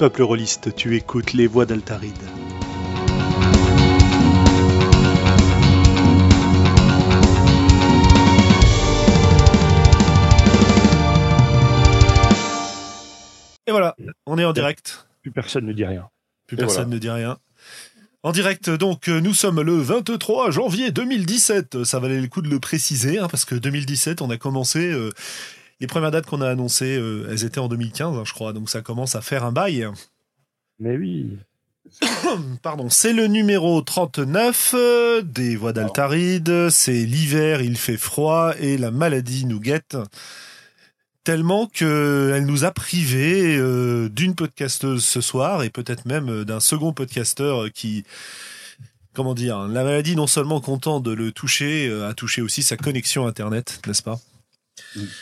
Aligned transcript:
Peuple 0.00 0.22
rôliste, 0.22 0.74
tu 0.74 0.96
écoutes 0.96 1.34
les 1.34 1.46
voix 1.46 1.66
d'Altaride. 1.66 2.14
Et 13.66 13.70
voilà, 13.70 13.94
on 14.24 14.38
est 14.38 14.44
en 14.46 14.54
direct. 14.54 15.06
Plus 15.20 15.32
personne 15.32 15.66
ne 15.66 15.74
dit 15.74 15.84
rien. 15.84 16.08
Plus 16.46 16.56
personne 16.56 16.88
ne 16.88 16.96
dit 16.96 17.10
rien. 17.10 17.36
En 18.22 18.32
direct, 18.32 18.70
donc, 18.70 19.08
euh, 19.08 19.20
nous 19.20 19.34
sommes 19.34 19.60
le 19.60 19.74
23 19.74 20.50
janvier 20.50 20.92
2017. 20.92 21.84
Ça 21.84 21.98
valait 21.98 22.22
le 22.22 22.28
coup 22.28 22.40
de 22.40 22.48
le 22.48 22.58
préciser, 22.58 23.18
hein, 23.18 23.28
parce 23.30 23.44
que 23.44 23.54
2017, 23.54 24.22
on 24.22 24.30
a 24.30 24.38
commencé. 24.38 24.78
euh, 24.78 25.10
les 25.80 25.86
premières 25.86 26.10
dates 26.10 26.26
qu'on 26.26 26.40
a 26.40 26.48
annoncées, 26.48 26.96
euh, 26.96 27.26
elles 27.30 27.44
étaient 27.44 27.58
en 27.58 27.68
2015, 27.68 28.16
hein, 28.16 28.22
je 28.24 28.32
crois. 28.32 28.52
Donc 28.52 28.70
ça 28.70 28.82
commence 28.82 29.16
à 29.16 29.20
faire 29.20 29.44
un 29.44 29.52
bail. 29.52 29.88
Mais 30.78 30.96
oui. 30.96 31.38
Pardon, 32.62 32.88
c'est 32.88 33.12
le 33.12 33.26
numéro 33.26 33.80
39 33.80 34.74
euh, 34.76 35.22
des 35.22 35.56
voix 35.56 35.72
d'Altaride. 35.72 36.70
C'est 36.70 37.04
l'hiver, 37.04 37.62
il 37.62 37.76
fait 37.76 37.96
froid 37.96 38.52
et 38.58 38.76
la 38.76 38.90
maladie 38.90 39.46
nous 39.46 39.60
guette. 39.60 39.96
Tellement 41.24 41.66
que 41.66 42.32
elle 42.34 42.46
nous 42.46 42.64
a 42.64 42.70
privés 42.70 43.56
euh, 43.56 44.08
d'une 44.08 44.34
podcasteuse 44.34 45.04
ce 45.04 45.20
soir 45.20 45.62
et 45.62 45.70
peut-être 45.70 46.06
même 46.06 46.30
euh, 46.30 46.44
d'un 46.44 46.60
second 46.60 46.94
podcasteur 46.94 47.64
euh, 47.64 47.68
qui, 47.68 48.04
comment 49.12 49.34
dire, 49.34 49.68
la 49.68 49.84
maladie 49.84 50.16
non 50.16 50.26
seulement 50.26 50.60
content 50.60 51.00
de 51.00 51.12
le 51.12 51.30
toucher, 51.30 51.88
euh, 51.88 52.08
a 52.08 52.14
touché 52.14 52.40
aussi 52.40 52.62
sa 52.62 52.76
connexion 52.76 53.26
internet, 53.26 53.80
n'est-ce 53.86 54.02
pas? 54.02 54.18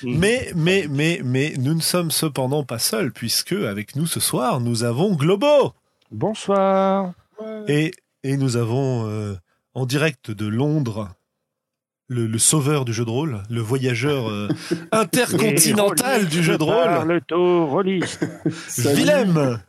Mais, 0.02 0.50
mais, 0.54 0.86
mais, 0.88 1.20
mais, 1.24 1.54
nous 1.58 1.74
ne 1.74 1.80
sommes 1.80 2.10
cependant 2.10 2.64
pas 2.64 2.78
seuls 2.78 3.12
puisque 3.12 3.52
avec 3.52 3.96
nous 3.96 4.06
ce 4.06 4.20
soir 4.20 4.60
nous 4.60 4.82
avons 4.84 5.14
Globo. 5.14 5.74
Bonsoir. 6.10 7.12
Et, 7.68 7.92
et 8.24 8.36
nous 8.36 8.56
avons 8.56 9.06
euh, 9.08 9.34
en 9.74 9.84
direct 9.86 10.30
de 10.30 10.46
Londres 10.46 11.10
le, 12.08 12.26
le 12.26 12.38
sauveur 12.38 12.86
du 12.86 12.94
jeu 12.94 13.04
de 13.04 13.10
rôle, 13.10 13.42
le 13.50 13.60
voyageur 13.60 14.30
euh, 14.30 14.48
intercontinental 14.92 16.26
du 16.26 16.42
jeu 16.42 16.56
de 16.56 16.62
rôle, 16.64 17.06
Le 17.06 17.20
taux. 17.20 17.68
Willem. 18.78 19.60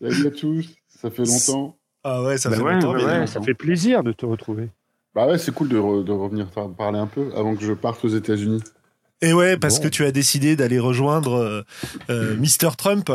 Salut 0.00 0.26
à 0.26 0.30
tous, 0.30 0.66
ça 0.88 1.10
fait 1.10 1.24
longtemps. 1.24 1.76
Ah 2.04 2.22
ouais, 2.22 2.36
ça 2.36 2.50
Bah 2.50 2.56
fait 2.56 2.62
ouais, 2.62 2.74
longtemps. 2.74 2.92
ouais, 2.94 3.26
ça 3.26 3.40
fait 3.40 3.54
plaisir 3.54 4.02
de 4.02 4.12
te 4.12 4.26
retrouver. 4.26 4.68
Bah 5.14 5.26
ouais, 5.26 5.38
c'est 5.38 5.52
cool 5.52 5.68
de, 5.68 5.78
re- 5.78 6.04
de 6.04 6.12
revenir 6.12 6.46
par- 6.50 6.70
parler 6.70 6.98
un 6.98 7.06
peu 7.06 7.30
avant 7.36 7.54
que 7.54 7.62
je 7.64 7.72
parte 7.72 8.04
aux 8.04 8.08
États-Unis. 8.08 8.62
Et 9.20 9.32
ouais, 9.32 9.56
parce 9.56 9.76
Bon. 9.78 9.84
que 9.84 9.88
tu 9.88 10.04
as 10.04 10.10
décidé 10.12 10.56
d'aller 10.56 10.78
rejoindre 10.78 11.34
euh, 11.34 11.62
euh, 12.10 12.36
Mr. 12.36 12.74
Trump. 12.76 13.10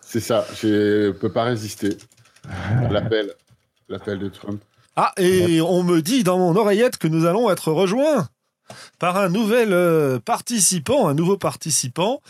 C'est 0.00 0.20
ça, 0.20 0.46
je 0.60 1.10
peux 1.12 1.32
pas 1.32 1.44
résister 1.44 1.96
à 2.48 2.88
l'appel, 2.90 3.32
l'appel 3.88 4.18
de 4.18 4.28
Trump. 4.28 4.60
Ah, 4.96 5.12
et 5.16 5.60
on 5.60 5.82
me 5.82 6.00
dit 6.02 6.22
dans 6.24 6.38
mon 6.38 6.54
oreillette 6.56 6.96
que 6.98 7.08
nous 7.08 7.24
allons 7.24 7.50
être 7.50 7.72
rejoints 7.72 8.28
par 8.98 9.16
un 9.16 9.28
nouvel 9.28 9.72
euh, 9.72 10.18
participant, 10.18 11.08
un 11.08 11.14
nouveau 11.14 11.38
participant 11.38 12.20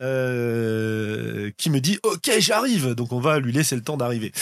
euh, 0.00 1.50
qui 1.58 1.70
me 1.70 1.80
dit 1.80 1.98
OK, 2.02 2.30
j'arrive. 2.38 2.94
Donc 2.94 3.12
on 3.12 3.20
va 3.20 3.38
lui 3.38 3.52
laisser 3.52 3.76
le 3.76 3.82
temps 3.82 3.96
d'arriver. 3.96 4.32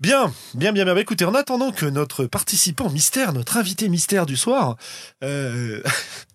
Bien, 0.00 0.32
bien, 0.54 0.72
bien, 0.72 0.84
bien. 0.84 0.94
Bah, 0.94 1.00
Écoutez, 1.00 1.24
en 1.24 1.34
attendant 1.34 1.72
que 1.72 1.86
notre 1.86 2.26
participant 2.26 2.90
mystère, 2.90 3.32
notre 3.32 3.56
invité 3.56 3.88
mystère 3.88 4.26
du 4.26 4.36
soir, 4.36 4.76
euh... 5.22 5.82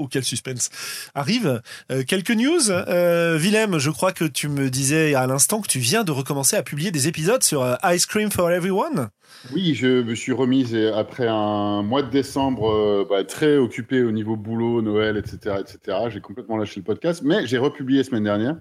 oh 0.00 0.08
quel 0.10 0.24
suspense, 0.24 0.70
arrive. 1.14 1.60
euh, 1.92 2.02
quelques 2.02 2.30
news. 2.30 2.70
Euh, 2.70 3.36
Willem, 3.36 3.78
je 3.78 3.90
crois 3.90 4.12
que 4.12 4.24
tu 4.24 4.48
me 4.48 4.70
disais 4.70 5.14
à 5.14 5.26
l'instant 5.26 5.60
que 5.60 5.68
tu 5.68 5.78
viens 5.78 6.04
de 6.04 6.10
recommencer 6.10 6.56
à 6.56 6.62
publier 6.62 6.90
des 6.90 7.06
épisodes 7.06 7.42
sur 7.42 7.62
euh, 7.62 7.74
Ice 7.92 8.06
Cream 8.06 8.30
for 8.30 8.50
Everyone. 8.50 9.10
Oui, 9.52 9.74
je 9.74 10.02
me 10.02 10.14
suis 10.14 10.32
remise 10.32 10.74
après 10.74 11.28
un 11.28 11.82
mois 11.82 12.02
de 12.02 12.10
décembre 12.10 12.70
euh, 12.70 13.06
bah, 13.08 13.24
très 13.24 13.56
occupé 13.58 14.02
au 14.02 14.10
niveau 14.10 14.36
boulot, 14.36 14.82
Noël, 14.82 15.16
etc., 15.16 15.56
etc. 15.60 15.98
J'ai 16.08 16.20
complètement 16.20 16.56
lâché 16.56 16.80
le 16.80 16.84
podcast, 16.84 17.22
mais 17.24 17.46
j'ai 17.46 17.58
republié 17.58 18.02
semaine 18.02 18.24
dernière. 18.24 18.56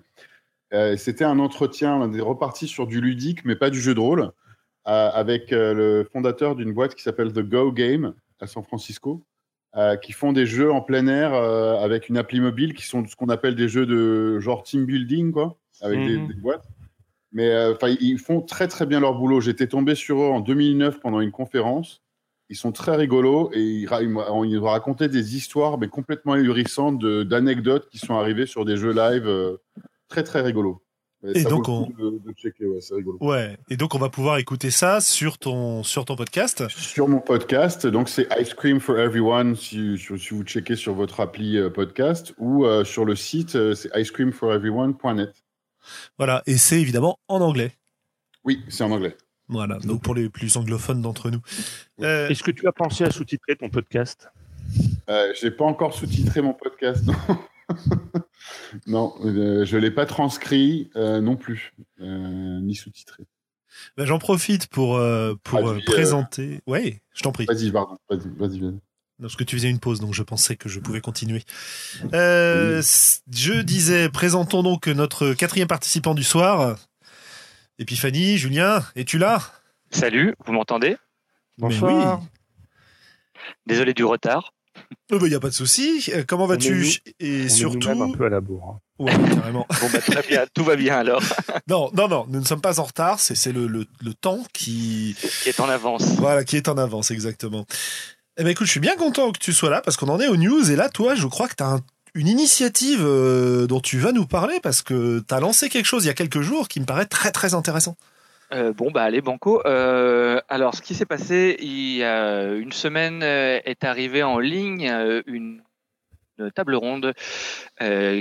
C'était 0.97 1.23
un 1.23 1.39
entretien, 1.39 1.95
on 1.95 2.13
est 2.13 2.21
reparti 2.21 2.67
sur 2.67 2.85
du 2.85 3.01
ludique, 3.01 3.43
mais 3.43 3.55
pas 3.55 3.71
du 3.71 3.81
jeu 3.81 3.95
de 3.95 3.99
rôle, 3.99 4.31
avec 4.85 5.49
le 5.49 6.07
fondateur 6.13 6.55
d'une 6.55 6.73
boîte 6.73 6.93
qui 6.93 7.01
s'appelle 7.01 7.33
The 7.33 7.39
Go 7.39 7.71
Game 7.71 8.13
à 8.39 8.45
San 8.45 8.63
Francisco, 8.63 9.23
euh, 9.75 9.95
qui 9.97 10.11
font 10.13 10.33
des 10.33 10.45
jeux 10.45 10.71
en 10.71 10.81
plein 10.81 11.07
air 11.07 11.33
euh, 11.33 11.75
avec 11.77 12.09
une 12.09 12.17
appli 12.17 12.39
mobile, 12.39 12.73
qui 12.73 12.85
sont 12.85 13.05
ce 13.05 13.15
qu'on 13.15 13.29
appelle 13.29 13.55
des 13.55 13.67
jeux 13.69 13.85
de 13.85 14.39
genre 14.39 14.63
team 14.63 14.85
building, 14.85 15.31
quoi, 15.31 15.57
avec 15.81 15.99
des- 16.05 16.17
Mhm. 16.17 16.27
des 16.27 16.33
boîtes. 16.35 16.67
Mais 17.31 17.49
euh, 17.51 17.75
ils 18.01 18.17
font 18.17 18.41
très 18.41 18.67
très 18.67 18.85
bien 18.87 18.99
leur 18.99 19.13
boulot. 19.13 19.39
J'étais 19.41 19.67
tombé 19.67 19.93
sur 19.93 20.19
eux 20.21 20.29
en 20.29 20.39
2009 20.39 20.99
pendant 20.99 21.19
une 21.21 21.29
conférence. 21.31 22.01
Ils 22.49 22.55
sont 22.55 22.71
très 22.71 22.95
rigolos 22.95 23.51
et 23.53 23.61
ils, 23.61 23.87
ils 24.47 24.57
raconté 24.59 25.07
des 25.07 25.35
histoires 25.35 25.77
mais 25.77 25.87
complètement 25.87 26.33
ahurissantes 26.33 26.97
de- 26.97 27.21
d'anecdotes 27.21 27.87
qui 27.89 27.99
sont 27.99 28.15
arrivées 28.15 28.47
sur 28.47 28.65
des 28.65 28.75
jeux 28.77 28.91
live 28.93 29.57
très 30.07 30.23
très 30.23 30.41
rigolos. 30.41 30.81
Et 31.27 31.41
ça 31.41 31.49
donc, 31.49 31.65
de, 31.97 32.19
de 32.25 32.33
checker, 32.33 32.65
ouais, 32.65 32.79
c'est 32.79 32.95
rigolo. 32.95 33.17
Ouais, 33.19 33.57
et 33.69 33.75
donc 33.75 33.93
on 33.93 33.99
va 33.99 34.09
pouvoir 34.09 34.37
écouter 34.37 34.71
ça 34.71 35.01
sur 35.01 35.37
ton 35.37 35.83
sur 35.83 36.05
ton 36.05 36.15
podcast. 36.15 36.67
Sur 36.69 37.09
mon 37.09 37.19
podcast, 37.19 37.85
donc 37.85 38.07
c'est 38.07 38.27
Ice 38.39 38.53
Cream 38.53 38.79
for 38.79 38.97
Everyone 38.97 39.55
si, 39.55 39.97
vous 39.97 40.43
checkez 40.43 40.77
sur 40.77 40.93
votre 40.93 41.19
appli 41.19 41.57
euh, 41.57 41.69
podcast 41.69 42.33
ou 42.37 42.65
euh, 42.65 42.85
sur 42.85 43.03
le 43.03 43.17
site 43.17 43.55
euh, 43.55 43.75
c'est 43.75 43.89
icecreamforeveryone.net. 43.99 45.33
Voilà, 46.17 46.41
et 46.47 46.57
c'est 46.57 46.79
évidemment 46.79 47.19
en 47.27 47.41
anglais. 47.41 47.73
Oui, 48.45 48.63
c'est 48.69 48.83
en 48.83 48.91
anglais. 48.91 49.17
Voilà, 49.49 49.79
donc 49.79 50.03
pour 50.03 50.13
les 50.13 50.29
plus 50.29 50.55
anglophones 50.57 51.01
d'entre 51.01 51.31
nous. 51.31 51.41
Euh, 52.01 52.29
Est-ce 52.29 52.43
que 52.43 52.51
tu 52.51 52.67
as 52.67 52.71
pensé 52.71 53.03
à 53.03 53.11
sous-titrer 53.11 53.55
ton 53.55 53.69
podcast? 53.69 54.29
Euh, 55.09 55.33
j'ai 55.39 55.49
pas 55.49 55.65
encore 55.65 55.93
sous-titré 55.93 56.41
mon 56.41 56.53
podcast, 56.53 57.03
non. 57.07 57.15
non, 58.87 59.13
euh, 59.23 59.65
je 59.65 59.77
l'ai 59.77 59.91
pas 59.91 60.05
transcrit 60.05 60.89
euh, 60.95 61.21
non 61.21 61.35
plus, 61.35 61.73
euh, 62.01 62.59
ni 62.61 62.75
sous-titré. 62.75 63.23
bah, 63.97 64.05
J'en 64.05 64.19
profite 64.19 64.67
pour 64.67 64.97
euh, 64.97 65.35
pour 65.43 65.59
Traduit, 65.59 65.81
euh, 65.81 65.85
présenter. 65.85 66.61
Ouais, 66.67 67.01
je 67.13 67.21
t'en 67.21 67.31
prie. 67.31 67.45
Vas-y, 67.45 67.71
pardon, 67.71 67.97
vas-y, 68.09 68.27
vas-y, 68.37 68.59
vas-y. 68.59 68.79
Parce 69.21 69.35
que 69.35 69.43
tu 69.43 69.57
faisais 69.57 69.69
une 69.69 69.79
pause, 69.79 69.99
donc 69.99 70.13
je 70.13 70.23
pensais 70.23 70.55
que 70.55 70.69
je 70.69 70.79
pouvais 70.79 71.01
continuer. 71.01 71.43
Euh, 72.13 72.81
Je 73.29 73.61
disais, 73.61 74.07
présentons 74.09 74.63
donc 74.63 74.87
notre 74.87 75.33
quatrième 75.33 75.67
participant 75.67 76.15
du 76.15 76.23
soir. 76.23 76.77
Épiphanie, 77.79 78.37
Julien, 78.37 78.81
es-tu 78.95 79.17
là? 79.17 79.41
Salut, 79.91 80.35
vous 80.45 80.53
m'entendez? 80.53 80.95
Bonsoir. 81.57 82.21
oui. 82.21 82.27
Désolé 83.65 83.93
du 83.93 84.05
retard. 84.05 84.53
Il 85.11 85.17
n'y 85.23 85.35
a 85.35 85.39
pas 85.39 85.49
de 85.49 85.53
souci. 85.53 86.09
Euh, 86.13 86.23
Comment 86.27 86.45
est 86.45 86.49
vas-tu 86.49 87.01
Et 87.19 87.41
On 87.41 87.45
est 87.45 87.49
surtout, 87.49 87.89
nous-mêmes 87.89 88.01
un 88.13 88.17
peu 88.17 88.25
à 88.25 88.29
la 88.29 88.41
bourre. 88.41 88.75
hein. 88.75 88.79
Ouais, 88.99 89.11
carrément. 89.35 89.65
Bon, 89.81 89.87
bah, 89.93 89.99
très 89.99 90.21
bien, 90.27 90.45
tout 90.53 90.63
va 90.63 90.75
bien 90.75 90.97
alors, 90.97 91.21
Non, 91.67 91.89
non, 91.93 92.07
non, 92.07 92.25
nous 92.29 92.39
ne 92.39 92.45
sommes 92.45 92.61
pas 92.61 92.79
en 92.79 92.83
retard. 92.83 93.19
C'est 93.19 93.35
c'est 93.35 93.51
le, 93.51 93.67
le, 93.67 93.85
le 94.03 94.13
temps 94.13 94.43
qui, 94.53 95.15
qui 95.43 95.49
est 95.49 95.59
en 95.59 95.69
avance. 95.69 96.03
Voilà, 96.17 96.43
qui 96.43 96.57
est 96.57 96.67
en 96.67 96.77
avance, 96.77 97.11
exactement. 97.11 97.65
Eh 98.37 98.43
ben 98.43 98.49
écoute, 98.49 98.67
je 98.67 98.71
suis 98.71 98.79
bien 98.79 98.95
content 98.95 99.31
que 99.31 99.39
tu 99.39 99.51
sois 99.53 99.69
là 99.69 99.81
parce 99.81 99.97
qu'on 99.97 100.09
en 100.09 100.19
est 100.19 100.27
aux 100.27 100.37
news 100.37 100.69
et 100.71 100.75
là, 100.75 100.89
toi, 100.89 101.15
je 101.15 101.27
crois 101.27 101.47
que 101.47 101.55
tu 101.55 101.63
as 101.63 101.79
une 102.15 102.27
initiative 102.27 103.01
euh, 103.03 103.67
dont 103.67 103.79
tu 103.81 103.99
vas 103.99 104.11
nous 104.11 104.25
parler 104.25 104.59
parce 104.63 104.81
que 104.81 105.23
tu 105.27 105.33
as 105.33 105.39
lancé 105.39 105.69
quelque 105.69 105.85
chose 105.85 106.03
il 106.03 106.07
y 106.07 106.09
a 106.09 106.13
quelques 106.15 106.41
jours 106.41 106.67
qui 106.67 106.79
me 106.79 106.85
paraît 106.85 107.05
très 107.05 107.31
très 107.31 107.53
intéressant. 107.53 107.95
Euh, 108.51 108.73
bon, 108.73 108.89
bah 108.91 109.03
allez, 109.03 109.21
Banco. 109.21 109.61
Euh, 109.65 110.41
alors, 110.49 110.73
ce 110.73 110.81
qui 110.81 110.95
s'est 110.95 111.05
passé 111.05 111.55
il 111.59 111.97
y 111.97 112.03
a 112.03 112.53
une 112.53 112.71
semaine 112.71 113.21
euh, 113.21 113.59
est 113.63 113.83
arrivé 113.83 114.23
en 114.23 114.39
ligne 114.39 114.91
une, 115.27 115.61
table 116.55 116.75
ronde 116.75 117.13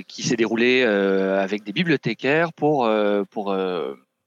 qui 0.08 0.22
s'est 0.24 0.34
déroulée 0.36 0.82
avec 0.82 1.62
des 1.62 1.72
bibliothécaires 1.72 2.52
pour 2.52 2.90
pour 3.30 3.56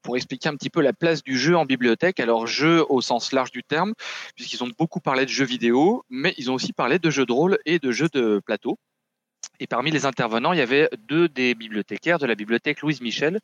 pour 0.02 0.16
expliquer 0.16 0.48
un 0.50 0.56
petit 0.56 0.70
peu 0.70 0.82
la 0.82 0.94
place 0.94 1.24
du 1.24 1.38
jeu 1.38 1.58
en 1.58 1.66
bibliothèque. 1.66 2.22
Alors, 2.22 2.48
jeu 2.48 2.86
au 2.88 3.02
sens 3.02 3.34
large 3.34 3.52
du 3.52 3.64
terme, 3.64 3.94
puisqu'ils 4.36 4.64
ont 4.64 4.72
beaucoup 4.80 5.02
parlé 5.02 5.26
de 5.26 5.30
jeux 5.30 5.46
vidéo, 5.46 6.06
mais 6.10 6.34
ils 6.38 6.50
ont 6.50 6.54
aussi 6.54 6.72
parlé 6.72 7.00
de 7.00 7.10
jeux 7.10 7.26
de 7.26 7.34
rôle 7.34 7.58
et 7.66 7.80
de 7.80 7.92
jeux 7.92 8.10
de 8.14 8.42
plateau. 8.46 8.80
Et 9.62 9.68
parmi 9.68 9.92
les 9.92 10.08
intervenants, 10.08 10.54
il 10.54 10.58
y 10.58 10.62
avait 10.62 10.90
deux 11.08 11.30
des 11.30 11.54
bibliothécaires 11.54 12.18
de 12.18 12.26
la 12.26 12.34
bibliothèque 12.34 12.82
Louise 12.82 13.00
Michel, 13.00 13.40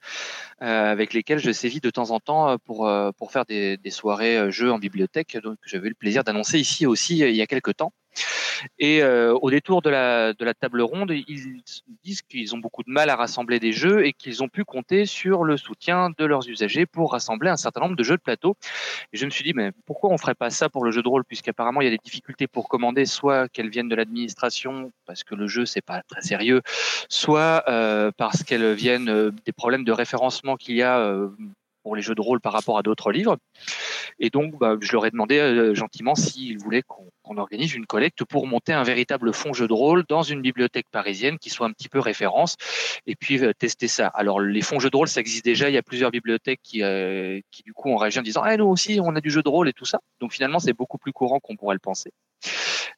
euh, 0.63 0.91
avec 0.91 1.13
lesquels 1.13 1.37
je 1.37 1.51
sévis 1.51 1.79
de 1.79 1.91
temps 1.91 2.09
en 2.09 2.19
temps 2.19 2.49
euh, 2.49 2.57
pour, 2.57 2.87
euh, 2.87 3.11
pour 3.11 3.31
faire 3.31 3.45
des, 3.45 3.77
soirées 3.91 4.51
jeux 4.51 4.71
en 4.71 4.79
bibliothèque, 4.79 5.37
donc 5.43 5.59
j'avais 5.63 5.85
eu 5.85 5.89
le 5.89 5.95
plaisir 5.95 6.23
d'annoncer 6.23 6.57
ici 6.57 6.87
aussi 6.87 7.19
il 7.19 7.35
y 7.35 7.41
a 7.43 7.45
quelques 7.45 7.77
temps. 7.77 7.93
Et 8.79 9.01
euh, 9.01 9.33
au 9.33 9.49
détour 9.49 9.81
de 9.81 9.89
la, 9.89 10.33
table 10.59 10.81
ronde, 10.81 11.11
ils 11.11 11.61
disent 12.03 12.21
qu'ils 12.21 12.55
ont 12.55 12.57
beaucoup 12.57 12.83
de 12.83 12.89
mal 12.89 13.09
à 13.09 13.15
rassembler 13.15 13.59
des 13.59 13.71
jeux 13.71 14.05
et 14.05 14.13
qu'ils 14.13 14.43
ont 14.43 14.47
pu 14.47 14.63
compter 14.63 15.05
sur 15.05 15.43
le 15.43 15.57
soutien 15.57 16.09
de 16.17 16.25
leurs 16.25 16.47
usagers 16.49 16.85
pour 16.85 17.11
rassembler 17.11 17.49
un 17.49 17.57
certain 17.57 17.81
nombre 17.81 17.95
de 17.95 18.03
jeux 18.03 18.17
de 18.17 18.21
plateau. 18.21 18.55
Et 19.13 19.17
je 19.17 19.25
me 19.25 19.29
suis 19.29 19.43
dit, 19.43 19.53
mais 19.53 19.71
pourquoi 19.85 20.09
on 20.11 20.17
ferait 20.17 20.35
pas 20.35 20.49
ça 20.49 20.69
pour 20.69 20.83
le 20.83 20.91
jeu 20.91 21.01
de 21.01 21.07
rôle, 21.07 21.23
puisqu'apparemment 21.25 21.81
il 21.81 21.85
y 21.85 21.87
a 21.87 21.91
des 21.91 21.99
difficultés 22.03 22.47
pour 22.47 22.69
commander, 22.69 23.05
soit 23.05 23.47
qu'elles 23.49 23.69
viennent 23.69 23.89
de 23.89 23.95
l'administration, 23.95 24.91
parce 25.05 25.23
que 25.23 25.35
le 25.35 25.47
jeu 25.47 25.65
c'est 25.65 25.81
pas 25.81 26.01
très 26.03 26.21
sérieux, 26.21 26.61
soit 27.09 27.63
euh, 27.67 28.11
parce 28.17 28.43
qu'elles 28.43 28.73
viennent 28.73 29.09
euh, 29.09 29.31
des 29.45 29.51
problèmes 29.51 29.83
de 29.83 29.91
référencement 29.91 30.55
qu'il 30.55 30.75
y 30.75 30.83
a 30.83 30.97
pour 31.87 31.95
les 31.95 32.01
jeux 32.01 32.15
de 32.15 32.21
rôle 32.21 32.41
par 32.41 32.51
rapport 32.51 32.77
à 32.77 32.83
d'autres 32.83 33.13
livres. 33.13 33.37
Et 34.19 34.29
donc, 34.29 34.59
bah, 34.59 34.75
je 34.81 34.91
leur 34.91 35.05
ai 35.05 35.09
demandé 35.09 35.37
euh, 35.39 35.73
gentiment 35.73 36.15
s'ils 36.15 36.57
voulaient 36.57 36.81
qu'on 36.81 37.37
organise 37.37 37.75
une 37.75 37.85
collecte 37.85 38.25
pour 38.25 38.45
monter 38.45 38.73
un 38.73 38.83
véritable 38.83 39.33
fonds 39.33 39.53
jeu 39.53 39.69
de 39.69 39.73
rôle 39.73 40.03
dans 40.09 40.21
une 40.21 40.41
bibliothèque 40.41 40.87
parisienne 40.91 41.39
qui 41.39 41.49
soit 41.49 41.65
un 41.65 41.71
petit 41.71 41.87
peu 41.87 41.99
référence 41.99 42.57
et 43.05 43.15
puis 43.15 43.41
euh, 43.41 43.53
tester 43.53 43.87
ça. 43.87 44.07
Alors, 44.07 44.41
les 44.41 44.61
fonds 44.61 44.79
jeux 44.79 44.89
de 44.89 44.97
rôle, 44.97 45.07
ça 45.07 45.21
existe 45.21 45.45
déjà. 45.45 45.69
Il 45.69 45.75
y 45.75 45.77
a 45.77 45.81
plusieurs 45.81 46.11
bibliothèques 46.11 46.59
qui, 46.61 46.83
euh, 46.83 47.39
qui 47.51 47.63
du 47.63 47.71
coup, 47.71 47.89
ont 47.89 47.95
réagi 47.95 48.19
en 48.19 48.21
disant 48.21 48.41
ah, 48.43 48.57
nous 48.57 48.65
aussi, 48.65 48.99
on 49.01 49.15
a 49.15 49.21
du 49.21 49.29
jeu 49.29 49.41
de 49.41 49.47
rôle 49.47 49.69
et 49.69 49.73
tout 49.73 49.85
ça. 49.85 50.01
Donc, 50.19 50.33
finalement, 50.33 50.59
c'est 50.59 50.73
beaucoup 50.73 50.97
plus 50.97 51.13
courant 51.13 51.39
qu'on 51.39 51.55
pourrait 51.55 51.75
le 51.75 51.79
penser. 51.79 52.11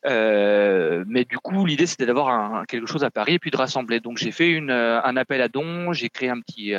Euh, 0.06 1.04
mais 1.08 1.26
du 1.26 1.38
coup, 1.38 1.66
l'idée 1.66 1.86
c'était 1.86 2.06
d'avoir 2.06 2.66
quelque 2.66 2.88
chose 2.88 3.04
à 3.04 3.12
Paris 3.12 3.36
et 3.36 3.40
puis 3.40 3.52
de 3.52 3.58
rassembler. 3.58 4.00
Donc 4.00 4.18
j'ai 4.18 4.32
fait 4.32 4.50
une, 4.50 4.72
un 4.72 5.18
appel 5.18 5.42
à 5.42 5.50
dons, 5.50 5.92
j'ai 5.92 6.10
créé 6.10 6.30
un 6.30 6.40
petit, 6.40 6.74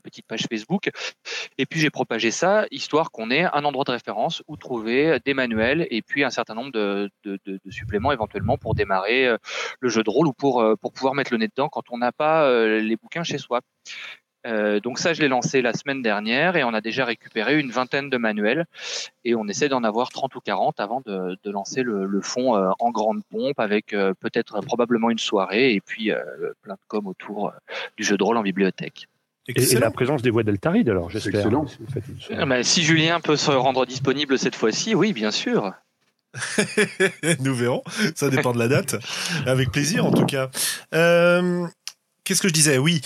petite 0.00 0.26
page 0.26 0.46
Facebook 0.48 0.90
et 1.58 1.66
puis 1.66 1.80
j'ai 1.80 1.90
propagé 1.90 2.30
ça 2.30 2.66
histoire 2.70 3.10
qu'on 3.10 3.30
ait 3.30 3.44
un 3.44 3.64
endroit 3.64 3.84
de 3.84 3.92
référence 3.92 4.42
où 4.46 4.56
trouver 4.56 5.18
des 5.24 5.34
manuels 5.34 5.86
et 5.90 6.02
puis 6.02 6.24
un 6.24 6.30
certain 6.30 6.54
nombre 6.54 6.72
de, 6.72 7.10
suppléments 7.68 8.12
éventuellement 8.12 8.56
pour 8.56 8.74
démarrer 8.74 9.26
euh, 9.26 9.36
le 9.80 9.88
jeu 9.88 10.02
de 10.02 10.10
rôle 10.10 10.26
ou 10.26 10.32
pour, 10.32 10.60
euh, 10.60 10.76
pour 10.76 10.92
pouvoir 10.92 11.14
mettre 11.14 11.32
le 11.32 11.38
nez 11.38 11.48
dedans 11.48 11.68
quand 11.68 11.90
on 11.90 11.98
n'a 11.98 12.12
pas 12.12 12.44
euh, 12.44 12.80
les 12.80 12.96
bouquins 12.96 13.22
chez 13.22 13.38
soi. 13.38 13.60
Donc 14.82 14.98
ça, 14.98 15.12
je 15.12 15.20
l'ai 15.20 15.28
lancé 15.28 15.60
la 15.60 15.74
semaine 15.74 16.00
dernière 16.00 16.56
et 16.56 16.64
on 16.64 16.72
a 16.72 16.80
déjà 16.80 17.04
récupéré 17.04 17.60
une 17.60 17.70
vingtaine 17.70 18.08
de 18.08 18.16
manuels 18.16 18.64
et 19.22 19.34
on 19.34 19.46
essaie 19.46 19.68
d'en 19.68 19.84
avoir 19.84 20.08
30 20.08 20.34
ou 20.36 20.40
40 20.40 20.80
avant 20.80 21.02
de, 21.04 21.36
lancer 21.44 21.82
le, 21.82 22.04
euh, 22.06 22.70
en 22.78 22.90
grande 22.90 23.22
pompe 23.28 23.60
avec 23.60 23.94
peut-être 24.20 24.62
probablement 24.62 25.10
une 25.10 25.18
soirée 25.18 25.74
et 25.74 25.82
puis 25.82 26.12
plein 26.62 26.74
de 26.76 26.80
com 26.88 27.06
autour 27.06 27.52
du 27.98 28.04
jeu 28.04 28.16
de 28.16 28.24
rôle 28.24 28.38
en 28.38 28.42
bibliothèque. 28.42 29.06
Et, 29.48 29.74
la 29.76 29.90
présence 29.90 30.22
des 30.22 30.30
voix 30.30 30.42
d'Altaride, 30.42 30.88
alors, 30.90 31.08
j'espère. 31.10 31.40
excellent. 31.40 31.66
Euh, 32.30 32.46
bah, 32.46 32.62
si 32.62 32.82
Julien 32.82 33.20
peut 33.20 33.36
se 33.36 33.50
rendre 33.50 33.86
disponible 33.86 34.38
cette 34.38 34.54
fois-ci, 34.54 34.94
oui, 34.94 35.12
bien 35.12 35.30
sûr. 35.30 35.72
Nous 37.40 37.54
verrons. 37.54 37.82
Ça 38.14 38.28
dépend 38.28 38.52
de 38.52 38.58
la 38.58 38.68
date. 38.68 38.96
Avec 39.46 39.72
plaisir, 39.72 40.04
en 40.04 40.12
tout 40.12 40.26
cas. 40.26 40.50
Euh, 40.94 41.66
Qu'est-ce 42.24 42.42
que 42.42 42.48
je 42.48 42.52
disais? 42.52 42.76
Oui. 42.76 43.00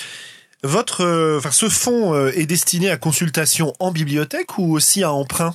Votre, 0.64 1.02
euh, 1.02 1.38
enfin, 1.38 1.50
ce 1.50 1.68
fonds 1.68 2.14
euh, 2.14 2.32
est 2.36 2.46
destiné 2.46 2.90
à 2.90 2.96
consultation 2.96 3.72
en 3.78 3.92
bibliothèque 3.92 4.58
ou 4.58 4.72
aussi 4.72 5.02
à 5.02 5.12
emprunt? 5.12 5.54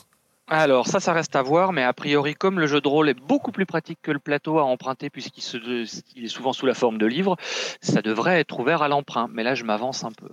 Alors 0.50 0.88
ça, 0.88 1.02
ça 1.02 1.12
reste 1.12 1.36
à 1.36 1.42
voir, 1.42 1.74
mais 1.74 1.84
a 1.84 1.92
priori, 1.92 2.34
comme 2.34 2.60
le 2.60 2.68
jeu 2.68 2.80
de 2.80 2.88
rôle 2.88 3.10
est 3.10 3.20
beaucoup 3.20 3.52
plus 3.52 3.66
pratique 3.66 4.00
que 4.02 4.12
le 4.12 4.20
plateau 4.20 4.60
à 4.60 4.64
emprunter 4.64 5.10
puisqu'il 5.10 6.24
est 6.24 6.28
souvent 6.30 6.54
sous 6.54 6.66
la 6.66 6.74
forme 6.74 6.98
de 6.98 7.06
livres, 7.06 7.36
ça 7.82 8.02
devrait 8.02 8.40
être 8.40 8.58
ouvert 8.58 8.82
à 8.82 8.88
l'emprunt. 8.88 9.28
Mais 9.34 9.44
là, 9.44 9.56
je 9.56 9.66
m'avance 9.66 10.06
un 10.06 10.12
peu. 10.12 10.28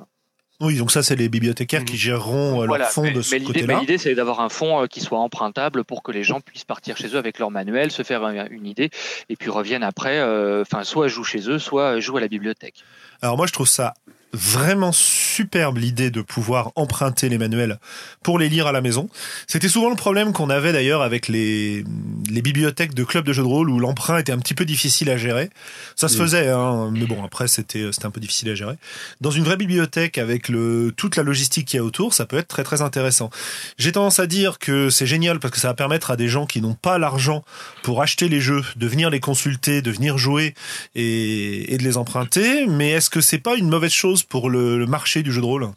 Oui, 0.61 0.77
donc 0.77 0.93
ça, 0.93 1.03
c'est 1.03 1.17
les 1.17 1.29
bibliothécaires 1.29 1.85
qui 1.85 1.97
géreront 1.97 2.63
euh, 2.63 2.67
Voilà, 2.67 2.85
leur 2.85 2.93
fonds 2.93 3.03
mais, 3.03 3.11
de 3.11 3.23
ce 3.23 3.37
côté-là. 3.37 3.67
mais 3.67 3.81
l'idée, 3.81 3.99
c'est 3.99 4.15
d'avoir 4.15 4.41
un 4.41 4.49
fonds 4.49 4.83
euh, 4.83 4.87
qui 4.87 5.01
soit 5.01 5.19
empruntable 5.19 5.83
pour 5.83 6.03
que 6.05 6.13
les 6.13 6.23
gens 6.23 6.41
puissent 6.41 6.65
partir 6.65 6.97
chez 6.97 7.09
eux 7.09 7.19
avec 7.19 7.41
leur 7.41 7.51
manuel, 7.51 7.91
se 7.91 8.05
faire 8.05 8.23
euh, 8.23 8.45
une 8.51 8.67
idée, 8.67 8.91
et 9.29 9.37
puis 9.37 9.51
reviennent 9.51 9.83
après, 9.83 10.21
euh, 10.21 10.63
enfin, 10.63 10.85
soit 10.85 11.09
jouent 11.09 11.25
chez 11.25 11.51
eux, 11.51 11.59
soit 11.59 11.99
jouent 11.99 12.19
à 12.19 12.21
la 12.21 12.29
bibliothèque. 12.29 12.85
Alors 13.21 13.37
moi, 13.37 13.47
je 13.47 13.53
trouve 13.53 13.67
ça 13.67 13.95
vraiment 14.35 14.93
superbe 14.93 15.79
l'idée 15.79 16.11
de 16.11 16.21
pouvoir 16.21 16.73
emprunter 16.75 17.29
les 17.29 17.39
manuels 17.39 17.79
pour 18.23 18.39
les 18.39 18.49
lire 18.49 18.67
à 18.67 18.73
la 18.73 18.81
maison. 18.81 19.09
C'était 19.47 19.69
souvent 19.69 19.91
le 19.91 19.97
problème 19.97 20.33
qu'on 20.33 20.51
avait 20.51 20.73
d'ailleurs 20.73 21.03
avec 21.03 21.29
les, 21.29 21.85
les 22.31 22.43
bibliothèques 22.43 22.95
de 22.95 23.05
clubs 23.05 23.25
de 23.25 23.33
jeux 23.33 23.43
de 23.43 23.49
rôle 23.49 23.71
où 23.71 23.79
l'emprunt 23.79 24.19
était 24.19 24.33
un 24.33 24.39
petit 24.39 24.55
peu 24.55 24.65
difficile 24.65 25.09
à 25.11 25.17
gérer. 25.17 25.51
Ça 25.97 26.09
se 26.09 26.17
Mm. 26.17 26.21
faisait, 26.21 26.49
hein, 26.51 26.91
mais 26.93 27.07
bon, 27.07 27.25
après 27.25 27.49
c'était 27.49 27.89
c'était 27.93 28.07
un 28.07 28.11
peu 28.11 28.21
difficile 28.21 28.49
à 28.51 28.55
gérer. 28.55 28.75
Dans 29.21 29.31
une 29.31 29.45
vraie 29.45 29.57
bibliothèque 29.57 30.19
avec 30.19 30.49
le 30.49 30.93
toute 30.97 31.17
la 31.17 31.23
logistique 31.23 31.67
qu'il 31.69 31.77
y 31.79 31.81
a 31.81 31.85
autour, 31.85 32.13
ça 32.15 32.27
peut 32.27 32.37
être 32.39 32.49
très 32.49 32.65
très 32.65 32.83
intéressant. 32.83 33.31
J'ai 33.79 33.93
tendance 33.93 34.19
à 34.19 34.27
dire 34.27 34.59
que 34.59 34.91
c'est 34.91 35.07
génial 35.07 35.39
parce 35.39 35.55
que 35.55 35.61
ça 35.61 35.69
va 35.69 35.75
permettre 35.75 36.11
à 36.11 36.17
des 36.17 36.29
gens 36.29 36.47
qui 36.47 36.61
n'ont 36.61 36.75
pas 36.75 36.99
l'argent 36.99 37.45
pour 37.85 38.03
acheter 38.03 38.29
les 38.29 38.41
jeux 38.41 38.63
de 38.77 38.87
venir 38.87 39.11
les 39.11 39.21
consulter, 39.21 39.83
de 39.83 39.91
venir 39.91 40.19
jouer 40.19 40.55
et, 40.95 41.73
et 41.73 41.79
de 41.79 41.83
les 41.85 41.97
emprunter. 41.97 42.67
Mais 42.67 42.91
est-ce 42.91 43.11
que 43.11 43.21
c'est 43.21 43.39
pas 43.39 43.55
une 43.57 43.69
mauvaise 43.69 43.93
chose 43.93 44.24
pour 44.29 44.51
le, 44.51 44.79
le 44.79 44.87
marché 44.87 45.23
du 45.23 45.33
jeu 45.33 45.41
de 45.41 45.47
rôle 45.47 45.69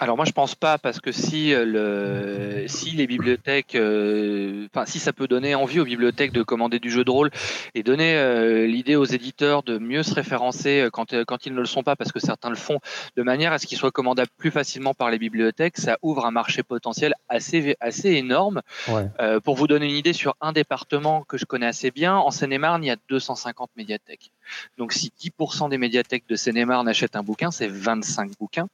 Alors 0.00 0.16
moi 0.16 0.24
je 0.24 0.32
pense 0.32 0.54
pas 0.54 0.78
parce 0.78 1.00
que 1.00 1.12
si 1.12 1.54
euh, 1.54 1.64
le 1.64 2.68
si 2.68 2.90
les 2.90 3.06
bibliothèques 3.06 3.74
euh, 3.76 4.66
enfin 4.72 4.84
si 4.86 4.98
ça 4.98 5.12
peut 5.12 5.28
donner 5.28 5.54
envie 5.54 5.78
aux 5.80 5.84
bibliothèques 5.84 6.32
de 6.32 6.42
commander 6.42 6.80
du 6.80 6.90
jeu 6.90 7.04
de 7.04 7.10
rôle 7.10 7.30
et 7.74 7.82
donner 7.82 8.14
euh, 8.14 8.66
l'idée 8.66 8.96
aux 8.96 9.04
éditeurs 9.04 9.62
de 9.62 9.78
mieux 9.78 10.02
se 10.02 10.14
référencer 10.14 10.88
quand 10.92 11.12
euh, 11.12 11.24
quand 11.24 11.46
ils 11.46 11.54
ne 11.54 11.60
le 11.60 11.66
sont 11.66 11.82
pas 11.82 11.94
parce 11.94 12.10
que 12.10 12.18
certains 12.20 12.50
le 12.50 12.56
font 12.56 12.80
de 13.16 13.22
manière 13.22 13.52
à 13.52 13.58
ce 13.58 13.66
qu'ils 13.66 13.78
soient 13.78 13.92
commandables 13.92 14.30
plus 14.36 14.50
facilement 14.50 14.94
par 14.94 15.10
les 15.10 15.18
bibliothèques, 15.18 15.78
ça 15.78 15.98
ouvre 16.02 16.26
un 16.26 16.30
marché 16.30 16.62
potentiel 16.62 17.14
assez 17.28 17.76
assez 17.80 18.10
énorme. 18.10 18.62
Ouais. 18.88 19.06
Euh, 19.20 19.40
pour 19.40 19.54
vous 19.54 19.66
donner 19.66 19.86
une 19.86 19.96
idée 19.96 20.12
sur 20.12 20.34
un 20.40 20.52
département 20.52 21.22
que 21.22 21.38
je 21.38 21.44
connais 21.44 21.66
assez 21.66 21.90
bien, 21.90 22.16
en 22.16 22.30
Seine-et-Marne, 22.30 22.82
il 22.82 22.88
y 22.88 22.90
a 22.90 22.96
250 23.08 23.70
médiathèques. 23.76 24.32
Donc 24.78 24.92
si 24.92 25.12
10% 25.20 25.68
des 25.68 25.78
médiathèques 25.78 26.24
de 26.28 26.36
Seine-et-Marne 26.36 26.88
achètent 26.88 27.16
un 27.16 27.22
bouquin, 27.22 27.50
c'est 27.50 27.68
25 27.68 28.32
bouquins. 28.38 28.68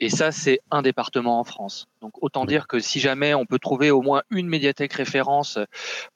Et 0.00 0.10
ça, 0.10 0.30
c'est 0.30 0.60
un 0.70 0.82
département 0.82 1.40
en 1.40 1.44
France. 1.44 1.88
Donc 2.00 2.12
autant 2.22 2.44
dire 2.44 2.66
que 2.66 2.78
si 2.78 3.00
jamais 3.00 3.34
on 3.34 3.46
peut 3.46 3.58
trouver 3.58 3.90
au 3.90 4.02
moins 4.02 4.22
une 4.30 4.48
médiathèque 4.48 4.92
référence 4.92 5.58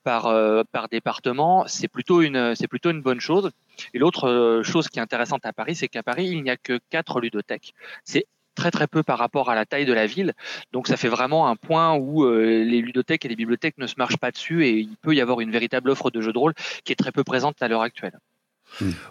par 0.05 0.27
euh, 0.27 0.63
par 0.71 0.89
département, 0.89 1.65
c'est 1.67 1.89
plutôt 1.89 2.23
une 2.23 2.55
c'est 2.55 2.69
plutôt 2.69 2.91
une 2.91 3.03
bonne 3.03 3.21
chose. 3.21 3.51
Et 3.95 3.99
l'autre 3.99 4.29
euh, 4.29 4.63
chose 4.63 4.89
qui 4.89 4.99
est 4.99 5.03
intéressante 5.03 5.45
à 5.47 5.53
Paris, 5.53 5.75
c'est 5.75 5.89
qu'à 5.89 6.03
Paris, 6.03 6.27
il 6.27 6.43
n'y 6.43 6.51
a 6.51 6.57
que 6.57 6.79
quatre 6.91 7.21
ludothèques. 7.21 7.75
C'est 8.05 8.27
très 8.55 8.71
très 8.71 8.87
peu 8.87 9.03
par 9.03 9.19
rapport 9.19 9.51
à 9.51 9.55
la 9.55 9.67
taille 9.67 9.87
de 9.87 9.93
la 9.93 10.07
ville. 10.07 10.35
Donc 10.73 10.87
ça 10.89 10.97
fait 10.97 11.09
vraiment 11.09 11.49
un 11.49 11.57
point 11.57 11.95
où 11.95 12.25
euh, 12.25 12.65
les 12.65 12.81
ludothèques 12.81 13.25
et 13.25 13.29
les 13.29 13.37
bibliothèques 13.37 13.79
ne 13.79 13.87
se 13.87 13.95
marchent 13.99 14.19
pas 14.19 14.31
dessus 14.31 14.67
et 14.67 14.79
il 14.79 14.97
peut 15.01 15.15
y 15.15 15.21
avoir 15.21 15.41
une 15.41 15.51
véritable 15.51 15.91
offre 15.91 16.11
de 16.11 16.21
jeux 16.21 16.33
de 16.33 16.39
rôle 16.39 16.55
qui 16.85 16.93
est 16.93 16.97
très 16.97 17.13
peu 17.13 17.25
présente 17.25 17.63
à 17.63 17.69
l'heure 17.69 17.83
actuelle. 17.83 18.19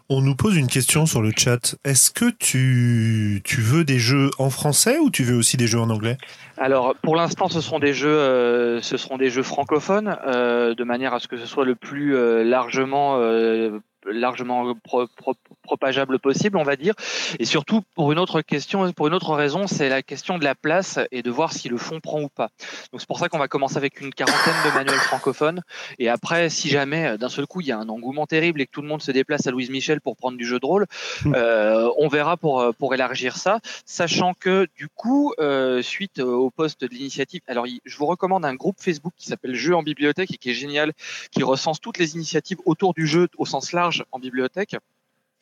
On 0.10 0.22
nous 0.22 0.36
pose 0.36 0.58
une 0.58 0.68
question 0.68 1.06
sur 1.06 1.22
le 1.22 1.32
chat. 1.36 1.76
Est-ce 1.84 2.12
que 2.12 2.30
tu, 2.30 3.42
tu 3.44 3.62
veux 3.62 3.84
des 3.84 4.00
jeux 4.00 4.30
en 4.40 4.50
français 4.50 4.98
ou 5.00 5.10
tu 5.10 5.24
veux 5.24 5.36
aussi 5.36 5.58
des 5.58 5.68
jeux 5.68 5.80
en 5.80 5.90
anglais? 5.90 6.18
Alors, 6.58 6.96
pour 7.02 7.16
l'instant, 7.16 7.48
ce 7.48 7.62
seront 7.62 7.80
des 7.80 7.94
jeux, 7.94 8.10
euh, 8.10 8.82
ce 8.82 8.98
des 9.18 9.30
jeux 9.30 9.44
francophones, 9.44 10.18
euh, 10.26 10.76
de 10.76 10.84
manière 10.84 11.14
à 11.14 11.20
ce 11.20 11.28
que 11.28 11.38
ce 11.38 11.46
soit 11.46 11.66
le 11.66 11.76
plus 11.76 12.16
euh, 12.16 12.44
largement, 12.44 13.18
euh, 13.18 13.80
largement 14.06 14.74
pro- 14.84 15.08
pro- 15.16 15.36
propageable 15.64 16.20
possible, 16.20 16.58
on 16.58 16.64
va 16.64 16.76
dire. 16.76 16.94
Et 17.40 17.46
surtout, 17.46 17.82
pour 17.96 18.12
une 18.12 18.20
autre 18.20 18.42
question, 18.42 18.92
pour 18.94 19.08
une 19.08 19.14
autre 19.14 19.34
raison, 19.36 19.68
c'est 19.68 19.90
la 19.90 20.02
question 20.02 20.38
de 20.38 20.44
la 20.44 20.56
place 20.56 21.00
et 21.12 21.22
de 21.22 21.30
voir 21.32 21.54
si 21.54 21.70
le 21.70 21.78
fond 21.78 22.00
prend 22.00 22.22
ou 22.22 22.30
pas. 22.30 22.50
Donc, 22.92 23.02
c'est 23.02 23.08
pour 23.08 23.20
ça 23.20 23.30
qu'on 23.30 23.40
va 23.40 23.48
commencer 23.48 23.78
avec 23.78 24.02
une 24.02 24.14
quarantaine 24.14 24.54
de 24.66 24.74
manuels 24.76 25.00
francophones. 25.00 25.62
Et 26.00 26.10
après, 26.10 26.50
si 26.50 26.70
jamais 26.70 27.08
euh, 27.08 27.18
d'un 27.18 27.30
seul 27.30 27.48
coup 27.48 27.62
il 27.62 27.68
y 27.68 27.72
a 27.72 27.78
un 27.78 27.90
engouement 27.90 28.26
terrible 28.28 28.62
et 28.62 28.66
que 28.66 28.72
tout 28.72 28.82
le 28.82 28.88
monde 28.88 29.02
se 29.02 29.12
déplace 29.12 29.48
à 29.48 29.52
Louise 29.52 29.70
Michel 29.70 30.02
pour 30.02 30.16
prendre 30.16 30.38
du 30.38 30.46
jeu 30.46 30.60
de 30.60 30.66
rôle, 30.66 30.86
Mm. 31.26 31.34
euh, 31.36 31.90
on 31.98 32.08
verra 32.08 32.38
pour 32.38 32.62
euh, 32.62 32.72
pour 32.72 32.94
élargir 32.94 33.36
ça, 33.38 33.60
sachant 33.86 34.34
que 34.34 34.68
du 34.76 34.88
coup, 34.88 35.34
euh, 35.40 35.82
suite 35.82 36.20
au 36.20 36.50
poste 36.50 36.82
de 36.82 36.88
l'initiative, 36.88 37.42
alors 37.48 37.66
je 37.86 37.98
vous 37.98 38.06
recommande 38.06 38.46
un 38.46 38.56
groupe 38.56 38.78
Facebook 38.80 39.14
qui 39.18 39.28
s'appelle 39.28 39.54
Jeux 39.56 39.76
en 39.76 39.84
bibliothèque 39.84 40.34
et 40.34 40.38
qui 40.38 40.50
est 40.50 40.54
génial, 40.56 40.94
qui 41.32 41.44
recense 41.44 41.80
toutes 41.82 41.98
les 41.98 42.16
initiatives 42.16 42.58
autour 42.66 42.94
du 42.94 43.06
jeu 43.08 43.28
au 43.38 43.46
sens 43.46 43.74
large 43.74 43.91
en 44.12 44.20
bibliothèque 44.20 44.76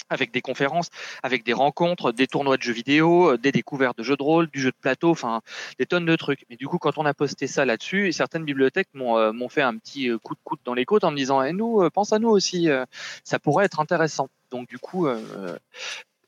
avec 0.09 0.31
des 0.31 0.41
conférences, 0.41 0.89
avec 1.23 1.43
des 1.43 1.53
rencontres, 1.53 2.11
des 2.11 2.27
tournois 2.27 2.57
de 2.57 2.63
jeux 2.63 2.73
vidéo, 2.73 3.31
euh, 3.31 3.37
des 3.37 3.51
découvertes 3.51 3.97
de 3.97 4.03
jeux 4.03 4.17
de 4.17 4.23
rôle, 4.23 4.47
du 4.49 4.59
jeu 4.59 4.71
de 4.71 4.75
plateau, 4.79 5.11
enfin 5.11 5.41
des 5.77 5.85
tonnes 5.85 6.05
de 6.05 6.15
trucs. 6.15 6.45
Mais 6.49 6.55
du 6.55 6.67
coup, 6.67 6.79
quand 6.79 6.97
on 6.97 7.05
a 7.05 7.13
posté 7.13 7.47
ça 7.47 7.65
là-dessus, 7.65 8.11
certaines 8.11 8.43
bibliothèques 8.43 8.89
m'ont 8.93 9.17
euh, 9.17 9.47
fait 9.49 9.61
un 9.61 9.77
petit 9.77 10.09
euh, 10.09 10.17
coup 10.17 10.35
de 10.35 10.39
coude 10.43 10.59
dans 10.65 10.73
les 10.73 10.85
côtes 10.85 11.03
en 11.03 11.11
me 11.11 11.15
disant 11.15 11.41
"Et 11.43 11.53
nous, 11.53 11.87
pense 11.91 12.13
à 12.13 12.19
nous 12.19 12.29
aussi, 12.29 12.67
ça 13.23 13.39
pourrait 13.39 13.65
être 13.65 13.79
intéressant." 13.79 14.29
Donc 14.51 14.67
du 14.67 14.77
coup, 14.77 15.07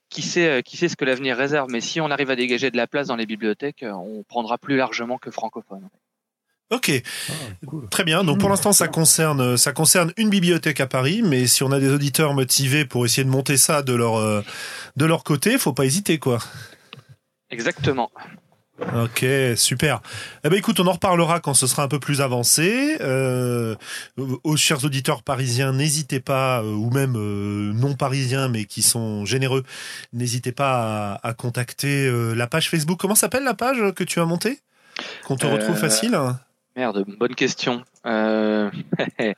qui 0.09 0.21
sait 0.21 0.63
qui 0.63 0.77
sait 0.77 0.89
ce 0.89 0.95
que 0.95 1.05
l'avenir 1.05 1.37
réserve? 1.37 1.69
Mais 1.71 1.81
si 1.81 2.01
on 2.01 2.09
arrive 2.09 2.31
à 2.31 2.35
dégager 2.35 2.71
de 2.71 2.77
la 2.77 2.87
place 2.87 3.07
dans 3.07 3.15
les 3.15 3.25
bibliothèques, 3.25 3.85
on 3.87 4.23
prendra 4.23 4.57
plus 4.57 4.75
largement 4.75 5.17
que 5.17 5.31
francophone. 5.31 5.87
Ok, 6.71 6.89
Ah, 7.29 7.33
cool. 7.67 7.89
très 7.89 8.03
bien. 8.05 8.23
Donc 8.23 8.39
pour 8.39 8.49
l'instant, 8.49 8.71
ça 8.71 8.87
concerne, 8.87 9.57
ça 9.57 9.73
concerne 9.73 10.13
une 10.17 10.29
bibliothèque 10.29 10.79
à 10.79 10.87
Paris, 10.87 11.21
mais 11.23 11.45
si 11.47 11.63
on 11.63 11.71
a 11.71 11.79
des 11.79 11.89
auditeurs 11.91 12.33
motivés 12.33 12.85
pour 12.85 13.05
essayer 13.05 13.23
de 13.25 13.29
monter 13.29 13.57
ça 13.57 13.81
de 13.81 13.93
leur, 13.93 14.15
euh, 14.17 14.41
de 14.95 15.05
leur 15.05 15.23
côté, 15.23 15.57
faut 15.57 15.73
pas 15.73 15.85
hésiter, 15.85 16.17
quoi. 16.17 16.39
Exactement. 17.49 18.09
Ok, 18.95 19.23
super. 19.57 20.01
Eh 20.43 20.49
ben 20.49 20.57
écoute, 20.57 20.79
on 20.79 20.87
en 20.87 20.93
reparlera 20.93 21.39
quand 21.39 21.53
ce 21.53 21.67
sera 21.67 21.83
un 21.83 21.87
peu 21.87 21.99
plus 21.99 22.19
avancé. 22.21 22.97
Euh, 23.01 23.75
aux 24.17 24.55
chers 24.57 24.83
auditeurs 24.85 25.21
parisiens, 25.21 25.71
n'hésitez 25.73 26.19
pas, 26.19 26.61
euh, 26.63 26.71
ou 26.73 26.89
même 26.89 27.15
euh, 27.15 27.73
non 27.73 27.93
parisiens 27.93 28.47
mais 28.47 28.65
qui 28.65 28.81
sont 28.81 29.23
généreux, 29.25 29.63
n'hésitez 30.13 30.51
pas 30.51 31.13
à, 31.21 31.27
à 31.27 31.33
contacter 31.35 32.07
euh, 32.07 32.33
la 32.33 32.47
page 32.47 32.69
Facebook. 32.69 32.97
Comment 32.99 33.13
s'appelle 33.13 33.43
la 33.43 33.53
page 33.53 33.77
que 33.93 34.03
tu 34.03 34.19
as 34.19 34.25
montée? 34.25 34.59
Qu'on 35.25 35.35
te 35.35 35.45
Euh, 35.45 35.51
retrouve 35.53 35.75
facile 35.77 36.17
Merde, 36.75 37.05
bonne 37.19 37.35
question. 37.35 37.83
Euh, 38.05 38.69
je, 39.19 39.33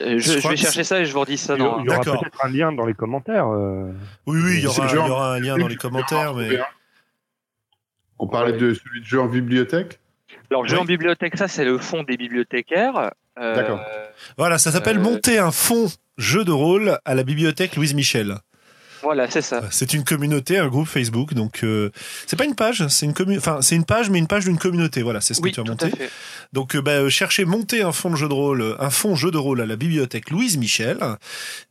Je 0.00 0.18
je 0.18 0.38
crois 0.38 0.52
vais 0.52 0.56
chercher 0.56 0.84
ça 0.84 1.00
et 1.00 1.04
je 1.04 1.12
vous 1.12 1.20
redis 1.20 1.36
ça 1.38 1.54
Il 1.54 1.60
y 1.60 1.62
aura- 1.62 1.76
dans. 1.76 1.82
il 1.82 1.86
y 1.86 1.90
aura 1.90 2.00
peut-être 2.20 2.44
un 2.44 2.48
lien 2.48 2.72
dans 2.72 2.86
les 2.86 2.94
commentaires. 2.94 3.48
euh. 3.48 3.92
Oui, 4.26 4.40
oui, 4.42 4.52
il 4.58 4.62
y 4.62 4.66
aura, 4.66 5.38
il 5.38 5.44
y 5.44 5.50
un 5.50 5.54
lien 5.54 5.58
dans 5.58 5.68
les 5.68 5.76
commentaires, 5.76 6.34
mais. 6.34 6.58
On 8.18 8.26
parlait 8.26 8.52
de 8.52 8.74
celui 8.74 9.00
de 9.00 9.06
jeu 9.06 9.20
en 9.20 9.26
bibliothèque 9.26 9.98
Alors, 10.50 10.66
jeu 10.66 10.78
en 10.78 10.84
bibliothèque, 10.84 11.36
ça, 11.38 11.48
c'est 11.48 11.64
le 11.64 11.78
fond 11.78 12.02
des 12.02 12.16
bibliothécaires. 12.18 13.12
Euh, 13.38 13.54
D'accord. 13.54 13.80
voilà, 14.36 14.58
ça 14.58 14.70
s'appelle 14.70 14.98
Euh, 14.98 15.02
monter 15.02 15.38
un 15.38 15.50
fonds 15.52 15.86
jeu 16.18 16.44
de 16.44 16.52
rôle 16.52 16.98
à 17.06 17.14
la 17.14 17.22
bibliothèque 17.22 17.76
Louise 17.76 17.94
Michel. 17.94 18.34
Voilà, 19.02 19.30
c'est 19.30 19.42
ça. 19.42 19.62
C'est 19.70 19.94
une 19.94 20.04
communauté, 20.04 20.58
un 20.58 20.68
groupe 20.68 20.86
Facebook, 20.86 21.32
donc 21.34 21.60
euh, 21.64 21.90
c'est 22.26 22.36
pas 22.36 22.44
une 22.44 22.54
page, 22.54 22.86
c'est 22.88 23.06
une 23.06 23.12
commu- 23.12 23.38
enfin 23.38 23.58
c'est 23.62 23.74
une 23.76 23.84
page, 23.84 24.10
mais 24.10 24.18
une 24.18 24.26
page 24.26 24.44
d'une 24.44 24.58
communauté. 24.58 25.02
Voilà, 25.02 25.20
c'est 25.20 25.34
ce 25.34 25.40
Oui, 25.40 25.50
que 25.50 25.54
tu 25.56 25.60
as 25.60 25.64
monté. 25.64 25.86
à 25.86 25.90
fait. 25.90 26.10
Donc 26.52 26.74
euh, 26.76 26.82
bah, 26.82 26.90
euh, 26.92 27.08
cherchez 27.10 27.44
monter 27.44 27.82
un 27.82 27.92
fond 27.92 28.10
de 28.10 28.16
jeu 28.16 28.28
de 28.28 28.32
rôle, 28.34 28.76
un 28.78 28.90
fond 28.90 29.14
jeu 29.16 29.30
de 29.30 29.38
rôle 29.38 29.60
à 29.60 29.66
la 29.66 29.76
bibliothèque 29.76 30.30
Louise 30.30 30.58
Michel. 30.58 30.98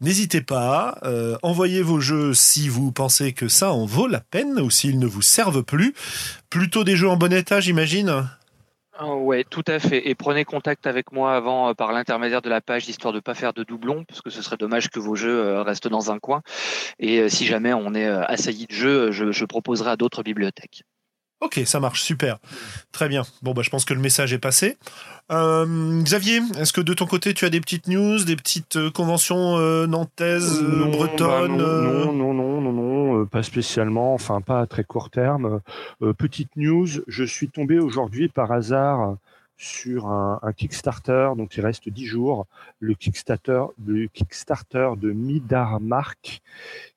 N'hésitez 0.01 0.41
pas, 0.41 0.98
euh, 1.03 1.38
envoyez 1.43 1.81
vos 1.81 2.00
jeux 2.00 2.33
si 2.33 2.69
vous 2.69 2.91
pensez 2.91 3.33
que 3.33 3.48
ça 3.48 3.71
en 3.71 3.86
vaut 3.86 4.07
la 4.07 4.21
peine 4.21 4.59
ou 4.59 4.69
s'ils 4.71 4.98
ne 5.00 5.05
vous 5.07 5.21
servent 5.21 5.63
plus. 5.63 5.93
Plutôt 6.50 6.83
des 6.83 6.95
jeux 6.95 7.09
en 7.09 7.17
bon 7.17 7.31
état, 7.31 7.59
j'imagine? 7.59 8.27
Ah 9.01 9.15
ouais, 9.15 9.45
tout 9.45 9.63
à 9.67 9.79
fait. 9.79 10.09
Et 10.09 10.13
prenez 10.15 10.43
contact 10.43 10.85
avec 10.85 11.11
moi 11.13 11.33
avant 11.35 11.69
euh, 11.69 11.73
par 11.73 11.93
l'intermédiaire 11.93 12.41
de 12.41 12.49
la 12.49 12.59
page, 12.59 12.87
histoire 12.89 13.13
de 13.13 13.21
pas 13.21 13.33
faire 13.33 13.53
de 13.53 13.63
doublons, 13.63 14.03
parce 14.03 14.21
que 14.21 14.29
ce 14.29 14.41
serait 14.41 14.57
dommage 14.57 14.89
que 14.89 14.99
vos 14.99 15.15
jeux 15.15 15.39
euh, 15.39 15.63
restent 15.63 15.87
dans 15.87 16.11
un 16.11 16.19
coin. 16.19 16.41
Et 16.99 17.19
euh, 17.21 17.29
si 17.29 17.45
jamais 17.45 17.73
on 17.73 17.93
est 17.95 18.05
assailli 18.07 18.67
de 18.67 18.73
jeux, 18.73 19.11
je, 19.11 19.31
je 19.31 19.45
proposerai 19.45 19.91
à 19.91 19.95
d'autres 19.97 20.23
bibliothèques. 20.23 20.83
Ok, 21.41 21.62
ça 21.65 21.79
marche, 21.79 22.01
super. 22.01 22.38
Très 22.91 23.08
bien. 23.08 23.24
Bon, 23.41 23.53
bah, 23.53 23.62
je 23.62 23.69
pense 23.69 23.86
que 23.86 23.93
le 23.93 24.01
message 24.01 24.34
est 24.34 24.39
passé. 24.39 24.77
Euh, 25.31 26.01
Xavier, 26.01 26.41
est-ce 26.58 26.74
que 26.74 26.81
de 26.81 26.93
ton 26.93 27.05
côté, 27.05 27.34
tu 27.34 27.46
as 27.46 27.50
des 27.50 27.62
petites 27.62 27.88
news, 27.88 28.24
des 28.25 28.36
petites 28.36 28.75
euh, 28.75 28.91
conventions 28.91 29.58
euh, 29.58 29.88
nantaises, 29.88 30.62
euh, 30.62 30.86
Non, 30.86 30.89
bretonnes 30.89 31.58
bah 31.58 31.63
euh, 31.63 32.05
non, 32.05 32.13
non, 32.13 32.34
non, 32.34 32.62
non, 32.62 32.74
non, 32.74 33.25
pas 33.25 33.43
spécialement, 33.43 34.13
enfin 34.13 34.41
pas 34.41 34.60
à 34.60 34.67
très 34.67 34.84
court 34.84 35.10
terme. 35.10 35.62
Euh, 36.01 36.13
petite 36.13 36.55
news, 36.58 36.88
je 37.08 37.24
suis 37.24 37.48
tombé 37.48 37.79
aujourd'hui 37.79 38.27
par 38.27 38.51
hasard 38.51 39.15
sur 39.55 40.08
un, 40.08 40.39
un 40.41 40.51
Kickstarter, 40.51 41.29
donc 41.38 41.55
il 41.55 41.62
reste 41.62 41.89
10 41.89 42.05
jours, 42.05 42.48
le 42.79 42.96
Kickstarter, 42.96 43.63
le 43.86 44.08
Kickstarter 44.08 44.89
de 44.98 45.12
Midarmark, 45.12 46.41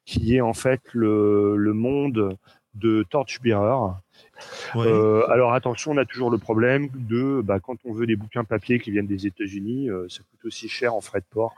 qui 0.05 0.37
est 0.37 0.41
en 0.41 0.55
fait 0.55 0.81
le, 0.93 1.57
le 1.57 1.73
monde 1.75 2.37
de 2.75 3.05
Torchbearer. 3.11 3.93
Ouais. 4.75 4.87
Euh, 4.87 5.29
alors 5.31 5.53
attention, 5.53 5.93
on 5.93 5.97
a 5.97 6.05
toujours 6.05 6.31
le 6.31 6.39
problème 6.39 6.89
de 6.95 7.41
bah, 7.43 7.61
quand 7.61 7.77
on 7.85 7.93
veut 7.93 8.07
des 8.07 8.17
bouquins 8.17 8.45
papier 8.45 8.79
qui 8.81 8.91
viennent 8.91 9.07
des 9.07 9.27
États-Unis, 9.27 9.91
euh, 9.91 10.07
ça 10.09 10.21
coûte 10.31 10.45
aussi 10.45 10.69
cher 10.69 10.95
en 10.95 11.01
frais 11.01 11.21
de 11.21 11.27
port 11.31 11.55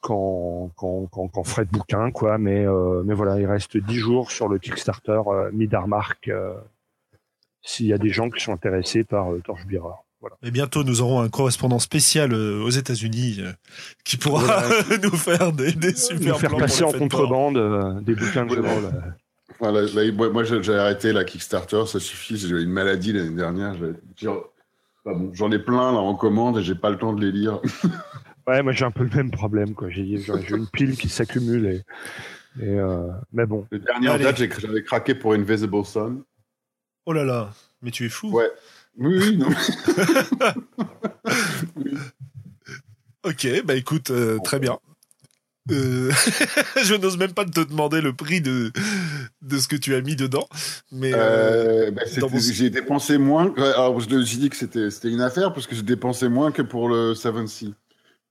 qu'en 0.00 0.70
frais 1.44 1.64
de 1.64 1.70
bouquin, 1.70 2.10
quoi. 2.10 2.36
Mais 2.36 2.66
euh, 2.66 3.02
mais 3.04 3.14
voilà, 3.14 3.40
il 3.40 3.46
reste 3.46 3.78
10 3.78 3.94
jours 3.94 4.30
sur 4.30 4.48
le 4.48 4.58
Kickstarter 4.58 5.22
Midarmark. 5.52 6.30
S'il 7.64 7.86
y 7.86 7.94
a 7.94 7.98
des 7.98 8.10
gens 8.10 8.28
qui 8.28 8.44
sont 8.44 8.52
intéressés 8.52 9.04
par 9.04 9.32
euh, 9.32 9.40
Torchbearer. 9.40 9.96
Voilà. 10.20 10.36
Et 10.42 10.50
bientôt, 10.50 10.84
nous 10.84 11.00
aurons 11.00 11.20
un 11.20 11.28
correspondant 11.28 11.78
spécial 11.78 12.32
euh, 12.32 12.62
aux 12.62 12.70
États-Unis 12.70 13.38
euh, 13.40 13.52
qui 14.04 14.16
pourra 14.18 14.62
nous 15.02 15.16
faire 15.16 15.52
des, 15.52 15.72
des 15.72 15.94
super 15.94 16.34
Nous 16.34 16.38
faire 16.38 16.50
plans 16.50 16.58
passer 16.58 16.84
en 16.84 16.92
contrebande 16.92 17.56
euh, 17.56 18.00
des 18.02 18.14
bouquins 18.14 18.44
de 18.44 18.54
là, 19.72 20.12
moi, 20.12 20.30
moi, 20.30 20.44
j'ai 20.44 20.74
arrêté 20.74 21.12
la 21.12 21.24
Kickstarter, 21.24 21.84
ça 21.86 22.00
suffit. 22.00 22.36
J'ai 22.36 22.48
eu 22.48 22.62
une 22.62 22.70
maladie 22.70 23.12
l'année 23.12 23.34
dernière. 23.34 23.74
bon, 25.04 25.30
J'en 25.32 25.50
ai 25.52 25.58
plein 25.58 25.92
là 25.92 25.98
en 25.98 26.14
commande 26.14 26.58
et 26.58 26.62
j'ai 26.62 26.74
pas 26.74 26.90
le 26.90 26.98
temps 26.98 27.12
de 27.12 27.24
les 27.24 27.32
lire. 27.32 27.60
Ouais, 28.46 28.62
moi 28.62 28.72
j'ai 28.72 28.84
un 28.84 28.90
peu 28.90 29.04
le 29.04 29.16
même 29.16 29.30
problème, 29.30 29.74
quoi. 29.74 29.88
J'ai 29.88 30.02
une 30.50 30.66
pile 30.70 30.98
qui 30.98 31.08
s'accumule 31.08 31.64
et, 31.64 31.76
et 32.62 32.78
euh, 32.78 33.06
mais 33.32 33.46
bon. 33.46 33.66
Le 33.70 33.78
dernier 33.78 34.10
en 34.10 34.14
Allez. 34.16 34.24
date, 34.24 34.60
j'avais 34.60 34.82
craqué 34.82 35.14
pour 35.14 35.32
Invisible 35.32 35.82
Sun. 35.82 36.22
Oh 37.06 37.14
là 37.14 37.24
là, 37.24 37.52
mais 37.80 37.90
tu 37.90 38.04
es 38.04 38.10
fou. 38.10 38.32
Ouais. 38.32 38.50
Oui, 38.98 39.16
oui, 39.18 39.36
non. 39.38 39.48
Ok, 43.24 43.48
bah 43.64 43.74
écoute, 43.74 44.10
euh, 44.10 44.38
très 44.44 44.58
bien. 44.58 44.78
Euh, 45.70 46.12
je 46.84 46.94
n'ose 46.94 47.16
même 47.16 47.32
pas 47.32 47.46
te 47.46 47.60
demander 47.60 48.02
le 48.02 48.12
prix 48.12 48.42
de, 48.42 48.70
de 49.44 49.58
ce 49.58 49.68
que 49.68 49.76
tu 49.76 49.94
as 49.94 50.00
mis 50.00 50.16
dedans. 50.16 50.48
Mais 50.90 51.12
euh, 51.14 51.86
Euh, 51.86 51.90
bah, 51.90 52.02
mon- 52.20 52.38
J'ai 52.38 52.70
dépensé 52.70 53.18
moins. 53.18 53.48
ouais, 53.50 53.62
Alors, 53.74 54.00
je 54.00 54.08
me 54.08 54.24
suis 54.24 54.38
dit 54.38 54.50
que 54.50 54.56
c'était 54.56 54.90
c'était 54.90 55.10
une 55.10 55.20
affaire 55.20 55.52
parce 55.52 55.66
que 55.66 55.74
j'ai 55.76 55.82
dépensé 55.82 56.28
moins 56.28 56.50
que 56.52 56.62
pour 56.62 56.88
le 56.88 57.14
Seven 57.14 57.46
Sea. 57.46 57.74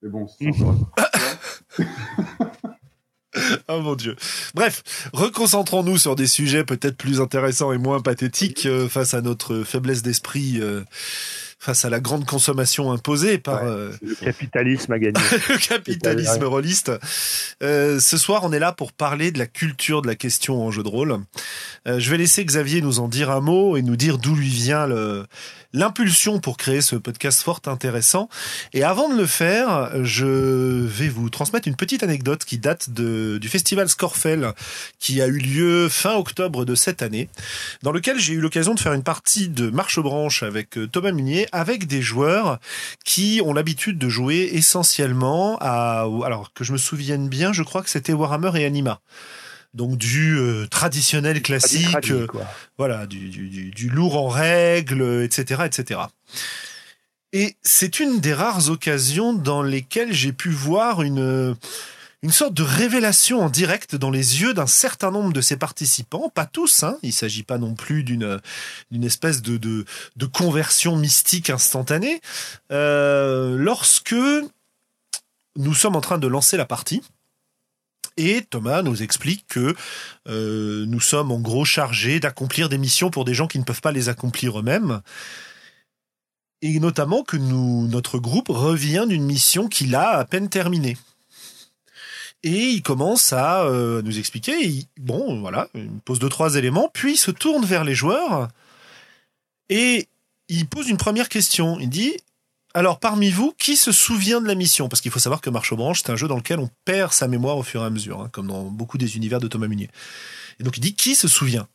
Mais 0.02 0.10
bon, 0.10 0.28
Oh 3.68 3.82
mon 3.82 3.96
dieu. 3.96 4.16
Bref, 4.54 4.84
reconcentrons-nous 5.12 5.98
sur 5.98 6.16
des 6.16 6.28
sujets 6.28 6.64
peut-être 6.64 6.96
plus 6.98 7.20
intéressants 7.20 7.74
et 7.74 7.80
moins 7.80 8.00
pathétiques 8.00 8.68
euh, 8.68 8.88
face 8.88 9.16
à 9.16 9.22
notre 9.22 9.64
faiblesse 9.64 10.04
d'esprit, 10.04 10.60
euh, 10.62 10.84
face 11.64 11.86
à 11.86 11.90
la 11.90 12.02
grande 12.02 12.26
consommation 12.26 12.92
imposée 12.92 13.38
par 13.38 13.64
Ouais. 13.64 13.70
euh, 13.70 13.92
Le 14.02 14.16
capitalisme 14.16 14.92
a 14.92 15.00
gagné. 15.00 15.14
le 15.50 15.58
capitalisme 15.58 16.44
rôliste. 16.44 16.92
Euh, 17.62 18.02
ce 18.02 18.18
soir, 18.18 18.42
on 18.44 18.52
est 18.52 18.60
là 18.60 18.74
pour 18.74 18.92
parler 18.92 19.32
de 19.32 19.40
la 19.40 19.46
culture 19.48 20.02
de 20.02 20.08
la 20.08 20.16
question 20.16 20.62
en 20.62 20.72
jeu 20.72 20.84
de 20.84 20.90
rôle. 20.90 21.18
Euh, 21.88 22.00
je 22.00 22.12
vais 22.12 22.18
laisser 22.18 22.44
Xavier 22.44 22.82
nous 22.82 23.00
en 23.00 23.08
dire 23.08 23.32
un 23.32 23.40
mot 23.40 23.78
et 23.78 23.82
nous 23.82 23.96
dire 23.96 24.18
d'où 24.18 24.36
lui 24.36 24.50
vient 24.50 24.88
le 24.88 25.26
l'impulsion 25.74 26.40
pour 26.40 26.58
créer 26.58 26.82
ce 26.82 26.96
podcast 26.96 27.42
fort 27.42 27.62
intéressant. 27.66 28.30
Et 28.74 28.84
avant 28.84 29.10
de 29.10 29.16
le 29.16 29.26
faire, 29.26 29.92
je 30.04 30.86
vais 30.86 31.10
vous 31.10 31.30
transmettre 31.30 31.68
une 31.68 31.76
petite 31.76 32.04
anecdote 32.04 32.46
qui 32.46 32.58
date 32.58 32.90
du 32.90 33.48
festival 33.50 33.90
Scorfell 33.90 34.54
qui 35.00 35.22
a 35.22 35.28
eu 35.28 35.38
lieu 35.38 35.90
fin 35.90 36.16
octobre 36.16 36.66
de 36.66 36.76
cette 36.76 37.02
année, 37.02 37.30
dans 37.82 37.92
lequel 37.92 38.20
j'ai 38.20 38.34
eu 38.34 38.40
l'occasion 38.40 38.74
de 38.74 38.80
faire 38.80 38.94
une 38.94 39.04
partie 39.04 39.50
de 39.50 39.70
marche 39.70 39.98
aux 39.98 40.04
branches 40.04 40.44
avec 40.44 40.78
euh, 40.78 40.88
Thomas 40.88 41.12
Munier, 41.12 41.48
avec 41.52 41.88
des 41.88 42.02
joueurs 42.02 42.60
qui 43.06 43.42
ont 43.44 43.54
l'habitude 43.54 43.98
de 43.98 44.10
jouer 44.10 44.50
essentiellement 44.54 45.58
à, 45.62 46.08
alors 46.26 46.54
que 46.54 46.64
je 46.64 46.74
me 46.74 46.78
souvienne 46.78 47.30
bien, 47.30 47.54
je 47.54 47.64
crois 47.64 47.82
que 47.82 47.90
c'était 47.90 48.14
Warhammer 48.14 48.52
et 48.60 48.66
Anima. 48.66 49.00
Donc 49.74 49.98
du 49.98 50.38
euh, 50.38 50.68
traditionnel 50.68 51.42
classique, 51.42 52.12
euh, 52.12 52.28
voilà, 52.78 53.08
du, 53.08 53.30
du, 53.30 53.90
lourd 53.90 54.18
en 54.18 54.28
règle, 54.28 55.24
etc., 55.24 55.64
etc. 55.66 56.02
Et 57.32 57.56
c'est 57.64 58.00
une 58.00 58.20
des 58.20 58.34
rares 58.34 58.70
occasions 58.70 59.34
dans 59.34 59.64
lesquelles 59.64 60.14
j'ai 60.14 60.32
pu 60.32 60.50
voir 60.50 61.02
une 61.02 61.56
une 62.22 62.32
sorte 62.32 62.54
de 62.54 62.64
révélation 62.64 63.42
en 63.42 63.50
direct 63.50 63.96
dans 63.96 64.10
les 64.10 64.42
yeux 64.42 64.54
d'un 64.54 64.68
certain 64.68 65.12
nombre 65.12 65.34
de 65.34 65.42
ces 65.42 65.58
participants, 65.58 66.32
pas 66.34 66.46
tous, 66.46 66.84
hein, 66.84 66.98
il 67.04 67.12
s'agit 67.12 67.44
pas 67.44 67.58
non 67.58 67.76
plus 67.76 68.04
d'une 68.04 68.40
d'une 68.92 69.04
espèce 69.04 69.42
de, 69.42 69.58
de 69.58 69.86
de 70.16 70.26
conversion 70.26 70.96
mystique 70.96 71.50
instantanée, 71.50 72.22
euh, 72.72 73.58
lorsque 73.58 74.16
nous 75.56 75.74
sommes 75.74 75.96
en 75.96 76.02
train 76.02 76.18
de 76.18 76.28
lancer 76.28 76.58
la 76.58 76.66
partie. 76.66 77.02
Et 78.18 78.44
Thomas 78.50 78.82
nous 78.82 79.02
explique 79.02 79.46
que 79.48 79.76
euh, 80.28 80.86
nous 80.88 81.00
sommes 81.00 81.32
en 81.32 81.40
gros 81.40 81.66
chargés 81.66 82.20
d'accomplir 82.20 82.70
des 82.70 82.78
missions 82.78 83.10
pour 83.10 83.26
des 83.26 83.34
gens 83.34 83.48
qui 83.48 83.60
ne 83.60 83.64
peuvent 83.64 83.82
pas 83.82 83.92
les 83.92 84.10
accomplir 84.10 84.60
eux-mêmes. 84.60 85.02
Et 86.62 86.80
notamment 86.80 87.24
que 87.24 87.38
notre 87.38 88.20
groupe 88.20 88.50
revient 88.50 89.06
d'une 89.08 89.26
mission 89.26 89.68
qu'il 89.68 89.96
a 89.96 90.12
à 90.12 90.26
peine 90.26 90.50
terminée. 90.50 90.98
Et 92.44 92.70
il 92.70 92.82
commence 92.82 93.34
à 93.34 93.64
euh, 93.64 94.02
nous 94.02 94.20
expliquer, 94.20 94.86
bon 95.00 95.40
voilà, 95.40 95.70
il 95.76 95.90
pose 96.06 96.20
deux, 96.20 96.30
trois 96.30 96.56
éléments, 96.56 96.90
puis 96.94 97.14
il 97.14 97.18
se 97.18 97.32
tourne 97.32 97.66
vers 97.66 97.86
les 97.86 97.96
joueurs 97.96 98.50
et 99.70 100.08
il 100.50 100.68
pose 100.68 100.90
une 100.90 100.98
première 100.98 101.30
question. 101.30 101.80
Il 101.80 101.90
dit, 101.90 102.14
alors 102.74 103.00
parmi 103.00 103.30
vous, 103.32 103.54
qui 103.58 103.76
se 103.76 103.92
souvient 103.92 104.42
de 104.42 104.48
la 104.48 104.56
mission? 104.56 104.90
Parce 104.90 105.02
qu'il 105.02 105.12
faut 105.12 105.20
savoir 105.20 105.42
que 105.42 105.50
Marche 105.50 105.72
aux 105.72 105.76
branches, 105.78 106.02
c'est 106.04 106.12
un 106.12 106.16
jeu 106.16 106.28
dans 106.28 106.38
lequel 106.38 106.60
on 106.60 106.70
perd 106.86 107.12
sa 107.14 107.28
mémoire 107.28 107.58
au 107.58 107.64
fur 107.64 107.82
et 107.84 107.86
à 107.86 107.90
mesure, 107.90 108.22
hein, 108.22 108.30
comme 108.32 108.48
dans 108.48 108.64
beaucoup 108.64 108.98
des 108.98 109.16
univers 109.16 109.40
de 109.40 109.48
Thomas 109.48 109.68
Munier. 109.68 109.90
Et 110.60 110.64
donc 110.64 110.78
il 110.78 110.82
dit, 110.82 110.96
qui 110.96 111.16
se 111.16 111.28
souvient? 111.28 111.68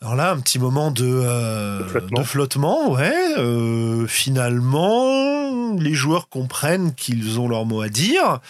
Alors 0.00 0.16
là, 0.16 0.32
un 0.32 0.40
petit 0.40 0.58
moment 0.58 0.90
de, 0.90 1.04
euh, 1.06 1.78
De 1.80 1.84
flottement. 1.88 2.20
de 2.20 2.24
flottement, 2.24 2.90
ouais. 2.92 3.34
euh, 3.38 4.06
finalement, 4.08 5.74
les 5.76 5.94
joueurs 5.94 6.28
comprennent 6.28 6.94
qu'ils 6.94 7.38
ont 7.38 7.46
leur 7.48 7.64
mot 7.66 7.82
à 7.82 7.88
dire. 7.88 8.40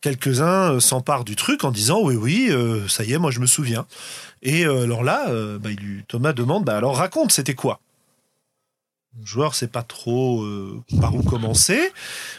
quelques-uns 0.00 0.80
s'emparent 0.80 1.24
du 1.24 1.36
truc 1.36 1.64
en 1.64 1.70
disant 1.70 2.00
oui 2.02 2.16
oui 2.16 2.52
ça 2.88 3.04
y 3.04 3.12
est 3.14 3.18
moi 3.18 3.30
je 3.30 3.40
me 3.40 3.46
souviens 3.46 3.86
et 4.42 4.64
alors 4.66 5.02
là 5.02 5.26
bah, 5.58 5.70
Thomas 6.08 6.34
demande 6.34 6.64
bah 6.64 6.76
alors 6.76 6.96
raconte 6.98 7.32
c'était 7.32 7.54
quoi? 7.54 7.80
Le 9.20 9.26
joueur 9.26 9.54
sait 9.54 9.68
pas 9.68 9.82
trop 9.82 10.42
euh, 10.42 10.82
par 11.00 11.14
où 11.14 11.22
commencer, 11.22 11.92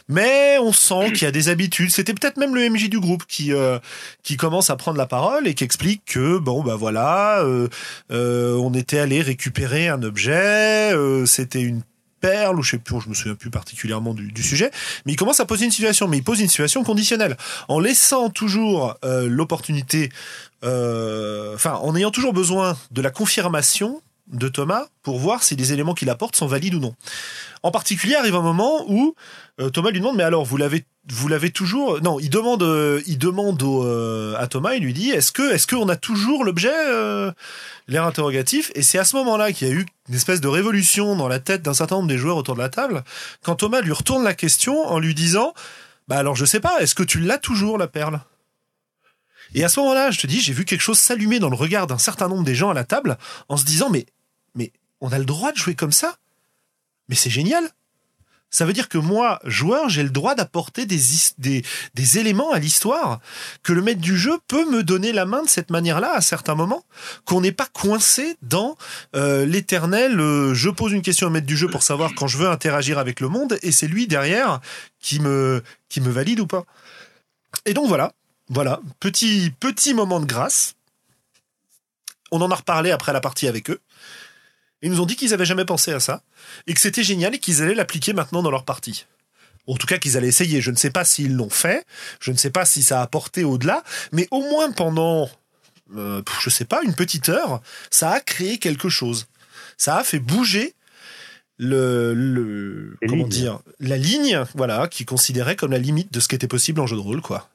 mais 0.10 0.58
on 0.60 0.74
sent 0.74 1.14
qu'il 1.14 1.24
y 1.24 1.26
a 1.26 1.32
des 1.32 1.48
habitudes. 1.48 1.90
C'était 1.90 2.14
peut-être 2.14 2.38
même 2.38 2.54
le 2.54 2.70
MJ 2.70 2.90
du 2.90 3.00
groupe 3.00 3.26
qui 3.28 3.54
euh, 3.54 3.80
qui 4.24 4.36
commence 4.36 4.70
à 4.70 4.76
prendre 4.76 4.98
la 4.98 5.06
parole 5.06 5.48
et 5.48 5.54
qui 5.54 5.64
explique 5.64 6.04
que 6.06 6.38
bon 6.38 6.64
bah 6.64 6.76
voilà, 6.76 7.40
euh, 7.40 7.70
on 8.10 8.74
était 8.74 9.00
allé 9.00 9.22
récupérer 9.22 9.88
un 9.88 10.04
objet, 10.04 10.94
c'était 11.26 11.62
une 11.62 11.82
perle 12.20 12.60
ou 12.60 12.64
je 12.64 12.72
sais 12.72 12.78
plus, 12.78 13.00
je 13.02 13.10
me 13.10 13.14
souviens 13.14 13.36
plus 13.36 13.52
particulièrement 13.52 14.14
du, 14.14 14.44
sujet, 14.44 14.72
mais 15.06 15.14
il 15.14 15.16
commence 15.16 15.40
à 15.40 15.46
poser 15.46 15.66
une 15.66 15.72
situation, 15.72 16.08
mais 16.08 16.18
il 16.18 16.24
pose 16.24 16.42
une 16.42 16.48
situation 16.48 16.84
conditionnelle 16.84 17.38
en 17.68 17.80
laissant 17.80 18.30
toujours 18.30 18.98
l'opportunité, 19.04 20.10
enfin 20.62 21.74
en 21.76 21.96
ayant 21.96 22.12
toujours 22.12 22.34
besoin 22.34 22.78
de 22.92 23.02
la 23.02 23.12
confirmation 23.12 24.02
de 24.28 24.48
Thomas 24.48 24.88
pour 25.04 25.20
voir 25.20 25.44
si 25.44 25.56
les 25.56 25.72
éléments 25.72 25.94
qu'il 25.94 26.10
apporte 26.10 26.36
sont 26.36 26.48
valides 26.48 26.76
ou 26.76 26.80
non. 26.80 26.96
En 27.64 27.72
particulier, 27.72 28.16
arrive 28.16 28.36
un 28.36 28.42
moment 28.42 28.84
où 28.88 29.16
euh, 29.60 29.70
Thomas 29.70 29.92
lui 29.92 30.00
demande 30.00 30.18
mais 30.18 30.24
alors 30.24 30.46
vous 30.46 30.58
l'avez 30.58 30.86
vous 31.08 31.28
l'avez 31.28 31.52
toujours 31.52 32.02
non 32.02 32.20
il 32.20 32.30
demande 32.30 32.64
euh, 32.64 33.02
il 33.06 33.20
demande 33.20 33.62
euh, 33.62 34.36
à 34.38 34.48
Thomas 34.48 34.74
il 34.74 34.84
lui 34.84 34.94
dit 34.94 35.12
est-ce 35.12 35.32
que 35.32 35.54
est-ce 35.54 35.68
qu'on 35.68 35.88
a 35.88 35.96
toujours 35.96 36.44
l'objet 36.44 36.74
l'air 37.88 38.06
interrogatif? 38.06 38.72
Et 38.76 38.82
c'est 38.82 38.98
à 38.98 39.06
ce 39.06 39.16
moment-là 39.18 39.52
qu'il 39.52 39.68
y 39.68 39.72
a 39.72 39.74
eu 39.74 39.86
une 40.10 40.16
espèce 40.16 40.42
de 40.42 40.48
révolution 40.48 41.16
dans 41.16 41.28
la 41.28 41.40
tête 41.40 41.62
d'un 41.62 41.74
certain 41.74 41.98
nombre 41.98 42.08
des 42.08 42.18
joueurs 42.18 42.38
autour 42.38 42.56
de 42.56 42.62
la 42.62 42.70
table 42.70 43.04
quand 43.44 43.56
Thomas 43.56 43.82
lui 43.82 43.92
retourne 43.92 44.24
la 44.24 44.34
question 44.34 44.88
en 44.88 45.00
lui 45.00 45.14
disant 45.14 45.54
bah 46.08 46.18
alors 46.18 46.36
je 46.36 46.46
sais 46.46 46.60
pas 46.60 46.80
est-ce 46.82 46.96
que 46.96 47.04
tu 47.04 47.20
l'as 47.20 47.38
toujours 47.38 47.78
la 47.78 47.88
perle? 47.88 48.20
Et 49.56 49.64
à 49.64 49.70
ce 49.70 49.80
moment-là, 49.80 50.12
je 50.12 50.20
te 50.20 50.28
dis, 50.28 50.42
j'ai 50.42 50.54
vu 50.54 50.66
quelque 50.66 50.82
chose 50.82 51.00
s'allumer 51.00 51.40
dans 51.40 51.50
le 51.50 51.56
regard 51.56 51.88
d'un 51.88 51.98
certain 51.98 52.28
nombre 52.28 52.44
des 52.44 52.56
gens 52.56 52.70
à 52.70 52.74
la 52.74 52.84
table 52.84 53.18
en 53.50 53.58
se 53.58 53.66
disant, 53.66 53.90
mais 53.90 54.06
on 55.02 55.12
a 55.12 55.18
le 55.18 55.26
droit 55.26 55.52
de 55.52 55.58
jouer 55.58 55.76
comme 55.76 55.92
ça? 55.92 56.18
Mais 57.10 57.16
c'est 57.16 57.30
génial! 57.30 57.70
Ça 58.50 58.66
veut 58.66 58.74
dire 58.74 58.88
que 58.88 58.98
moi, 58.98 59.40
joueur, 59.44 59.90
j'ai 59.90 60.04
le 60.04 60.10
droit 60.10 60.34
d'apporter 60.34 60.86
des, 60.86 62.18
éléments 62.18 62.52
à 62.52 62.60
l'histoire, 62.60 63.20
que 63.64 63.74
le 63.74 63.82
maître 63.82 64.00
du 64.00 64.18
jeu 64.18 64.38
peut 64.48 64.70
me 64.70 64.82
donner 64.82 65.12
la 65.12 65.26
main 65.26 65.44
de 65.44 65.50
cette 65.50 65.72
manière-là 65.72 66.14
à 66.14 66.22
certains 66.22 66.56
moments, 66.56 66.86
qu'on 67.26 67.42
n'est 67.42 67.52
pas 67.52 67.66
coincé 67.66 68.38
dans 68.42 68.78
euh, 69.16 69.46
l'éternel 69.46 70.20
euh, 70.22 70.54
je 70.54 70.70
pose 70.70 70.94
une 70.94 71.02
question 71.02 71.28
au 71.28 71.32
maître 71.32 71.48
du 71.48 71.58
jeu 71.58 71.68
pour 71.68 71.84
savoir 71.84 72.14
quand 72.16 72.28
je 72.28 72.38
veux 72.38 72.48
interagir 72.48 72.98
avec 72.98 73.20
le 73.20 73.28
monde, 73.28 73.60
et 73.62 73.74
c'est 73.74 73.88
lui 73.88 74.08
derrière 74.08 74.62
qui 75.02 75.20
me 75.20 75.62
valide 75.98 76.40
ou 76.40 76.48
pas. 76.48 76.64
Et 77.66 77.74
donc 77.74 77.88
voilà, 77.88 78.14
voilà, 78.50 78.80
petit, 79.00 79.52
petit 79.60 79.94
moment 79.94 80.20
de 80.20 80.26
grâce. 80.26 80.76
On 82.32 82.42
en 82.42 82.52
a 82.52 82.56
reparlé 82.56 82.92
après 82.92 83.14
la 83.14 83.22
partie 83.22 83.48
avec 83.48 83.70
eux. 83.70 83.80
Ils 84.82 84.92
nous 84.92 85.02
ont 85.02 85.06
dit 85.06 85.16
qu'ils 85.16 85.34
avaient 85.34 85.46
jamais 85.46 85.66
pensé 85.66 85.92
à 85.94 86.00
ça 86.00 86.22
et 86.68 86.74
que 86.74 86.82
c'était 86.82 87.04
génial 87.04 87.34
et 87.34 87.40
qu'ils 87.40 87.62
allaient 87.62 87.76
l'appliquer 87.76 88.14
maintenant 88.14 88.44
dans 88.44 88.52
leur 88.52 88.66
partie. 88.66 89.06
En 89.68 89.76
tout 89.76 89.88
cas, 89.88 89.98
qu'ils 89.98 90.16
allaient 90.16 90.28
essayer. 90.28 90.62
Je 90.62 90.70
ne 90.70 90.76
sais 90.76 90.92
pas 90.92 91.04
s'ils 91.04 91.36
l'ont 91.36 91.50
fait. 91.50 91.86
Je 92.20 92.32
ne 92.32 92.38
sais 92.38 92.52
pas 92.52 92.66
si 92.66 92.84
ça 92.84 93.00
a 93.00 93.04
apporté 93.04 93.44
au-delà. 93.44 93.84
Mais 94.12 94.28
au 94.30 94.42
moins 94.42 94.72
pendant, 94.72 95.28
euh, 95.96 96.22
je 96.40 96.50
sais 96.50 96.66
pas, 96.66 96.84
une 96.84 96.94
petite 96.94 97.30
heure, 97.30 97.62
ça 97.90 98.12
a 98.12 98.20
créé 98.20 98.60
quelque 98.60 98.90
chose. 98.90 99.28
Ça 99.78 99.98
a 99.98 100.04
fait 100.04 100.20
bouger 100.20 100.76
le, 101.58 102.14
le 102.14 102.98
comment 103.08 103.28
dire, 103.28 103.60
la 103.80 103.98
ligne, 103.98 104.44
voilà, 104.56 104.88
qui 104.88 105.06
considérait 105.06 105.56
comme 105.56 105.72
la 105.72 105.80
limite 105.80 106.14
de 106.14 106.20
ce 106.20 106.28
qui 106.28 106.36
était 106.36 106.48
possible 106.48 106.82
en 106.82 106.88
jeu 106.88 106.96
de 106.96 107.02
rôle, 107.02 107.22
quoi. 107.22 107.50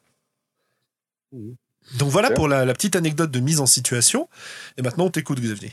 Donc 1.32 2.10
voilà 2.10 2.30
pour 2.30 2.48
la, 2.48 2.64
la, 2.64 2.72
petite 2.74 2.96
anecdote 2.96 3.30
de 3.30 3.40
mise 3.40 3.60
en 3.60 3.66
situation. 3.66 4.28
Et 4.76 4.82
maintenant, 4.82 5.06
on 5.06 5.10
t'écoute, 5.10 5.40
Xavier. 5.40 5.72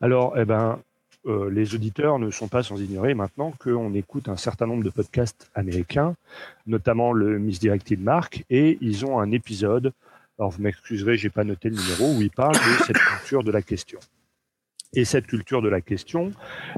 Alors, 0.00 0.38
eh 0.38 0.44
ben, 0.44 0.78
euh, 1.26 1.50
les 1.50 1.74
auditeurs 1.74 2.18
ne 2.20 2.30
sont 2.30 2.46
pas 2.46 2.62
sans 2.62 2.80
ignorer 2.80 3.14
maintenant 3.14 3.52
qu'on 3.58 3.94
écoute 3.94 4.28
un 4.28 4.36
certain 4.36 4.66
nombre 4.66 4.84
de 4.84 4.90
podcasts 4.90 5.50
américains, 5.54 6.14
notamment 6.66 7.12
le 7.12 7.38
Misdirected 7.38 8.00
Mark, 8.00 8.44
et 8.48 8.78
ils 8.80 9.04
ont 9.04 9.18
un 9.18 9.32
épisode, 9.32 9.92
alors 10.38 10.52
vous 10.52 10.62
m'excuserez, 10.62 11.16
j'ai 11.16 11.30
pas 11.30 11.42
noté 11.42 11.68
le 11.68 11.76
numéro, 11.76 12.16
où 12.16 12.22
ils 12.22 12.30
parlent 12.30 12.54
de 12.54 12.84
cette 12.84 12.98
culture 12.98 13.42
de 13.42 13.50
la 13.50 13.62
question. 13.62 13.98
Et 14.94 15.04
cette 15.04 15.26
culture 15.26 15.62
de 15.62 15.68
la 15.68 15.80
question, 15.80 16.30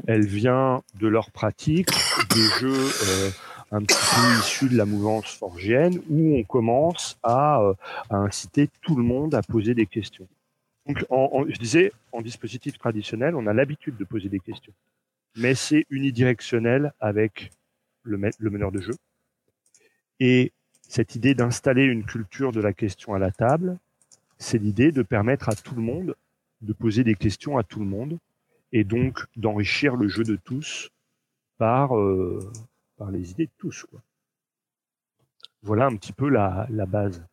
elle 0.06 0.26
vient 0.26 0.82
de 0.98 1.08
leur 1.08 1.30
pratique 1.30 1.90
des 2.30 2.48
jeux 2.58 2.72
euh, 2.72 3.30
un 3.70 3.82
petit 3.82 3.96
peu 3.96 4.40
issus 4.40 4.68
de 4.68 4.76
la 4.76 4.86
mouvance 4.86 5.34
forgienne, 5.34 6.00
où 6.08 6.36
on 6.36 6.44
commence 6.44 7.18
à, 7.22 7.60
euh, 7.60 7.74
à 8.10 8.16
inciter 8.16 8.68
tout 8.80 8.96
le 8.96 9.02
monde 9.02 9.34
à 9.34 9.42
poser 9.42 9.74
des 9.74 9.86
questions. 9.86 10.26
Donc, 10.86 11.04
en, 11.10 11.44
je 11.48 11.58
disais, 11.58 11.92
en 12.12 12.22
dispositif 12.22 12.78
traditionnel, 12.78 13.34
on 13.34 13.46
a 13.46 13.52
l'habitude 13.52 13.96
de 13.96 14.04
poser 14.04 14.28
des 14.28 14.40
questions, 14.40 14.72
mais 15.36 15.54
c'est 15.54 15.84
unidirectionnel 15.90 16.92
avec 16.98 17.50
le, 18.04 18.18
le 18.38 18.50
meneur 18.50 18.72
de 18.72 18.80
jeu. 18.80 18.94
Et 20.18 20.52
cette 20.88 21.14
idée 21.14 21.34
d'installer 21.34 21.84
une 21.84 22.04
culture 22.04 22.52
de 22.52 22.60
la 22.60 22.72
question 22.72 23.12
à 23.12 23.18
la 23.18 23.30
table, 23.30 23.78
c'est 24.38 24.58
l'idée 24.58 24.92
de 24.92 25.02
permettre 25.02 25.50
à 25.50 25.54
tout 25.54 25.74
le 25.74 25.82
monde 25.82 26.16
de 26.62 26.72
poser 26.72 27.04
des 27.04 27.14
questions 27.14 27.58
à 27.58 27.62
tout 27.62 27.80
le 27.80 27.86
monde 27.86 28.18
et 28.72 28.84
donc 28.84 29.26
d'enrichir 29.36 29.94
le 29.96 30.08
jeu 30.08 30.24
de 30.24 30.36
tous 30.36 30.90
par, 31.58 31.96
euh, 31.96 32.50
par 32.98 33.10
les 33.10 33.30
idées 33.30 33.46
de 33.46 33.52
tous. 33.56 33.84
Quoi. 33.84 34.00
Voilà 35.62 35.86
un 35.86 35.96
petit 35.96 36.12
peu 36.12 36.28
la, 36.28 36.66
base. 36.86 37.24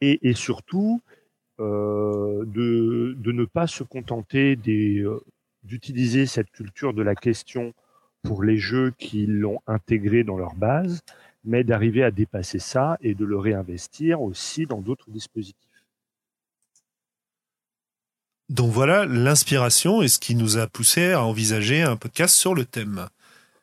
Et, 0.00 0.32
surtout, 0.34 1.00
euh, 1.58 2.44
de, 2.46 3.32
ne 3.32 3.44
pas 3.44 3.66
se 3.66 3.82
contenter 3.82 4.56
euh, 4.68 5.20
d'utiliser 5.64 6.26
cette 6.26 6.50
culture 6.50 6.94
de 6.94 7.02
la 7.02 7.14
question 7.14 7.74
pour 8.22 8.42
les 8.44 8.58
jeux 8.58 8.92
qui 8.98 9.26
l'ont 9.26 9.60
intégré 9.66 10.22
dans 10.22 10.36
leur 10.36 10.54
base, 10.54 11.00
mais 11.44 11.64
d'arriver 11.64 12.04
à 12.04 12.10
dépasser 12.10 12.58
ça 12.58 12.96
et 13.00 13.14
de 13.14 13.24
le 13.24 13.38
réinvestir 13.38 14.20
aussi 14.20 14.66
dans 14.66 14.80
d'autres 14.80 15.10
dispositifs. 15.10 15.56
Donc 18.48 18.72
voilà 18.72 19.04
l'inspiration 19.04 20.00
et 20.00 20.08
ce 20.08 20.18
qui 20.18 20.34
nous 20.34 20.56
a 20.56 20.66
poussé 20.66 21.12
à 21.12 21.22
envisager 21.22 21.82
un 21.82 21.96
podcast 21.96 22.34
sur 22.34 22.54
le 22.54 22.64
thème. 22.64 23.08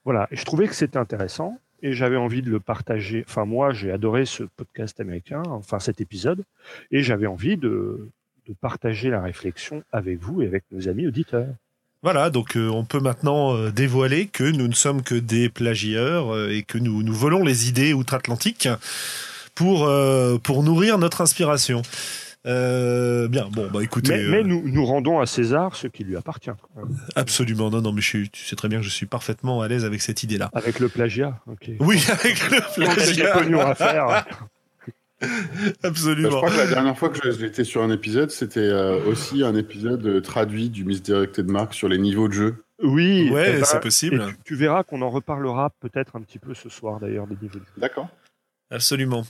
Voilà, 0.05 0.27
je 0.31 0.43
trouvais 0.45 0.67
que 0.67 0.75
c'était 0.75 0.97
intéressant 0.97 1.57
et 1.81 1.93
j'avais 1.93 2.15
envie 2.15 2.43
de 2.43 2.51
le 2.51 2.59
partager. 2.59 3.25
Enfin, 3.27 3.45
moi, 3.45 3.73
j'ai 3.73 3.91
adoré 3.91 4.25
ce 4.25 4.43
podcast 4.43 4.99
américain, 4.99 5.43
enfin 5.47 5.79
cet 5.79 5.99
épisode, 5.99 6.43
et 6.91 7.01
j'avais 7.01 7.27
envie 7.27 7.57
de, 7.57 8.09
de, 8.47 8.53
partager 8.53 9.09
la 9.09 9.21
réflexion 9.21 9.83
avec 9.91 10.19
vous 10.19 10.43
et 10.43 10.47
avec 10.47 10.63
nos 10.71 10.87
amis 10.87 11.07
auditeurs. 11.07 11.47
Voilà, 12.03 12.29
donc 12.29 12.55
euh, 12.55 12.69
on 12.69 12.85
peut 12.85 12.99
maintenant 12.99 13.55
euh, 13.55 13.71
dévoiler 13.71 14.27
que 14.27 14.43
nous 14.43 14.67
ne 14.67 14.75
sommes 14.75 15.01
que 15.01 15.15
des 15.15 15.49
plagieurs 15.49 16.33
euh, 16.33 16.51
et 16.51 16.61
que 16.61 16.77
nous, 16.77 17.01
nous 17.01 17.13
volons 17.13 17.43
les 17.43 17.67
idées 17.67 17.93
outre-Atlantique 17.93 18.69
pour, 19.55 19.89
pour 20.43 20.63
nourrir 20.63 20.97
notre 20.97 21.21
inspiration. 21.21 21.81
Euh, 22.45 23.27
bien, 23.27 23.47
bon, 23.51 23.69
bah 23.71 23.83
écoutez. 23.83 24.27
Mais, 24.29 24.43
nous, 24.43 24.61
nous 24.67 24.85
rendons 24.85 25.19
à 25.19 25.25
César 25.25 25.75
ce 25.75 25.87
qui 25.87 26.03
lui 26.03 26.15
appartient. 26.15 26.51
Absolument, 27.15 27.69
non, 27.71 27.81
non, 27.81 27.91
mais 27.91 28.01
je 28.01 28.25
tu 28.25 28.45
sais 28.45 28.55
très 28.55 28.67
bien 28.67 28.79
que 28.79 28.85
je 28.85 28.89
suis 28.89 29.07
parfaitement 29.07 29.61
à 29.61 29.67
l'aise 29.67 29.83
avec 29.83 30.01
cette 30.01 30.21
idée-là. 30.23 30.51
Avec 30.53 30.79
le 30.79 30.87
plagiat, 30.87 31.39
ok. 31.47 31.71
Oui, 31.79 32.03
avec 32.11 32.49
le 32.51 32.61
plagiat. 32.75 33.67
à 33.67 33.75
faire. 33.75 34.25
Absolument. 35.83 36.29
Bah, 36.29 36.35
je 36.35 36.37
crois 36.37 36.51
que 36.51 36.57
la 36.57 36.67
dernière 36.67 36.97
fois 36.97 37.09
que 37.09 37.31
j'étais 37.31 37.63
sur 37.63 37.81
un 37.81 37.89
épisode, 37.89 38.29
c'était 38.29 38.59
euh, 38.59 39.03
aussi 39.05 39.43
un 39.43 39.55
épisode 39.55 40.21
traduit 40.21 40.69
du 40.69 40.83
Misdirected 40.83 41.49
Mark 41.49 41.73
sur 41.73 41.87
les 41.87 41.97
niveaux 41.97 42.27
de 42.27 42.33
jeu. 42.33 42.55
Oui, 42.83 43.29
ouais, 43.31 43.53
eh 43.55 43.59
ben, 43.59 43.65
c'est 43.65 43.79
possible. 43.79 44.25
Tu, 44.27 44.35
tu, 44.43 44.55
verras 44.55 44.83
qu'on 44.83 45.01
en 45.01 45.09
reparlera 45.09 45.71
peut-être 45.79 46.17
un 46.17 46.21
petit 46.21 46.39
peu 46.39 46.53
ce 46.53 46.67
soir 46.67 46.99
d'ailleurs 46.99 47.25
des 47.25 47.37
niveaux 47.41 47.59
de 47.59 47.65
jeu. 47.65 47.71
D'accord. 47.77 48.09
Absolument. 48.69 49.23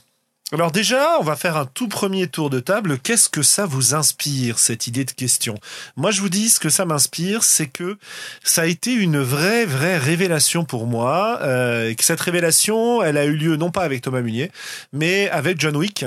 Alors 0.52 0.70
déjà, 0.70 1.18
on 1.18 1.24
va 1.24 1.34
faire 1.34 1.56
un 1.56 1.66
tout 1.66 1.88
premier 1.88 2.28
tour 2.28 2.50
de 2.50 2.60
table. 2.60 3.00
Qu'est-ce 3.00 3.28
que 3.28 3.42
ça 3.42 3.66
vous 3.66 3.96
inspire, 3.96 4.60
cette 4.60 4.86
idée 4.86 5.04
de 5.04 5.10
question? 5.10 5.56
Moi, 5.96 6.12
je 6.12 6.20
vous 6.20 6.28
dis, 6.28 6.50
ce 6.50 6.60
que 6.60 6.68
ça 6.68 6.84
m'inspire, 6.84 7.42
c'est 7.42 7.66
que 7.66 7.98
ça 8.44 8.62
a 8.62 8.66
été 8.66 8.92
une 8.92 9.18
vraie, 9.18 9.64
vraie 9.64 9.98
révélation 9.98 10.64
pour 10.64 10.86
moi. 10.86 11.40
Euh, 11.42 11.90
et 11.90 11.96
que 11.96 12.04
cette 12.04 12.20
révélation, 12.20 13.02
elle 13.02 13.16
a 13.16 13.24
eu 13.24 13.34
lieu 13.34 13.56
non 13.56 13.72
pas 13.72 13.82
avec 13.82 14.02
Thomas 14.02 14.20
Munier, 14.20 14.52
mais 14.92 15.28
avec 15.30 15.60
John 15.60 15.76
Wick. 15.76 16.04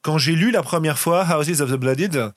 Quand 0.00 0.16
j'ai 0.16 0.36
lu 0.36 0.52
la 0.52 0.62
première 0.62 0.98
fois 0.98 1.26
Houses 1.26 1.60
of 1.60 1.70
the 1.70 1.74
Blooded, 1.74 2.32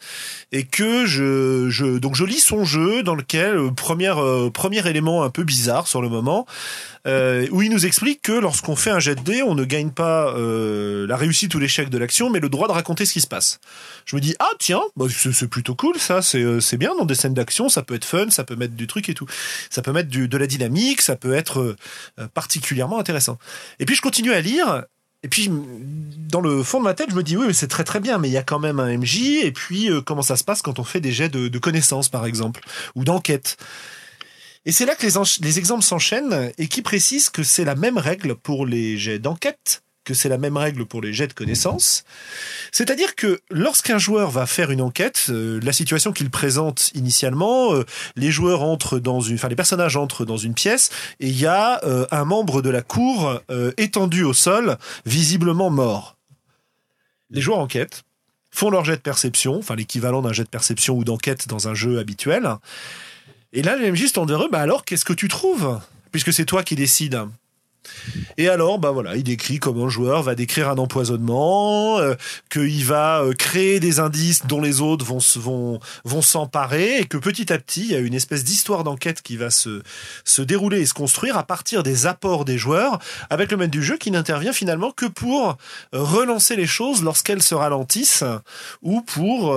et 0.52 0.65
que 0.65 1.06
je, 1.06 1.70
je 1.70 2.00
donc 2.00 2.15
je 2.15 2.26
lis 2.26 2.41
son 2.41 2.65
jeu 2.65 3.02
dans 3.02 3.15
lequel 3.15 3.56
euh, 3.56 3.72
premier 3.72 4.10
euh, 4.10 4.50
premier 4.50 4.86
élément 4.89 5.24
un 5.24 5.30
peu 5.30 5.46
bizarre 5.46 5.88
sur 5.88 6.02
le 6.02 6.10
moment, 6.10 6.46
euh, 7.06 7.48
où 7.52 7.62
il 7.62 7.72
nous 7.72 7.86
explique 7.86 8.22
que 8.24 8.32
lorsqu'on 8.32 8.76
fait 8.76 8.89
un 8.89 9.00
jet 9.00 9.15
de 9.15 9.22
dés, 9.22 9.44
on 9.44 9.54
ne 9.54 9.63
gagne 9.63 9.91
pas 9.91 10.34
euh, 10.36 11.06
la 11.08 11.15
réussite 11.15 11.54
ou 11.54 11.60
l'échec 11.60 11.89
de 11.89 11.98
l'action, 11.98 12.30
mais 12.30 12.39
le 12.39 12.50
droit 12.50 12.68
de 12.68 12.74
raconter 12.74 13.06
ce 13.06 13.13
qui 13.13 13.22
se 13.22 13.28
passe. 13.28 13.60
Je 14.06 14.15
me 14.15 14.22
dis 14.22 14.36
ah 14.39 14.50
tiens, 14.60 14.82
bah, 14.96 15.06
c'est 15.10 15.48
plutôt 15.48 15.76
cool 15.76 15.98
ça, 16.00 16.22
c'est 16.22 16.41
euh, 16.41 16.60
c'est 16.60 16.78
bien 16.78 16.96
dans 16.96 17.06
des 17.06 17.15
scènes 17.15 17.34
d'action, 17.34 17.70
ça 17.70 17.84
peut 17.84 17.94
être 17.94 18.06
fun, 18.06 18.30
ça 18.30 18.44
peut 18.44 18.56
mettre 18.56 18.74
du 18.74 18.88
truc 18.88 19.08
et 19.10 19.13
tout, 19.13 19.28
ça 19.70 19.82
peut 19.82 19.91
mettre 19.91 20.10
de 20.10 20.38
la 20.38 20.48
dynamique, 20.48 21.02
ça 21.02 21.15
peut 21.15 21.34
être 21.34 21.76
particulièrement 22.34 23.00
intéressant. 23.00 23.38
Et 23.80 23.86
puis 23.86 23.96
je 23.96 24.02
continue 24.02 24.34
à 24.34 24.41
lire 24.41 24.84
Et 25.24 25.28
puis, 25.28 25.50
dans 25.50 26.41
le 26.41 26.63
fond 26.63 26.80
de 26.80 26.84
ma 26.84 26.94
tête, 26.94 27.10
je 27.10 27.15
me 27.15 27.24
dis, 27.24 27.36
oui, 27.38 27.54
c'est 27.54 27.68
très 27.68 27.84
très 27.84 28.00
bien, 28.00 28.18
mais 28.18 28.30
il 28.30 28.32
y 28.32 28.38
a 28.38 28.44
quand 28.44 28.60
même 28.60 28.80
un 28.80 28.98
MJ, 28.98 29.44
et 29.44 29.52
puis 29.52 29.89
comment 30.06 30.22
ça 30.22 30.36
se 30.36 30.44
passe 30.44 30.62
quand 30.62 30.80
on 30.80 30.84
fait 30.84 31.02
des 31.02 31.12
jets 31.12 31.30
de, 31.30 31.48
de 31.48 31.60
connaissances, 31.60 32.10
par 32.10 32.26
exemple, 32.26 32.62
ou 32.96 33.04
d'enquête? 33.04 33.58
Et 34.65 34.71
c'est 34.71 34.86
là 34.86 34.95
que 34.95 35.06
les, 35.06 35.13
les 35.41 35.60
exemples 35.60 35.84
s'enchaînent 35.84 36.51
et 36.58 36.67
qui 36.67 36.82
précisent 36.82 37.30
que 37.30 37.43
c'est 37.43 37.65
la 37.65 37.75
même 37.75 37.97
règle 37.97 38.36
pour 38.36 38.65
les 38.65 38.97
jets 38.97 39.19
d'enquête 39.19 39.84
que 40.06 40.13
c'est 40.13 40.30
la 40.30 40.38
même 40.38 40.56
règle 40.56 40.86
pour 40.86 41.01
les 41.01 41.12
jets 41.12 41.28
de 41.28 41.34
connaissances. 41.34 42.06
C'est-à-dire 42.71 43.15
que 43.15 43.41
lorsqu'un 43.49 43.97
joueur 43.97 44.30
va 44.30 44.45
faire 44.45 44.71
une 44.71 44.82
enquête, 44.82 45.25
euh, 45.30 45.60
la 45.63 45.73
situation 45.73 46.13
qu'il 46.13 46.30
présente 46.30 46.91
initialement, 46.93 47.73
euh, 47.73 47.84
les 48.15 48.32
joueurs 48.32 48.62
entrent 48.62 48.99
dans 48.99 49.19
une, 49.19 49.36
enfin 49.36 49.49
les 49.49 49.56
personnages 49.56 49.97
entrent 49.97 50.23
dans 50.23 50.38
une 50.38 50.54
pièce 50.54 50.89
et 51.19 51.28
il 51.28 51.38
y 51.38 51.47
a 51.47 51.84
euh, 51.84 52.06
un 52.12 52.23
membre 52.23 52.62
de 52.62 52.69
la 52.69 52.84
cour 52.84 53.41
étendu 53.78 54.23
au 54.23 54.34
sol, 54.34 54.78
visiblement 55.06 55.71
mort. 55.71 56.15
Les 57.32 57.41
joueurs 57.41 57.58
enquêtent, 57.58 58.04
font 58.51 58.69
leur 58.69 58.86
jet 58.86 58.97
de 58.97 59.01
perception, 59.01 59.58
enfin 59.58 59.75
l'équivalent 59.75 60.21
d'un 60.21 60.34
jet 60.34 60.43
de 60.43 60.49
perception 60.49 60.95
ou 60.95 61.04
d'enquête 61.04 61.47
dans 61.47 61.67
un 61.67 61.73
jeu 61.73 61.97
habituel. 61.97 62.47
Et 63.58 63.62
là, 63.62 63.78
les 63.78 63.89
MJ 63.89 64.08
sont 64.08 64.26
heureux, 64.26 64.50
bah 64.52 64.60
alors 64.60 64.84
qu'est-ce 64.84 65.06
que 65.06 65.13
tu 65.13 65.30
trouves? 65.30 65.80
Puisque 66.12 66.34
c'est 66.34 66.44
toi 66.44 66.62
qui 66.62 66.76
décides. 66.76 67.22
Et 68.38 68.50
alors, 68.50 68.80
bah 68.80 68.91
voilà, 68.91 69.15
il 69.15 69.24
décrit 69.24 69.60
comment 69.60 69.86
un 69.86 69.89
joueur 69.89 70.24
va 70.24 70.36
décrire 70.36 70.69
un 70.69 70.78
empoisonnement, 70.78 72.00
euh, 72.00 72.15
qu'il 72.50 72.86
va 72.86 73.21
euh, 73.21 73.34
créer 73.34 73.80
des 73.80 74.00
indices 74.00 74.45
dont 74.45 74.62
les 74.62 74.82
autres 74.82 75.06
vont 75.06 76.21
s'emparer, 76.21 77.00
et 77.00 77.06
que 77.06 77.17
petit 77.17 77.52
à 77.54 77.58
petit, 77.58 77.82
il 77.82 77.91
y 77.91 77.95
a 77.95 78.00
une 78.00 78.13
espèce 78.13 78.43
d'histoire 78.43 78.84
d'enquête 78.84 79.21
qui 79.21 79.38
va 79.38 79.50
se 79.50 80.41
dérouler 80.41 80.82
et 80.82 80.86
se 80.86 80.93
construire 80.93 81.38
à 81.38 81.43
partir 81.43 81.84
des 81.84 82.06
apports 82.06 82.45
des 82.45 82.58
joueurs, 82.58 83.00
avec 83.30 83.52
le 83.52 83.58
maître 83.58 83.71
du 83.71 83.84
jeu 83.84 83.98
qui 83.98 84.12
n'intervient 84.12 84.54
finalement 84.54 84.91
que 84.91 85.06
pour 85.06 85.50
euh, 85.50 85.54
relancer 85.93 86.56
les 86.56 86.67
choses 86.67 87.04
lorsqu'elles 87.04 87.43
se 87.43 87.56
ralentissent 87.56 88.24
ou 88.82 89.02
pour 89.02 89.56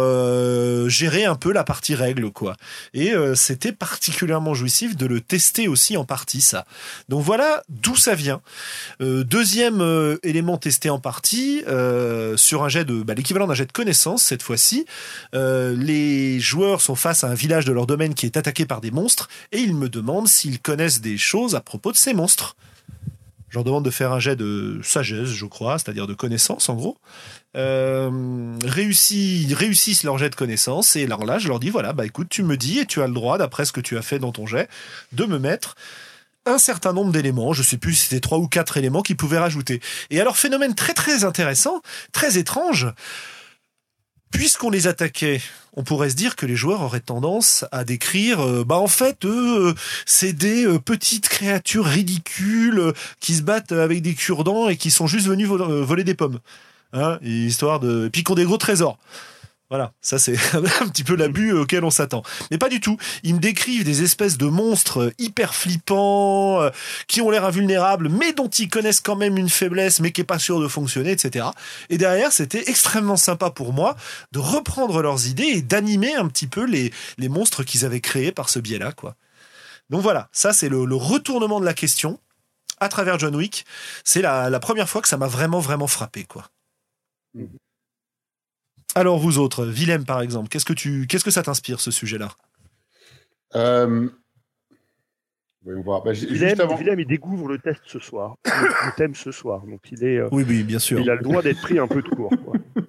gérer 0.88 1.24
un 1.24 1.34
peu 1.34 1.52
la 1.52 1.64
partie 1.64 1.94
règle, 1.94 2.30
quoi. 2.30 2.56
Et 2.94 3.12
c'était 3.34 3.72
particulièrement 3.72 4.54
jouissif 4.54 4.96
de 4.96 5.06
le 5.06 5.20
tester 5.20 5.68
aussi 5.68 5.96
en 5.96 6.04
partie 6.04 6.40
ça. 6.40 6.64
Donc 7.08 7.22
voilà 7.22 7.62
d'où 7.68 7.96
ça 7.96 8.14
Euh, 9.00 9.24
deuxième 9.24 9.81
euh, 9.81 10.18
élément 10.22 10.59
testé 10.59 10.90
en 10.90 10.98
partie 10.98 11.62
euh, 11.68 12.37
sur 12.37 12.62
un 12.64 12.68
jet 12.68 12.85
de 12.85 13.02
bah, 13.02 13.14
l'équivalent 13.14 13.46
d'un 13.46 13.54
jet 13.54 13.66
de 13.66 13.72
connaissance 13.72 14.22
cette 14.22 14.42
fois-ci. 14.42 14.87
les 15.33 16.40
joueurs 16.40 16.81
sont 16.81 16.94
face 16.94 17.24
à 17.24 17.28
un 17.28 17.35
village 17.35 17.64
de 17.64 17.72
leur 17.72 17.87
domaine 17.87 18.14
qui 18.14 18.26
est 18.26 18.37
attaqué 18.37 18.66
par 18.66 18.81
des 18.81 18.90
monstres 18.90 19.28
et 19.52 19.59
ils 19.59 19.74
me 19.74 19.88
demandent 19.88 20.28
s'ils 20.28 20.61
connaissent 20.61 21.00
des 21.00 21.18
choses 21.18 21.54
à 21.54 21.61
propos 21.61 21.92
de 21.92 21.96
ces 21.96 22.14
monstres. 22.14 22.57
Je 23.48 23.57
leur 23.57 23.64
demande 23.64 23.85
de 23.85 23.90
faire 23.90 24.12
un 24.12 24.20
jet 24.20 24.37
de 24.37 24.78
sagesse, 24.83 25.28
je 25.28 25.46
crois, 25.46 25.78
c'est-à-dire 25.78 26.07
de 26.07 26.12
connaissance 26.12 26.68
en 26.68 26.74
gros. 26.74 26.98
réussissent 28.64 30.04
leur 30.04 30.18
jet 30.18 30.28
de 30.31 30.35
connaissance 30.35 30.96
et 30.96 31.04
alors 31.04 31.24
là 31.24 31.38
je 31.38 31.48
leur 31.48 31.59
dis 31.59 31.70
voilà 31.70 31.92
bah 31.92 32.04
écoute 32.04 32.28
tu 32.28 32.42
me 32.42 32.57
dis 32.57 32.81
et 32.81 32.87
tu 32.87 33.00
as 33.02 33.07
le 33.07 33.14
droit 33.14 33.38
d'après 33.38 33.64
ce 33.64 33.72
que 33.72 33.81
tu 33.81 33.96
as 33.96 34.02
fait 34.02 34.18
dans 34.18 34.33
ton 34.33 34.46
jet 34.46 34.68
de 35.12 35.24
me 35.24 35.38
mettre 35.38 35.76
un 36.48 36.58
certain 36.58 36.92
nombre 36.92 37.12
d'éléments, 37.12 37.52
je 37.52 37.62
sais 37.62 37.76
plus 37.76 37.94
si 37.94 38.04
c'était 38.04 38.20
trois 38.20 38.38
ou 38.38 38.48
quatre 38.48 38.76
éléments 38.76 39.02
qu'ils 39.02 39.16
pouvaient 39.16 39.38
rajouter. 39.38 39.80
Et 40.11 40.20
alors 40.20 40.37
phénomène 40.37 40.74
très 40.74 40.94
très 40.94 41.24
intéressant, 41.24 41.82
très 42.12 42.38
étrange, 42.38 42.88
puisqu'on 44.30 44.70
les 44.70 44.87
attaquait, 44.87 45.40
on 45.74 45.82
pourrait 45.84 46.11
se 46.11 46.14
dire 46.14 46.37
que 46.37 46.46
les 46.46 46.56
joueurs 46.56 46.82
auraient 46.82 47.00
tendance 47.00 47.64
à 47.72 47.84
décrire, 47.84 48.40
euh, 48.40 48.64
bah 48.64 48.76
en 48.76 48.87
fait, 48.87 49.24
eux, 49.24 49.74
c'est 50.06 50.32
des 50.32 50.66
euh, 50.66 50.78
petites 50.78 51.28
créatures 51.28 51.87
ridicules 51.87 52.78
euh, 52.78 52.92
qui 53.20 53.34
se 53.34 53.42
battent 53.42 53.72
avec 53.72 54.02
des 54.02 54.14
cure-dents 54.14 54.68
et 54.68 54.76
qui 54.76 54.90
sont 54.90 55.06
juste 55.06 55.26
venus 55.26 55.48
voler 55.48 56.04
des 56.04 56.14
pommes, 56.14 56.40
hein, 56.92 57.18
histoire 57.22 57.80
de, 57.80 58.06
et 58.06 58.11
puis 58.11 58.24
qui 58.24 58.32
ont 58.32 58.34
des 58.34 58.44
gros 58.44 58.58
trésors. 58.58 58.98
Voilà, 59.70 59.92
ça 60.00 60.18
c'est 60.18 60.35
un 60.54 60.88
petit 60.88 61.04
peu 61.04 61.14
l'abus 61.14 61.52
auquel 61.52 61.85
on 61.85 61.90
s'attend. 61.90 62.22
Mais 62.50 62.57
pas 62.57 62.70
du 62.70 62.81
tout. 62.81 62.96
Ils 63.22 63.35
me 63.35 63.38
décrivent 63.40 63.85
des 63.85 64.02
espèces 64.02 64.38
de 64.38 64.46
monstres 64.46 65.12
hyper 65.18 65.54
flippants, 65.54 66.62
euh, 66.62 66.70
qui 67.07 67.20
ont 67.20 67.31
l'air 67.31 67.44
invulnérables, 67.44 68.09
mais 68.09 68.33
dont 68.33 68.48
ils 68.48 68.70
connaissent 68.70 69.00
quand 69.00 69.16
même 69.16 69.37
une 69.37 69.50
faiblesse, 69.50 70.00
mais 70.00 70.11
qui 70.11 70.22
est 70.22 70.24
pas 70.24 70.38
sûr 70.38 70.61
de 70.61 70.68
fonctionner, 70.68 71.11
etc. 71.11 71.46
Et 71.90 71.98
derrière, 71.98 72.33
c'était 72.33 72.64
extrêmement 72.68 73.16
sympa 73.16 73.50
pour 73.50 73.74
moi 73.74 73.94
de 74.33 74.38
reprendre 74.38 75.02
leurs 75.02 75.26
idées 75.26 75.42
et 75.44 75.62
d'animer 75.62 76.14
un 76.14 76.28
petit 76.28 76.46
peu 76.46 76.64
les, 76.64 76.92
monstres 77.28 77.62
qu'ils 77.62 77.85
avaient 77.85 78.00
créés 78.00 78.33
par 78.33 78.48
ce 78.48 78.59
biais-là, 78.61 78.92
quoi. 78.92 79.16
Donc 79.90 80.00
voilà, 80.02 80.28
ça 80.33 80.52
c'est 80.54 80.68
le, 80.70 80.83
retournement 80.94 81.61
de 81.61 81.64
la 81.66 81.74
question 81.74 82.18
à 82.81 82.88
travers 82.88 83.18
John 83.18 83.37
Wick. 83.37 83.66
C'est 84.04 84.22
la, 84.22 84.48
la 84.48 84.61
première 84.61 84.88
fois 84.88 85.02
que 85.02 85.09
ça 85.09 85.18
m'a 85.18 85.28
vraiment, 85.28 85.61
vraiment 85.61 85.87
frappé, 85.87 86.24
quoi. 86.24 86.46
Mmh. 87.35 87.44
Alors 88.98 89.16
vous 89.16 89.38
autres, 89.38 89.64
Willem 89.64 90.04
par 90.04 90.20
exemple, 90.20 90.48
qu'est-ce 90.48 90.64
que 90.64 90.72
tu, 90.72 91.06
qu'est-ce 91.06 91.22
que 91.22 91.30
ça 91.30 91.44
t'inspire 91.44 91.78
ce 91.78 91.92
sujet-là? 91.92 92.30
Euh... 93.54 94.08
Voyons 95.62 95.82
voir. 95.82 96.02
Bah, 96.02 96.11
Willem, 96.11 96.98
il 96.98 97.06
découvre 97.06 97.46
le 97.46 97.58
test 97.61 97.80
ce 97.84 98.00
soir, 98.00 98.34
le, 98.44 98.96
thème 98.96 99.14
ce 99.14 99.30
soir, 99.30 99.64
donc 99.68 99.82
il 99.92 100.02
est. 100.02 100.16
Euh, 100.18 100.28
oui, 100.32 100.44
oui, 100.48 100.64
bien 100.64 100.80
sûr. 100.80 100.98
Il 100.98 101.08
a 101.11 101.14
le 101.14 101.22
droit 101.22 101.42
d'être 101.42 101.61
pris 101.61 101.78
un 101.78 101.87
peu 101.87 102.02
de 102.02 102.08
court. 102.08 102.32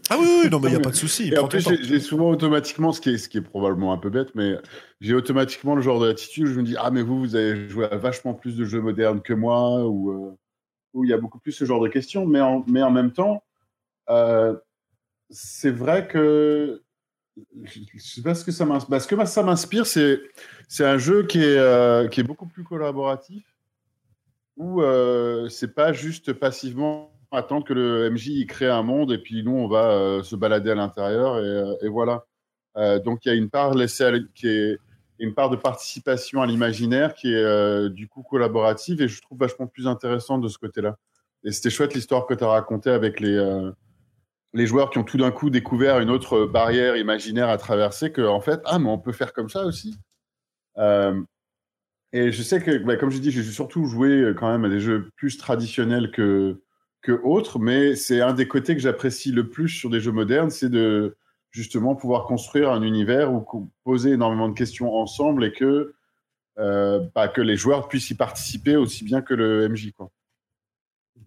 Ah 0.10 0.16
oui, 0.20 0.26
oui, 0.44 0.50
non, 0.50 0.60
mais 0.60 0.70
il 0.70 0.72
n'y 0.72 0.78
a 0.78 0.80
pas 0.80 0.90
de 0.90 0.96
souci. 0.96 1.30
Et 1.32 1.38
en 1.38 1.48
plus, 1.48 1.70
j'ai 1.84 2.00
souvent 2.00 2.32
automatiquement, 2.32 2.92
ce 2.92 3.02
qui, 3.02 3.12
est, 3.12 3.20
ce 3.20 3.30
qui 3.30 3.38
est 3.38 3.42
probablement 3.42 3.94
un 3.94 4.00
peu 4.00 4.10
bête, 4.10 4.34
mais 4.34 4.56
j'ai 5.02 5.14
automatiquement 5.14 5.76
le 5.76 5.84
genre 5.84 6.00
d'attitude 6.00 6.46
où 6.46 6.48
je 6.48 6.60
me 6.60 6.64
dis 6.64 6.76
Ah, 6.80 6.90
mais 6.90 7.04
vous, 7.04 7.20
vous 7.20 7.36
avez 7.36 7.70
joué 7.70 7.86
à 7.86 7.98
vachement 7.98 8.34
plus 8.34 8.58
de 8.58 8.66
jeux 8.66 8.82
modernes 8.82 9.22
que 9.22 9.34
moi, 9.34 9.86
ou 9.88 10.10
euh, 10.10 10.36
où 10.96 11.04
il 11.04 11.12
y 11.12 11.14
a 11.14 11.18
beaucoup 11.20 11.38
plus 11.38 11.52
ce 11.52 11.66
genre 11.66 11.82
de 11.84 11.88
questions, 11.88 12.26
mais 12.26 12.42
en, 12.42 12.66
mais 12.68 12.82
en 12.82 12.90
même 12.90 13.12
temps, 13.12 13.44
euh, 14.10 14.56
c'est 15.30 15.72
vrai 15.72 16.08
que 16.08 16.82
je 17.64 18.00
sais 18.00 18.22
pas 18.22 18.36
ce 18.36 18.44
que 18.44 18.52
ça 18.52 18.66
m'inspire. 18.66 18.90
Bah, 18.90 19.00
ce 19.00 19.08
que 19.08 19.26
ça 19.26 19.44
m'inspire, 19.44 19.86
c'est 19.86 20.20
un 20.80 20.98
jeu 20.98 21.24
qui 21.24 21.40
est 21.40 21.58
euh, 21.58 22.08
qui 22.08 22.20
est 22.20 22.24
beaucoup 22.24 22.48
plus 22.48 22.64
collaboratif 22.64 23.46
où 24.60 24.82
euh, 24.82 25.48
c'est 25.50 25.74
pas 25.74 25.94
juste 25.94 26.34
passivement 26.34 27.12
attendre 27.32 27.66
que 27.66 27.74
le 27.74 28.10
MJ 28.12 28.46
crée 28.46 28.70
un 28.70 28.84
monde 28.84 29.12
et 29.12 29.18
puis 29.18 29.44
nous 29.44 29.54
on 29.54 29.68
va 29.68 29.92
euh, 29.92 30.24
se 30.24 30.36
balader 30.36 30.72
à 30.72 30.76
l'intérieur 30.76 31.38
et, 31.38 31.86
euh, 31.86 31.90
voilà. 31.90 32.26
donc 33.00 33.26
il 33.26 33.30
y 33.30 33.32
a 33.32 33.36
une 33.36 33.50
part 33.50 33.74
laissée 33.74 34.12
qui 34.36 34.48
est 34.48 34.78
une 35.20 35.34
part 35.34 35.50
de 35.50 35.56
participation 35.56 36.42
à 36.42 36.46
l'imaginaire 36.46 37.14
qui 37.14 37.34
est 37.34 37.90
du 37.90 38.08
coup 38.08 38.24
collaborative 38.24 39.02
et 39.02 39.08
je 39.08 39.22
trouve 39.22 39.40
vachement 39.40 39.68
plus 39.68 39.88
intéressant 39.88 40.38
de 40.38 40.48
ce 40.48 40.58
côté-là. 40.58 40.98
Et 41.44 41.52
c'était 41.52 41.70
chouette 41.70 41.94
l'histoire 41.94 42.26
que 42.26 42.34
tu 42.34 42.44
as 42.44 42.48
racontée 42.48 42.90
avec 42.90 43.20
les 43.20 43.38
les 44.54 44.66
joueurs 44.66 44.90
qui 44.90 44.98
ont 44.98 45.04
tout 45.04 45.18
d'un 45.18 45.32
coup 45.32 45.50
découvert 45.50 46.00
une 46.00 46.10
autre 46.10 46.46
barrière 46.46 46.98
imaginaire 46.98 47.50
à 47.50 47.58
traverser, 47.58 48.12
que 48.12 48.22
en 48.22 48.42
fait, 48.42 48.62
ah, 48.66 48.80
mais 48.80 48.90
on 48.90 48.98
peut 48.98 49.12
faire 49.12 49.34
comme 49.34 49.50
ça 49.50 49.66
aussi. 49.66 49.96
Euh, 50.78 51.22
et 52.14 52.32
je 52.32 52.42
sais 52.42 52.62
que, 52.62 52.78
bah, 52.80 52.96
comme 52.98 53.12
je 53.12 53.20
dis, 53.20 53.32
j'ai 53.32 53.44
surtout 53.44 53.86
joué 53.86 54.10
euh, 54.10 54.34
quand 54.34 54.52
même 54.52 54.66
à 54.66 54.70
des 54.70 54.80
jeux 54.80 55.10
plus 55.16 55.38
traditionnels 55.38 56.12
que, 56.12 56.62
que 57.02 57.12
autres, 57.24 57.60
mais 57.60 57.96
c'est 57.96 58.22
un 58.22 58.34
des 58.34 58.48
côtés 58.48 58.76
que 58.76 58.82
j'apprécie 58.82 59.32
le 59.32 59.50
plus 59.50 59.70
sur 59.70 59.90
des 59.90 60.00
jeux 60.00 60.12
modernes, 60.12 60.50
c'est 60.50 60.70
de 60.70 61.16
justement 61.52 61.96
pouvoir 61.96 62.26
construire 62.26 62.72
un 62.72 62.82
univers 62.82 63.32
où 63.34 63.72
poser 63.84 64.12
énormément 64.12 64.50
de 64.50 64.54
questions 64.54 64.94
ensemble 64.96 65.44
et 65.46 65.52
que, 65.52 65.94
euh, 66.58 67.08
bah, 67.16 67.28
que 67.28 67.42
les 67.42 67.56
joueurs 67.56 67.88
puissent 67.88 68.10
y 68.10 68.16
participer 68.16 68.76
aussi 68.76 69.04
bien 69.04 69.22
que 69.22 69.34
le 69.34 69.70
MJ. 69.70 69.92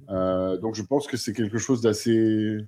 Donc 0.09 0.75
je 0.75 0.83
pense 0.83 1.07
que 1.07 1.17
c'est 1.17 1.33
quelque 1.33 1.59
chose 1.59 1.81
d'assez 1.81 2.59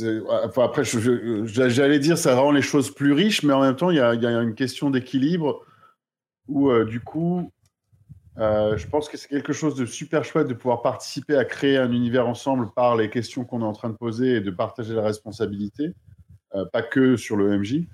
Enfin, 0.00 0.64
après, 0.64 0.84
j'allais 0.84 1.98
dire, 1.98 2.16
ça 2.16 2.34
rend 2.34 2.50
les 2.50 2.62
choses 2.62 2.92
plus 2.94 3.12
riches, 3.12 3.42
mais 3.42 3.52
en 3.52 3.60
même 3.60 3.76
temps, 3.76 3.90
il 3.90 3.96
y 3.96 4.00
a, 4.00 4.12
une 4.12 4.54
question 4.54 4.88
d'équilibre 4.88 5.64
où, 6.48 6.70
euh, 6.70 6.86
du 6.86 7.00
coup, 7.00 7.52
euh, 8.38 8.76
je 8.78 8.86
pense 8.86 9.10
que 9.10 9.18
c'est 9.18 9.28
quelque 9.28 9.52
chose 9.52 9.74
de 9.74 9.84
super 9.84 10.24
chouette 10.24 10.48
de 10.48 10.54
pouvoir 10.54 10.80
participer 10.80 11.36
à 11.36 11.44
créer 11.44 11.76
un 11.76 11.92
univers 11.92 12.26
ensemble 12.26 12.70
par 12.74 12.96
les 12.96 13.10
questions 13.10 13.44
qu'on 13.44 13.60
est 13.60 13.66
en 13.66 13.72
train 13.72 13.90
de 13.90 13.96
poser 13.96 14.36
et 14.36 14.40
de 14.40 14.50
partager 14.50 14.94
la 14.94 15.02
responsabilité, 15.02 15.92
euh, 16.54 16.64
pas 16.72 16.82
que 16.82 17.16
sur 17.16 17.36
le 17.36 17.58
MJ. 17.58 17.86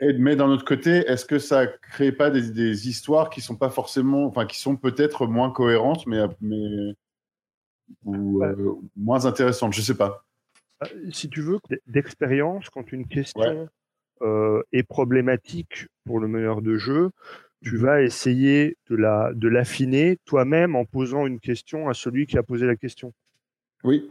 Et, 0.00 0.12
mais 0.18 0.36
d'un 0.36 0.48
autre 0.48 0.66
côté, 0.66 1.06
est-ce 1.08 1.24
que 1.24 1.38
ça 1.38 1.66
crée 1.66 2.12
pas 2.12 2.28
des, 2.28 2.88
histoires 2.88 3.30
qui 3.30 3.40
sont 3.40 3.56
pas 3.56 3.70
forcément, 3.70 4.26
enfin, 4.26 4.44
qui 4.44 4.58
sont 4.60 4.76
peut-être 4.76 5.26
moins 5.26 5.50
cohérentes, 5.50 6.06
mais, 6.06 6.18
mais 6.42 6.94
ou 8.04 8.42
moins 8.94 9.24
intéressantes? 9.24 9.72
Je 9.72 9.80
sais 9.80 9.96
pas. 9.96 10.24
Bah, 10.84 11.10
si 11.12 11.28
tu 11.28 11.40
veux, 11.40 11.58
d'expérience, 11.86 12.70
quand 12.70 12.92
une 12.92 13.06
question 13.06 13.68
euh, 14.22 14.62
est 14.72 14.82
problématique 14.82 15.86
pour 16.04 16.20
le 16.20 16.28
meneur 16.28 16.62
de 16.62 16.76
jeu, 16.76 17.10
tu 17.62 17.76
mmh 17.76 17.78
vas 17.78 18.02
essayer 18.02 18.76
de 18.90 18.96
la 18.96 19.32
de 19.34 19.48
l'affiner 19.48 20.18
toi-même 20.26 20.76
en 20.76 20.84
posant 20.84 21.26
une 21.26 21.40
question 21.40 21.88
à 21.88 21.94
celui 21.94 22.26
qui 22.26 22.36
a 22.36 22.42
posé 22.42 22.66
la 22.66 22.76
question. 22.76 23.14
Oui. 23.84 24.10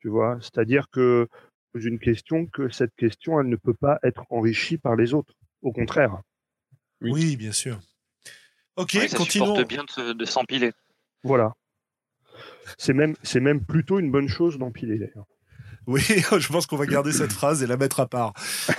Tu 0.00 0.08
vois, 0.08 0.38
c'est-à-dire 0.40 0.88
que 0.90 1.28
pose 1.72 1.84
une 1.84 1.98
question 1.98 2.46
que 2.46 2.70
cette 2.70 2.94
question 2.96 3.38
elle 3.38 3.48
ne 3.48 3.56
peut 3.56 3.74
pas 3.74 3.98
être 4.02 4.24
enrichie 4.30 4.78
par 4.78 4.96
les 4.96 5.12
autres. 5.12 5.34
Au 5.62 5.72
contraire. 5.72 6.22
Oui, 7.02 7.36
bien 7.36 7.52
sûr. 7.52 7.78
Ok, 8.76 8.92
ça 8.92 9.18
supporte 9.18 9.68
bien 9.68 9.84
de, 9.84 10.12
de 10.12 10.24
s'empiler. 10.24 10.72
Voilà. 11.22 11.54
C'est 12.78 12.92
même, 12.92 13.14
c'est 13.22 13.40
même 13.40 13.64
plutôt 13.64 13.98
une 13.98 14.10
bonne 14.10 14.28
chose 14.28 14.58
d'empiler 14.58 14.98
d'ailleurs. 14.98 15.26
Oui, 15.86 16.02
je 16.38 16.48
pense 16.48 16.66
qu'on 16.66 16.76
va 16.76 16.86
garder 16.86 17.12
cette 17.12 17.32
phrase 17.32 17.62
et 17.62 17.66
la 17.66 17.76
mettre 17.76 18.00
à 18.00 18.06
part. 18.06 18.32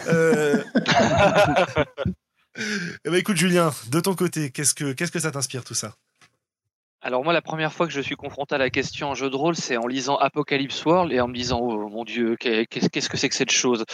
Euh... 0.07 0.63
eh 2.57 3.09
ben, 3.09 3.15
écoute, 3.15 3.37
Julien, 3.37 3.73
de 3.89 3.99
ton 3.99 4.13
côté, 4.15 4.51
qu'est-ce 4.51 4.73
que, 4.73 4.93
qu'est-ce 4.93 5.11
que 5.11 5.19
ça 5.19 5.31
t'inspire 5.31 5.63
tout 5.63 5.73
ça? 5.73 5.95
Alors 7.01 7.23
moi, 7.23 7.31
la 7.31 7.43
première 7.43 7.71
fois 7.71 7.85
que 7.85 7.93
je 7.93 8.01
suis 8.01 8.15
confronté 8.15 8.55
à 8.55 8.57
la 8.57 8.71
question 8.71 9.09
en 9.09 9.13
jeu 9.13 9.29
de 9.29 9.35
rôle, 9.35 9.55
c'est 9.55 9.77
en 9.77 9.85
lisant 9.85 10.17
Apocalypse 10.17 10.83
World 10.83 11.13
et 11.13 11.19
en 11.19 11.27
me 11.27 11.33
disant 11.33 11.59
oh 11.61 11.87
mon 11.89 12.03
dieu, 12.03 12.35
qu'est-ce 12.37 13.09
que 13.09 13.17
c'est 13.17 13.29
que 13.29 13.35
cette 13.35 13.51
chose? 13.51 13.85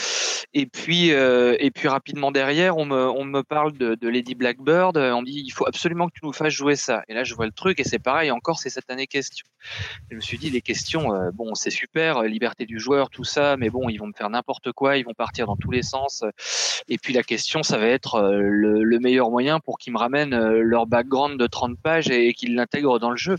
Et 0.53 0.65
puis 0.65 1.11
euh, 1.11 1.57
et 1.59 1.69
puis 1.69 1.89
rapidement 1.89 2.31
derrière, 2.31 2.77
on 2.77 2.85
me 2.85 3.09
on 3.09 3.25
me 3.25 3.43
parle 3.43 3.73
de, 3.73 4.07
Lady 4.07 4.35
Blackbird. 4.35 4.97
On 4.97 5.21
me 5.21 5.25
dit 5.25 5.43
il 5.45 5.51
faut 5.51 5.67
absolument 5.67 6.07
que 6.07 6.13
tu 6.13 6.25
nous 6.25 6.31
fasses 6.31 6.53
jouer 6.53 6.77
ça. 6.77 7.03
Et 7.09 7.13
là, 7.13 7.25
je 7.25 7.35
vois 7.35 7.45
le 7.45 7.51
truc 7.51 7.79
et 7.81 7.83
c'est 7.83 7.99
pareil. 7.99 8.31
Encore, 8.31 8.59
c'est 8.59 8.69
cette 8.69 8.89
année 8.89 9.07
question. 9.07 9.45
Je 10.09 10.15
me 10.15 10.21
suis 10.21 10.37
dit 10.37 10.49
les 10.49 10.61
questions, 10.61 11.13
euh, 11.13 11.31
bon, 11.33 11.55
c'est 11.55 11.71
super, 11.71 12.23
liberté 12.23 12.65
du 12.65 12.79
joueur, 12.79 13.09
tout 13.09 13.23
ça, 13.23 13.57
mais 13.57 13.69
bon, 13.69 13.89
ils 13.89 13.97
vont 13.97 14.07
me 14.07 14.13
faire 14.13 14.29
n'importe 14.29 14.71
quoi, 14.71 14.97
ils 14.97 15.05
vont 15.05 15.13
partir 15.13 15.45
dans 15.45 15.57
tous 15.57 15.71
les 15.71 15.83
sens. 15.83 16.23
Et 16.87 16.97
puis 16.97 17.13
la 17.13 17.23
question, 17.23 17.63
ça 17.63 17.77
va 17.77 17.87
être 17.87 18.15
euh, 18.15 18.39
le, 18.39 18.83
le 18.83 18.99
meilleur 18.99 19.29
moyen 19.29 19.59
pour 19.59 19.77
qu'ils 19.77 19.93
me 19.93 19.97
ramènent 19.97 20.33
euh, 20.33 20.61
leur 20.61 20.85
background 20.85 21.39
de 21.39 21.47
30 21.47 21.79
pages 21.79 22.09
et 22.09 22.33
qu'ils 22.33 22.55
l'intègrent 22.55 22.92
dans 22.99 23.11
le 23.11 23.17
jeu. 23.17 23.35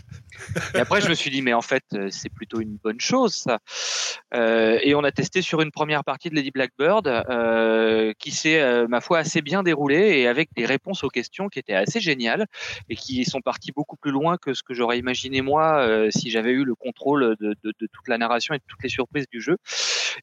Et 0.73 0.79
après, 0.79 1.01
je 1.01 1.09
me 1.09 1.13
suis 1.13 1.31
dit, 1.31 1.41
mais 1.41 1.53
en 1.53 1.61
fait, 1.61 1.83
euh, 1.93 2.09
c'est 2.09 2.29
plutôt 2.29 2.59
une 2.59 2.77
bonne 2.83 2.99
chose, 2.99 3.33
ça. 3.33 3.59
Euh, 4.33 4.79
et 4.81 4.95
on 4.95 5.03
a 5.03 5.11
testé 5.11 5.41
sur 5.41 5.61
une 5.61 5.71
première 5.71 6.03
partie 6.03 6.29
de 6.29 6.35
Lady 6.35 6.51
Blackbird, 6.51 7.07
euh, 7.07 8.13
qui 8.19 8.31
s'est, 8.31 8.87
ma 8.87 9.01
foi, 9.01 9.19
assez 9.19 9.41
bien 9.41 9.63
déroulée 9.63 10.19
et 10.19 10.27
avec 10.27 10.49
des 10.55 10.65
réponses 10.65 11.03
aux 11.03 11.09
questions 11.09 11.47
qui 11.47 11.59
étaient 11.59 11.73
assez 11.73 11.99
géniales 11.99 12.45
et 12.89 12.95
qui 12.95 13.23
sont 13.25 13.41
parties 13.41 13.71
beaucoup 13.71 13.95
plus 13.97 14.11
loin 14.11 14.37
que 14.37 14.53
ce 14.53 14.63
que 14.63 14.73
j'aurais 14.73 14.99
imaginé 14.99 15.41
moi 15.41 15.87
si 16.09 16.29
j'avais 16.29 16.51
eu 16.51 16.63
le 16.63 16.75
contrôle 16.75 17.35
de, 17.39 17.55
toute 17.63 18.07
la 18.07 18.17
narration 18.17 18.53
et 18.53 18.57
de 18.57 18.63
toutes 18.67 18.83
les 18.83 18.89
surprises 18.89 19.27
du 19.31 19.41
jeu. 19.41 19.57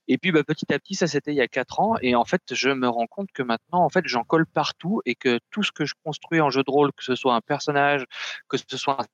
Et 0.09 0.19
puis, 0.19 0.33
bah, 0.33 0.45
petit 0.45 0.73
à 0.73 0.79
petit, 0.79 0.95
ça 0.95 1.07
c'était 1.07 1.33
il 1.33 1.37
y 1.37 1.41
a 1.41 1.49
quatre 1.49 1.81
ans. 1.81 1.97
Et 2.03 2.15
en 2.15 2.25
fait, 2.25 2.43
je 2.53 2.71
me 2.71 2.89
rends 2.89 3.07
compte 3.07 3.31
que 3.33 3.43
maintenant, 3.43 3.85
en 3.85 3.89
fait, 3.89 4.07
j'en 4.07 4.25
colle 4.25 4.47
partout 4.47 5.01
et 5.07 5.15
que 5.15 5.39
tout 5.51 5.63
ce 5.63 5.73
que 5.73 5.85
je 5.85 5.95
construis 6.05 6.41
en 6.41 6.51
jeu 6.51 6.63
de 6.63 6.71
rôle, 6.71 6.93
que 6.93 7.05
ce 7.05 7.15
soit 7.15 7.35
un 7.35 7.41
personnage, 7.41 8.05
que 8.49 8.57
ce 8.57 8.77
soit 8.77 9.01
un 9.01 9.07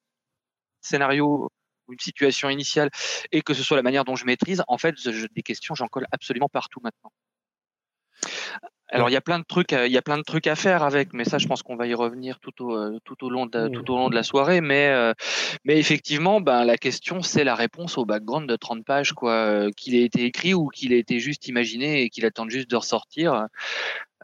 scénario 0.88 1.50
ou 1.86 1.92
une 1.92 1.98
situation 1.98 2.50
initiale 2.50 2.90
et 3.32 3.42
que 3.42 3.54
ce 3.54 3.62
soit 3.62 3.76
la 3.76 3.82
manière 3.82 4.04
dont 4.04 4.16
je 4.16 4.26
maîtrise, 4.26 4.62
en 4.68 4.78
fait, 4.78 4.94
je, 4.98 5.26
des 5.34 5.42
questions, 5.42 5.74
j'en 5.74 5.88
colle 5.88 6.06
absolument 6.12 6.48
partout 6.48 6.80
maintenant. 6.82 7.12
Alors 8.90 9.10
il 9.10 9.12
y 9.12 9.16
a 9.16 9.20
plein 9.20 9.38
de 9.38 9.44
trucs, 9.44 9.72
il 9.72 9.92
y 9.92 9.98
a 9.98 10.02
plein 10.02 10.16
de 10.16 10.22
trucs 10.22 10.46
à 10.46 10.56
faire 10.56 10.82
avec, 10.82 11.12
mais 11.12 11.24
ça, 11.24 11.36
je 11.36 11.46
pense 11.46 11.62
qu'on 11.62 11.76
va 11.76 11.86
y 11.86 11.92
revenir 11.92 12.40
tout 12.40 12.64
au 12.64 12.98
tout 13.00 13.22
au 13.22 13.28
long 13.28 13.44
de 13.44 13.68
tout 13.68 13.90
au 13.92 13.96
long 13.96 14.08
de 14.08 14.14
la 14.14 14.22
soirée. 14.22 14.62
Mais 14.62 14.88
euh, 14.88 15.12
mais 15.64 15.78
effectivement, 15.78 16.40
ben 16.40 16.64
la 16.64 16.78
question 16.78 17.20
c'est 17.20 17.44
la 17.44 17.54
réponse 17.54 17.98
au 17.98 18.06
background 18.06 18.48
de 18.48 18.56
30 18.56 18.84
pages, 18.86 19.12
quoi, 19.12 19.32
euh, 19.32 19.70
qu'il 19.76 19.94
ait 19.94 20.04
été 20.04 20.24
écrit 20.24 20.54
ou 20.54 20.68
qu'il 20.68 20.94
ait 20.94 20.98
été 20.98 21.20
juste 21.20 21.48
imaginé 21.48 22.02
et 22.02 22.08
qu'il 22.08 22.24
attende 22.24 22.48
juste 22.48 22.70
de 22.70 22.76
ressortir. 22.76 23.48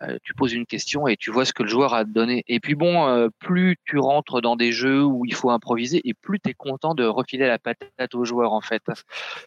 Euh, 0.02 0.18
tu 0.22 0.34
poses 0.34 0.52
une 0.52 0.66
question 0.66 1.06
et 1.06 1.16
tu 1.16 1.30
vois 1.30 1.44
ce 1.44 1.52
que 1.52 1.62
le 1.62 1.68
joueur 1.68 1.94
a 1.94 2.04
donné. 2.04 2.42
Et 2.48 2.58
puis 2.58 2.74
bon, 2.74 3.06
euh, 3.06 3.28
plus 3.38 3.76
tu 3.84 3.98
rentres 3.98 4.40
dans 4.40 4.56
des 4.56 4.72
jeux 4.72 5.04
où 5.04 5.24
il 5.24 5.34
faut 5.34 5.50
improviser, 5.50 6.00
et 6.04 6.14
plus 6.14 6.40
tu 6.40 6.50
es 6.50 6.54
content 6.54 6.94
de 6.94 7.04
refiler 7.04 7.46
la 7.46 7.58
patate 7.58 8.14
au 8.14 8.24
joueur 8.24 8.52
en 8.52 8.60
fait, 8.60 8.82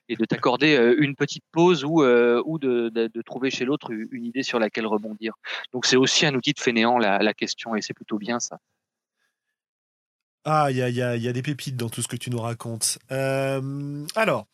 et 0.09 0.15
de 0.15 0.25
t'accorder 0.25 0.77
euh, 0.77 0.95
une 0.99 1.15
petite 1.15 1.43
pause 1.51 1.83
ou, 1.83 2.03
ou 2.03 2.59
de, 2.59 2.89
de, 2.89 3.07
de, 3.07 3.21
trouver 3.21 3.49
chez 3.49 3.65
l'autre 3.65 3.91
une 3.91 4.25
idée 4.25 4.43
sur 4.43 4.59
laquelle 4.59 4.87
rebondir. 4.87 5.33
Donc 5.73 5.85
c'est 5.85 5.97
aussi 5.97 6.25
un 6.25 6.33
outil 6.35 6.53
de 6.53 6.59
fainéant 6.59 6.97
la, 6.97 7.19
la 7.19 7.33
question, 7.33 7.75
et 7.75 7.81
c'est 7.81 7.93
plutôt 7.93 8.17
bien 8.17 8.39
ça. 8.39 8.59
Ah, 10.49 10.71
il 10.71 10.77
y 10.77 10.81
a, 10.81 10.87
y, 10.87 11.19
y 11.19 11.27
a, 11.27 11.33
des 11.33 11.41
pépites 11.41 11.75
dans 11.75 11.89
tout 11.89 12.01
ce 12.01 12.07
que 12.07 12.15
tu 12.15 12.29
nous 12.29 12.39
racontes. 12.39 12.99
Euh, 13.11 14.05
alors, 14.15 14.47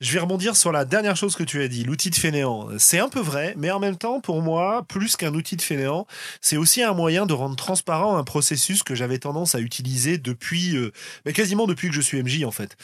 je 0.00 0.12
vais 0.12 0.18
rebondir 0.18 0.56
sur 0.56 0.72
la 0.72 0.84
dernière 0.84 1.14
chose 1.14 1.36
que 1.36 1.44
tu 1.44 1.62
as 1.62 1.68
dit, 1.68 1.84
l'outil 1.84 2.10
de 2.10 2.16
fainéant. 2.16 2.66
C'est 2.78 2.98
un 2.98 3.08
peu 3.08 3.20
vrai, 3.20 3.54
mais 3.56 3.70
en 3.70 3.78
même 3.78 3.96
temps, 3.96 4.18
pour 4.18 4.42
moi, 4.42 4.84
plus 4.88 5.14
qu'un 5.14 5.32
outil 5.34 5.54
de 5.54 5.62
fainéant, 5.62 6.08
c'est 6.40 6.56
aussi 6.56 6.82
un 6.82 6.94
moyen 6.94 7.26
de 7.26 7.32
rendre 7.32 7.54
transparent 7.54 8.16
un 8.16 8.24
processus 8.24 8.82
que 8.82 8.96
j'avais 8.96 9.18
tendance 9.20 9.54
à 9.54 9.60
utiliser 9.60 10.18
depuis, 10.18 10.76
euh, 10.76 10.90
quasiment 11.32 11.68
depuis 11.68 11.90
que 11.90 11.94
je 11.94 12.00
suis 12.00 12.20
MJ 12.20 12.42
en 12.42 12.50
fait. 12.50 12.76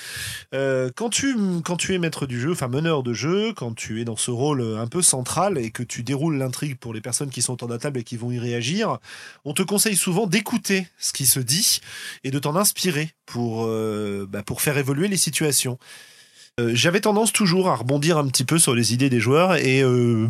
Euh, 0.54 0.88
quand 0.94 1.10
tu 1.10 1.36
quand 1.64 1.76
tu 1.76 1.94
es 1.94 1.98
maître 1.98 2.26
du 2.26 2.40
jeu, 2.40 2.52
enfin 2.52 2.68
meneur 2.68 3.02
de 3.02 3.12
jeu, 3.12 3.52
quand 3.54 3.74
tu 3.74 4.00
es 4.00 4.04
dans 4.04 4.16
ce 4.16 4.30
rôle 4.30 4.62
un 4.78 4.86
peu 4.86 5.02
central 5.02 5.58
et 5.58 5.72
que 5.72 5.82
tu 5.82 6.04
déroules 6.04 6.38
l'intrigue 6.38 6.78
pour 6.78 6.94
les 6.94 7.00
personnes 7.00 7.30
qui 7.30 7.42
sont 7.42 7.54
autour 7.54 7.66
de 7.66 7.72
la 7.72 7.80
table 7.80 7.98
et 7.98 8.04
qui 8.04 8.16
vont 8.16 8.30
y 8.30 8.38
réagir, 8.38 8.98
on 9.44 9.52
te 9.52 9.62
conseille 9.62 9.96
souvent 9.96 10.28
d'écouter 10.28 10.86
ce 11.00 11.12
qui 11.12 11.26
se 11.26 11.40
dit 11.40 11.80
et 12.22 12.30
de 12.30 12.38
t'en 12.38 12.51
inspirer 12.56 13.10
pour, 13.26 13.64
euh, 13.64 14.26
bah, 14.28 14.42
pour 14.42 14.60
faire 14.60 14.78
évoluer 14.78 15.08
les 15.08 15.16
situations. 15.16 15.78
Euh, 16.60 16.72
J'avais 16.74 17.00
tendance 17.00 17.32
toujours 17.32 17.70
à 17.70 17.76
rebondir 17.76 18.18
un 18.18 18.26
petit 18.26 18.44
peu 18.44 18.58
sur 18.58 18.74
les 18.74 18.92
idées 18.92 19.08
des 19.08 19.20
joueurs 19.20 19.56
et 19.56 19.82
euh, 19.82 20.28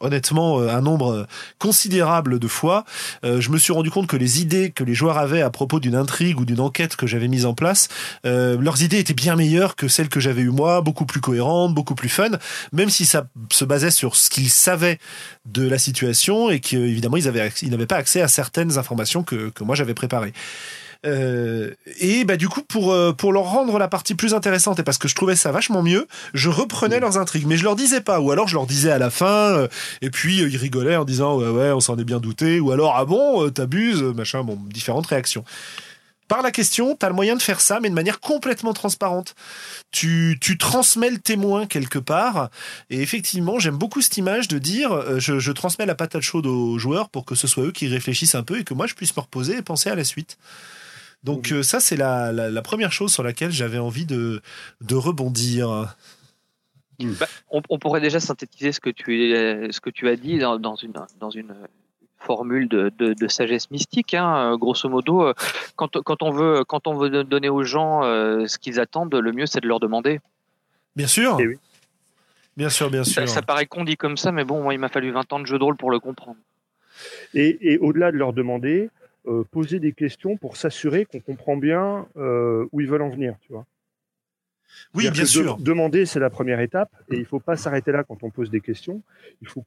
honnêtement, 0.00 0.58
un 0.60 0.80
nombre 0.80 1.26
considérable 1.58 2.38
de 2.38 2.48
fois, 2.48 2.86
je 3.22 3.50
me 3.50 3.58
suis 3.58 3.74
rendu 3.74 3.90
compte 3.90 4.06
que 4.06 4.16
les 4.16 4.40
idées 4.40 4.70
que 4.70 4.84
les 4.84 4.94
joueurs 4.94 5.18
avaient 5.18 5.42
à 5.42 5.50
propos 5.50 5.78
d'une 5.78 5.96
intrigue 5.96 6.40
ou 6.40 6.46
d'une 6.46 6.60
enquête 6.60 6.96
que 6.96 7.06
j'avais 7.06 7.28
mise 7.28 7.44
en 7.44 7.52
place, 7.52 7.88
leurs 8.24 8.82
idées 8.82 8.98
étaient 8.98 9.12
bien 9.12 9.36
meilleures 9.36 9.76
que 9.76 9.86
celles 9.86 10.08
que 10.08 10.18
j'avais 10.18 10.40
eues 10.40 10.50
moi, 10.50 10.80
beaucoup 10.80 11.04
plus 11.04 11.20
cohérentes, 11.20 11.74
beaucoup 11.74 11.94
plus 11.94 12.08
fun, 12.08 12.30
même 12.72 12.88
si 12.88 13.04
ça 13.04 13.28
se 13.52 13.66
basait 13.66 13.90
sur 13.90 14.16
ce 14.16 14.30
qu'ils 14.30 14.48
savaient 14.48 14.98
de 15.44 15.68
la 15.68 15.78
situation 15.78 16.48
et 16.48 16.60
qu'évidemment 16.60 17.18
ils 17.18 17.26
n'avaient 17.26 17.86
pas 17.86 17.96
accès 17.96 18.22
à 18.22 18.28
certaines 18.28 18.78
informations 18.78 19.22
que, 19.22 19.50
que 19.50 19.62
moi 19.62 19.74
j'avais 19.74 19.94
préparées. 19.94 20.32
Euh, 21.06 21.72
et 21.98 22.24
bah 22.24 22.36
du 22.36 22.46
coup 22.46 22.60
pour 22.60 22.92
euh, 22.92 23.14
pour 23.14 23.32
leur 23.32 23.44
rendre 23.44 23.78
la 23.78 23.88
partie 23.88 24.14
plus 24.14 24.34
intéressante 24.34 24.80
et 24.80 24.82
parce 24.82 24.98
que 24.98 25.08
je 25.08 25.14
trouvais 25.14 25.34
ça 25.34 25.50
vachement 25.50 25.82
mieux, 25.82 26.06
je 26.34 26.50
reprenais 26.50 27.00
leurs 27.00 27.16
intrigues, 27.16 27.46
mais 27.46 27.56
je 27.56 27.64
leur 27.64 27.74
disais 27.74 28.02
pas, 28.02 28.20
ou 28.20 28.30
alors 28.30 28.48
je 28.48 28.54
leur 28.54 28.66
disais 28.66 28.90
à 28.90 28.98
la 28.98 29.08
fin, 29.08 29.26
euh, 29.26 29.68
et 30.02 30.10
puis 30.10 30.36
ils 30.38 30.56
rigolaient 30.58 30.96
en 30.96 31.06
disant 31.06 31.38
ouais 31.38 31.48
ouais 31.48 31.72
on 31.72 31.80
s'en 31.80 31.96
est 31.96 32.04
bien 32.04 32.20
douté, 32.20 32.60
ou 32.60 32.70
alors 32.70 32.96
ah 32.96 33.06
bon 33.06 33.48
t'abuses, 33.48 34.02
machin, 34.02 34.44
bon 34.44 34.58
différentes 34.66 35.06
réactions. 35.06 35.42
Par 36.28 36.42
la 36.42 36.52
question, 36.52 36.94
tu 36.94 37.04
as 37.04 37.08
le 37.08 37.14
moyen 37.14 37.34
de 37.34 37.42
faire 37.42 37.60
ça, 37.60 37.80
mais 37.80 37.88
de 37.88 37.94
manière 37.94 38.20
complètement 38.20 38.72
transparente. 38.72 39.34
Tu, 39.90 40.38
tu 40.40 40.58
transmets 40.58 41.10
le 41.10 41.18
témoin 41.18 41.66
quelque 41.66 41.98
part. 41.98 42.50
Et 42.88 43.02
effectivement, 43.02 43.58
j'aime 43.58 43.76
beaucoup 43.76 44.00
cette 44.00 44.16
image 44.16 44.46
de 44.46 44.58
dire 44.58 45.18
je, 45.18 45.40
je, 45.40 45.50
transmets 45.50 45.86
la 45.86 45.96
patate 45.96 46.22
chaude 46.22 46.46
aux 46.46 46.78
joueurs 46.78 47.08
pour 47.08 47.24
que 47.24 47.34
ce 47.34 47.48
soit 47.48 47.64
eux 47.64 47.72
qui 47.72 47.88
réfléchissent 47.88 48.36
un 48.36 48.44
peu 48.44 48.60
et 48.60 48.64
que 48.64 48.74
moi 48.74 48.86
je 48.86 48.94
puisse 48.94 49.16
me 49.16 49.22
reposer 49.22 49.56
et 49.56 49.62
penser 49.62 49.90
à 49.90 49.96
la 49.96 50.04
suite. 50.04 50.38
Donc 51.22 51.52
euh, 51.52 51.62
ça, 51.62 51.80
c'est 51.80 51.96
la, 51.96 52.32
la, 52.32 52.50
la, 52.50 52.62
première 52.62 52.92
chose 52.92 53.12
sur 53.12 53.22
laquelle 53.22 53.50
j'avais 53.50 53.78
envie 53.78 54.06
de, 54.06 54.40
de 54.80 54.94
rebondir. 54.94 55.94
Bah, 56.98 57.26
on, 57.50 57.62
on, 57.68 57.78
pourrait 57.78 58.00
déjà 58.00 58.20
synthétiser 58.20 58.72
ce 58.72 58.80
que 58.80 58.90
tu, 58.90 59.32
ce 59.72 59.80
que 59.80 59.90
tu 59.90 60.08
as 60.08 60.16
dit 60.16 60.38
dans, 60.38 60.58
dans, 60.58 60.76
une, 60.76 60.92
dans 61.18 61.30
une 61.30 61.54
formule 62.18 62.68
de, 62.68 62.92
de, 62.98 63.14
de 63.14 63.28
sagesse 63.28 63.70
mystique. 63.70 64.14
Hein. 64.14 64.56
Grosso 64.58 64.88
modo, 64.88 65.32
quand, 65.76 66.00
quand, 66.02 66.22
on 66.22 66.30
veut, 66.30 66.64
quand 66.64 66.86
on 66.86 66.94
veut 66.94 67.24
donner 67.24 67.48
aux 67.48 67.64
gens 67.64 68.04
euh, 68.04 68.46
ce 68.46 68.58
qu'ils 68.58 68.80
attendent, 68.80 69.14
le 69.14 69.32
mieux 69.32 69.46
c'est 69.46 69.60
de 69.60 69.68
leur 69.68 69.80
demander. 69.80 70.20
Bien 70.96 71.06
sûr. 71.06 71.40
Et 71.40 71.46
oui. 71.46 71.56
Bien 72.56 72.68
sûr, 72.68 72.90
bien 72.90 73.04
sûr. 73.04 73.26
Ça, 73.26 73.34
ça 73.34 73.42
paraît 73.42 73.66
qu'on 73.66 73.84
dit 73.84 73.96
comme 73.96 74.16
ça, 74.16 74.32
mais 74.32 74.44
bon, 74.44 74.62
moi, 74.62 74.74
il 74.74 74.80
m'a 74.80 74.88
fallu 74.88 75.10
20 75.12 75.32
ans 75.32 75.40
de 75.40 75.46
jeu 75.46 75.58
de 75.58 75.64
rôle 75.64 75.76
pour 75.76 75.90
le 75.90 75.98
comprendre. 75.98 76.36
Et, 77.32 77.58
et 77.72 77.78
au-delà 77.78 78.12
de 78.12 78.16
leur 78.16 78.32
demander, 78.32 78.90
euh, 79.30 79.44
poser 79.44 79.78
des 79.78 79.92
questions 79.92 80.36
pour 80.36 80.56
s'assurer 80.56 81.04
qu'on 81.04 81.20
comprend 81.20 81.56
bien 81.56 82.08
euh, 82.16 82.66
où 82.72 82.80
ils 82.80 82.88
veulent 82.88 83.02
en 83.02 83.10
venir, 83.10 83.36
tu 83.42 83.52
vois. 83.52 83.64
Oui, 84.94 85.08
bien 85.10 85.24
sûr. 85.24 85.56
De, 85.58 85.62
demander, 85.62 86.04
c'est 86.04 86.20
la 86.20 86.30
première 86.30 86.60
étape, 86.60 86.90
et 87.10 87.16
il 87.16 87.20
ne 87.20 87.24
faut 87.24 87.40
pas 87.40 87.56
s'arrêter 87.56 87.92
là 87.92 88.02
quand 88.02 88.22
on 88.22 88.30
pose 88.30 88.50
des 88.50 88.60
questions. 88.60 89.02
Il 89.40 89.48
faut 89.48 89.64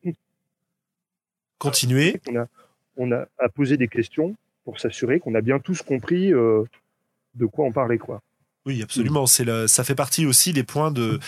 continuer. 1.57 2.19
On 2.29 2.35
a, 2.35 2.47
on 2.97 3.11
a 3.11 3.27
à 3.39 3.49
poser 3.49 3.77
des 3.77 3.87
questions 3.87 4.35
pour 4.65 4.79
s'assurer 4.79 5.19
qu'on 5.19 5.35
a 5.35 5.41
bien 5.41 5.59
tous 5.59 5.81
compris 5.81 6.33
euh, 6.33 6.63
de 7.35 7.45
quoi 7.45 7.65
on 7.65 7.71
parlait, 7.71 7.97
quoi. 7.97 8.21
Oui, 8.65 8.81
absolument. 8.81 9.25
C'est 9.25 9.43
le, 9.43 9.67
ça 9.67 9.83
fait 9.83 9.95
partie 9.95 10.25
aussi 10.25 10.53
des 10.53 10.63
points 10.63 10.91
de 10.91 11.19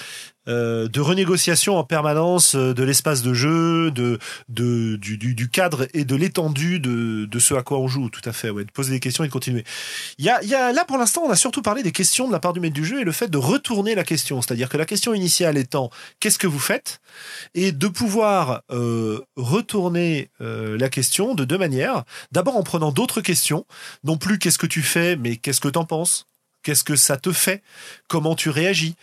euh, 0.48 0.88
de 0.88 1.02
renégociation 1.02 1.76
en 1.76 1.84
permanence 1.84 2.56
euh, 2.56 2.74
de 2.74 2.84
l'espace 2.84 3.24
de 3.24 3.34
jeu, 3.34 3.90
de, 3.90 4.20
de 4.48 4.96
du, 4.96 5.18
du, 5.18 5.50
cadre 5.50 5.88
et 5.96 6.06
de 6.06 6.16
l'étendue 6.16 6.80
de, 6.80 7.26
de 7.26 7.40
ce 7.40 7.56
à 7.56 7.64
quoi 7.64 7.80
on 7.80 7.88
joue. 7.88 8.10
Tout 8.10 8.22
à 8.26 8.32
fait. 8.32 8.52
Ouais, 8.52 8.64
de 8.64 8.72
poser 8.72 8.92
des 8.92 9.00
questions 9.00 9.24
et 9.24 9.28
de 9.28 9.34
continuer. 9.34 9.64
Il 10.20 10.26
y 10.26 10.30
a, 10.30 10.42
il 10.44 10.50
y 10.50 10.54
a 10.54 10.72
là 10.72 10.86
pour 10.86 10.98
l'instant, 10.98 11.24
on 11.26 11.32
a 11.32 11.36
surtout 11.36 11.64
parlé 11.64 11.82
des 11.82 11.92
questions 11.92 12.28
de 12.28 12.32
la 12.32 12.40
part 12.40 12.54
du 12.54 12.60
maître 12.60 12.76
du 12.76 12.86
jeu 12.86 13.02
et 13.02 13.04
le 13.04 13.12
fait 13.12 13.28
de 13.28 13.38
retourner 13.38 13.96
la 13.96 14.04
question, 14.04 14.42
c'est-à-dire 14.42 14.70
que 14.70 14.78
la 14.78 14.86
question 14.86 15.14
initiale 15.14 15.58
étant 15.58 15.90
qu'est-ce 16.20 16.38
que 16.38 16.48
vous 16.48 16.60
faites? 16.60 17.02
Et 17.56 17.72
de 17.72 17.88
pouvoir 17.88 18.62
euh, 18.72 19.22
retourner 19.36 20.30
euh, 20.42 20.78
la 20.78 20.90
question 20.90 21.34
de 21.34 21.44
deux 21.44 21.58
manières. 21.58 22.04
D'abord 22.32 22.56
en 22.56 22.64
prenant 22.64 22.92
d'autres 22.92 23.22
questions, 23.22 23.66
non 24.04 24.18
plus 24.18 24.38
qu'est-ce 24.38 24.60
que 24.60 24.68
tu 24.68 24.84
fais, 24.84 25.16
mais 25.16 25.38
qu'est-ce 25.38 25.60
que 25.60 25.70
t'en 25.70 25.86
penses? 25.86 26.28
Qu'est-ce 26.66 26.84
que 26.84 26.96
ça 26.96 27.16
te 27.16 27.32
fait? 27.32 27.62
Comment 28.08 28.36
tu 28.36 28.50
réagis? 28.50 28.96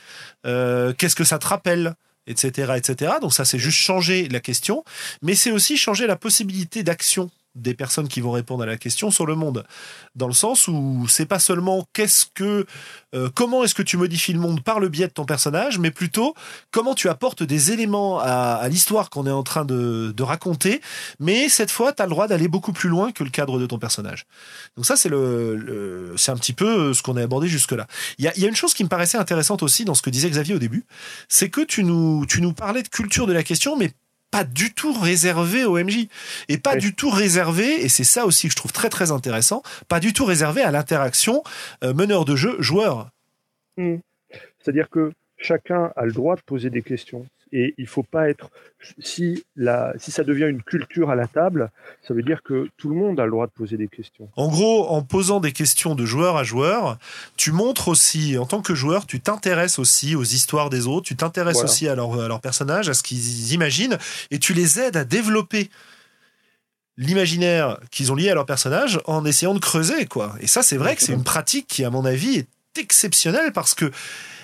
Euh, 0.47 0.93
Qu'est-ce 0.93 1.15
que 1.15 1.23
ça 1.23 1.39
te 1.39 1.47
rappelle? 1.47 1.95
Etc., 2.27 2.73
etc. 2.77 3.15
Donc 3.21 3.33
ça, 3.33 3.45
c'est 3.45 3.59
juste 3.59 3.79
changer 3.79 4.29
la 4.29 4.41
question, 4.41 4.85
mais 5.23 5.37
c'est 5.37 5.53
aussi 5.53 5.77
changer 5.77 6.09
la 6.09 6.17
possibilité 6.17 6.83
d'action 6.83 7.31
des 7.55 7.75
personnes 7.75 8.09
qui 8.09 8.21
vont 8.21 8.31
répondre 8.31 8.63
à 8.63 8.67
la 8.67 8.77
question 8.77 9.11
sur 9.11 9.27
le 9.27 9.35
monde, 9.35 9.65
dans 10.15 10.27
le 10.27 10.33
sens 10.33 10.69
où 10.69 11.07
c'est 11.09 11.27
pas 11.27 11.39
seulement 11.39 11.87
qu'est-ce 11.93 12.27
que, 12.35 12.67
euh, 13.15 13.29
comment 13.35 13.65
est-ce 13.65 13.75
que 13.75 13.83
tu 13.83 13.97
modifies 13.97 14.33
le 14.33 14.39
monde 14.39 14.63
par 14.63 14.81
le 14.81 14.89
biais 14.89 15.09
de 15.09 15.13
ton 15.13 15.25
personnage, 15.25 15.79
mais 15.79 15.91
plutôt 15.91 16.35
comment 16.71 16.95
tu 16.95 17.09
apportes 17.09 17.43
des 17.43 17.73
éléments 17.73 18.21
à, 18.21 18.67
l'histoire 18.69 19.11
qu'on 19.11 19.27
est 19.27 19.31
en 19.31 19.43
train 19.43 19.65
de, 19.65 20.23
raconter, 20.23 20.81
mais 21.19 21.49
cette 21.49 21.73
fois, 21.73 21.93
tu 21.93 22.01
as 22.01 22.07
le 22.07 22.11
droit 22.11 22.29
d'aller 22.29 22.47
beaucoup 22.47 22.73
plus 22.73 22.89
loin 22.89 23.11
que 23.11 23.25
le 23.25 23.31
cadre 23.31 23.59
de 23.59 23.67
ton 23.67 23.79
personnage. 23.79 24.25
Donc 24.77 24.87
ça, 24.87 24.97
c'est 24.97 25.09
le, 25.09 26.15
c'est 26.17 26.31
un 26.31 26.37
petit 26.37 26.53
peu 26.53 26.95
ce 26.95 27.03
qu'on 27.03 27.17
a 27.17 27.23
abordé 27.23 27.49
jusque-là. 27.49 27.89
Il 28.19 28.25
y 28.25 28.29
a, 28.29 28.39
y 28.39 28.45
a 28.45 28.49
une 28.49 28.55
chose 28.55 28.73
qui 28.73 28.85
me 28.85 28.89
paraissait 28.89 29.19
intéressante 29.19 29.65
aussi 29.65 29.85
dans 29.85 29.95
ce 29.95 30.03
que 30.03 30.11
disait 30.11 30.31
Xavier 30.31 30.55
au 30.55 30.61
début, 30.61 30.85
c'est 31.29 31.51
que 31.51 31.61
tu 31.61 31.83
nous, 31.83 32.25
tu 32.27 32.41
nous 32.41 32.53
parlais 32.53 32.85
de 32.85 32.89
culture 32.89 33.27
de 33.27 33.33
la 33.33 33.43
question, 33.43 33.77
mais 33.77 33.91
pas 34.33 34.43
du 34.43 34.75
tout 34.75 34.93
réservé 34.93 35.65
au 35.65 35.79
MJ 35.79 36.09
et 36.49 36.59
pas 36.59 36.75
du 36.75 36.95
tout 36.95 37.11
réservé 37.11 37.85
et 37.85 37.89
c'est 37.89 38.03
ça 38.03 38.27
aussi 38.27 38.49
que 38.49 38.53
je 38.53 38.57
trouve 38.57 38.73
très 38.73 38.89
très 38.89 39.13
intéressant 39.13 39.63
pas 39.87 40.01
du 40.01 40.13
tout 40.13 40.25
réservé 40.25 40.63
à 40.63 40.73
l'interaction 40.73 41.45
euh, 41.85 41.95
meneur 41.95 42.25
de 42.25 42.35
jeu 42.35 42.57
joueur. 42.61 43.11
Hmm. 43.77 43.99
c'est-à-dire 44.59 44.91
que 44.91 45.13
chacun 45.39 45.93
a 45.97 46.05
le 46.05 46.13
droit 46.13 46.35
de 46.35 46.41
poser 46.41 46.71
des 46.71 46.83
questions 46.83 47.27
et 47.53 47.75
il 47.79 47.87
faut 47.87 48.03
pas 48.03 48.29
être 48.29 48.51
si 48.99 49.45
la 49.57 49.93
si 49.99 50.11
ça 50.11 50.25
devient 50.25 50.47
une 50.47 50.63
culture 50.63 51.11
à 51.11 51.15
la 51.15 51.27
table, 51.27 51.71
ça 52.07 52.15
veut 52.15 52.23
dire 52.23 52.43
que 52.43 52.69
tout 52.77 52.89
le 52.89 52.97
monde 52.97 53.21
a 53.21 53.25
le 53.25 53.31
droit 53.31 53.47
de 53.47 53.53
poser 53.53 53.77
des 53.77 53.89
questions. 53.89 54.29
En 54.37 54.49
gros, 54.49 54.89
en 54.89 55.03
posant 55.03 55.41
des 55.41 55.53
questions 55.53 55.95
de 55.95 56.05
joueur 56.05 56.37
à 56.37 56.45
joueur, 56.45 56.99
tu 57.37 57.53
montres 57.53 57.89
aussi 57.89 58.39
en 58.39 58.47
tant 58.47 58.63
que 58.63 58.75
joueur, 58.75 59.07
tu 59.07 59.21
t'intéresses 59.21 59.79
aussi 59.79 60.17
aux 60.17 60.25
histoires 60.25 60.71
des 60.71 60.87
autres, 60.87 61.07
tu 61.07 61.17
t'intéresses 61.17 61.63
aussi 61.63 61.89
à 61.89 61.95
leurs 61.95 62.19
à 62.21 62.29
leur 62.29 62.41
personnages, 62.41 62.89
à 62.89 62.95
ce 62.95 63.03
qu'ils 63.03 63.53
imaginent 63.53 63.99
et 64.31 64.39
tu 64.39 64.55
les 64.55 64.81
aides 64.81 64.97
à 64.97 65.05
développer 65.05 65.71
l'imaginaire 66.97 67.79
qu'ils 67.91 68.13
ont 68.13 68.15
lié 68.15 68.31
à 68.31 68.35
leur 68.35 68.47
personnage 68.47 69.01
en 69.07 69.25
essayant 69.25 69.55
de 69.55 69.59
creuser 69.59 70.07
quoi. 70.07 70.35
Et 70.41 70.47
ça 70.47 70.63
c'est 70.63 70.77
vrai 70.77 70.97
que 70.97 71.03
c'est 71.03 71.13
une 71.13 71.25
pratique 71.25 71.67
qui 71.67 71.85
à 71.85 71.91
mon 71.91 72.05
avis 72.05 72.39
est 72.39 72.49
exceptionnelle 72.79 73.53
parce 73.53 73.75
que 73.75 73.91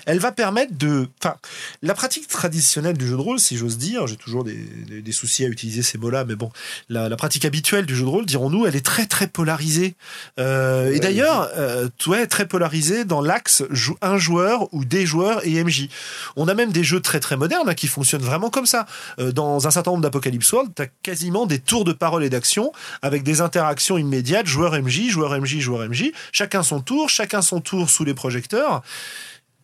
elle 0.09 0.21
va 0.21 0.33
permettre 0.33 0.77
de. 0.77 1.07
Enfin, 1.23 1.37
la 1.83 1.95
pratique 1.95 2.29
traditionnelle 2.29 2.97
du 2.97 3.07
jeu 3.07 3.15
de 3.15 3.21
rôle, 3.21 3.39
si 3.39 3.59
j'ose 3.59 3.77
dire, 3.77 4.07
j'ai 4.07 4.17
toujours 4.17 4.43
des, 4.43 4.57
des, 4.57 5.13
soucis 5.13 5.45
à 5.45 5.49
utiliser 5.49 5.83
ces 5.83 5.99
mots-là, 5.99 6.25
mais 6.25 6.35
bon, 6.35 6.51
la, 6.89 7.11
la, 7.11 7.17
pratique 7.17 7.45
habituelle 7.45 7.85
du 7.85 7.95
jeu 7.95 8.05
de 8.05 8.09
rôle, 8.09 8.25
dirons-nous, 8.25 8.67
elle 8.67 8.75
est 8.75 8.85
très 8.85 9.05
très 9.05 9.27
polarisée. 9.27 9.97
Euh, 10.41 10.95
et 10.95 10.99
d'ailleurs, 10.99 11.51
euh, 11.59 11.91
ouais, 12.07 12.27
très 12.27 12.49
polarisée 12.49 13.05
dans 13.05 13.21
l'axe 13.21 13.63
un 14.01 14.17
joueur 14.17 14.73
ou 14.73 14.87
des 14.87 15.05
joueurs 15.05 15.47
et 15.47 15.63
MJ. 15.63 15.89
On 16.37 16.49
a 16.49 16.55
même 16.55 16.73
des 16.73 16.85
jeux 16.85 17.01
très 17.01 17.21
très 17.21 17.37
modernes 17.37 17.69
hein, 17.69 17.75
qui 17.75 17.87
fonctionnent 17.87 18.23
vraiment 18.23 18.49
comme 18.49 18.67
ça. 18.67 18.87
Euh, 19.19 19.31
dans 19.31 19.67
un 19.67 19.71
certain 19.71 19.91
nombre 19.91 20.03
d'Apocalypse 20.03 20.51
World, 20.53 20.73
t'as 20.75 20.87
quasiment 21.03 21.45
des 21.45 21.59
tours 21.59 21.85
de 21.85 21.93
parole 21.93 22.25
et 22.25 22.31
d'action 22.31 22.73
avec 23.03 23.25
des 23.25 23.43
interactions 23.43 23.99
immédiates, 23.99 24.47
joueur 24.47 24.73
MJ, 24.73 25.11
joueur 25.11 25.39
MJ, 25.39 25.59
joueur 25.59 25.87
MJ, 25.87 26.13
chacun 26.33 26.63
son 26.63 26.81
tour, 26.81 27.11
chacun 27.11 27.43
son 27.43 27.61
tour 27.61 27.91
sous 27.91 28.05
les 28.05 28.15
projecteurs. 28.15 28.83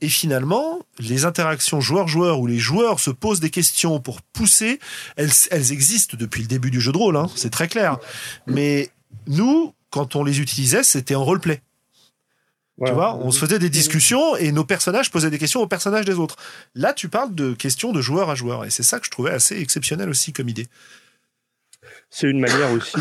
Et 0.01 0.09
finalement, 0.09 0.81
les 0.99 1.25
interactions 1.25 1.81
joueur-joueur 1.81 2.41
où 2.41 2.47
les 2.47 2.59
joueurs 2.59 3.01
se 3.01 3.11
posent 3.11 3.41
des 3.41 3.51
questions 3.51 4.01
pour 4.01 4.23
pousser, 4.23 4.81
elles, 5.17 5.73
existent 5.73 6.17
depuis 6.19 6.43
le 6.43 6.49
début 6.49 6.71
du 6.71 6.81
jeu 6.81 6.93
de 6.93 6.99
rôle, 6.99 7.17
hein, 7.17 7.29
c'est 7.37 7.51
très 7.51 7.69
clair. 7.69 7.99
Mais 8.47 8.91
nous, 9.27 9.73
quand 9.91 10.17
on 10.17 10.25
les 10.25 10.41
utilisait, 10.41 10.83
c'était 10.83 11.15
en 11.15 11.25
roleplay. 11.25 11.63
Tu 12.85 12.93
vois, 12.93 13.15
on 13.15 13.31
se 13.31 13.39
faisait 13.39 13.61
des 13.61 13.71
discussions 13.71 14.35
et 14.37 14.51
nos 14.51 14.65
personnages 14.65 15.11
posaient 15.11 15.31
des 15.31 15.39
questions 15.39 15.61
aux 15.61 15.69
personnages 15.69 16.05
des 16.05 16.15
autres. 16.15 16.37
Là, 16.75 16.93
tu 16.93 17.09
parles 17.09 17.33
de 17.33 17.55
questions 17.55 17.93
de 17.93 18.01
joueur 18.01 18.31
à 18.31 18.35
joueur 18.35 18.65
et 18.65 18.71
c'est 18.71 18.83
ça 18.83 18.99
que 18.99 19.07
je 19.07 19.13
trouvais 19.13 19.31
assez 19.31 19.61
exceptionnel 19.61 20.09
aussi 20.09 20.33
comme 20.33 20.49
idée. 20.49 20.67
C'est 22.11 22.29
une 22.29 22.41
manière 22.41 22.73
aussi 22.73 22.97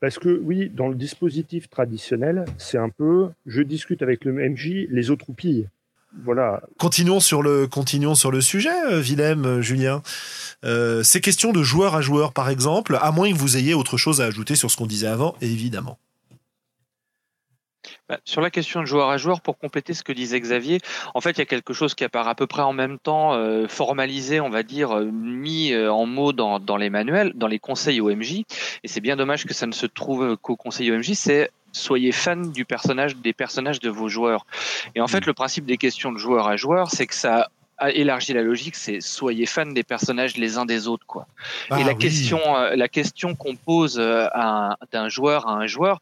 parce 0.00 0.18
que 0.18 0.40
oui, 0.42 0.68
dans 0.68 0.88
le 0.88 0.94
dispositif 0.94 1.70
traditionnel, 1.70 2.44
c'est 2.58 2.76
un 2.76 2.90
peu 2.90 3.30
je 3.46 3.62
discute 3.62 4.02
avec 4.02 4.24
le 4.26 4.32
MJ, 4.32 4.86
les 4.90 5.10
autres 5.10 5.30
oupillent 5.30 5.68
voilà. 6.20 6.60
Continuons 6.78 7.20
sur 7.20 7.42
le, 7.42 7.66
continuons 7.66 8.14
sur 8.14 8.30
le 8.30 8.40
sujet, 8.40 8.74
euh, 8.90 9.00
Willem, 9.00 9.44
euh, 9.44 9.62
Julien. 9.62 10.02
Euh, 10.64 11.02
ces 11.02 11.20
questions 11.20 11.52
de 11.52 11.62
joueur 11.62 11.94
à 11.94 12.02
joueur, 12.02 12.32
par 12.32 12.48
exemple, 12.48 12.98
à 13.00 13.10
moins 13.12 13.32
que 13.32 13.36
vous 13.36 13.56
ayez 13.56 13.74
autre 13.74 13.96
chose 13.96 14.20
à 14.20 14.26
ajouter 14.26 14.54
sur 14.54 14.70
ce 14.70 14.76
qu'on 14.76 14.86
disait 14.86 15.06
avant, 15.06 15.34
évidemment. 15.40 15.98
Bah, 18.08 18.18
sur 18.24 18.40
la 18.40 18.50
question 18.50 18.80
de 18.80 18.86
joueur 18.86 19.08
à 19.08 19.16
joueur, 19.16 19.40
pour 19.40 19.58
compléter 19.58 19.94
ce 19.94 20.02
que 20.02 20.12
disait 20.12 20.38
Xavier, 20.38 20.80
en 21.14 21.20
fait, 21.20 21.30
il 21.30 21.38
y 21.38 21.42
a 21.42 21.46
quelque 21.46 21.72
chose 21.72 21.94
qui 21.94 22.04
apparaît 22.04 22.30
à 22.30 22.34
peu 22.34 22.46
près 22.46 22.62
en 22.62 22.72
même 22.72 22.98
temps, 22.98 23.36
formalisé, 23.68 24.40
on 24.40 24.50
va 24.50 24.62
dire, 24.62 24.96
mis 25.00 25.74
en 25.74 26.06
mots 26.06 26.32
dans, 26.32 26.60
dans, 26.60 26.76
les 26.76 26.90
manuels, 26.90 27.32
dans 27.34 27.46
les 27.46 27.58
conseils 27.58 28.00
OMJ. 28.00 28.42
Et 28.84 28.88
c'est 28.88 29.00
bien 29.00 29.16
dommage 29.16 29.46
que 29.46 29.54
ça 29.54 29.66
ne 29.66 29.72
se 29.72 29.86
trouve 29.86 30.36
qu'au 30.36 30.56
conseil 30.56 30.92
OMJ. 30.92 31.12
C'est 31.14 31.50
soyez 31.72 32.12
fan 32.12 32.52
du 32.52 32.64
personnage, 32.64 33.16
des 33.16 33.32
personnages 33.32 33.80
de 33.80 33.90
vos 33.90 34.08
joueurs. 34.08 34.46
Et 34.94 35.00
en 35.00 35.08
fait, 35.08 35.20
mm. 35.20 35.26
le 35.26 35.32
principe 35.32 35.66
des 35.66 35.76
questions 35.76 36.12
de 36.12 36.18
joueur 36.18 36.46
à 36.46 36.56
joueur, 36.56 36.90
c'est 36.90 37.06
que 37.06 37.14
ça 37.14 37.48
élargit 37.90 38.32
la 38.32 38.42
logique, 38.42 38.76
c'est 38.76 39.00
soyez 39.00 39.46
fan 39.46 39.74
des 39.74 39.82
personnages 39.82 40.36
les 40.36 40.58
uns 40.58 40.64
des 40.64 40.86
autres, 40.86 41.06
quoi. 41.06 41.26
et 41.70 41.74
ah 41.74 41.84
la 41.84 41.94
question, 41.94 42.38
euh, 42.56 42.76
la 42.76 42.88
question 42.88 43.34
qu'on 43.34 43.56
pose 43.56 43.98
euh, 43.98 44.28
d'un 44.92 45.08
joueur 45.08 45.48
à 45.48 45.52
un 45.54 45.66
joueur, 45.66 46.00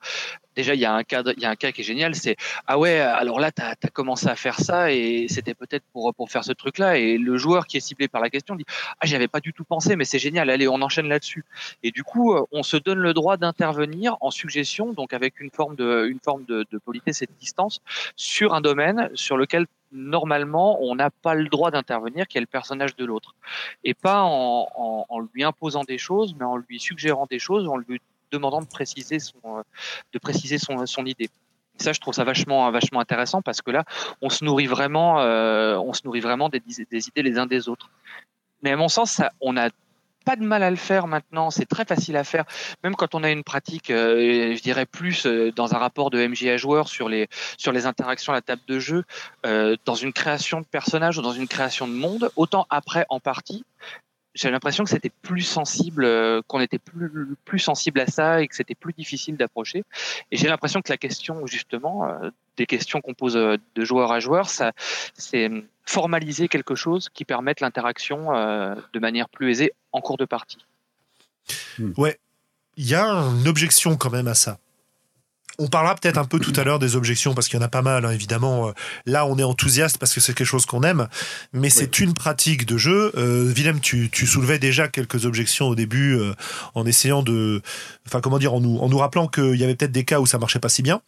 déjà 0.56 0.74
il 0.74 0.80
y 0.80 0.84
a 0.84 0.92
un 0.92 1.04
cas 1.04 1.22
il 1.36 1.42
y 1.42 1.44
a 1.44 1.50
un 1.50 1.56
cas 1.56 1.72
qui 1.72 1.80
est 1.80 1.84
génial 1.84 2.14
c'est 2.14 2.36
ah 2.66 2.78
ouais 2.78 2.98
alors 2.98 3.40
là 3.40 3.50
tu 3.52 3.62
as, 3.62 3.74
commencé 3.92 4.28
à 4.28 4.36
faire 4.36 4.58
ça 4.60 4.92
et 4.92 5.26
c'était 5.28 5.54
peut-être 5.54 5.84
pour 5.92 6.14
pour 6.14 6.30
faire 6.30 6.44
ce 6.44 6.52
truc 6.52 6.78
là 6.78 6.96
et 6.96 7.18
le 7.18 7.36
joueur 7.36 7.66
qui 7.66 7.76
est 7.76 7.80
ciblé 7.80 8.08
par 8.08 8.20
la 8.20 8.30
question 8.30 8.54
dit 8.56 8.64
ah 9.00 9.06
j'avais 9.06 9.28
pas 9.28 9.40
du 9.40 9.52
tout 9.52 9.64
pensé 9.64 9.96
mais 9.96 10.04
c'est 10.04 10.18
génial. 10.18 10.50
Allez 10.50 10.68
on 10.68 10.80
enchaîne 10.82 11.08
là-dessus. 11.08 11.44
Et 11.82 11.90
du 11.90 12.04
coup 12.04 12.34
euh, 12.34 12.44
on 12.52 12.62
se 12.62 12.76
donne 12.76 12.98
le 12.98 13.14
droit 13.14 13.36
d'intervenir 13.36 14.16
en 14.20 14.30
suggestion 14.30 14.92
donc 14.92 15.12
avec 15.12 15.40
une 15.40 15.50
forme 15.50 15.76
de 15.76 16.06
une 16.06 16.20
forme 16.20 16.44
de, 16.44 16.66
de 16.70 16.78
politesse 16.78 17.22
et 17.22 17.26
de 17.26 17.32
distance 17.38 17.80
sur 18.16 18.54
un 18.54 18.60
domaine 18.60 19.10
sur 19.14 19.36
lequel 19.36 19.66
normalement, 19.92 20.80
on 20.82 20.94
n'a 20.94 21.10
pas 21.10 21.34
le 21.34 21.48
droit 21.48 21.70
d'intervenir, 21.70 22.26
qui 22.28 22.38
est 22.38 22.40
le 22.40 22.46
personnage 22.46 22.94
de 22.96 23.04
l'autre. 23.04 23.34
Et 23.84 23.94
pas 23.94 24.22
en, 24.22 24.68
en, 24.76 25.06
en, 25.08 25.20
lui 25.20 25.42
imposant 25.42 25.84
des 25.84 25.98
choses, 25.98 26.34
mais 26.38 26.44
en 26.44 26.56
lui 26.56 26.78
suggérant 26.78 27.26
des 27.28 27.38
choses, 27.38 27.66
en 27.66 27.76
lui 27.76 28.00
demandant 28.30 28.60
de 28.60 28.66
préciser 28.66 29.18
son, 29.18 29.38
euh, 29.44 29.62
de 30.12 30.18
préciser 30.18 30.58
son, 30.58 30.86
son 30.86 31.04
idée. 31.06 31.30
ça, 31.78 31.92
je 31.92 32.00
trouve 32.00 32.14
ça 32.14 32.24
vachement, 32.24 32.70
vachement 32.70 33.00
intéressant 33.00 33.42
parce 33.42 33.62
que 33.62 33.70
là, 33.70 33.84
on 34.20 34.30
se 34.30 34.44
nourrit 34.44 34.66
vraiment, 34.66 35.20
euh, 35.20 35.76
on 35.76 35.92
se 35.92 36.02
nourrit 36.04 36.20
vraiment 36.20 36.48
des, 36.48 36.60
des, 36.60 37.08
idées 37.08 37.22
les 37.22 37.38
uns 37.38 37.46
des 37.46 37.68
autres. 37.68 37.90
Mais 38.62 38.70
à 38.72 38.76
mon 38.76 38.88
sens, 38.88 39.12
ça, 39.12 39.30
on 39.40 39.56
a 39.56 39.70
pas 40.26 40.36
de 40.36 40.42
mal 40.42 40.62
à 40.62 40.68
le 40.68 40.76
faire 40.76 41.06
maintenant, 41.06 41.50
c'est 41.50 41.64
très 41.64 41.86
facile 41.86 42.14
à 42.18 42.24
faire, 42.24 42.44
même 42.84 42.94
quand 42.94 43.14
on 43.14 43.24
a 43.24 43.30
une 43.30 43.42
pratique, 43.42 43.90
euh, 43.90 44.54
je 44.54 44.62
dirais 44.62 44.84
plus 44.84 45.26
dans 45.56 45.74
un 45.74 45.78
rapport 45.78 46.10
de 46.10 46.24
MJ 46.26 46.44
à 46.48 46.58
joueur 46.58 46.88
sur 46.88 47.08
les 47.08 47.26
sur 47.56 47.72
les 47.72 47.86
interactions 47.86 48.34
à 48.34 48.36
la 48.36 48.42
table 48.42 48.60
de 48.68 48.78
jeu, 48.78 49.04
dans 49.42 49.94
une 49.94 50.12
création 50.12 50.60
de 50.60 50.66
personnage 50.66 51.16
ou 51.16 51.22
dans 51.22 51.32
une 51.32 51.48
création 51.48 51.88
de 51.88 51.94
monde, 51.94 52.30
autant 52.36 52.66
après 52.68 53.06
en 53.08 53.18
partie, 53.18 53.64
j'ai 54.34 54.50
l'impression 54.50 54.84
que 54.84 54.90
c'était 54.90 55.10
plus 55.22 55.42
sensible, 55.42 56.04
euh, 56.04 56.40
qu'on 56.46 56.60
était 56.60 56.78
plus, 56.78 57.36
plus 57.44 57.58
sensible 57.58 58.00
à 58.00 58.06
ça 58.06 58.42
et 58.42 58.48
que 58.48 58.54
c'était 58.54 58.74
plus 58.74 58.92
difficile 58.92 59.36
d'approcher. 59.36 59.84
Et 60.30 60.36
j'ai 60.36 60.48
l'impression 60.48 60.82
que 60.82 60.90
la 60.90 60.96
question, 60.96 61.46
justement, 61.46 62.08
euh, 62.08 62.30
des 62.56 62.66
questions 62.66 63.00
qu'on 63.00 63.14
pose 63.14 63.36
euh, 63.36 63.56
de 63.74 63.84
joueur 63.84 64.12
à 64.12 64.20
joueur, 64.20 64.48
ça, 64.48 64.72
c'est 65.14 65.50
formaliser 65.84 66.48
quelque 66.48 66.74
chose 66.76 67.08
qui 67.12 67.24
permette 67.24 67.60
l'interaction 67.60 68.30
de 68.30 68.98
manière 69.00 69.28
plus 69.28 69.50
aisée 69.50 69.72
en 69.90 70.00
cours 70.00 70.18
de 70.18 70.24
partie. 70.24 70.58
Ouais, 71.96 72.20
il 72.76 72.86
y 72.86 72.94
a 72.94 73.04
une 73.04 73.48
objection 73.48 73.96
quand 73.96 74.10
même 74.10 74.28
à 74.28 74.34
ça. 74.34 74.60
On 75.58 75.68
parlera 75.68 75.94
peut-être 75.94 76.18
un 76.18 76.24
peu 76.24 76.38
tout 76.38 76.52
à 76.56 76.64
l'heure 76.64 76.78
des 76.78 76.96
objections 76.96 77.34
parce 77.34 77.48
qu'il 77.48 77.58
y 77.58 77.62
en 77.62 77.64
a 77.64 77.68
pas 77.68 77.82
mal, 77.82 78.04
hein, 78.04 78.10
évidemment. 78.10 78.68
Euh, 78.68 78.72
là, 79.06 79.26
on 79.26 79.36
est 79.38 79.42
enthousiaste 79.42 79.98
parce 79.98 80.14
que 80.14 80.20
c'est 80.20 80.32
quelque 80.32 80.46
chose 80.46 80.66
qu'on 80.66 80.82
aime, 80.82 81.08
mais 81.52 81.70
c'est 81.70 81.98
une 81.98 82.14
pratique 82.14 82.66
de 82.66 82.76
jeu. 82.76 83.12
Euh, 83.16 83.52
Willem, 83.54 83.80
tu, 83.80 84.08
tu, 84.10 84.26
soulevais 84.26 84.58
déjà 84.58 84.88
quelques 84.88 85.26
objections 85.26 85.66
au 85.66 85.74
début 85.74 86.18
euh, 86.18 86.32
en 86.74 86.86
essayant 86.86 87.22
de, 87.22 87.60
enfin 88.06 88.20
comment 88.20 88.38
dire, 88.38 88.54
en 88.54 88.60
nous, 88.60 88.78
en 88.78 88.88
nous 88.88 88.98
rappelant 88.98 89.28
qu'il 89.28 89.56
y 89.56 89.64
avait 89.64 89.74
peut-être 89.74 89.92
des 89.92 90.04
cas 90.04 90.20
où 90.20 90.26
ça 90.26 90.38
marchait 90.38 90.60
pas 90.60 90.68
si 90.68 90.82
bien. 90.82 91.02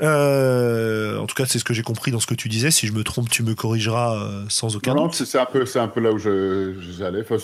Euh, 0.00 1.18
en 1.18 1.26
tout 1.26 1.34
cas, 1.34 1.46
c'est 1.46 1.58
ce 1.58 1.64
que 1.64 1.74
j'ai 1.74 1.82
compris 1.82 2.10
dans 2.10 2.20
ce 2.20 2.26
que 2.26 2.34
tu 2.34 2.48
disais. 2.48 2.70
Si 2.70 2.86
je 2.86 2.92
me 2.92 3.04
trompe, 3.04 3.28
tu 3.28 3.42
me 3.42 3.54
corrigeras 3.54 4.44
sans 4.48 4.74
aucun 4.74 4.94
non, 4.94 5.06
doute. 5.06 5.20
Non, 5.20 5.26
c'est 5.26 5.38
un 5.38 5.46
peu, 5.46 5.66
c'est 5.66 5.78
un 5.78 5.88
peu 5.88 6.00
là 6.00 6.12
où 6.12 6.18
je, 6.18 6.74
j'allais. 6.98 7.20
Enfin, 7.20 7.36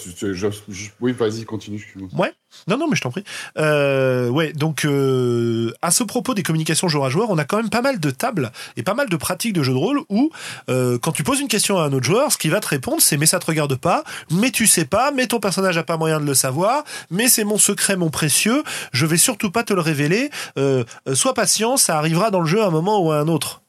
oui, 1.01 1.13
vas-y, 1.13 1.45
continue. 1.45 1.95
Ouais. 2.17 2.33
Non, 2.67 2.77
non, 2.77 2.89
mais 2.89 2.97
je 2.97 3.03
t'en 3.03 3.11
prie. 3.11 3.25
Euh, 3.59 4.29
ouais, 4.29 4.53
donc 4.53 4.85
euh, 4.85 5.73
à 5.83 5.91
ce 5.91 6.03
propos 6.03 6.35
des 6.35 6.43
communications 6.43 6.89
joueur 6.89 7.05
à 7.05 7.11
joueur, 7.11 7.31
on 7.31 7.39
a 7.39 7.45
quand 7.45 7.57
même 7.59 7.71
pas 7.71 7.83
mal 7.83 8.01
de 8.01 8.11
tables 8.11 8.53
et 8.77 8.83
pas 8.83 8.95
mal 8.95 9.09
de 9.09 9.17
pratiques 9.17 9.53
de 9.53 9.63
jeu 9.63 9.73
de 9.73 9.79
rôle 9.79 10.01
où 10.09 10.31
euh, 10.69 10.99
quand 10.99 11.13
tu 11.13 11.23
poses 11.25 11.41
une 11.41 11.49
question 11.49 11.79
à 11.79 11.85
un 11.85 11.93
autre 11.93 12.07
joueur, 12.07 12.33
ce 12.33 12.39
qui 12.39 12.49
va 12.49 12.61
te 12.61 12.69
répondre, 12.69 13.01
c'est 13.01 13.17
mais 13.17 13.27
ça 13.27 13.39
te 13.39 13.47
regarde 13.47 13.77
pas, 13.77 14.05
mais 14.31 14.51
tu 14.51 14.67
sais 14.67 14.85
pas, 14.85 15.11
mais 15.11 15.27
ton 15.27 15.41
personnage 15.41 15.79
a 15.79 15.83
pas 15.83 15.97
moyen 15.97 16.21
de 16.21 16.27
le 16.27 16.35
savoir, 16.35 16.85
mais 17.11 17.29
c'est 17.29 17.45
mon 17.45 17.59
secret, 17.59 17.97
mon 17.97 18.11
précieux, 18.11 18.63
je 18.93 19.07
vais 19.07 19.19
surtout 19.19 19.51
pas 19.51 19.65
te 19.65 19.73
le 19.73 19.81
révéler. 19.81 20.31
Euh, 20.59 20.85
sois 21.15 21.35
patient, 21.35 21.77
ça 21.77 21.99
arrivera 21.99 22.31
dans 22.31 22.41
le 22.41 22.47
jeu 22.47 22.63
à 22.63 22.67
un 22.67 22.71
moment 22.71 23.01
ou 23.05 23.13
à 23.13 23.19
un 23.19 23.29
autre. 23.29 23.63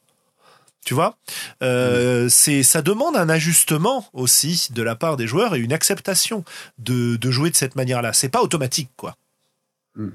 Tu 0.86 0.94
vois, 0.94 1.18
euh, 1.62 2.30
c'est 2.30 2.64
ça 2.64 2.82
demande 2.82 3.16
un 3.18 3.30
ajustement 3.30 4.08
aussi 4.14 4.70
de 4.72 4.82
la 4.82 4.96
part 4.96 5.18
des 5.18 5.28
joueurs 5.28 5.56
et 5.56 5.60
une 5.60 5.74
acceptation 5.74 6.44
de, 6.78 7.18
de 7.18 7.32
jouer 7.32 7.50
de 7.50 7.56
cette 7.56 7.76
manière-là. 7.76 8.14
C'est 8.14 8.30
pas 8.30 8.42
automatique, 8.42 8.90
quoi. 8.96 9.16
Hmm. 9.96 10.10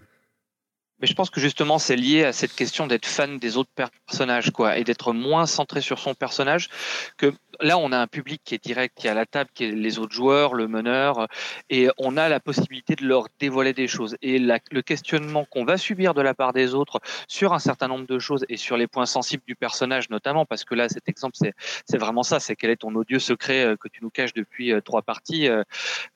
Mais 1.01 1.07
je 1.07 1.15
pense 1.15 1.29
que 1.29 1.41
justement, 1.41 1.79
c'est 1.79 1.97
lié 1.97 2.25
à 2.25 2.33
cette 2.33 2.55
question 2.55 2.87
d'être 2.87 3.05
fan 3.05 3.39
des 3.39 3.57
autres 3.57 3.71
personnages, 3.75 4.51
quoi, 4.53 4.79
et 4.79 4.85
d'être 4.85 5.13
moins 5.13 5.47
centré 5.47 5.81
sur 5.81 5.99
son 5.99 6.15
personnage. 6.15 6.71
Que 7.19 7.35
là, 7.61 7.79
on 7.79 7.93
a 7.93 7.99
un 7.99 8.07
public 8.07 8.41
qui 8.45 8.55
est 8.55 8.63
direct, 8.63 8.97
qui 8.99 9.07
est 9.07 9.11
à 9.11 9.15
la 9.15 9.27
table, 9.27 9.51
qui 9.55 9.65
est 9.65 9.71
les 9.71 9.99
autres 9.99 10.15
joueurs, 10.15 10.55
le 10.55 10.69
meneur, 10.69 11.27
et 11.71 11.89
on 11.99 12.17
a 12.17 12.29
la 12.29 12.41
possibilité 12.41 12.95
de 12.95 13.07
leur 13.07 13.27
dévoiler 13.39 13.73
des 13.73 13.89
choses. 13.89 14.17
Et 14.23 14.39
le 14.39 14.83
questionnement 14.83 15.45
qu'on 15.45 15.65
va 15.65 15.77
subir 15.77 16.15
de 16.15 16.23
la 16.23 16.35
part 16.35 16.53
des 16.53 16.75
autres 16.75 17.01
sur 17.29 17.53
un 17.53 17.59
certain 17.59 17.89
nombre 17.89 18.07
de 18.07 18.19
choses 18.19 18.45
et 18.49 18.57
sur 18.57 18.77
les 18.77 18.87
points 18.87 19.07
sensibles 19.07 19.43
du 19.47 19.57
personnage, 19.57 20.11
notamment, 20.11 20.45
parce 20.45 20.65
que 20.65 20.75
là, 20.75 20.89
cet 20.89 21.09
exemple, 21.09 21.37
c'est 21.37 21.99
vraiment 21.99 22.23
ça, 22.23 22.41
c'est 22.41 22.57
quel 22.57 22.71
est 22.71 22.77
ton 22.77 22.95
odieux 22.95 23.19
secret 23.19 23.65
euh, 23.65 23.77
que 23.77 23.89
tu 23.89 24.03
nous 24.03 24.11
caches 24.11 24.35
depuis 24.35 24.73
euh, 24.73 24.81
trois 24.81 25.03
parties 25.03 25.49
euh, 25.49 25.63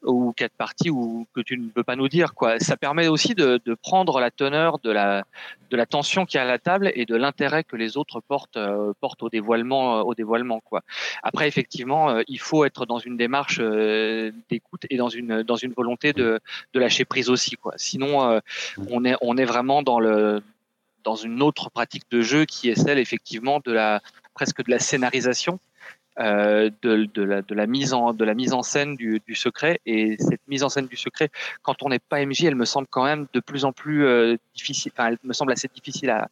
ou 0.03 0.32
quatre 0.36 0.55
parties 0.55 0.91
ou 0.91 1.26
que 1.34 1.41
tu 1.41 1.59
ne 1.59 1.68
peux 1.68 1.84
pas 1.84 1.97
nous 1.97 2.09
dire, 2.09 2.34
quoi. 2.34 2.59
Ça 2.59 2.76
permet 2.76 3.09
aussi 3.09 3.34
de, 3.34 3.61
prendre 3.82 4.20
la 4.20 4.30
teneur 4.30 4.78
de 4.80 4.91
la, 4.91 5.24
de 5.70 5.76
la 5.76 5.86
tension 5.86 6.26
qu'il 6.26 6.39
y 6.39 6.41
a 6.41 6.45
à 6.45 6.47
la 6.47 6.59
table 6.59 6.91
et 6.95 7.07
de 7.07 7.14
l'intérêt 7.14 7.64
que 7.64 7.76
les 7.76 7.97
autres 7.97 8.20
portent, 8.20 8.59
portent 9.01 9.22
au 9.22 9.28
dévoilement, 9.28 10.01
au 10.01 10.14
dévoilement 10.14 10.61
quoi. 10.61 10.82
Après, 11.29 11.49
effectivement, 11.49 12.11
euh, 12.11 12.22
il 12.29 12.41
faut 12.41 12.64
être 12.64 12.87
dans 12.87 12.99
une 12.99 13.16
démarche 13.16 13.61
d'écoute 14.51 14.83
et 14.91 14.97
dans 14.97 15.09
une 15.09 15.43
dans 15.43 15.57
une 15.57 15.72
volonté 15.72 16.12
de, 16.12 16.41
de 16.74 16.81
lâcher 16.81 17.05
prise 17.05 17.29
aussi, 17.29 17.57
quoi. 17.57 17.74
Sinon, 17.76 18.41
on 18.91 19.05
est 19.05 19.16
on 19.20 19.37
est 19.37 19.45
vraiment 19.45 19.83
dans 19.83 20.01
le 20.01 20.43
dans 21.05 21.16
une 21.16 21.43
autre 21.43 21.70
pratique 21.70 22.05
de 22.11 22.20
jeu 22.20 22.45
qui 22.45 22.68
est 22.68 22.74
celle 22.74 22.99
effectivement 22.99 23.61
de 23.64 23.72
la 23.72 24.01
presque 24.35 24.64
de 24.64 24.70
la 24.70 24.79
scénarisation 24.79 25.59
euh, 26.20 26.68
de, 26.83 27.09
de, 27.14 27.22
la, 27.22 27.43
de, 27.43 27.55
la, 27.55 27.68
mise 27.68 27.95
en, 27.95 28.12
de 28.12 28.24
la 28.24 28.35
mise 28.35 28.53
en 28.53 28.64
scène 28.64 28.97
du, 28.97 29.22
du, 29.24 29.37
secret. 29.37 29.81
Et 29.87 30.16
cette 30.18 30.41
mise 30.49 30.64
en 30.64 30.68
scène 30.68 30.89
du 30.89 30.97
secret, 30.97 31.31
quand 31.62 31.81
on 31.83 31.91
n'est 31.91 32.01
pas 32.01 32.24
MJ, 32.26 32.43
elle 32.43 32.57
me 32.57 32.64
semble 32.64 32.89
quand 32.91 33.05
même 33.05 33.29
de 33.33 33.39
plus 33.39 33.64
en 33.64 33.70
plus 33.70 34.05
euh, 34.05 34.37
difficile. 34.53 34.91
Enfin, 34.97 35.11
elle 35.11 35.18
me 35.22 35.33
semble 35.33 35.53
assez 35.53 35.68
difficile 35.72 36.11
à, 36.11 36.29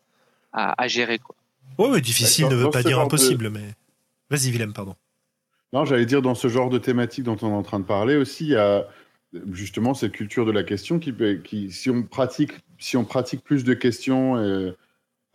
à, 0.53 0.83
à 0.83 0.89
gérer. 0.89 1.21
Quoi. 1.21 1.37
Oui, 1.79 1.89
ouais, 1.89 2.01
difficile 2.01 2.49
ne 2.49 2.57
veut 2.57 2.71
pas 2.71 2.83
dire 2.83 2.99
impossible, 2.99 3.49
mais 3.49 3.75
vas-y, 4.31 4.51
Willem, 4.51 4.73
pardon. 4.73 4.95
Non, 5.73 5.85
j'allais 5.85 6.07
dire 6.07 6.23
dans 6.23 6.35
ce 6.35 6.49
genre 6.49 6.71
de 6.71 6.79
thématique 6.79 7.25
dont 7.25 7.37
on 7.43 7.51
est 7.51 7.57
en 7.57 7.63
train 7.63 7.81
de 7.81 7.85
parler 7.85 8.17
aussi, 8.17 8.45
il 8.45 8.51
y 8.51 8.57
a 8.57 8.87
justement 9.51 9.95
cette 9.95 10.13
culture 10.13 10.47
de 10.47 10.53
la 10.53 10.63
question 10.63 10.99
qui, 10.99 11.71
si 11.71 11.91
on 11.91 12.03
pratique, 12.03 12.53
si 12.79 12.97
on 12.97 13.05
pratique 13.05 13.43
plus 13.43 13.65
de 13.65 13.75
questions. 13.75 14.43
Et, 14.43 14.75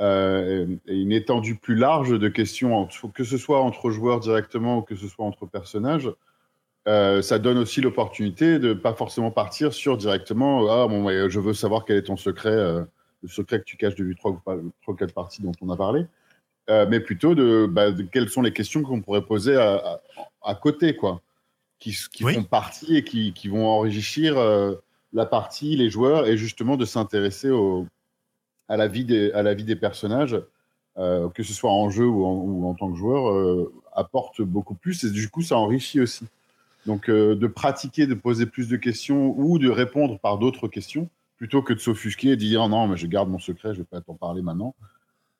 euh, 0.02 0.66
et 0.88 1.00
une 1.00 1.12
étendue 1.12 1.56
plus 1.56 1.76
large 1.76 2.18
de 2.18 2.28
questions, 2.28 2.88
que 3.14 3.24
ce 3.24 3.38
soit 3.38 3.62
entre 3.62 3.92
joueurs 3.92 4.20
directement 4.20 4.80
ou 4.80 4.82
que 4.82 4.96
ce 4.96 5.08
soit 5.08 5.26
entre 5.26 5.46
personnages, 5.46 6.12
euh, 6.88 7.22
ça 7.22 7.38
donne 7.38 7.60
aussi 7.60 7.82
l'opportunité 7.82 8.58
de 8.58 8.74
pas 8.74 8.96
forcément 8.96 9.30
partir 9.30 9.72
sur 9.72 9.98
directement 9.98 10.68
ah 10.68 10.88
bon 10.88 11.08
je 11.30 11.40
veux 11.40 11.54
savoir 11.54 11.86
quel 11.86 11.98
est 11.98 12.04
ton 12.04 12.18
secret 12.18 12.50
euh, 12.50 12.84
le 13.22 13.30
secret 13.30 13.60
que 13.60 13.66
tu 13.66 13.78
caches 13.78 13.94
depuis 13.94 14.16
trois 14.16 14.32
ou 14.32 14.94
quatre 14.96 15.14
parties 15.14 15.44
dont 15.44 15.52
on 15.62 15.70
a 15.70 15.78
parlé 15.78 16.08
euh, 16.72 16.86
mais 16.90 17.02
plutôt 17.02 17.36
de, 17.36 17.68
bah, 17.70 17.92
de, 17.92 18.02
quelles 18.04 18.30
sont 18.30 18.42
les 18.42 18.54
questions 18.54 18.82
qu'on 18.82 19.02
pourrait 19.02 19.26
poser 19.26 19.58
à, 19.58 19.74
à, 19.74 20.00
à, 20.42 20.56
côté 20.56 20.96
quoi 20.96 21.22
qui, 21.80 21.94
qui 22.14 22.24
oui. 22.24 22.34
font 22.34 22.44
partie 22.44 22.96
et 22.96 23.04
qui, 23.04 23.34
qui 23.34 23.50
vont 23.50 23.68
enrichir 23.68 24.38
euh, 24.38 24.76
la 25.12 25.26
partie 25.26 25.76
les 25.76 25.90
joueurs 25.90 26.28
et 26.28 26.38
justement 26.38 26.78
de 26.78 26.86
s'intéresser 26.86 27.52
à 28.70 28.78
la 28.78 28.88
vie 28.88 29.04
des, 29.04 29.34
à 29.34 29.44
la 29.44 29.54
vie 29.54 29.66
des 29.66 29.76
personnages, 29.76 30.40
euh, 30.98 31.28
que 31.30 31.44
ce 31.44 31.52
soit 31.52 31.72
en 31.72 31.90
jeu 31.90 32.08
ou 32.08 32.26
en, 32.26 32.36
ou 32.36 32.66
en 32.66 32.74
tant 32.74 32.90
que 32.90 32.98
joueur, 32.98 33.68
apporte 33.92 34.42
beaucoup 34.42 34.76
plus 34.76 35.04
et 35.04 35.12
du 35.12 35.30
coup 35.30 35.42
ça 35.42 35.58
enrichit 35.58 36.00
aussi. 36.00 36.26
Donc 36.86 37.10
de 37.10 37.48
pratiquer, 37.48 38.08
de 38.08 38.14
poser 38.14 38.46
plus 38.46 38.70
de 38.70 38.78
questions 38.78 39.36
ou 39.38 39.60
de 39.60 39.70
répondre 39.70 40.20
par 40.20 40.38
d'autres 40.38 40.70
questions, 40.70 41.10
plutôt 41.36 41.62
que 41.62 41.74
de 41.74 41.80
s'offusquer 41.80 42.30
et 42.30 42.36
de 42.38 42.42
dire 42.42 42.70
non 42.70 42.88
mais 42.88 42.96
je 42.96 43.08
garde 43.08 43.30
mon 43.30 43.40
secret, 43.40 43.74
je 43.74 43.80
vais 43.80 43.84
pas 43.84 44.00
t'en 44.00 44.16
parler 44.16 44.42
maintenant. 44.42 44.74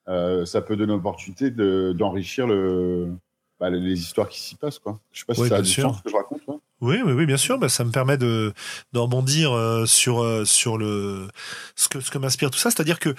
Euh, 0.08 0.44
ça 0.44 0.60
peut 0.62 0.76
donner 0.76 0.92
l'opportunité 0.92 1.50
d'enrichir 1.50 2.46
le, 2.46 3.14
bah, 3.60 3.70
les 3.70 4.00
histoires 4.00 4.28
qui 4.28 4.40
s'y 4.40 4.56
passent. 4.56 4.78
Quoi. 4.78 5.00
Je 5.12 5.20
sais 5.20 5.26
pas 5.26 5.34
si 5.34 5.42
oui, 5.42 5.48
ça 5.48 5.56
a 5.56 5.62
du 5.62 5.68
sûr. 5.68 5.84
sens 5.84 5.98
ce 5.98 6.02
que 6.02 6.10
je 6.10 6.16
raconte. 6.16 6.42
Hein. 6.48 6.60
Oui, 6.82 6.96
oui, 7.04 7.12
oui, 7.12 7.26
bien 7.26 7.36
sûr. 7.36 7.58
Bah, 7.58 7.68
ça 7.68 7.84
me 7.84 7.92
permet 7.92 8.18
de 8.18 8.52
d'en 8.92 9.02
rebondir 9.04 9.56
euh, 9.56 9.86
sur 9.86 10.24
euh, 10.24 10.44
ce 10.44 12.10
que 12.10 12.18
m'inspire 12.18 12.50
tout 12.50 12.58
ça, 12.58 12.72
c'est-à-dire 12.72 12.98
que 12.98 13.14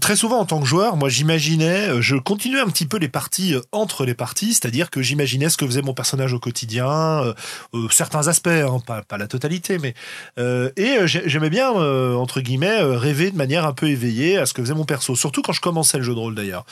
très 0.00 0.16
souvent 0.16 0.40
en 0.40 0.44
tant 0.44 0.60
que 0.60 0.66
joueur, 0.66 0.96
moi 0.96 1.08
j'imaginais, 1.08 1.90
euh, 1.90 2.00
je 2.00 2.16
continuais 2.16 2.58
un 2.58 2.66
petit 2.66 2.86
peu 2.86 2.96
les 2.96 3.08
parties 3.08 3.54
entre 3.70 4.04
les 4.04 4.14
parties, 4.14 4.54
c'est-à-dire 4.54 4.90
que 4.90 5.00
j'imaginais 5.00 5.48
ce 5.48 5.56
que 5.56 5.64
faisait 5.64 5.80
mon 5.80 5.94
personnage 5.94 6.32
au 6.32 6.40
quotidien, 6.40 6.88
euh, 6.90 7.88
certains 7.88 8.26
aspects, 8.26 8.48
hein, 8.48 8.80
pas 8.84 9.16
la 9.16 9.28
totalité, 9.28 9.78
mais 9.78 9.94
euh, 10.40 10.70
et 10.76 11.06
j'aimais 11.06 11.50
bien 11.50 11.70
entre 11.70 12.40
guillemets 12.40 12.82
rêver 12.82 13.30
de 13.30 13.36
manière 13.36 13.64
un 13.64 13.72
peu 13.74 13.88
éveillée 13.88 14.38
à 14.38 14.46
ce 14.46 14.54
que 14.54 14.62
faisait 14.62 14.74
mon 14.74 14.84
perso, 14.84 15.14
surtout 15.14 15.42
quand 15.42 15.52
je 15.52 15.60
commençais 15.60 15.98
le 15.98 16.02
jeu 16.02 16.14
de 16.14 16.18
rôle 16.18 16.34
d'ailleurs. 16.34 16.64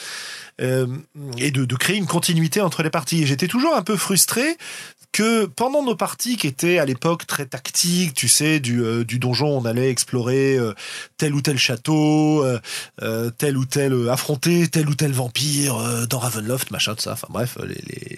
Euh, 0.60 0.86
et 1.38 1.50
de, 1.50 1.64
de, 1.64 1.76
créer 1.76 1.96
une 1.96 2.06
continuité 2.06 2.60
entre 2.60 2.82
les 2.82 2.90
parties. 2.90 3.26
J'étais 3.26 3.48
toujours 3.48 3.74
un 3.74 3.82
peu 3.82 3.96
frustré 3.96 4.58
que 5.10 5.46
pendant 5.46 5.82
nos 5.82 5.96
parties 5.96 6.31
qui 6.36 6.46
étaient 6.46 6.78
à 6.78 6.84
l'époque 6.84 7.26
très 7.26 7.46
tactiques, 7.46 8.14
tu 8.14 8.28
sais, 8.28 8.60
du, 8.60 8.82
euh, 8.82 9.04
donjon, 9.04 9.58
on 9.58 9.64
allait 9.64 9.90
explorer 9.90 10.56
euh, 10.56 10.74
tel 11.16 11.34
ou 11.34 11.40
tel 11.40 11.58
château, 11.58 12.44
euh, 12.44 13.30
tel 13.38 13.56
ou 13.56 13.64
tel 13.64 14.08
affronter 14.08 14.68
tel 14.68 14.88
ou 14.88 14.94
tel 14.94 15.12
vampire 15.12 16.06
dans 16.08 16.18
Ravenloft, 16.18 16.70
machin 16.70 16.94
de 16.94 17.00
ça. 17.00 17.12
Enfin 17.12 17.28
bref, 17.30 17.58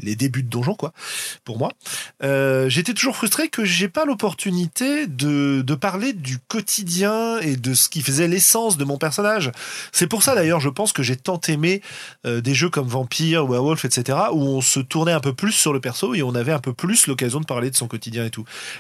les, 0.02 0.16
débuts 0.16 0.44
de 0.44 0.48
donjon 0.48 0.74
quoi. 0.74 0.92
Pour 1.44 1.58
moi, 1.58 1.72
j'étais 2.68 2.94
toujours 2.94 3.16
frustré 3.16 3.48
que 3.48 3.64
j'ai 3.64 3.88
pas 3.88 4.04
l'opportunité 4.04 5.06
de, 5.06 5.62
de 5.62 5.74
parler 5.74 6.12
du 6.12 6.38
quotidien 6.38 7.38
et 7.40 7.56
de 7.56 7.74
ce 7.74 7.88
qui 7.88 8.00
faisait 8.00 8.28
l'essence 8.28 8.76
de 8.76 8.84
mon 8.84 8.96
personnage. 8.96 9.50
C'est 9.92 10.06
pour 10.06 10.22
ça 10.22 10.34
d'ailleurs, 10.34 10.60
je 10.60 10.68
pense 10.68 10.92
que 10.92 11.02
j'ai 11.02 11.16
tant 11.16 11.40
aimé 11.48 11.82
des 12.24 12.54
jeux 12.54 12.70
comme 12.70 12.86
Vampire, 12.86 13.44
Werewolf, 13.46 13.84
etc., 13.84 14.18
où 14.32 14.40
on 14.40 14.60
se 14.60 14.80
tournait 14.80 15.12
un 15.12 15.20
peu 15.20 15.34
plus 15.34 15.52
sur 15.52 15.72
le 15.72 15.80
perso 15.80 16.14
et 16.14 16.22
on 16.22 16.34
avait 16.34 16.52
un 16.52 16.60
peu 16.60 16.72
plus 16.72 17.06
l'occasion 17.06 17.40
de 17.40 17.46
parler 17.46 17.70
de 17.70 17.76
son 17.76 17.88
quotidien 17.88 18.03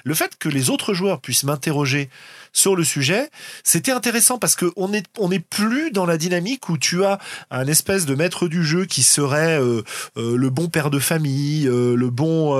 Le 0.04 0.14
fait 0.14 0.36
que 0.38 0.48
les 0.48 0.70
autres 0.70 0.94
joueurs 0.94 1.20
puissent 1.20 1.44
m'interroger 1.44 2.10
sur 2.54 2.76
le 2.76 2.84
sujet, 2.84 3.30
c'était 3.64 3.90
intéressant 3.90 4.38
parce 4.38 4.54
que 4.54 4.72
on 4.76 4.92
est 4.92 5.04
on 5.18 5.28
n'est 5.28 5.40
plus 5.40 5.90
dans 5.90 6.06
la 6.06 6.16
dynamique 6.16 6.68
où 6.68 6.78
tu 6.78 7.04
as 7.04 7.18
un 7.50 7.66
espèce 7.66 8.06
de 8.06 8.14
maître 8.14 8.46
du 8.48 8.64
jeu 8.64 8.86
qui 8.86 9.02
serait 9.02 9.60
euh, 9.60 9.82
euh, 10.16 10.36
le 10.36 10.50
bon 10.50 10.68
père 10.68 10.88
de 10.90 11.00
famille, 11.00 11.66
euh, 11.66 11.96
le 11.96 12.10
bon 12.10 12.54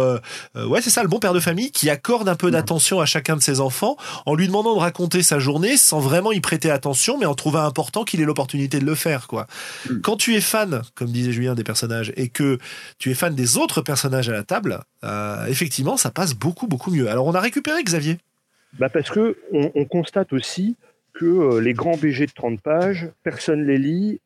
ouais 0.57 0.83
c'est 0.83 0.91
ça 0.91 1.03
le 1.03 1.09
bon 1.09 1.21
père 1.21 1.33
de 1.33 1.41
famille 1.41 1.71
qui 1.71 1.89
accorde 1.91 2.29
un 2.29 2.35
peu 2.35 2.51
d'attention 2.51 3.01
à 3.01 3.07
chacun 3.07 3.37
de 3.37 3.43
ses 3.43 3.61
enfants 3.61 3.97
en 4.27 4.35
lui 4.35 4.49
demandant 4.49 4.75
de 4.75 4.81
raconter 4.81 5.23
sa 5.23 5.39
journée 5.39 5.77
sans 5.77 6.01
vraiment 6.01 6.33
y 6.33 6.41
prêter 6.41 6.71
attention 6.71 7.17
mais 7.17 7.27
en 7.27 7.35
trouvant 7.35 7.65
important 7.65 8.03
qu'il 8.05 8.21
ait 8.21 8.25
l'opportunité 8.25 8.81
de 8.81 8.85
le 8.85 8.97
faire 8.97 9.29
quoi. 9.29 9.47
Mm. 9.89 10.01
Quand 10.01 10.17
tu 10.17 10.35
es 10.35 10.41
fan 10.41 10.83
comme 10.97 11.11
disait 11.11 11.33
Julien 11.33 11.55
des 11.55 11.65
personnages 11.65 12.13
et 12.17 12.29
que 12.29 12.59
tu 12.99 13.13
es 13.13 13.15
fan 13.15 13.35
des 13.35 13.57
autres 13.57 13.81
personnages 13.81 14.29
à 14.29 14.33
la 14.33 14.43
table, 14.43 14.81
effectivement 15.47 15.97
ça 15.97 16.11
passe 16.11 16.35
beaucoup 16.35 16.67
beaucoup 16.67 16.91
mieux. 16.91 17.09
Alors 17.09 17.27
on 17.27 17.35
a 17.35 17.41
récupéré 17.41 17.85
Xavier 17.85 18.19
bah 18.79 18.89
Parce 18.89 19.11
que 19.11 19.37
on, 19.53 19.71
on, 19.75 19.85
constate 19.85 20.33
aussi 20.33 20.77
que 21.13 21.25
euh, 21.25 21.61
les 21.61 21.75
grands 21.75 21.97
BG 21.97 22.27
de 22.27 22.33
30 22.33 22.61
pages, 22.61 23.11
personne 23.23 23.65
les 23.65 23.79
lit, 23.79 24.21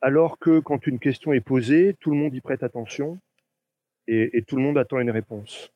alors 0.00 0.38
que 0.38 0.60
quand 0.60 0.86
une 0.86 0.98
question 0.98 1.32
est 1.32 1.40
posée, 1.40 1.94
tout 2.00 2.10
le 2.10 2.16
monde 2.16 2.34
y 2.34 2.40
prête 2.40 2.62
attention 2.62 3.18
et, 4.08 4.36
et 4.36 4.42
tout 4.42 4.56
le 4.56 4.62
monde 4.62 4.78
attend 4.78 4.98
une 4.98 5.10
réponse. 5.10 5.70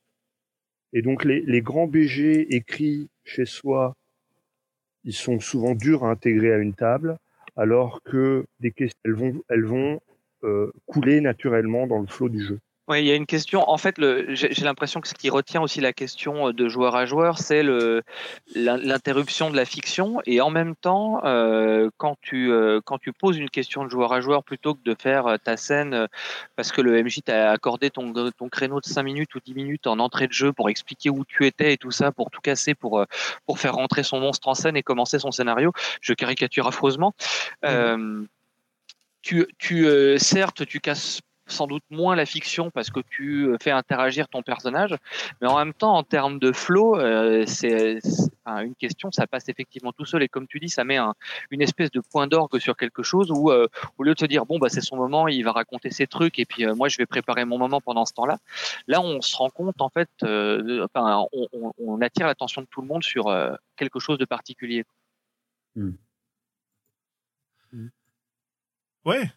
Et 0.93 1.03
donc 1.03 1.25
les, 1.25 1.41
les, 1.43 1.61
grands 1.61 1.87
BG 1.87 2.55
écrits 2.55 3.09
chez 3.25 3.45
soi, 3.45 3.95
ils 5.05 5.13
sont 5.13 5.39
souvent 5.41 5.75
durs 5.75 6.05
à 6.05 6.11
intégrer 6.11 6.53
à 6.53 6.59
une 6.59 6.75
table, 6.75 7.19
alors 7.57 8.03
que 8.03 8.47
des 8.61 8.73
questions, 8.73 8.99
elles 9.05 9.15
vont, 9.15 9.43
elles 9.49 9.65
vont 9.65 10.01
euh, 10.45 10.73
couler 10.87 11.21
naturellement 11.21 11.87
dans 11.87 12.01
le 12.01 12.07
flot 12.07 12.29
du 12.29 12.43
jeu. 12.43 12.59
Oui, 12.89 13.01
il 13.01 13.07
y 13.07 13.11
a 13.11 13.17
une 13.17 13.27
question. 13.27 13.69
En 13.69 13.79
fait, 13.79 13.97
j'ai 14.29 14.65
l'impression 14.65 15.01
que 15.01 15.09
ce 15.09 15.15
qui 15.15 15.29
retient 15.29 15.61
aussi 15.61 15.81
la 15.81 15.93
question 15.93 16.53
de 16.53 16.69
joueur 16.69 16.95
à 16.95 17.05
joueur, 17.05 17.39
c'est 17.39 17.65
l'interruption 18.55 19.51
de 19.51 19.57
la 19.57 19.65
fiction. 19.65 20.21
Et 20.25 20.41
en 20.41 20.51
même 20.51 20.77
temps, 20.77 21.21
euh, 21.25 21.91
quand, 21.97 22.17
tu, 22.21 22.53
euh, 22.53 22.81
quand 22.85 22.99
tu 22.99 23.13
poses 23.13 23.39
une 23.39 23.51
question 23.51 23.85
de 23.85 23.91
joueur 23.91 24.13
à 24.13 24.21
joueur, 24.21 24.45
plutôt 24.45 24.75
que 24.75 24.83
de 24.85 24.95
faire 24.95 25.27
euh, 25.27 25.37
ta 25.37 25.57
scène 25.57 25.95
euh, 25.95 26.07
parce 26.55 26.71
que 26.71 26.81
le 26.81 27.03
MJ 27.03 27.23
t'a 27.25 27.51
accordé 27.51 27.91
ton, 27.91 28.13
ton 28.13 28.49
créneau 28.49 28.81
de 28.81 28.87
5 28.87 29.03
minutes 29.03 29.35
ou 29.35 29.41
10 29.41 29.55
minutes 29.55 29.87
en 29.89 29.99
entrée 29.99 30.29
de 30.29 30.33
jeu 30.33 30.53
pour 30.53 30.71
expliquer 30.71 31.11
où 31.11 31.25
tu 31.25 31.45
étais 31.45 31.73
et 31.73 31.77
tout 31.79 31.91
ça, 31.91 32.13
pour 32.13 32.31
tout 32.31 32.41
casser, 32.41 32.75
pour, 32.75 33.05
pour 33.47 33.59
faire 33.59 33.75
rentrer 33.75 34.05
son 34.05 34.21
monstre 34.21 34.47
en 34.47 34.55
scène 34.55 34.77
et 34.77 34.85
commencer 34.85 35.19
son 35.19 35.33
scénario, 35.33 35.73
je 36.01 36.13
caricature 36.15 36.69
affreusement. 36.69 37.15
Mmh. 37.63 37.67
Euh, 37.67 38.23
tu, 39.23 39.45
tu 39.59 39.89
certes, 40.19 40.65
tu 40.67 40.79
casses 40.79 41.21
sans 41.47 41.67
doute 41.67 41.85
moins 41.91 42.17
la 42.17 42.27
fiction 42.27 42.71
parce 42.71 42.91
que 42.91 43.01
tu 43.09 43.47
euh, 43.47 43.57
fais 43.61 43.71
interagir 43.71 44.29
ton 44.29 44.43
personnage, 44.43 44.95
mais 45.41 45.49
en 45.49 45.57
même 45.59 45.75
temps, 45.75 45.97
en 45.97 46.03
termes 46.03 46.39
de 46.39 46.53
flow, 46.53 46.99
euh, 46.99 47.45
c'est 47.47 48.01
enfin, 48.47 48.61
une 48.61 48.75
question, 48.75 49.11
ça 49.13 49.27
passe 49.27 49.49
effectivement 49.49 49.93
tout 49.93 50.05
seul 50.05 50.23
et 50.23 50.29
comme 50.29 50.47
tu 50.47 50.61
dis, 50.61 50.69
ça 50.69 50.85
met 50.85 50.97
un, 50.97 51.15
une 51.51 51.63
espèce 51.63 51.91
de 51.91 52.01
point 52.01 52.27
d'orgue 52.27 52.59
sur 52.59 52.77
quelque 52.77 53.03
chose 53.03 53.31
où 53.31 53.51
euh, 53.51 53.67
au 53.99 54.03
lieu 54.03 54.15
de 54.15 54.19
se 54.19 54.27
dire 54.27 54.47
bon 54.47 54.59
bah 54.59 54.69
c'est 54.69 54.81
son 54.81 54.97
moment, 54.97 55.29
il 55.29 55.43
va 55.43 55.53
raconter 55.53 55.91
ses 55.91 56.07
trucs 56.07 56.39
et 56.39 56.45
puis 56.45 56.65
euh, 56.65 56.75
moi 56.75 56.89
je 56.89 56.97
vais 56.99 57.07
préparer 57.07 57.45
mon 57.45 57.59
moment 57.59 57.81
pendant 57.81 58.05
ce 58.05 58.13
temps-là, 58.15 58.39
là 58.87 59.01
on 59.01 59.21
se 59.21 59.37
rend 59.37 59.51
compte 59.51 59.81
en 59.81 59.89
fait, 59.89 60.11
euh, 60.23 60.85
enfin 60.85 61.27
on, 61.33 61.49
on, 61.53 61.73
on, 61.79 62.01
attire 62.01 62.27
l'attention 62.27 62.63
de 62.63 62.67
tout 62.67 62.81
le 62.81 62.87
monde 62.87 63.03
sur 63.03 63.35
quelque 63.77 63.99
chose 63.99 64.19
de 64.19 64.25
particulier. 64.25 64.85
Hmm. 65.75 65.93
Ouais. 69.05 69.31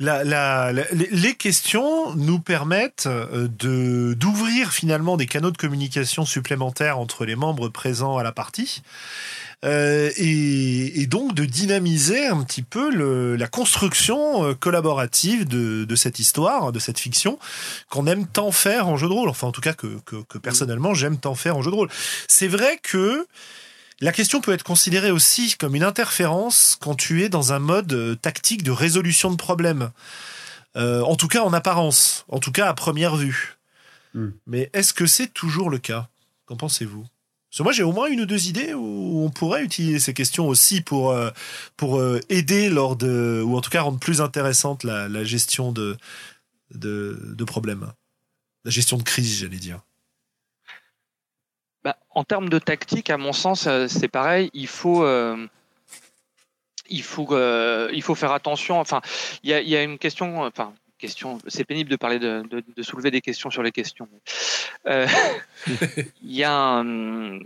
Les 0.00 1.34
questions 1.34 2.14
nous 2.14 2.40
permettent 2.40 3.06
euh, 3.06 3.48
de 3.48 4.14
d'ouvrir 4.14 4.72
finalement 4.72 5.18
des 5.18 5.26
canaux 5.26 5.50
de 5.50 5.58
communication 5.58 6.24
supplémentaires 6.24 6.98
entre 6.98 7.26
les 7.26 7.36
membres 7.36 7.68
présents 7.68 8.16
à 8.16 8.22
la 8.22 8.32
partie 8.32 8.82
euh, 9.66 10.10
et, 10.16 11.06
donc 11.06 11.34
de 11.34 11.44
dynamiser 11.44 12.26
un 12.26 12.42
petit 12.44 12.62
peu 12.62 12.88
la 13.36 13.46
construction 13.46 14.44
euh, 14.44 14.54
collaborative 14.54 15.46
de, 15.46 15.96
cette 15.96 16.18
histoire, 16.18 16.72
de 16.72 16.78
cette 16.78 16.98
fiction 16.98 17.38
qu'on 17.90 18.06
aime 18.06 18.26
tant 18.26 18.52
faire 18.52 18.88
en 18.88 18.96
jeu 18.96 19.06
de 19.06 19.12
rôle. 19.12 19.28
Enfin, 19.28 19.48
en 19.48 19.52
tout 19.52 19.60
cas 19.60 19.74
que, 19.74 19.98
que 20.06 20.38
personnellement 20.38 20.94
j'aime 20.94 21.18
tant 21.18 21.34
faire 21.34 21.58
en 21.58 21.62
jeu 21.62 21.70
de 21.70 21.76
rôle. 21.76 21.90
C'est 22.26 22.48
vrai 22.48 22.80
que 22.82 23.26
la 24.00 24.12
question 24.12 24.40
peut 24.40 24.52
être 24.52 24.62
considérée 24.62 25.10
aussi 25.10 25.56
comme 25.56 25.74
une 25.74 25.82
interférence 25.82 26.76
quand 26.80 26.94
tu 26.94 27.22
es 27.22 27.28
dans 27.28 27.52
un 27.52 27.58
mode 27.58 27.92
euh, 27.92 28.14
tactique 28.14 28.62
de 28.62 28.70
résolution 28.70 29.30
de 29.30 29.36
problèmes. 29.36 29.90
Euh, 30.76 31.02
en 31.02 31.16
tout 31.16 31.28
cas 31.28 31.42
en 31.42 31.52
apparence, 31.52 32.24
en 32.28 32.38
tout 32.38 32.52
cas 32.52 32.68
à 32.68 32.74
première 32.74 33.16
vue. 33.16 33.58
Hmm. 34.14 34.30
Mais 34.46 34.70
est-ce 34.72 34.94
que 34.94 35.06
c'est 35.06 35.28
toujours 35.28 35.70
le 35.70 35.78
cas? 35.78 36.08
Qu'en 36.46 36.56
pensez-vous? 36.56 37.04
Parce 37.50 37.58
que 37.58 37.62
moi 37.64 37.72
j'ai 37.72 37.82
au 37.82 37.92
moins 37.92 38.06
une 38.06 38.20
ou 38.20 38.26
deux 38.26 38.46
idées 38.46 38.74
où 38.74 39.24
on 39.24 39.30
pourrait 39.30 39.64
utiliser 39.64 39.98
ces 39.98 40.14
questions 40.14 40.46
aussi 40.46 40.80
pour, 40.80 41.10
euh, 41.10 41.30
pour 41.76 41.98
euh, 41.98 42.20
aider 42.28 42.70
lors 42.70 42.94
de, 42.94 43.42
ou 43.44 43.56
en 43.56 43.60
tout 43.60 43.70
cas 43.70 43.82
rendre 43.82 43.98
plus 43.98 44.20
intéressante 44.20 44.84
la, 44.84 45.08
la 45.08 45.24
gestion 45.24 45.72
de, 45.72 45.96
de, 46.72 47.20
de 47.24 47.44
problèmes. 47.44 47.92
La 48.64 48.70
gestion 48.70 48.96
de 48.98 49.02
crise, 49.02 49.40
j'allais 49.40 49.58
dire. 49.58 49.80
Bah, 51.84 51.96
en 52.10 52.24
termes 52.24 52.48
de 52.48 52.58
tactique, 52.58 53.08
à 53.10 53.16
mon 53.16 53.32
sens, 53.32 53.66
euh, 53.66 53.86
c'est 53.88 54.08
pareil. 54.08 54.50
Il 54.52 54.66
faut, 54.66 55.02
euh, 55.04 55.46
il 56.90 57.02
faut, 57.02 57.34
euh, 57.34 57.88
il 57.92 58.02
faut 58.02 58.14
faire 58.14 58.32
attention. 58.32 58.78
Enfin, 58.80 59.00
il 59.42 59.50
y 59.50 59.54
a, 59.54 59.60
il 59.60 59.68
y 59.68 59.76
a 59.76 59.82
une 59.82 59.98
question. 59.98 60.42
Enfin, 60.42 60.74
question. 60.98 61.38
C'est 61.46 61.64
pénible 61.64 61.90
de 61.90 61.96
parler 61.96 62.18
de, 62.18 62.42
de, 62.50 62.62
de 62.76 62.82
soulever 62.82 63.10
des 63.10 63.22
questions 63.22 63.50
sur 63.50 63.62
les 63.62 63.72
questions. 63.72 64.08
Euh, 64.86 65.06
Il 66.22 66.32
y 66.36 66.44
a 66.44 66.52
un, 66.52 67.38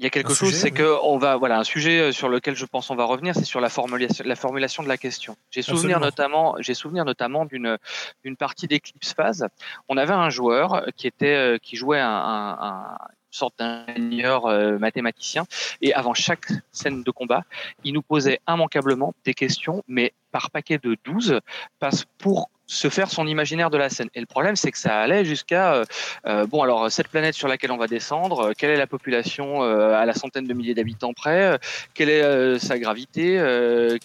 il 0.00 0.04
y 0.04 0.06
a 0.06 0.10
quelque 0.10 0.30
Un 0.30 0.34
chose, 0.34 0.54
c'est 0.54 0.70
oui. 0.70 0.78
que 0.78 0.96
on 1.02 1.18
va, 1.18 1.36
voilà, 1.36 1.58
un 1.58 1.64
sujet 1.64 2.12
sur 2.12 2.28
lequel 2.28 2.54
je 2.54 2.64
pense 2.64 2.88
on 2.90 2.94
va 2.94 3.04
revenir, 3.04 3.34
c'est 3.34 3.44
sur 3.44 3.60
la 3.60 3.68
formulation, 3.68 4.24
la 4.24 4.36
formulation 4.36 4.84
de 4.84 4.88
la 4.88 4.96
question. 4.96 5.36
J'ai 5.50 5.62
souvenir 5.62 5.96
Absolument. 5.96 6.04
notamment, 6.06 6.54
j'ai 6.60 6.74
souvenir 6.74 7.04
notamment 7.04 7.44
d'une 7.46 7.78
d'une 8.24 8.36
partie 8.36 8.68
d'Eclipse 8.68 9.12
Phase. 9.12 9.48
On 9.88 9.96
avait 9.96 10.14
un 10.14 10.30
joueur 10.30 10.84
qui 10.96 11.08
était, 11.08 11.58
qui 11.60 11.74
jouait 11.74 11.98
un, 11.98 12.56
un, 12.60 12.96
sorte 13.30 13.58
d'ingénieur 13.58 14.46
euh, 14.46 14.78
mathématicien, 14.78 15.44
et 15.80 15.94
avant 15.94 16.14
chaque 16.14 16.46
scène 16.72 17.02
de 17.02 17.10
combat, 17.10 17.44
il 17.84 17.94
nous 17.94 18.02
posait 18.02 18.40
immanquablement 18.48 19.14
des 19.24 19.34
questions, 19.34 19.82
mais 19.88 20.12
par 20.38 20.52
paquet 20.52 20.78
de 20.78 20.96
12, 21.02 21.40
parce 21.80 22.04
pour 22.16 22.48
se 22.68 22.88
faire 22.90 23.10
son 23.10 23.26
imaginaire 23.26 23.70
de 23.70 23.78
la 23.78 23.88
scène. 23.88 24.08
Et 24.14 24.20
le 24.20 24.26
problème, 24.26 24.54
c'est 24.54 24.70
que 24.70 24.78
ça 24.78 25.00
allait 25.00 25.24
jusqu'à 25.24 25.74
euh, 25.74 25.84
euh, 26.26 26.46
bon 26.46 26.62
alors 26.62 26.92
cette 26.92 27.08
planète 27.08 27.34
sur 27.34 27.48
laquelle 27.48 27.72
on 27.72 27.78
va 27.78 27.86
descendre, 27.86 28.48
euh, 28.48 28.52
quelle 28.56 28.70
est 28.70 28.76
la 28.76 28.86
population 28.86 29.62
à 29.62 30.04
la 30.04 30.12
centaine 30.12 30.46
de 30.46 30.52
milliers 30.52 30.74
d'habitants 30.74 31.14
près, 31.14 31.58
quelle 31.94 32.10
est 32.10 32.58
sa 32.58 32.78
gravité, 32.78 33.36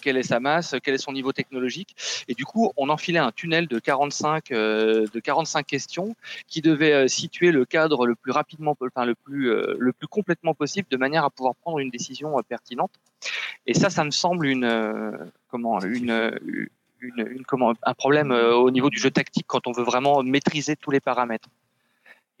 quelle 0.00 0.16
est 0.16 0.22
sa 0.22 0.40
masse, 0.40 0.74
quel 0.82 0.94
est 0.94 0.98
son 0.98 1.12
niveau 1.12 1.32
technologique. 1.32 1.94
Et 2.26 2.34
du 2.34 2.44
coup, 2.44 2.72
on 2.76 2.88
enfilait 2.88 3.18
un 3.18 3.30
tunnel 3.30 3.68
de 3.68 3.78
45 3.78 4.50
euh, 4.50 5.04
de 5.12 5.20
45 5.20 5.66
questions 5.66 6.16
qui 6.48 6.62
devait 6.62 7.06
situer 7.06 7.52
le 7.52 7.66
cadre 7.66 8.06
le 8.06 8.14
plus 8.14 8.32
rapidement, 8.32 8.74
enfin 8.80 9.04
le 9.04 9.14
plus 9.14 9.52
le 9.78 9.92
plus 9.92 10.08
complètement 10.08 10.54
possible, 10.54 10.88
de 10.90 10.96
manière 10.96 11.24
à 11.24 11.30
pouvoir 11.30 11.54
prendre 11.56 11.78
une 11.78 11.90
décision 11.90 12.34
pertinente. 12.48 12.92
Et 13.66 13.74
ça, 13.74 13.90
ça 13.90 14.04
me 14.04 14.10
semble 14.10 14.46
une 14.46 14.64
euh, 14.64 15.12
comment 15.48 15.80
une 15.80 16.38
une, 17.00 17.26
une- 17.28 17.44
comment, 17.44 17.74
un 17.82 17.94
problème 17.94 18.32
euh, 18.32 18.54
au 18.54 18.70
niveau 18.70 18.88
du 18.88 18.98
jeu 18.98 19.10
tactique 19.10 19.44
quand 19.46 19.66
on 19.66 19.72
veut 19.72 19.82
vraiment 19.84 20.22
maîtriser 20.22 20.74
tous 20.76 20.90
les 20.90 21.00
paramètres. 21.00 21.48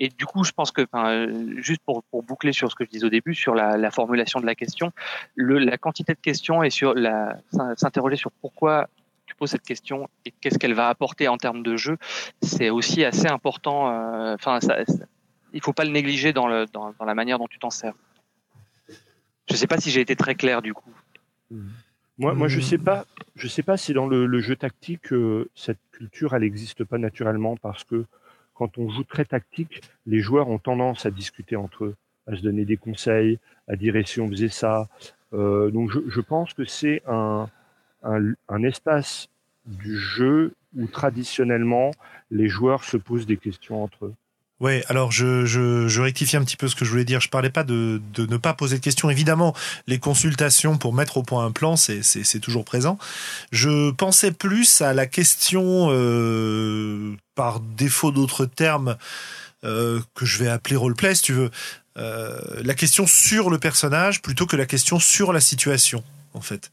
Et 0.00 0.08
du 0.08 0.26
coup, 0.26 0.42
je 0.42 0.50
pense 0.52 0.72
que, 0.72 0.84
euh, 0.94 1.54
juste 1.58 1.80
pour, 1.84 2.02
pour 2.04 2.22
boucler 2.24 2.52
sur 2.52 2.68
ce 2.70 2.74
que 2.74 2.84
je 2.84 2.90
disais 2.90 3.04
au 3.06 3.10
début, 3.10 3.34
sur 3.34 3.54
la, 3.54 3.76
la 3.76 3.90
formulation 3.92 4.40
de 4.40 4.46
la 4.46 4.54
question, 4.56 4.90
la 5.36 5.78
quantité 5.78 6.14
de 6.14 6.18
questions 6.18 6.62
et 6.64 6.70
sur 6.70 6.94
s'interroger 7.76 8.16
sur 8.16 8.30
pourquoi 8.40 8.88
tu 9.26 9.34
poses 9.36 9.50
cette 9.50 9.62
question 9.62 10.08
et 10.24 10.32
qu'est-ce 10.40 10.58
qu'elle 10.58 10.74
va 10.74 10.88
apporter 10.88 11.28
en 11.28 11.36
termes 11.38 11.62
de 11.62 11.76
jeu, 11.76 11.96
c'est 12.42 12.70
aussi 12.70 13.04
assez 13.04 13.26
important. 13.28 13.90
euh, 13.90 14.34
Enfin, 14.34 14.60
ça- 14.60 14.78
il 15.52 15.60
faut 15.62 15.72
pas 15.72 15.84
le 15.84 15.90
négliger 15.90 16.32
dans, 16.32 16.48
le, 16.48 16.66
dans 16.66 16.92
la 17.04 17.14
manière 17.14 17.38
dont 17.38 17.46
tu 17.46 17.58
t'en 17.60 17.70
sers. 17.70 17.94
Je 19.50 19.56
sais 19.56 19.66
pas 19.66 19.78
si 19.78 19.90
j'ai 19.90 20.00
été 20.00 20.16
très 20.16 20.34
clair 20.34 20.62
du 20.62 20.74
coup. 20.74 20.92
Moi, 22.18 22.32
moi, 22.34 22.48
je 22.48 22.60
sais 22.60 22.78
pas, 22.78 23.06
je 23.34 23.48
sais 23.48 23.62
pas 23.62 23.76
si 23.76 23.92
dans 23.92 24.06
le, 24.06 24.40
jeu 24.40 24.56
tactique 24.56 25.12
euh, 25.12 25.50
cette 25.54 25.80
culture 25.90 26.34
elle 26.34 26.42
n'existe 26.42 26.84
pas 26.84 26.98
naturellement 26.98 27.56
parce 27.56 27.84
que 27.84 28.04
quand 28.54 28.78
on 28.78 28.88
joue 28.88 29.02
très 29.02 29.24
tactique, 29.24 29.82
les 30.06 30.20
joueurs 30.20 30.48
ont 30.48 30.58
tendance 30.58 31.06
à 31.06 31.10
discuter 31.10 31.56
entre 31.56 31.86
eux, 31.86 31.96
à 32.28 32.36
se 32.36 32.42
donner 32.42 32.64
des 32.64 32.76
conseils, 32.76 33.40
à 33.66 33.74
dire 33.74 33.96
et 33.96 34.04
si 34.04 34.20
on 34.20 34.28
faisait 34.28 34.48
ça? 34.48 34.88
Euh, 35.32 35.70
donc 35.70 35.90
je, 35.90 36.20
pense 36.20 36.54
que 36.54 36.64
c'est 36.64 37.02
un, 37.08 37.48
un 38.04 38.62
espace 38.62 39.28
du 39.66 39.98
jeu 39.98 40.54
où 40.76 40.86
traditionnellement 40.86 41.90
les 42.30 42.48
joueurs 42.48 42.84
se 42.84 42.96
posent 42.96 43.26
des 43.26 43.36
questions 43.36 43.82
entre 43.82 44.06
eux. 44.06 44.14
Ouais, 44.64 44.82
alors 44.88 45.12
je, 45.12 45.44
je, 45.44 46.00
rectifie 46.00 46.38
un 46.38 46.42
petit 46.42 46.56
peu 46.56 46.68
ce 46.68 46.74
que 46.74 46.86
je 46.86 46.90
voulais 46.90 47.04
dire. 47.04 47.20
Je 47.20 47.28
parlais 47.28 47.50
pas 47.50 47.64
de, 47.64 48.00
de 48.14 48.24
ne 48.24 48.38
pas 48.38 48.54
poser 48.54 48.78
de 48.78 48.82
questions. 48.82 49.10
Évidemment, 49.10 49.54
les 49.86 49.98
consultations 49.98 50.78
pour 50.78 50.94
mettre 50.94 51.18
au 51.18 51.22
point 51.22 51.44
un 51.44 51.52
plan, 51.52 51.76
c'est 51.76 52.40
toujours 52.40 52.64
présent. 52.64 52.96
Je 53.52 53.90
pensais 53.90 54.32
plus 54.32 54.80
à 54.80 54.94
la 54.94 55.04
question, 55.04 55.88
euh, 55.90 57.14
par 57.34 57.60
défaut 57.60 58.10
d'autres 58.10 58.46
termes, 58.46 58.96
euh, 59.64 60.00
que 60.14 60.24
je 60.24 60.38
vais 60.42 60.48
appeler 60.48 60.76
roleplay, 60.76 61.14
si 61.14 61.20
tu 61.20 61.34
veux. 61.34 61.50
Euh, 61.98 62.40
la 62.62 62.72
question 62.72 63.06
sur 63.06 63.50
le 63.50 63.58
personnage 63.58 64.22
plutôt 64.22 64.46
que 64.46 64.56
la 64.56 64.64
question 64.64 64.98
sur 64.98 65.34
la 65.34 65.42
situation. 65.42 66.02
En 66.34 66.40
fait. 66.40 66.70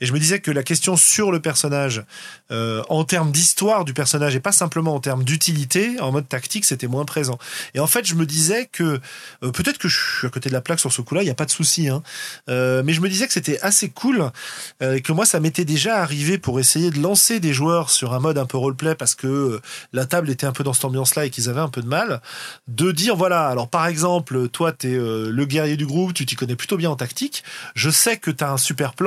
Et 0.00 0.06
je 0.06 0.12
me 0.12 0.18
disais 0.18 0.40
que 0.40 0.50
la 0.50 0.62
question 0.62 0.96
sur 0.96 1.30
le 1.30 1.40
personnage, 1.40 2.04
euh, 2.50 2.82
en 2.88 3.04
termes 3.04 3.30
d'histoire 3.30 3.84
du 3.84 3.92
personnage 3.92 4.34
et 4.34 4.40
pas 4.40 4.52
simplement 4.52 4.94
en 4.94 5.00
termes 5.00 5.22
d'utilité, 5.22 6.00
en 6.00 6.12
mode 6.12 6.28
tactique, 6.28 6.64
c'était 6.64 6.86
moins 6.86 7.04
présent. 7.04 7.38
Et 7.74 7.80
en 7.80 7.86
fait, 7.86 8.06
je 8.06 8.14
me 8.14 8.26
disais 8.26 8.68
que 8.72 9.00
euh, 9.42 9.50
peut-être 9.50 9.78
que 9.78 9.88
je 9.88 9.98
suis 9.98 10.26
à 10.26 10.30
côté 10.30 10.48
de 10.48 10.54
la 10.54 10.62
plaque 10.62 10.80
sur 10.80 10.92
ce 10.92 11.02
coup-là, 11.02 11.22
il 11.22 11.26
n'y 11.26 11.30
a 11.30 11.34
pas 11.34 11.44
de 11.44 11.50
souci, 11.50 11.88
hein. 11.88 12.02
Euh, 12.48 12.82
mais 12.84 12.94
je 12.94 13.00
me 13.00 13.08
disais 13.08 13.26
que 13.26 13.32
c'était 13.32 13.60
assez 13.60 13.90
cool 13.90 14.30
et 14.80 15.00
que 15.00 15.12
moi, 15.12 15.26
ça 15.26 15.40
m'était 15.40 15.64
déjà 15.64 15.98
arrivé 15.98 16.38
pour 16.38 16.58
essayer 16.58 16.90
de 16.90 17.00
lancer 17.00 17.38
des 17.38 17.52
joueurs 17.52 17.90
sur 17.90 18.14
un 18.14 18.20
mode 18.20 18.38
un 18.38 18.46
peu 18.46 18.56
roleplay 18.56 18.94
parce 18.94 19.14
que 19.14 19.60
la 19.92 20.06
table 20.06 20.30
était 20.30 20.46
un 20.46 20.52
peu 20.52 20.64
dans 20.64 20.72
cette 20.72 20.84
ambiance-là 20.84 21.26
et 21.26 21.30
qu'ils 21.30 21.48
avaient 21.48 21.60
un 21.60 21.68
peu 21.68 21.82
de 21.82 21.86
mal, 21.86 22.20
de 22.68 22.92
dire 22.92 23.16
voilà, 23.16 23.48
alors 23.48 23.68
par 23.68 23.86
exemple, 23.86 24.48
toi, 24.48 24.72
t'es 24.72 24.94
euh, 24.94 25.30
le 25.30 25.44
guerrier 25.44 25.76
du 25.76 25.86
groupe, 25.86 26.14
tu 26.14 26.26
t'y 26.26 26.36
connais 26.36 26.56
plutôt 26.56 26.76
bien 26.76 26.90
en 26.90 26.96
tactique, 26.96 27.44
je 27.74 27.90
sais 27.90 28.16
que 28.16 28.30
t'as 28.30 28.50
un 28.50 28.56
super 28.56 28.94
plan. 28.94 29.01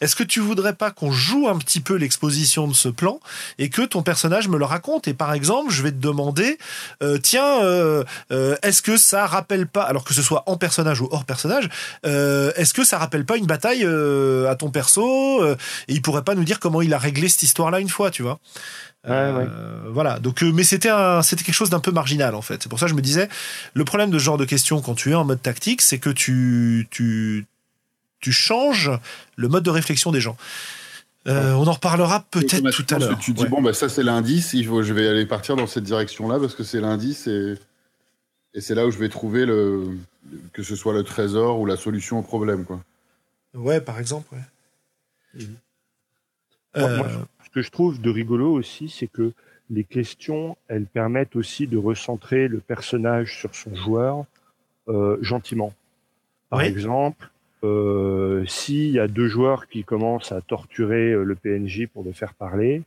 Est-ce 0.00 0.16
que 0.16 0.24
tu 0.24 0.40
voudrais 0.40 0.74
pas 0.74 0.90
qu'on 0.90 1.10
joue 1.10 1.48
un 1.48 1.58
petit 1.58 1.80
peu 1.80 1.94
l'exposition 1.94 2.68
de 2.68 2.74
ce 2.74 2.88
plan 2.88 3.20
et 3.58 3.70
que 3.70 3.82
ton 3.82 4.02
personnage 4.02 4.48
me 4.48 4.58
le 4.58 4.64
raconte? 4.64 5.08
Et 5.08 5.14
par 5.14 5.32
exemple, 5.32 5.72
je 5.72 5.82
vais 5.82 5.90
te 5.90 5.96
demander, 5.96 6.58
euh, 7.02 7.18
tiens, 7.18 7.62
euh, 7.62 8.04
euh, 8.32 8.56
est-ce 8.62 8.82
que 8.82 8.96
ça 8.96 9.26
rappelle 9.26 9.66
pas, 9.66 9.82
alors 9.82 10.04
que 10.04 10.14
ce 10.14 10.22
soit 10.22 10.42
en 10.46 10.56
personnage 10.56 11.00
ou 11.00 11.08
hors 11.10 11.24
personnage, 11.24 11.68
est-ce 12.04 12.74
que 12.74 12.84
ça 12.84 12.98
rappelle 12.98 13.24
pas 13.24 13.36
une 13.36 13.46
bataille 13.46 13.84
à 13.84 14.54
ton 14.56 14.70
perso 14.70 15.44
Et 15.44 15.56
il 15.88 16.02
pourrait 16.02 16.24
pas 16.24 16.34
nous 16.34 16.44
dire 16.44 16.60
comment 16.60 16.82
il 16.82 16.92
a 16.94 16.98
réglé 16.98 17.28
cette 17.28 17.42
histoire-là 17.42 17.80
une 17.80 17.88
fois, 17.88 18.10
tu 18.10 18.22
vois? 18.22 18.38
Euh, 19.08 19.46
Voilà. 19.90 20.18
Donc, 20.18 20.42
euh, 20.42 20.52
mais 20.52 20.64
c'était 20.64 20.90
c'était 21.22 21.44
quelque 21.44 21.54
chose 21.54 21.70
d'un 21.70 21.80
peu 21.80 21.92
marginal 21.92 22.34
en 22.34 22.42
fait. 22.42 22.62
C'est 22.62 22.68
pour 22.68 22.78
ça 22.78 22.86
que 22.86 22.90
je 22.90 22.96
me 22.96 23.02
disais, 23.02 23.28
le 23.74 23.84
problème 23.84 24.10
de 24.10 24.18
ce 24.18 24.24
genre 24.24 24.38
de 24.38 24.44
questions 24.44 24.80
quand 24.80 24.94
tu 24.94 25.10
es 25.10 25.14
en 25.14 25.24
mode 25.24 25.42
tactique, 25.42 25.82
c'est 25.82 25.98
que 25.98 26.10
tu, 26.10 26.88
tu, 26.90 27.46
tu 28.20 28.32
changes 28.32 28.90
le 29.36 29.48
mode 29.48 29.62
de 29.64 29.70
réflexion 29.70 30.10
des 30.12 30.20
gens. 30.20 30.36
Euh, 31.26 31.52
on 31.54 31.66
en 31.66 31.72
reparlera 31.72 32.24
peut-être 32.30 32.70
tout 32.70 32.94
à 32.94 32.98
l'heure. 32.98 33.18
Tu 33.18 33.32
dis, 33.32 33.42
Ouais. 33.42 33.48
bon, 33.48 33.60
bah, 33.60 33.72
ça, 33.72 33.88
c'est 33.88 34.02
l'indice, 34.04 34.54
je 34.56 34.92
vais 34.92 35.08
aller 35.08 35.26
partir 35.26 35.56
dans 35.56 35.66
cette 35.66 35.82
direction-là 35.84 36.38
parce 36.38 36.54
que 36.54 36.62
c'est 36.62 36.80
l'indice 36.80 37.26
et, 37.26 37.54
et 38.54 38.60
c'est 38.60 38.74
là 38.76 38.86
où 38.86 38.90
je 38.92 38.98
vais 38.98 39.08
trouver 39.08 39.44
le, 39.44 39.98
que 40.52 40.62
ce 40.62 40.76
soit 40.76 40.92
le 40.94 41.02
trésor 41.02 41.58
ou 41.60 41.66
la 41.66 41.76
solution 41.76 42.20
au 42.20 42.22
problème, 42.22 42.64
quoi. 42.64 42.80
Ouais, 43.54 43.80
par 43.80 43.98
exemple. 43.98 44.34
Ouais. 44.34 45.46
Moi- 46.76 46.88
Euh, 46.90 46.96
moi, 46.98 47.08
ce 47.44 47.50
que 47.50 47.62
je 47.62 47.70
trouve 47.70 48.00
de 48.00 48.10
rigolo 48.10 48.52
aussi, 48.52 48.88
c'est 48.88 49.06
que 49.06 49.32
les 49.70 49.82
questions, 49.84 50.56
elles 50.68 50.84
permettent 50.86 51.34
aussi 51.34 51.66
de 51.66 51.78
recentrer 51.78 52.48
le 52.48 52.58
personnage 52.60 53.38
sur 53.40 53.54
son 53.54 53.74
joueur 53.74 54.24
euh, 54.88 55.16
gentiment. 55.22 55.72
Par 56.50 56.60
Oui. 56.60 56.66
exemple, 56.66 57.30
euh, 57.64 58.44
s'il 58.46 58.90
y 58.90 58.98
a 58.98 59.08
deux 59.08 59.28
joueurs 59.28 59.66
qui 59.68 59.84
commencent 59.84 60.32
à 60.32 60.40
torturer 60.40 61.12
euh, 61.12 61.24
le 61.24 61.34
PNJ 61.34 61.86
pour 61.92 62.04
le 62.04 62.12
faire 62.12 62.34
parler, 62.34 62.82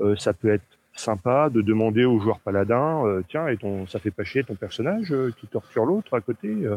euh, 0.00 0.16
ça 0.16 0.32
peut 0.32 0.48
être 0.48 0.64
sympa 0.94 1.48
de 1.50 1.62
demander 1.62 2.04
au 2.04 2.18
joueur 2.18 2.40
paladin, 2.40 3.04
euh, 3.06 3.22
tiens, 3.28 3.46
et 3.48 3.56
ton, 3.56 3.86
ça 3.86 4.00
fait 4.00 4.10
pas 4.10 4.24
chier 4.24 4.42
ton 4.42 4.56
personnage 4.56 5.12
euh, 5.12 5.32
qui 5.38 5.46
torture 5.46 5.84
l'autre 5.84 6.14
à 6.14 6.20
côté. 6.20 6.48
euh. 6.48 6.76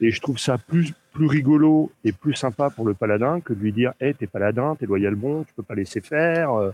Et 0.00 0.10
je 0.10 0.20
trouve 0.20 0.38
ça 0.38 0.58
plus 0.58 0.94
plus 1.12 1.26
rigolo 1.26 1.92
et 2.04 2.12
plus 2.12 2.34
sympa 2.34 2.70
pour 2.70 2.86
le 2.86 2.94
paladin 2.94 3.40
que 3.40 3.52
de 3.52 3.60
lui 3.60 3.72
dire 3.72 3.92
hey, 4.00 4.14
t'es 4.14 4.26
paladin, 4.26 4.74
t'es 4.74 4.86
loyal 4.86 5.14
bon, 5.14 5.44
tu 5.44 5.52
peux 5.54 5.62
pas 5.62 5.74
laisser 5.74 6.00
faire. 6.00 6.72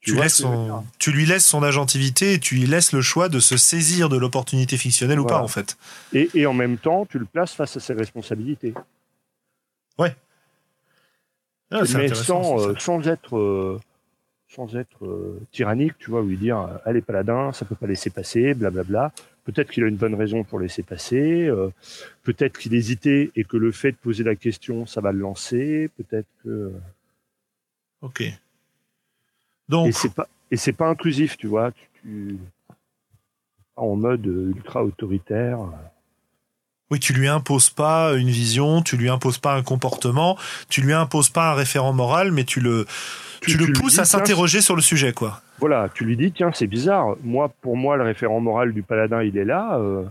Tu, 0.00 0.12
vois 0.12 0.28
son- 0.30 0.84
lui 1.08 1.26
laisses 1.26 1.46
son 1.46 1.62
agentivité 1.62 2.32
et 2.34 2.40
tu 2.40 2.54
lui 2.54 2.66
laisses 2.66 2.92
le 2.92 3.02
choix 3.02 3.28
de 3.28 3.38
se 3.38 3.56
saisir 3.58 4.08
de 4.08 4.16
l'opportunité 4.16 4.78
fictionnelle 4.78 5.20
ou 5.20 5.26
pas, 5.26 5.42
en 5.42 5.48
fait. 5.48 5.76
et, 6.14 6.30
et 6.34 6.46
en 6.46 6.54
même 6.54 6.78
temps, 6.78 7.04
tu 7.04 7.18
le 7.18 7.26
places 7.26 7.52
face 7.52 7.76
à 7.76 7.80
ses 7.80 7.92
responsabilités. 7.92 8.74
Ah, 11.72 11.86
c'est 11.86 11.98
mais 11.98 12.12
sans, 12.12 12.58
euh, 12.58 12.74
sans 12.80 13.06
être, 13.06 13.36
euh, 13.36 13.78
sans 14.48 14.74
être 14.74 15.04
euh, 15.06 15.40
tyrannique, 15.52 15.92
tu 16.00 16.10
vois, 16.10 16.20
lui 16.20 16.36
dire 16.36 16.80
allez 16.84 17.00
paladin, 17.00 17.52
ça 17.52 17.64
peut 17.64 17.76
pas 17.76 17.86
laisser 17.86 18.10
passer, 18.10 18.54
blablabla. 18.54 19.12
Peut-être 19.44 19.70
qu'il 19.70 19.84
a 19.84 19.86
une 19.86 19.94
bonne 19.96 20.16
raison 20.16 20.42
pour 20.42 20.58
laisser 20.58 20.82
passer. 20.82 21.48
peut-être 22.24 22.58
qu'il 22.58 22.74
hésitait 22.74 23.30
et 23.36 23.44
que 23.44 23.56
le 23.56 23.70
fait 23.70 23.92
de 23.92 23.96
poser 23.96 24.24
la 24.24 24.34
question, 24.34 24.84
ça 24.84 25.00
va 25.00 25.12
le 25.12 25.20
lancer. 25.20 25.88
Peut-être 25.96 26.26
que 26.42 26.72
Ok. 28.02 28.24
Et 29.86 29.92
c'est 29.92 30.12
pas 30.14 30.26
et 30.50 30.56
c'est 30.56 30.72
pas 30.72 30.88
inclusif, 30.88 31.36
tu 31.36 31.46
vois. 31.46 31.70
Tu, 31.72 31.80
tu- 32.02 32.38
en 33.76 33.96
mode 33.96 34.26
euh, 34.26 34.52
ultra 34.56 34.84
autoritaire. 34.84 35.58
oui, 36.90 36.98
tu 37.00 37.12
lui 37.14 37.28
imposes 37.28 37.70
pas 37.70 38.14
une 38.14 38.28
vision, 38.30 38.82
tu 38.82 38.96
lui 38.96 39.08
imposes 39.08 39.38
pas 39.38 39.54
un 39.54 39.62
comportement, 39.62 40.36
tu 40.68 40.80
lui 40.82 40.92
imposes 40.92 41.30
pas 41.30 41.52
un 41.52 41.54
référent 41.54 41.92
moral, 41.92 42.30
mais 42.32 42.44
tu 42.44 42.60
le, 42.60 42.84
tu, 43.40 43.52
Tu- 43.52 43.58
le 43.58 43.72
pousses 43.72 43.94
dis, 43.94 44.00
à 44.00 44.04
s'interroger 44.04 44.60
sur 44.60 44.76
le 44.76 44.82
sujet, 44.82 45.12
quoi. 45.12 45.40
Voilà, 45.60 45.88
tu 45.94 46.04
lui 46.04 46.16
dis 46.16 46.30
tiens 46.32 46.50
c'est 46.52 46.66
bizarre. 46.66 47.16
Moi 47.22 47.48
pour 47.62 47.76
moi 47.76 47.96
le 47.96 48.02
référent 48.02 48.40
moral 48.40 48.72
du 48.74 48.82
paladin 48.82 49.22
il 49.22 49.36
est 49.38 49.44
là. 49.44 49.78
euh, 49.78 50.04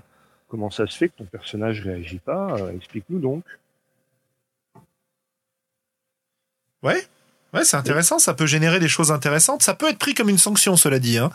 comment 0.47 0.72
ça 0.72 0.88
se 0.88 0.97
fait 0.97 1.10
que 1.10 1.18
ton 1.18 1.26
personnage 1.26 1.82
réagit 1.82 2.20
pas 2.20 2.55
Euh, 2.60 2.72
Explique-nous 2.76 3.20
donc. 3.20 3.43
Ouais. 6.82 7.01
Ouais, 7.54 7.64
c'est 7.64 7.78
intéressant, 7.78 8.20
ça 8.20 8.34
peut 8.34 8.45
générer 8.45 8.80
des 8.80 8.88
choses 8.88 9.12
intéressantes. 9.12 9.64
Ça 9.64 9.74
peut 9.74 9.89
être 9.89 9.97
pris 9.97 10.14
comme 10.14 10.30
une 10.30 10.38
sanction, 10.38 10.76
cela 10.76 11.00
dit. 11.00 11.18
Hein. 11.18 11.32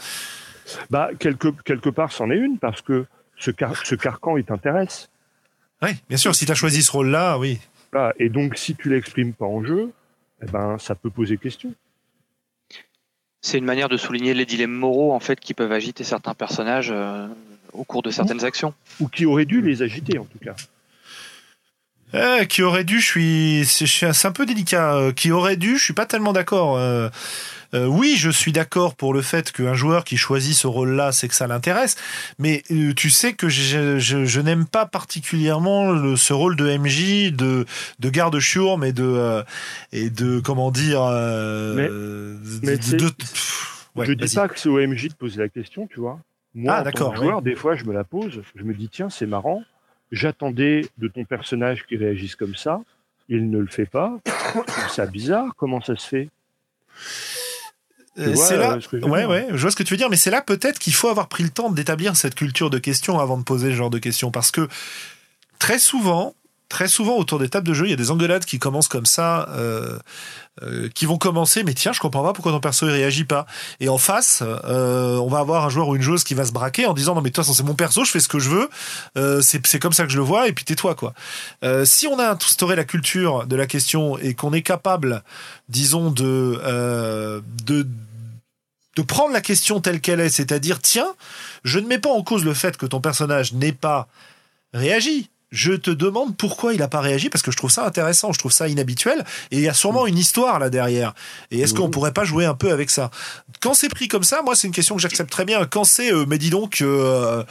Bah, 0.90 1.10
quelque, 1.18 1.48
quelque 1.64 1.88
part, 1.90 2.12
c'en 2.12 2.30
est 2.30 2.36
une, 2.36 2.58
parce 2.58 2.80
que 2.82 3.06
ce, 3.36 3.50
car- 3.50 3.84
ce 3.84 3.94
carcan, 3.94 4.36
il 4.36 4.44
t'intéresse. 4.44 5.10
Ouais, 5.82 5.96
bien 6.08 6.16
sûr, 6.16 6.34
si 6.34 6.46
tu 6.46 6.52
as 6.52 6.54
choisi 6.54 6.82
ce 6.82 6.92
rôle-là, 6.92 7.38
oui. 7.38 7.58
Voilà. 7.92 8.12
Et 8.18 8.28
donc, 8.28 8.56
si 8.56 8.74
tu 8.74 8.88
l'exprimes 8.90 9.32
pas 9.32 9.44
en 9.46 9.64
jeu, 9.64 9.90
eh 10.42 10.46
ben, 10.46 10.78
ça 10.78 10.94
peut 10.94 11.10
poser 11.10 11.36
question. 11.36 11.74
C'est 13.40 13.58
une 13.58 13.64
manière 13.66 13.88
de 13.90 13.96
souligner 13.96 14.32
les 14.32 14.46
dilemmes 14.46 14.72
moraux 14.72 15.12
en 15.12 15.20
fait 15.20 15.38
qui 15.38 15.52
peuvent 15.52 15.72
agiter 15.72 16.02
certains 16.02 16.32
personnages 16.32 16.90
euh, 16.90 17.26
au 17.74 17.84
cours 17.84 18.02
de 18.02 18.10
certaines 18.10 18.42
actions. 18.44 18.72
Ou 19.00 19.08
qui 19.08 19.26
aurait 19.26 19.44
dû 19.44 19.60
les 19.60 19.82
agiter, 19.82 20.18
en 20.18 20.24
tout 20.24 20.38
cas. 20.38 20.54
Eh, 22.14 22.46
qui 22.46 22.62
aurait 22.62 22.84
dû, 22.84 23.00
je 23.00 23.06
suis, 23.06 23.64
c'est 23.66 24.26
un 24.26 24.32
peu 24.32 24.46
délicat. 24.46 24.94
Euh, 24.94 25.12
Qui 25.12 25.32
aurait 25.32 25.56
dû, 25.56 25.76
je 25.78 25.82
suis 25.84 25.94
pas 25.94 26.06
tellement 26.06 26.32
d'accord. 26.32 26.76
Euh, 26.78 27.08
euh, 27.74 27.86
oui, 27.86 28.14
je 28.16 28.30
suis 28.30 28.52
d'accord 28.52 28.94
pour 28.94 29.12
le 29.12 29.20
fait 29.20 29.50
qu'un 29.50 29.74
joueur 29.74 30.04
qui 30.04 30.16
choisit 30.16 30.54
ce 30.54 30.68
rôle-là, 30.68 31.10
c'est 31.10 31.26
que 31.26 31.34
ça 31.34 31.48
l'intéresse. 31.48 31.96
Mais 32.38 32.62
tu 32.96 33.10
sais 33.10 33.32
que 33.32 33.48
je, 33.48 33.98
je, 33.98 34.24
je 34.24 34.40
n'aime 34.40 34.64
pas 34.64 34.86
particulièrement 34.86 35.90
le- 35.90 36.14
ce 36.16 36.32
rôle 36.32 36.54
de 36.54 36.68
MJ, 36.78 37.32
de, 37.32 37.66
de 37.98 38.10
garde 38.10 38.38
chiourme 38.38 38.84
et 38.84 38.92
de 38.92 39.42
et 39.92 40.08
de 40.10 40.38
comment 40.38 40.70
dire. 40.70 41.00
Mais- 41.02 41.88
de- 41.88 42.38
mais 42.62 42.76
de- 42.76 42.82
c'est- 42.82 42.96
de- 42.96 43.08
pff, 43.08 43.88
ouais, 43.96 44.06
je 44.06 44.12
dis 44.12 44.22
pas 44.36 44.46
que 44.46 44.58
c'est 44.60 44.68
au 44.68 44.78
MJ 44.78 45.08
de 45.08 45.14
poser 45.14 45.40
la 45.40 45.48
question, 45.48 45.88
tu 45.92 45.98
vois. 45.98 46.20
Moi, 46.54 46.72
Ah, 46.76 46.80
en 46.80 46.84
tant 46.92 47.10
que 47.10 47.16
joueur, 47.24 47.42
des 47.42 47.56
fois, 47.56 47.74
je 47.74 47.84
me 47.84 47.92
la 47.92 48.04
pose. 48.04 48.40
Je 48.54 48.62
me 48.62 48.72
dis, 48.74 48.88
tiens, 48.88 49.10
c'est 49.10 49.26
marrant. 49.26 49.64
J'attendais 50.12 50.86
de 50.98 51.08
ton 51.08 51.24
personnage 51.24 51.86
qu'il 51.86 51.98
réagisse 51.98 52.36
comme 52.36 52.54
ça. 52.54 52.80
Il 53.28 53.50
ne 53.50 53.58
le 53.58 53.66
fait 53.66 53.86
pas. 53.86 54.18
Ça 54.90 55.06
bizarre. 55.06 55.54
Comment 55.56 55.80
ça 55.80 55.96
se 55.96 56.06
fait? 56.06 56.28
Euh, 58.18 58.34
c'est 58.36 58.56
là, 58.56 58.74
euh, 58.74 58.80
ce 58.80 58.96
ouais, 58.96 59.24
ouais, 59.24 59.48
je 59.50 59.56
vois 59.56 59.72
ce 59.72 59.76
que 59.76 59.82
tu 59.82 59.92
veux 59.92 59.98
dire, 59.98 60.08
mais 60.08 60.16
c'est 60.16 60.30
là 60.30 60.40
peut-être 60.40 60.78
qu'il 60.78 60.94
faut 60.94 61.08
avoir 61.08 61.28
pris 61.28 61.42
le 61.42 61.50
temps 61.50 61.68
d'établir 61.68 62.14
cette 62.14 62.36
culture 62.36 62.70
de 62.70 62.78
questions 62.78 63.18
avant 63.18 63.36
de 63.36 63.42
poser 63.42 63.70
ce 63.70 63.74
genre 63.74 63.90
de 63.90 63.98
questions, 63.98 64.30
parce 64.30 64.52
que 64.52 64.68
très 65.58 65.80
souvent, 65.80 66.34
très 66.74 66.88
souvent 66.88 67.16
autour 67.16 67.38
des 67.38 67.48
tables 67.48 67.68
de 67.68 67.72
jeu, 67.72 67.86
il 67.86 67.90
y 67.90 67.92
a 67.92 67.96
des 67.96 68.10
engueulades 68.10 68.44
qui 68.44 68.58
commencent 68.58 68.88
comme 68.88 69.06
ça, 69.06 69.48
euh, 69.50 69.96
euh, 70.60 70.88
qui 70.92 71.06
vont 71.06 71.18
commencer, 71.18 71.62
mais 71.62 71.72
tiens, 71.72 71.92
je 71.92 72.00
comprends 72.00 72.24
pas 72.24 72.32
pourquoi 72.32 72.50
ton 72.50 72.58
perso 72.58 72.88
il 72.88 72.90
réagit 72.90 73.22
pas. 73.22 73.46
Et 73.78 73.88
en 73.88 73.96
face, 73.96 74.42
euh, 74.42 75.16
on 75.18 75.28
va 75.28 75.38
avoir 75.38 75.64
un 75.64 75.68
joueur 75.68 75.86
ou 75.86 75.94
une 75.94 76.02
joueuse 76.02 76.24
qui 76.24 76.34
va 76.34 76.44
se 76.44 76.50
braquer 76.50 76.86
en 76.86 76.92
disant 76.92 77.14
non 77.14 77.20
mais 77.20 77.30
façon 77.30 77.52
c'est 77.52 77.62
mon 77.62 77.76
perso, 77.76 78.04
je 78.04 78.10
fais 78.10 78.18
ce 78.18 78.26
que 78.26 78.40
je 78.40 78.50
veux, 78.50 79.40
c'est 79.40 79.78
comme 79.78 79.92
ça 79.92 80.04
que 80.04 80.10
je 80.10 80.16
le 80.16 80.24
vois, 80.24 80.48
et 80.48 80.52
puis 80.52 80.64
tais-toi 80.64 80.96
quoi. 80.96 81.14
Si 81.84 82.08
on 82.08 82.18
a 82.18 82.32
instauré 82.32 82.74
la 82.74 82.84
culture 82.84 83.46
de 83.46 83.54
la 83.54 83.66
question 83.66 84.18
et 84.18 84.34
qu'on 84.34 84.52
est 84.52 84.62
capable, 84.62 85.22
disons 85.68 86.10
de 86.10 87.40
de 87.64 87.86
de 88.96 89.02
prendre 89.02 89.32
la 89.32 89.40
question 89.40 89.80
telle 89.80 90.00
qu'elle 90.00 90.20
est, 90.20 90.28
c'est-à-dire 90.28 90.80
tiens, 90.80 91.14
je 91.62 91.78
ne 91.78 91.86
mets 91.86 91.98
pas 92.00 92.10
en 92.10 92.22
cause 92.24 92.44
le 92.44 92.54
fait 92.54 92.76
que 92.76 92.86
ton 92.86 93.00
personnage 93.00 93.52
n'ait 93.52 93.72
pas 93.72 94.08
réagi. 94.72 95.30
Je 95.54 95.72
te 95.72 95.90
demande 95.90 96.36
pourquoi 96.36 96.72
il 96.74 96.80
n'a 96.80 96.88
pas 96.88 97.00
réagi 97.00 97.30
parce 97.30 97.42
que 97.42 97.52
je 97.52 97.56
trouve 97.56 97.70
ça 97.70 97.86
intéressant, 97.86 98.32
je 98.32 98.38
trouve 98.40 98.50
ça 98.52 98.66
inhabituel 98.66 99.24
et 99.52 99.56
il 99.58 99.62
y 99.62 99.68
a 99.68 99.72
sûrement 99.72 100.06
une 100.06 100.18
histoire 100.18 100.58
là 100.58 100.68
derrière. 100.68 101.14
Et 101.52 101.60
est-ce 101.60 101.72
qu'on 101.74 101.84
Mhm. 101.84 101.90
pourrait 101.92 102.12
pas 102.12 102.24
jouer 102.24 102.44
un 102.44 102.54
peu 102.54 102.72
avec 102.72 102.90
ça? 102.90 103.10
Quand 103.60 103.72
c'est 103.72 103.88
pris 103.88 104.08
comme 104.08 104.24
ça, 104.24 104.42
moi 104.42 104.56
c'est 104.56 104.66
une 104.66 104.74
question 104.74 104.96
que 104.96 105.00
j'accepte 105.00 105.30
très 105.30 105.44
bien. 105.44 105.64
Quand 105.64 105.84
c'est, 105.84 106.12
euh, 106.12 106.24
mais 106.28 106.38
dis 106.38 106.50
donc, 106.50 106.80
euh, 106.82 107.44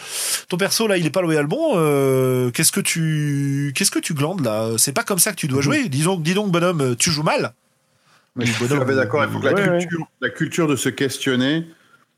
ton 0.49 0.58
perso 0.58 0.86
là 0.86 0.97
il 0.97 1.06
est 1.06 1.10
pas 1.12 1.22
loyal 1.22 1.47
bon, 1.47 1.74
euh, 1.76 2.51
qu'est-ce 2.51 2.74
que 2.74 2.82
tu, 2.82 3.72
qu'est-ce 3.74 3.91
que 3.91 3.99
tu 3.99 4.14
glandes 4.14 4.43
là? 4.43 4.72
C'est 4.78 4.91
pas 4.93 5.04
comme 5.04 5.20
ça 5.20 5.32
que 5.32 5.38
tu 5.38 5.47
dois 5.47 5.62
jouer. 5.62 5.88
Disons, 5.88 6.18
dis 6.20 6.34
donc 6.34 6.51
bonhomme, 6.51 6.95
tu 6.97 7.10
joues 7.10 7.24
mal. 7.24 7.54
Mais 8.36 8.45
je 8.45 8.51
suis 8.51 8.68
d'accord. 8.68 9.24
Il 9.24 9.32
faut 9.32 9.39
que 9.39 9.45
la, 9.45 9.54
ouais, 9.54 9.70
ouais. 9.70 9.78
culture, 9.80 10.08
la 10.20 10.30
culture 10.30 10.68
de 10.68 10.76
se 10.76 10.89
questionner 10.89 11.66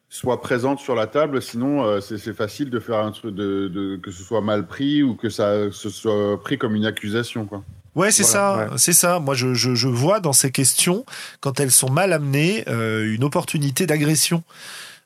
soit 0.09 0.39
présente 0.41 0.79
sur 0.79 0.95
la 0.95 1.07
table. 1.07 1.41
Sinon, 1.41 1.83
euh, 1.83 1.99
c'est 1.99 2.33
facile 2.33 2.69
de 2.69 2.79
faire 2.79 2.99
un 2.99 3.11
truc 3.11 3.35
de, 3.35 3.67
de- 3.67 3.97
que 4.01 4.11
ce 4.11 4.23
soit 4.23 4.41
mal 4.41 4.65
pris 4.67 5.03
ou 5.03 5.15
que 5.15 5.29
ça 5.29 5.71
se 5.71 5.89
soit 5.89 6.39
pris 6.41 6.57
comme 6.57 6.75
une 6.75 6.85
accusation. 6.85 7.45
Quoi. 7.45 7.63
Ouais, 7.95 8.11
c'est 8.11 8.23
Voilà, 8.23 8.69
ça, 8.71 8.77
c'est 8.77 8.93
ça. 8.93 9.19
Moi, 9.19 9.35
je, 9.35 9.53
je, 9.53 9.73
je 9.75 9.87
vois 9.87 10.19
dans 10.19 10.33
ces 10.33 10.51
questions, 10.51 11.05
quand 11.39 11.59
elles 11.59 11.71
sont 11.71 11.89
mal 11.89 12.13
amenées, 12.13 12.63
euh, 12.67 13.13
une 13.13 13.23
opportunité 13.23 13.85
d'agression. 13.87 14.43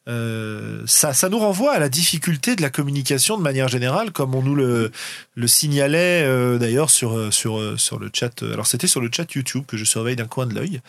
Euh, 0.10 0.82
ça, 0.86 1.14
ça 1.14 1.30
nous 1.30 1.40
renvoie 1.40 1.74
à 1.74 1.80
la 1.80 1.88
difficulté 1.88 2.56
de 2.56 2.62
la 2.62 2.70
communication 2.70 3.38
de 3.38 3.44
manière 3.44 3.68
générale, 3.68 4.12
comme 4.12 4.34
on 4.34 4.42
nous 4.42 4.56
le, 4.56 4.92
le 5.36 5.48
signalait 5.48 6.24
euh, 6.24 6.58
d'ailleurs 6.58 6.90
sur 6.90 7.16
euh, 7.16 7.30
sur 7.32 7.80
sur 7.80 8.00
le 8.00 8.10
chat. 8.12 8.42
Alors 8.42 8.66
c'était 8.66 8.88
sur 8.88 9.02
le 9.02 9.10
chat 9.14 9.32
YouTube 9.34 9.66
que 9.68 9.78
je 9.78 9.86
surveille 9.86 10.16
d'un 10.16 10.26
coin 10.26 10.48
de 10.48 10.56
l'œil, 10.56 10.82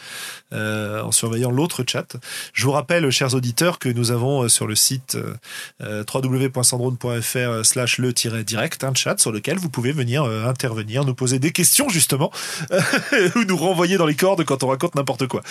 euh, 0.54 1.02
en 1.02 1.12
surveillant 1.12 1.50
l'autre 1.50 1.84
chat. 1.86 2.16
Je 2.54 2.64
vous 2.64 2.72
rappelle, 2.72 3.10
chers 3.10 3.34
auditeurs, 3.34 3.78
que 3.78 3.90
nous 3.90 4.10
avons 4.10 4.48
sur 4.48 4.66
le 4.66 4.74
site 4.74 5.18
euh, 5.82 6.04
www.sandrone.fr/slash 6.12 7.98
le-direct 7.98 8.84
un 8.84 8.94
chat 8.94 9.18
sur 9.18 9.32
lequel 9.32 9.58
vous 9.58 9.68
pouvez 9.68 9.92
venir 9.92 10.24
intervenir, 10.24 11.04
nous 11.04 11.14
poser 11.14 11.38
des 11.38 11.52
questions 11.52 11.90
justement, 11.90 12.32
ou 13.36 13.44
nous 13.44 13.56
renvoyer 13.56 13.98
dans 13.98 14.06
les 14.06 14.16
cordes 14.16 14.44
quand 14.44 14.62
on 14.62 14.68
raconte 14.68 14.94
n'importe 14.94 15.26
quoi. 15.26 15.42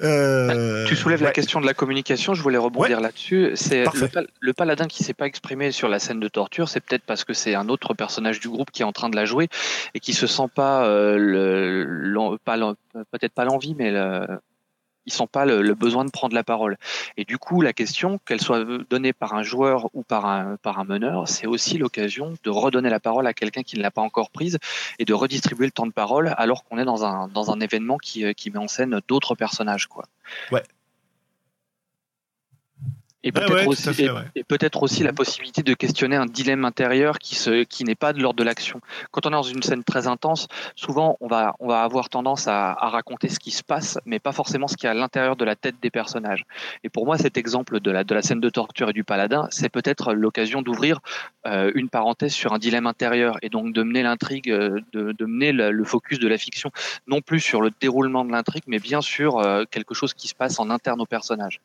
Tu 0.00 0.96
soulèves 0.96 1.20
la 1.20 1.26
ouais. 1.28 1.32
question 1.32 1.60
de 1.60 1.66
la 1.66 1.74
communication, 1.74 2.32
je 2.34 2.42
voulais 2.42 2.56
rebondir 2.58 3.01
là-dessus. 3.02 3.52
C'est 3.54 3.84
le, 3.84 4.08
pal- 4.08 4.28
le 4.40 4.52
paladin 4.52 4.86
qui 4.86 5.04
s'est 5.04 5.12
pas 5.12 5.26
exprimé 5.26 5.72
sur 5.72 5.88
la 5.88 5.98
scène 5.98 6.20
de 6.20 6.28
torture, 6.28 6.68
c'est 6.68 6.80
peut-être 6.80 7.04
parce 7.04 7.24
que 7.24 7.34
c'est 7.34 7.54
un 7.54 7.68
autre 7.68 7.92
personnage 7.94 8.40
du 8.40 8.48
groupe 8.48 8.70
qui 8.70 8.82
est 8.82 8.86
en 8.86 8.92
train 8.92 9.10
de 9.10 9.16
la 9.16 9.26
jouer 9.26 9.48
et 9.94 10.00
qui 10.00 10.14
se 10.14 10.26
sent 10.26 10.48
pas 10.54 10.86
euh, 10.86 11.18
le, 11.18 12.38
pas 12.38 12.56
peut-être 13.10 13.34
pas 13.34 13.44
l'envie, 13.44 13.74
mais 13.74 13.90
le, 13.90 14.26
ils 15.04 15.12
sent 15.12 15.26
pas 15.32 15.44
le, 15.44 15.62
le 15.62 15.74
besoin 15.74 16.04
de 16.04 16.10
prendre 16.10 16.34
la 16.34 16.44
parole. 16.44 16.76
Et 17.16 17.24
du 17.24 17.36
coup, 17.36 17.60
la 17.60 17.72
question, 17.72 18.20
qu'elle 18.24 18.40
soit 18.40 18.64
donnée 18.88 19.12
par 19.12 19.34
un 19.34 19.42
joueur 19.42 19.90
ou 19.94 20.04
par 20.04 20.26
un 20.26 20.56
par 20.62 20.78
un 20.78 20.84
meneur, 20.84 21.26
c'est 21.26 21.48
aussi 21.48 21.76
l'occasion 21.76 22.34
de 22.44 22.50
redonner 22.50 22.88
la 22.88 23.00
parole 23.00 23.26
à 23.26 23.34
quelqu'un 23.34 23.64
qui 23.64 23.76
ne 23.76 23.82
l'a 23.82 23.90
pas 23.90 24.02
encore 24.02 24.30
prise 24.30 24.58
et 25.00 25.04
de 25.04 25.12
redistribuer 25.12 25.66
le 25.66 25.72
temps 25.72 25.86
de 25.86 25.92
parole 25.92 26.32
alors 26.36 26.62
qu'on 26.62 26.78
est 26.78 26.84
dans 26.84 27.04
un 27.04 27.26
dans 27.26 27.50
un 27.50 27.58
événement 27.58 27.98
qui 27.98 28.24
euh, 28.24 28.32
qui 28.32 28.50
met 28.52 28.58
en 28.58 28.68
scène 28.68 29.00
d'autres 29.08 29.34
personnages, 29.34 29.88
quoi. 29.88 30.04
Ouais. 30.52 30.62
Et 33.24 33.30
peut-être 33.30 33.52
ouais, 33.54 33.66
aussi, 33.66 33.94
fait, 33.94 34.04
et- 34.04 34.10
ouais. 34.10 34.22
et 34.34 34.42
peut-être 34.44 34.82
aussi 34.82 35.02
la 35.04 35.12
possibilité 35.12 35.62
de 35.62 35.74
questionner 35.74 36.16
un 36.16 36.26
dilemme 36.26 36.64
intérieur 36.64 37.18
qui 37.18 37.36
se, 37.36 37.62
qui 37.62 37.84
n'est 37.84 37.94
pas 37.94 38.12
de 38.12 38.20
l'ordre 38.20 38.38
de 38.38 38.44
l'action. 38.44 38.80
Quand 39.12 39.26
on 39.26 39.28
est 39.28 39.32
dans 39.32 39.42
une 39.42 39.62
scène 39.62 39.84
très 39.84 40.08
intense, 40.08 40.48
souvent 40.74 41.16
on 41.20 41.28
va, 41.28 41.54
on 41.60 41.68
va 41.68 41.82
avoir 41.82 42.08
tendance 42.08 42.48
à, 42.48 42.72
à 42.72 42.88
raconter 42.88 43.28
ce 43.28 43.38
qui 43.38 43.52
se 43.52 43.62
passe, 43.62 43.98
mais 44.06 44.18
pas 44.18 44.32
forcément 44.32 44.66
ce 44.66 44.76
qui 44.76 44.86
est 44.86 44.88
à 44.88 44.94
l'intérieur 44.94 45.36
de 45.36 45.44
la 45.44 45.54
tête 45.54 45.76
des 45.80 45.90
personnages. 45.90 46.44
Et 46.82 46.88
pour 46.88 47.06
moi, 47.06 47.16
cet 47.16 47.36
exemple 47.36 47.78
de 47.80 47.90
la, 47.92 48.02
de 48.02 48.14
la 48.14 48.22
scène 48.22 48.40
de 48.40 48.50
torture 48.50 48.90
et 48.90 48.92
du 48.92 49.04
paladin, 49.04 49.46
c'est 49.50 49.68
peut-être 49.68 50.14
l'occasion 50.14 50.62
d'ouvrir 50.62 50.98
euh, 51.46 51.70
une 51.74 51.88
parenthèse 51.88 52.32
sur 52.32 52.52
un 52.52 52.58
dilemme 52.58 52.86
intérieur 52.86 53.36
et 53.42 53.48
donc 53.50 53.72
de 53.72 53.82
mener 53.84 54.02
l'intrigue, 54.02 54.50
euh, 54.50 54.80
de, 54.92 55.12
de 55.12 55.26
mener 55.26 55.52
le, 55.52 55.70
le 55.70 55.84
focus 55.84 56.18
de 56.18 56.26
la 56.26 56.38
fiction, 56.38 56.70
non 57.06 57.20
plus 57.20 57.40
sur 57.40 57.60
le 57.62 57.70
déroulement 57.80 58.24
de 58.24 58.32
l'intrigue, 58.32 58.64
mais 58.66 58.80
bien 58.80 59.00
sur 59.00 59.38
euh, 59.38 59.64
quelque 59.70 59.94
chose 59.94 60.12
qui 60.12 60.26
se 60.26 60.34
passe 60.34 60.58
en 60.58 60.70
interne 60.70 61.00
au 61.00 61.06
personnage. 61.06 61.60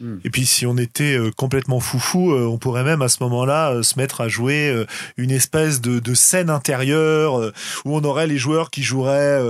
Hmm. 0.00 0.18
Et 0.24 0.30
puis 0.30 0.46
si 0.46 0.64
on 0.66 0.76
était 0.78 1.16
euh, 1.16 1.30
complètement 1.36 1.78
foufou, 1.78 2.32
euh, 2.32 2.46
on 2.46 2.58
pourrait 2.58 2.84
même 2.84 3.02
à 3.02 3.08
ce 3.08 3.22
moment-là 3.22 3.72
euh, 3.72 3.82
se 3.82 3.98
mettre 3.98 4.22
à 4.22 4.28
jouer 4.28 4.84
une 5.16 5.30
espèce 5.30 5.80
de, 5.80 5.98
de 5.98 6.14
scène 6.14 6.50
intérieure 6.50 7.52
où 7.84 7.96
on 7.96 8.02
aurait 8.04 8.26
les 8.26 8.38
joueurs 8.38 8.70
qui 8.70 8.82
joueraient 8.82 9.40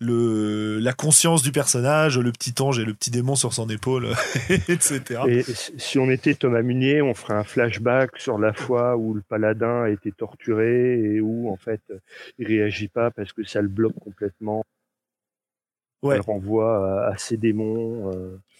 le 0.00 0.78
la 0.78 0.92
conscience 0.92 1.42
du 1.42 1.52
personnage, 1.52 2.18
le 2.18 2.32
petit 2.32 2.54
ange 2.60 2.78
et 2.78 2.84
le 2.84 2.94
petit 2.94 3.10
démon 3.10 3.34
sur 3.34 3.52
son 3.52 3.68
épaule, 3.68 4.08
etc. 4.48 5.20
Et 5.28 5.44
si 5.76 5.98
on 5.98 6.10
était 6.10 6.34
Thomas 6.34 6.62
Munier, 6.62 7.02
on 7.02 7.14
ferait 7.14 7.34
un 7.34 7.44
flashback 7.44 8.18
sur 8.18 8.38
la 8.38 8.52
fois 8.52 8.96
où 8.96 9.14
le 9.14 9.22
paladin 9.22 9.84
a 9.84 9.90
été 9.90 10.12
torturé 10.12 11.00
et 11.00 11.20
où 11.20 11.50
en 11.50 11.56
fait 11.56 11.80
il 12.38 12.46
réagit 12.46 12.88
pas 12.88 13.10
parce 13.10 13.32
que 13.32 13.44
ça 13.44 13.62
le 13.62 13.68
bloque 13.68 13.98
complètement. 14.00 14.64
Ouais. 16.06 16.18
renvoie 16.20 17.08
à, 17.08 17.16
ses 17.18 17.36
démons. 17.36 18.12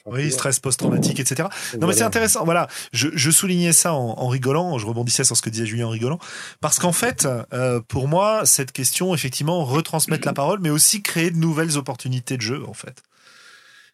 Oui, 0.07 0.31
stress 0.31 0.61
post-traumatique, 0.61 1.19
etc. 1.19 1.49
Non, 1.81 1.89
mais 1.89 1.93
c'est 1.93 2.05
intéressant. 2.05 2.45
Voilà, 2.45 2.69
je, 2.93 3.09
je 3.13 3.31
soulignais 3.31 3.73
ça 3.73 3.93
en, 3.93 4.11
en, 4.19 4.29
rigolant, 4.29 4.79
je 4.79 4.87
rebondissais 4.87 5.25
sur 5.25 5.37
ce 5.37 5.43
que 5.43 5.51
disait 5.51 5.67
Julien 5.67 5.87
en 5.87 5.91
rigolant, 5.91 6.19
parce 6.61 6.79
qu'en 6.79 6.93
fait, 6.93 7.27
euh, 7.53 7.81
pour 7.89 8.07
moi, 8.07 8.43
cette 8.45 8.71
question, 8.71 9.15
effectivement, 9.15 9.65
retransmettre 9.65 10.27
la 10.27 10.33
parole, 10.33 10.61
mais 10.61 10.71
aussi 10.71 11.03
créer 11.03 11.31
de 11.31 11.37
nouvelles 11.37 11.77
opportunités 11.77 12.37
de 12.37 12.43
jeu, 12.43 12.65
en 12.69 12.75
fait. 12.75 13.03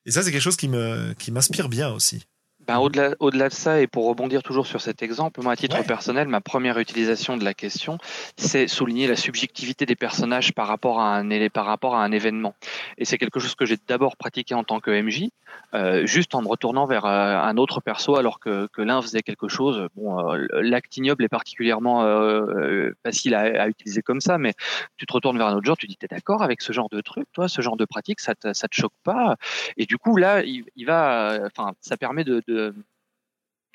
Et 0.05 0.11
ça, 0.11 0.23
c'est 0.23 0.33
quelque 0.33 0.43
chose 0.43 0.57
qui 0.57 0.69
me 0.69 1.15
qui 1.15 1.31
m'inspire 1.31 1.69
bien 1.69 1.91
aussi. 1.93 2.27
Ben, 2.67 2.79
au-delà, 2.79 3.15
au-delà 3.19 3.49
de 3.49 3.55
ça, 3.55 3.81
et 3.81 3.89
pour 3.89 4.07
rebondir 4.07 4.43
toujours 4.43 4.69
sur 4.69 4.81
cet 4.81 5.03
exemple, 5.03 5.43
moi, 5.43 5.53
à 5.53 5.57
titre 5.57 5.85
personnel, 5.85 6.29
ma 6.29 6.41
première 6.41 6.79
utilisation 6.79 7.37
de 7.37 7.45
la 7.45 7.55
question, 7.55 7.99
c'est 8.37 8.69
souligner 8.69 9.09
la 9.09 9.17
subjectivité 9.17 9.85
des 9.85 9.97
personnages 9.97 10.53
par 10.53 10.69
rapport 10.69 11.01
à 11.01 11.17
un, 11.17 11.49
par 11.49 11.67
rapport 11.67 11.97
à 11.97 12.05
un 12.05 12.13
événement. 12.13 12.55
Et 12.99 13.05
c'est 13.05 13.19
quelque 13.19 13.41
chose 13.41 13.57
que 13.57 13.67
j'ai 13.67 13.79
d'abord 13.89 14.17
pratiqué 14.17 14.55
en 14.55 14.63
tant 14.63 14.79
que 14.79 14.91
MJ, 14.91 15.31
euh, 15.75 16.07
juste 16.07 16.35
en 16.35 16.43
me 16.43 16.49
retournant 16.49 16.87
vers 16.87 17.05
euh, 17.05 17.37
un 17.37 17.57
autre 17.57 17.81
perso 17.81 18.17
alors 18.17 18.39
que, 18.39 18.69
que 18.73 18.83
l'un 18.83 19.03
faisait 19.03 19.23
quelque 19.23 19.49
chose. 19.49 19.89
Bon, 19.97 20.33
euh, 20.33 20.47
l'acte 20.53 20.97
ignoble 20.97 21.25
est 21.25 21.29
particulièrement 21.29 22.05
euh, 22.05 22.93
facile 23.05 23.35
à, 23.35 23.63
à, 23.63 23.69
utiliser 23.69 24.03
comme 24.03 24.21
ça, 24.21 24.39
mais 24.39 24.55
tu 24.97 25.07
te 25.07 25.13
retournes 25.13 25.39
vers 25.39 25.49
un 25.49 25.57
autre 25.57 25.67
genre, 25.67 25.77
tu 25.77 25.87
dis, 25.87 25.97
t'es 25.97 26.09
d'accord 26.09 26.43
avec 26.43 26.61
ce 26.63 26.73
genre 26.73 26.89
de 26.91 27.01
truc, 27.01 27.27
toi, 27.33 27.49
ce 27.49 27.61
genre 27.61 27.77
de 27.77 27.87
pratique, 27.87 28.21
ça 28.21 28.35
te, 28.35 28.53
ça 28.53 28.69
te 28.69 28.75
choque 28.75 28.93
pas? 29.03 29.37
Et 29.77 29.87
du 29.87 29.99
coup, 29.99 30.17
là, 30.17 30.43
il, 30.45 30.65
il 30.77 30.87
va, 30.87 31.39
enfin, 31.47 31.73
ça 31.81 31.97
permet 31.97 32.25
de, 32.25 32.43
de 32.47 32.52
de, 32.53 32.75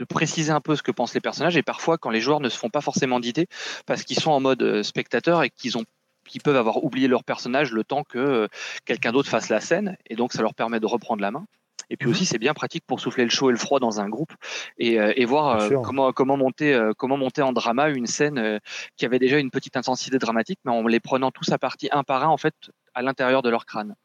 préciser 0.09 0.51
un 0.51 0.61
peu 0.61 0.75
ce 0.75 0.83
que 0.83 0.91
pensent 0.91 1.15
les 1.15 1.21
personnages 1.21 1.57
et 1.57 1.63
parfois 1.63 1.97
quand 1.97 2.11
les 2.11 2.21
joueurs 2.21 2.39
ne 2.39 2.49
se 2.49 2.57
font 2.57 2.69
pas 2.69 2.81
forcément 2.81 3.19
d'idées 3.19 3.47
parce 3.85 4.03
qu'ils 4.03 4.19
sont 4.19 4.31
en 4.31 4.39
mode 4.39 4.61
euh, 4.61 4.83
spectateur 4.83 5.43
et 5.43 5.49
qu'ils 5.49 5.77
ont 5.77 5.85
qui 6.27 6.39
peuvent 6.39 6.57
avoir 6.57 6.83
oublié 6.83 7.07
leur 7.07 7.23
personnage 7.23 7.71
le 7.71 7.83
temps 7.83 8.03
que 8.03 8.19
euh, 8.19 8.47
quelqu'un 8.85 9.11
d'autre 9.11 9.29
fasse 9.29 9.49
la 9.49 9.61
scène 9.61 9.97
et 10.07 10.15
donc 10.15 10.33
ça 10.33 10.41
leur 10.41 10.53
permet 10.53 10.79
de 10.79 10.85
reprendre 10.85 11.21
la 11.21 11.31
main. 11.31 11.45
Et 11.89 11.95
puis 11.95 12.07
mhm. 12.07 12.11
aussi, 12.11 12.25
c'est 12.25 12.37
bien 12.37 12.53
pratique 12.53 12.83
pour 12.85 12.99
souffler 12.99 13.23
le 13.23 13.29
chaud 13.29 13.49
et 13.49 13.53
le 13.53 13.57
froid 13.57 13.79
dans 13.79 14.01
un 14.01 14.09
groupe 14.09 14.33
et, 14.77 14.99
euh, 14.99 15.13
et 15.15 15.23
voir 15.23 15.69
comment 15.83 16.11
comment 16.11 16.35
monter 16.35 16.77
comment 16.97 17.15
monter 17.15 17.41
en 17.41 17.53
drama 17.53 17.87
une 17.87 18.07
scène 18.07 18.59
qui 18.97 19.05
avait 19.05 19.19
déjà 19.19 19.39
une 19.39 19.51
petite 19.51 19.77
intensité 19.77 20.17
dramatique, 20.17 20.59
mais 20.65 20.71
en 20.71 20.85
les 20.85 20.99
prenant 20.99 21.31
tous 21.31 21.49
à 21.53 21.57
partie 21.57 21.87
un 21.93 22.03
par 22.03 22.25
un 22.25 22.27
en 22.27 22.37
fait 22.37 22.55
à 22.93 23.01
l'intérieur 23.01 23.41
de 23.41 23.49
leur 23.49 23.65
crâne. 23.65 23.95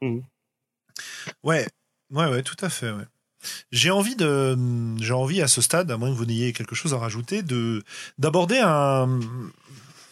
Mhm. 0.00 0.22
Ouais, 1.42 1.66
ouais, 2.10 2.26
ouais, 2.26 2.42
tout 2.42 2.56
à 2.60 2.68
fait. 2.68 2.90
Ouais. 2.90 3.04
J'ai 3.72 3.90
envie 3.90 4.16
de, 4.16 4.56
j'ai 5.00 5.12
envie 5.12 5.42
à 5.42 5.48
ce 5.48 5.62
stade, 5.62 5.90
à 5.90 5.96
moins 5.96 6.10
que 6.10 6.16
vous 6.16 6.26
n'ayez 6.26 6.52
quelque 6.52 6.74
chose 6.74 6.94
à 6.94 6.98
rajouter, 6.98 7.42
de 7.42 7.82
d'aborder 8.18 8.58
un, 8.58 9.20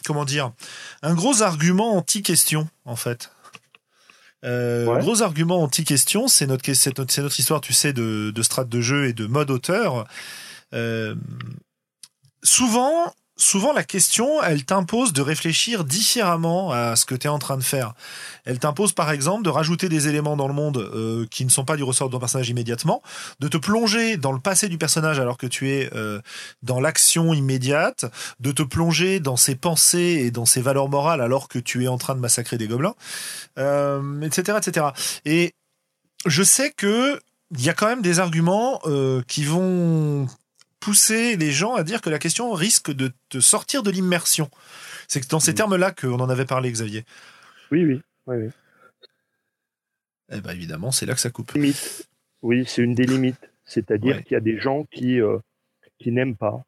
comment 0.04 0.24
dire, 0.24 0.52
un 1.02 1.14
gros 1.14 1.42
argument 1.42 1.96
anti-question 1.96 2.68
en 2.84 2.96
fait. 2.96 3.30
Euh, 4.44 4.88
Un 4.88 5.00
gros 5.00 5.22
argument 5.22 5.62
anti-question, 5.62 6.28
c'est 6.28 6.46
notre, 6.46 6.72
c'est 6.72 6.96
notre, 6.96 7.12
c'est 7.12 7.22
notre 7.22 7.40
histoire, 7.40 7.60
tu 7.60 7.72
sais, 7.72 7.92
de, 7.92 8.30
de 8.32 8.42
strat 8.42 8.64
de 8.64 8.80
jeu 8.80 9.08
et 9.08 9.12
de 9.12 9.26
mode 9.26 9.50
auteur. 9.50 10.06
Euh, 10.74 11.16
souvent, 12.44 13.12
souvent 13.38 13.72
la 13.72 13.84
question, 13.84 14.42
elle 14.42 14.64
t'impose 14.64 15.12
de 15.12 15.22
réfléchir 15.22 15.84
différemment 15.84 16.72
à 16.72 16.96
ce 16.96 17.06
que 17.06 17.14
tu 17.14 17.26
es 17.26 17.30
en 17.30 17.38
train 17.38 17.56
de 17.56 17.62
faire. 17.62 17.94
Elle 18.44 18.58
t'impose 18.58 18.92
par 18.92 19.10
exemple 19.10 19.44
de 19.44 19.50
rajouter 19.50 19.88
des 19.88 20.08
éléments 20.08 20.36
dans 20.36 20.48
le 20.48 20.54
monde 20.54 20.78
euh, 20.78 21.26
qui 21.30 21.44
ne 21.44 21.50
sont 21.50 21.64
pas 21.64 21.76
du 21.76 21.82
ressort 21.84 22.08
de 22.08 22.12
ton 22.12 22.18
personnage 22.18 22.50
immédiatement, 22.50 23.02
de 23.40 23.48
te 23.48 23.56
plonger 23.56 24.16
dans 24.16 24.32
le 24.32 24.40
passé 24.40 24.68
du 24.68 24.76
personnage 24.76 25.20
alors 25.20 25.38
que 25.38 25.46
tu 25.46 25.70
es 25.70 25.88
euh, 25.94 26.20
dans 26.62 26.80
l'action 26.80 27.32
immédiate, 27.32 28.04
de 28.40 28.52
te 28.52 28.62
plonger 28.62 29.20
dans 29.20 29.36
ses 29.36 29.54
pensées 29.54 30.22
et 30.24 30.30
dans 30.30 30.46
ses 30.46 30.60
valeurs 30.60 30.88
morales 30.88 31.20
alors 31.20 31.48
que 31.48 31.58
tu 31.58 31.84
es 31.84 31.88
en 31.88 31.98
train 31.98 32.14
de 32.14 32.20
massacrer 32.20 32.58
des 32.58 32.66
gobelins, 32.66 32.94
euh, 33.58 34.20
etc., 34.22 34.58
etc. 34.58 34.86
Et 35.24 35.52
je 36.26 36.42
sais 36.42 36.72
que 36.76 37.20
il 37.56 37.64
y 37.64 37.70
a 37.70 37.74
quand 37.74 37.86
même 37.86 38.02
des 38.02 38.18
arguments 38.18 38.82
qui 39.26 39.44
vont 39.44 40.28
pousser 40.80 41.36
les 41.36 41.50
gens 41.50 41.74
à 41.74 41.84
dire 41.84 42.00
que 42.00 42.10
la 42.10 42.18
question 42.18 42.52
risque 42.52 42.90
de 42.90 43.10
te 43.28 43.40
sortir 43.40 43.82
de 43.82 43.90
l'immersion. 43.90 44.50
C'est 45.08 45.30
dans 45.30 45.40
ces 45.40 45.54
termes-là 45.54 45.92
qu'on 45.92 46.20
en 46.20 46.28
avait 46.28 46.44
parlé, 46.44 46.70
Xavier. 46.70 47.04
Oui, 47.70 47.84
oui. 47.84 48.00
oui, 48.26 48.36
oui. 48.36 48.50
Eh 50.30 50.40
ben 50.40 50.50
évidemment, 50.50 50.90
c'est 50.90 51.06
là 51.06 51.14
que 51.14 51.20
ça 51.20 51.30
coupe. 51.30 51.52
Limite. 51.52 52.08
Oui, 52.42 52.64
c'est 52.66 52.82
une 52.82 52.94
des 52.94 53.06
limites. 53.06 53.50
C'est-à-dire 53.64 54.22
qu'il 54.22 54.32
y 54.32 54.36
a 54.36 54.40
des 54.40 54.58
gens 54.58 54.84
qui, 54.84 55.20
euh, 55.20 55.38
qui 55.98 56.12
n'aiment 56.12 56.36
pas 56.36 56.64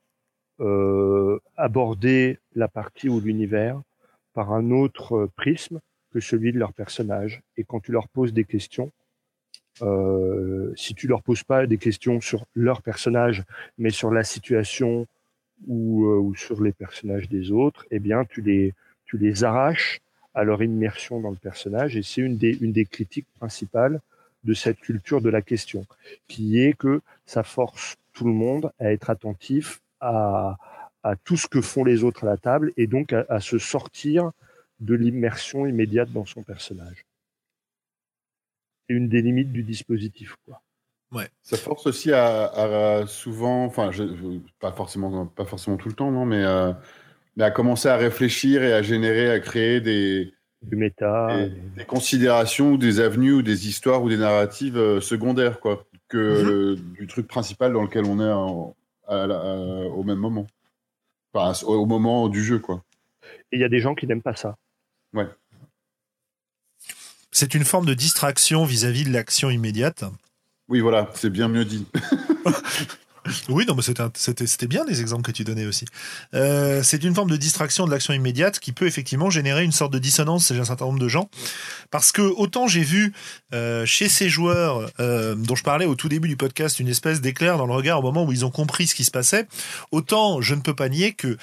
euh, 0.61 1.39
aborder 1.57 2.39
la 2.55 2.69
partie 2.69 3.09
ou 3.09 3.21
l'univers 3.21 3.81
par 4.35 4.53
un 4.53 4.71
autre 4.71 5.31
prisme 5.37 5.81
que 6.13 6.21
celui 6.21 6.53
de 6.53 6.59
leur 6.59 6.73
personnage. 6.73 7.43
Et 7.57 7.65
quand 7.65 7.81
tu 7.81 7.93
leur 7.93 8.09
poses 8.09 8.33
des 8.33 8.45
questions, 8.45 8.91
euh, 9.83 10.60
si 10.77 10.95
tu 10.95 11.07
leur 11.07 11.23
poses 11.23 11.43
pas 11.43 11.67
des 11.67 11.79
questions 11.79 12.21
sur 12.21 12.47
leur 12.55 12.83
personnage, 12.83 13.45
mais 13.79 13.91
sur 13.91 14.11
la 14.11 14.25
situation 14.25 15.07
ou, 15.67 16.07
euh, 16.07 16.19
ou 16.19 16.35
sur 16.35 16.63
les 16.63 16.73
personnages 16.73 17.29
des 17.29 17.53
autres, 17.53 17.87
eh 17.91 17.99
bien, 17.99 18.25
tu 18.25 18.41
les, 18.43 18.75
tu 19.05 19.19
les 19.19 19.45
arraches 19.45 20.01
à 20.35 20.45
leur 20.45 20.63
immersion 20.63 21.21
dans 21.21 21.31
le 21.31 21.37
personnage. 21.37 21.97
Et 21.97 22.03
c'est 22.03 22.21
une 22.21 22.37
des, 22.37 22.57
une 22.61 22.73
des 22.73 22.87
critiques 22.87 23.27
principales 23.39 24.01
de 24.45 24.55
cette 24.55 24.79
culture 24.79 25.21
de 25.21 25.29
la 25.29 25.43
question, 25.43 25.87
qui 26.27 26.61
est 26.61 26.73
que 26.73 27.03
ça 27.27 27.43
force 27.43 27.97
tout 28.13 28.25
le 28.25 28.33
monde 28.33 28.73
à 28.79 28.93
être 28.93 29.11
attentif 29.11 29.81
à, 30.01 30.57
à 31.03 31.17
tout 31.17 31.37
ce 31.37 31.47
que 31.47 31.61
font 31.61 31.85
les 31.85 32.05
autres 32.05 32.25
à 32.25 32.27
la 32.27 32.37
table 32.39 32.73
et 32.77 32.87
donc 32.87 33.13
à 33.13 33.41
se 33.41 33.59
sortir 33.59 34.33
de 34.81 34.95
l'immersion 34.95 35.67
immédiate 35.67 36.11
dans 36.11 36.25
son 36.25 36.43
personnage 36.43 37.05
une 38.95 39.09
des 39.09 39.23
limites 39.23 39.53
du 39.53 39.63
dispositif. 39.63 40.37
Quoi. 40.47 40.63
Ouais. 41.13 41.29
Ça 41.43 41.57
force 41.57 41.87
aussi 41.87 42.13
à, 42.13 43.05
souvent, 43.07 43.65
enfin, 43.65 43.91
pas 44.61 44.73
forcément, 44.73 45.27
pas 45.27 45.45
forcément 45.45 45.77
tout 45.77 45.89
le 45.89 45.95
temps, 45.95 46.11
non, 46.11 46.25
mais, 46.25 46.45
euh, 46.45 46.73
mais, 47.37 47.45
à 47.45 47.51
commencer 47.51 47.89
à 47.89 47.97
réfléchir 47.97 48.63
et 48.63 48.73
à 48.73 48.83
générer, 48.83 49.31
à 49.31 49.41
créer 49.41 49.81
des, 49.81 50.33
du 50.63 50.77
méta, 50.77 51.47
des, 51.77 51.85
considérations 51.85 52.73
ou 52.73 52.77
des 52.77 53.01
avenues 53.01 53.33
ou 53.33 53.43
des 53.43 53.69
histoires 53.69 54.03
ou 54.03 54.09
des 54.09 54.19
narratives 54.19 54.77
euh, 54.77 55.01
secondaires, 55.01 55.59
quoi, 55.59 55.85
que 56.09 56.75
mhm. 56.75 56.93
du 56.93 57.07
truc 57.07 57.27
principal 57.27 57.73
dans 57.73 57.83
lequel 57.83 58.05
on 58.05 58.21
est 58.21 58.33
au 59.09 60.05
même 60.05 60.19
moment, 60.19 60.47
enfin, 61.33 61.53
au, 61.67 61.75
au 61.75 61.87
moment 61.87 62.29
du 62.29 62.45
jeu, 62.45 62.61
quoi. 62.61 62.85
Et 63.53 63.57
il 63.57 63.61
y 63.61 63.65
a 63.65 63.69
des 63.69 63.81
gens 63.81 63.97
qui 63.97 64.07
n'aiment 64.07 64.23
pas 64.23 64.37
ça. 64.37 64.57
Ouais. 65.13 65.27
C'est 67.41 67.55
une 67.55 67.65
forme 67.65 67.87
de 67.87 67.95
distraction 67.95 68.67
vis-à-vis 68.67 69.05
de 69.05 69.13
l'action 69.15 69.49
immédiate. 69.49 70.05
Oui, 70.69 70.81
voilà, 70.81 71.11
c'est 71.15 71.31
bien 71.31 71.49
mieux 71.49 71.65
dit. 71.65 71.87
oui, 73.49 73.65
non, 73.67 73.75
mais 73.75 73.81
c'était 73.81 74.67
bien 74.67 74.85
les 74.87 75.01
exemples 75.01 75.23
que 75.23 75.33
tu 75.33 75.43
donnais 75.43 75.65
aussi. 75.65 75.87
Euh, 76.35 76.83
c'est 76.83 77.03
une 77.03 77.15
forme 77.15 77.31
de 77.31 77.39
distraction 77.39 77.87
de 77.87 77.91
l'action 77.93 78.13
immédiate 78.13 78.59
qui 78.59 78.73
peut 78.73 78.87
effectivement 78.87 79.31
générer 79.31 79.65
une 79.65 79.73
sorte 79.73 79.91
de 79.91 79.99
dissonance 79.99 80.49
chez 80.49 80.59
un 80.59 80.67
certain 80.67 80.85
nombre 80.85 80.99
de 80.99 81.09
gens. 81.09 81.31
Parce 81.91 82.13
que 82.13 82.21
autant 82.21 82.69
j'ai 82.69 82.83
vu 82.83 83.15
euh, 83.55 83.87
chez 83.87 84.11
ces 84.11 84.29
joueurs 84.29 84.91
euh, 85.01 85.35
dont 85.35 85.55
je 85.55 85.65
parlais 85.65 85.87
au 85.87 85.95
tout 85.95 86.11
début 86.11 86.29
du 86.29 86.37
podcast 86.37 86.79
une 86.79 86.89
espèce 86.89 87.23
d'éclair 87.23 87.57
dans 87.57 87.67
le 87.67 87.73
regard 87.73 88.01
au 88.01 88.03
moment 88.03 88.23
où 88.27 88.33
ils 88.33 88.45
ont 88.45 88.51
compris 88.51 88.87
ce 88.87 88.95
qui 88.95 89.05
se 89.05 89.11
passait, 89.11 89.49
autant 89.93 90.43
je 90.43 90.55
ne 90.55 90.61
peux 90.61 90.75
pas 90.75 90.91
nier 90.91 91.15
que 91.15 91.39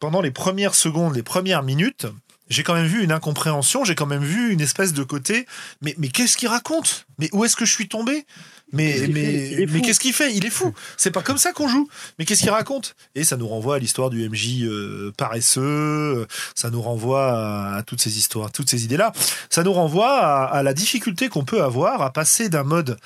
pendant 0.00 0.22
les 0.22 0.32
premières 0.32 0.74
secondes, 0.74 1.14
les 1.14 1.22
premières 1.22 1.62
minutes, 1.62 2.08
j'ai 2.48 2.62
quand 2.62 2.74
même 2.74 2.86
vu 2.86 3.02
une 3.02 3.12
incompréhension, 3.12 3.84
j'ai 3.84 3.94
quand 3.94 4.06
même 4.06 4.24
vu 4.24 4.52
une 4.52 4.60
espèce 4.60 4.92
de 4.92 5.02
côté. 5.02 5.46
Mais, 5.82 5.94
mais 5.98 6.08
qu'est-ce 6.08 6.36
qu'il 6.36 6.48
raconte? 6.48 7.06
Mais 7.18 7.28
où 7.32 7.44
est-ce 7.44 7.56
que 7.56 7.64
je 7.64 7.72
suis 7.72 7.88
tombé? 7.88 8.26
Mais 8.72 9.06
mais 9.12 9.66
mais 9.70 9.80
qu'est-ce 9.80 10.00
qu'il 10.00 10.12
fait? 10.12 10.34
Il 10.34 10.44
est 10.44 10.50
fou. 10.50 10.74
C'est 10.96 11.12
pas 11.12 11.22
comme 11.22 11.38
ça 11.38 11.52
qu'on 11.52 11.68
joue. 11.68 11.88
Mais 12.18 12.24
qu'est-ce 12.24 12.40
qu'il 12.42 12.50
raconte? 12.50 12.96
Et 13.14 13.22
ça 13.22 13.36
nous 13.36 13.46
renvoie 13.46 13.76
à 13.76 13.78
l'histoire 13.78 14.10
du 14.10 14.28
MJ 14.28 14.62
euh, 14.62 15.12
paresseux. 15.16 16.26
Ça 16.54 16.70
nous 16.70 16.82
renvoie 16.82 17.76
à, 17.76 17.82
toutes 17.84 18.00
ces 18.00 18.18
histoires, 18.18 18.50
toutes 18.50 18.68
ces 18.68 18.84
idées-là. 18.84 19.12
Ça 19.50 19.62
nous 19.62 19.72
renvoie 19.72 20.18
à, 20.18 20.44
à 20.46 20.62
la 20.64 20.74
difficulté 20.74 21.28
qu'on 21.28 21.44
peut 21.44 21.62
avoir 21.62 22.02
à 22.02 22.12
passer 22.12 22.48
d'un 22.48 22.64
mode 22.64 22.98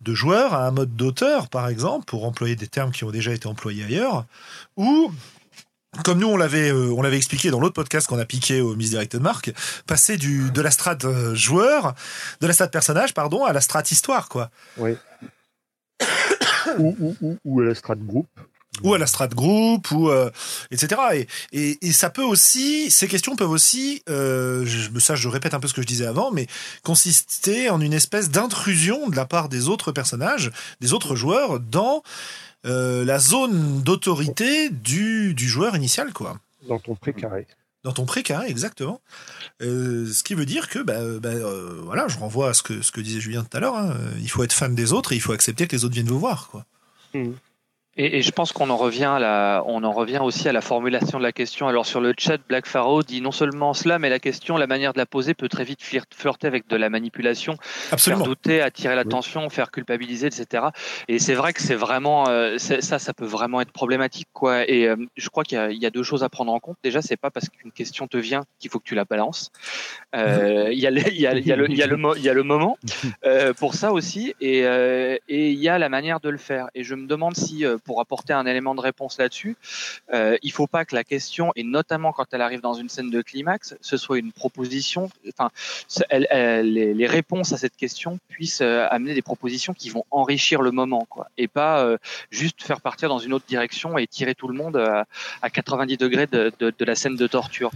de 0.00 0.14
joueur 0.14 0.54
à 0.54 0.66
un 0.66 0.70
mode 0.70 0.96
d'auteur, 0.96 1.48
par 1.48 1.68
exemple, 1.68 2.06
pour 2.06 2.24
employer 2.24 2.56
des 2.56 2.68
termes 2.68 2.90
qui 2.90 3.04
ont 3.04 3.10
déjà 3.10 3.32
été 3.32 3.46
employés 3.46 3.84
ailleurs, 3.84 4.24
ou 4.76 5.12
comme 6.04 6.18
nous 6.18 6.28
on 6.28 6.36
l'avait 6.36 6.70
euh, 6.70 6.92
on 6.96 7.02
l'avait 7.02 7.16
expliqué 7.16 7.50
dans 7.50 7.60
l'autre 7.60 7.74
podcast 7.74 8.06
qu'on 8.06 8.18
a 8.18 8.24
piqué 8.24 8.60
au 8.60 8.76
Misdirected 8.76 9.20
Mark, 9.20 9.52
passer 9.86 10.16
du 10.16 10.50
de 10.50 10.60
la 10.60 10.70
strat 10.70 10.98
euh, 11.04 11.34
joueur, 11.34 11.94
de 12.40 12.46
la 12.46 12.52
strat 12.52 12.68
personnage 12.68 13.12
pardon, 13.12 13.44
à 13.44 13.52
la 13.52 13.60
strat 13.60 13.82
histoire 13.90 14.28
quoi. 14.28 14.50
Oui. 14.76 14.96
ou, 16.78 16.96
ou, 17.00 17.16
ou, 17.20 17.38
ou 17.44 17.60
à 17.60 17.64
la 17.64 17.74
strat 17.74 17.96
group. 17.96 18.28
ou 18.84 18.94
à 18.94 18.98
la 18.98 19.06
strat 19.06 19.28
group 19.28 19.90
ou 19.90 20.08
euh, 20.08 20.30
etc 20.70 21.00
et, 21.12 21.28
et, 21.52 21.88
et 21.88 21.92
ça 21.92 22.08
peut 22.08 22.22
aussi 22.22 22.90
ces 22.90 23.08
questions 23.08 23.34
peuvent 23.34 23.50
aussi 23.50 24.02
je, 24.06 24.88
ça 25.00 25.16
je 25.16 25.28
répète 25.28 25.54
un 25.54 25.60
peu 25.60 25.66
ce 25.66 25.74
que 25.74 25.82
je 25.82 25.86
disais 25.88 26.06
avant 26.06 26.30
mais 26.30 26.46
consister 26.84 27.68
en 27.68 27.80
une 27.80 27.92
espèce 27.92 28.30
d'intrusion 28.30 29.08
de 29.08 29.16
la 29.16 29.26
part 29.26 29.48
des 29.48 29.68
autres 29.68 29.90
personnages 29.90 30.52
des 30.80 30.92
autres 30.92 31.16
joueurs 31.16 31.58
dans 31.58 32.02
euh, 32.66 33.04
la 33.04 33.18
zone 33.18 33.82
d'autorité 33.82 34.68
du, 34.70 35.34
du 35.34 35.48
joueur 35.48 35.76
initial 35.76 36.12
quoi. 36.12 36.38
Dans 36.68 36.78
ton 36.78 36.94
précaré. 36.94 37.46
dans 37.84 37.92
ton 37.92 38.04
précaré 38.04 38.48
exactement. 38.48 39.00
Euh, 39.62 40.06
ce 40.06 40.22
qui 40.22 40.34
veut 40.34 40.46
dire 40.46 40.68
que 40.68 40.78
bah, 40.78 40.98
bah, 41.20 41.30
euh, 41.30 41.80
voilà 41.84 42.08
je 42.08 42.18
renvoie 42.18 42.50
à 42.50 42.54
ce 42.54 42.62
que 42.62 42.82
ce 42.82 42.92
que 42.92 43.00
disait 43.00 43.20
Julien 43.20 43.44
tout 43.44 43.56
à 43.56 43.60
l'heure 43.60 43.76
hein, 43.76 43.96
il 44.20 44.30
faut 44.30 44.42
être 44.42 44.52
fan 44.52 44.74
des 44.74 44.92
autres 44.92 45.12
et 45.12 45.16
il 45.16 45.20
faut 45.20 45.32
accepter 45.32 45.66
que 45.66 45.74
les 45.74 45.84
autres 45.84 45.94
viennent 45.94 46.08
vous 46.08 46.20
voir 46.20 46.48
quoi 46.48 46.66
Et, 48.02 48.16
et 48.18 48.22
je 48.22 48.30
pense 48.30 48.52
qu'on 48.52 48.70
en 48.70 48.78
revient 48.78 49.04
à 49.04 49.18
la, 49.18 49.62
on 49.66 49.84
en 49.84 49.92
revient 49.92 50.20
aussi 50.22 50.48
à 50.48 50.52
la 50.52 50.62
formulation 50.62 51.18
de 51.18 51.22
la 51.22 51.32
question. 51.32 51.68
Alors 51.68 51.84
sur 51.84 52.00
le 52.00 52.14
chat, 52.16 52.38
Black 52.48 52.66
Pharaoh 52.66 53.02
dit 53.02 53.20
non 53.20 53.30
seulement 53.30 53.74
cela, 53.74 53.98
mais 53.98 54.08
la 54.08 54.18
question, 54.18 54.56
la 54.56 54.66
manière 54.66 54.94
de 54.94 54.98
la 54.98 55.04
poser 55.04 55.34
peut 55.34 55.48
très 55.48 55.64
vite 55.64 55.82
flir- 55.82 56.04
flirter 56.14 56.46
avec 56.46 56.66
de 56.66 56.76
la 56.76 56.88
manipulation, 56.88 57.56
absolument 57.92 58.24
faire 58.24 58.28
douter, 58.28 58.62
attirer 58.62 58.94
l'attention, 58.96 59.50
faire 59.50 59.70
culpabiliser, 59.70 60.28
etc. 60.28 60.68
Et 61.08 61.18
c'est 61.18 61.34
vrai 61.34 61.52
que 61.52 61.60
c'est 61.60 61.74
vraiment, 61.74 62.26
euh, 62.30 62.56
ça, 62.58 62.98
ça 62.98 63.12
peut 63.12 63.26
vraiment 63.26 63.60
être 63.60 63.72
problématique, 63.72 64.28
quoi. 64.32 64.66
Et 64.66 64.88
euh, 64.88 64.96
je 65.16 65.28
crois 65.28 65.44
qu'il 65.44 65.58
y, 65.58 65.60
a- 65.60 65.70
il 65.70 65.78
y 65.78 65.84
a 65.84 65.90
deux 65.90 66.02
choses 66.02 66.24
à 66.24 66.30
prendre 66.30 66.52
en 66.52 66.58
compte. 66.58 66.78
Déjà, 66.82 67.02
c'est 67.02 67.18
pas 67.18 67.30
parce 67.30 67.50
qu'une 67.50 67.70
question 67.72 68.06
te 68.06 68.16
vient 68.16 68.44
qu'il 68.60 68.70
faut 68.70 68.78
que 68.78 68.84
tu 68.88 68.94
la 68.94 69.04
balances. 69.04 69.50
Euh, 70.16 70.68
Il 70.72 70.78
y 70.78 70.86
a, 70.86 70.90
le- 70.90 71.06
il 71.08 71.20
y 71.20 71.26
a, 71.26 71.34
il 71.34 71.46
y 71.46 71.52
a 71.52 71.56
le, 71.56 71.70
il 71.70 71.76
y 71.76 71.82
a 71.82 71.86
le, 71.86 71.96
mo- 71.96 72.14
il 72.14 72.22
y 72.22 72.28
a 72.28 72.34
le 72.34 72.42
moment 72.44 72.78
euh, 73.26 73.52
pour 73.52 73.74
ça 73.74 73.92
aussi, 73.92 74.34
et 74.40 74.60
et 75.28 75.50
il 75.50 75.58
y 75.58 75.68
a 75.68 75.78
la 75.78 75.88
manière 75.88 76.20
de 76.20 76.28
le 76.30 76.38
faire. 76.38 76.68
Et 76.74 76.82
je 76.82 76.94
me 76.94 77.06
demande 77.06 77.36
si, 77.36 77.64
pour 77.90 78.00
apporter 78.00 78.32
un 78.32 78.46
élément 78.46 78.76
de 78.76 78.80
réponse 78.80 79.18
là-dessus, 79.18 79.56
euh, 80.14 80.36
il 80.42 80.52
faut 80.52 80.68
pas 80.68 80.84
que 80.84 80.94
la 80.94 81.02
question, 81.02 81.50
et 81.56 81.64
notamment 81.64 82.12
quand 82.12 82.26
elle 82.30 82.40
arrive 82.40 82.60
dans 82.60 82.74
une 82.74 82.88
scène 82.88 83.10
de 83.10 83.20
climax, 83.20 83.74
ce 83.80 83.96
soit 83.96 84.20
une 84.20 84.30
proposition. 84.30 85.10
Enfin, 85.28 85.50
les, 86.12 87.06
réponses 87.08 87.52
à 87.52 87.56
cette 87.56 87.76
question 87.76 88.20
puissent 88.28 88.60
euh, 88.60 88.86
amener 88.92 89.12
des 89.12 89.22
propositions 89.22 89.74
qui 89.74 89.90
vont 89.90 90.04
enrichir 90.12 90.62
le 90.62 90.70
moment, 90.70 91.04
quoi, 91.10 91.26
et 91.36 91.48
pas 91.48 91.82
euh, 91.82 91.98
juste 92.30 92.62
faire 92.62 92.80
partir 92.80 93.08
dans 93.08 93.18
une 93.18 93.32
autre 93.32 93.46
direction 93.48 93.98
et 93.98 94.06
tirer 94.06 94.36
tout 94.36 94.46
le 94.46 94.54
monde 94.54 94.76
à, 94.76 95.06
à 95.42 95.50
90 95.50 95.96
degrés 95.96 96.28
de, 96.28 96.52
de, 96.60 96.72
de 96.78 96.84
la 96.84 96.94
scène 96.94 97.16
de 97.16 97.26
torture. 97.26 97.72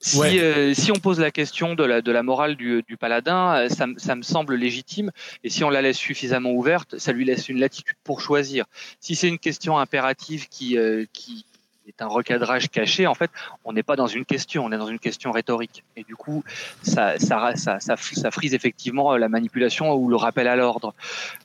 Si, 0.00 0.18
Ouais. 0.18 0.38
euh, 0.38 0.74
si 0.74 0.92
on 0.92 0.96
pose 1.00 1.18
la 1.18 1.32
question 1.32 1.74
de 1.74 1.82
la, 1.82 2.02
de 2.02 2.12
la 2.12 2.22
morale 2.22 2.54
du, 2.54 2.84
du 2.86 2.96
paladin, 2.96 3.56
euh, 3.56 3.68
ça, 3.68 3.88
me- 3.88 3.98
ça 3.98 4.14
me 4.14 4.22
semble 4.22 4.54
légitime. 4.54 5.10
Et 5.42 5.50
si 5.50 5.64
on 5.64 5.70
la 5.70 5.82
laisse 5.82 5.96
suffisamment 5.98 6.52
ouverte, 6.52 6.98
ça 6.98 7.10
lui 7.12 7.24
laisse 7.24 7.48
une 7.48 7.58
latitude 7.58 7.96
pour 8.04 8.20
choisir. 8.20 8.64
Si 9.00 9.16
c'est 9.16 9.26
une 9.28 9.40
question 9.40 9.76
impérative 9.76 10.48
qui, 10.48 10.78
euh, 10.78 11.04
qui 11.12 11.44
est 11.88 12.02
un 12.02 12.06
recadrage 12.06 12.68
caché, 12.70 13.06
en 13.06 13.14
fait, 13.14 13.30
on 13.64 13.72
n'est 13.72 13.82
pas 13.82 13.96
dans 13.96 14.06
une 14.06 14.24
question, 14.24 14.64
on 14.64 14.72
est 14.72 14.78
dans 14.78 14.86
une 14.86 14.98
question 14.98 15.32
rhétorique. 15.32 15.84
Et 15.96 16.04
du 16.04 16.16
coup, 16.16 16.44
ça, 16.82 17.16
frise 17.96 18.54
effectivement 18.54 19.16
la 19.16 19.28
manipulation 19.28 19.94
ou 19.94 20.08
le 20.08 20.16
rappel 20.16 20.48
à 20.48 20.56
l'ordre. 20.56 20.94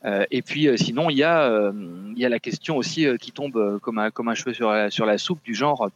Euh, 0.06 0.26
et 0.32 0.42
puis, 0.42 0.68
euh, 0.68 0.78
sinon, 0.78 1.10
il 1.10 1.18
y 1.18 1.24
a, 1.24 1.44
euh, 1.44 1.72
la 2.18 2.40
question 2.40 2.78
aussi 2.78 3.06
euh, 3.06 3.18
qui 3.18 3.32
tombe 3.32 3.58
euh, 3.58 3.80
comme 3.80 3.98
un, 3.98 4.36
cheveu 4.36 4.54
sur 4.54 5.06
la, 5.06 5.18
soupe 5.18 5.44
du 5.44 5.54
genre. 5.54 5.84
euh, 5.84 5.90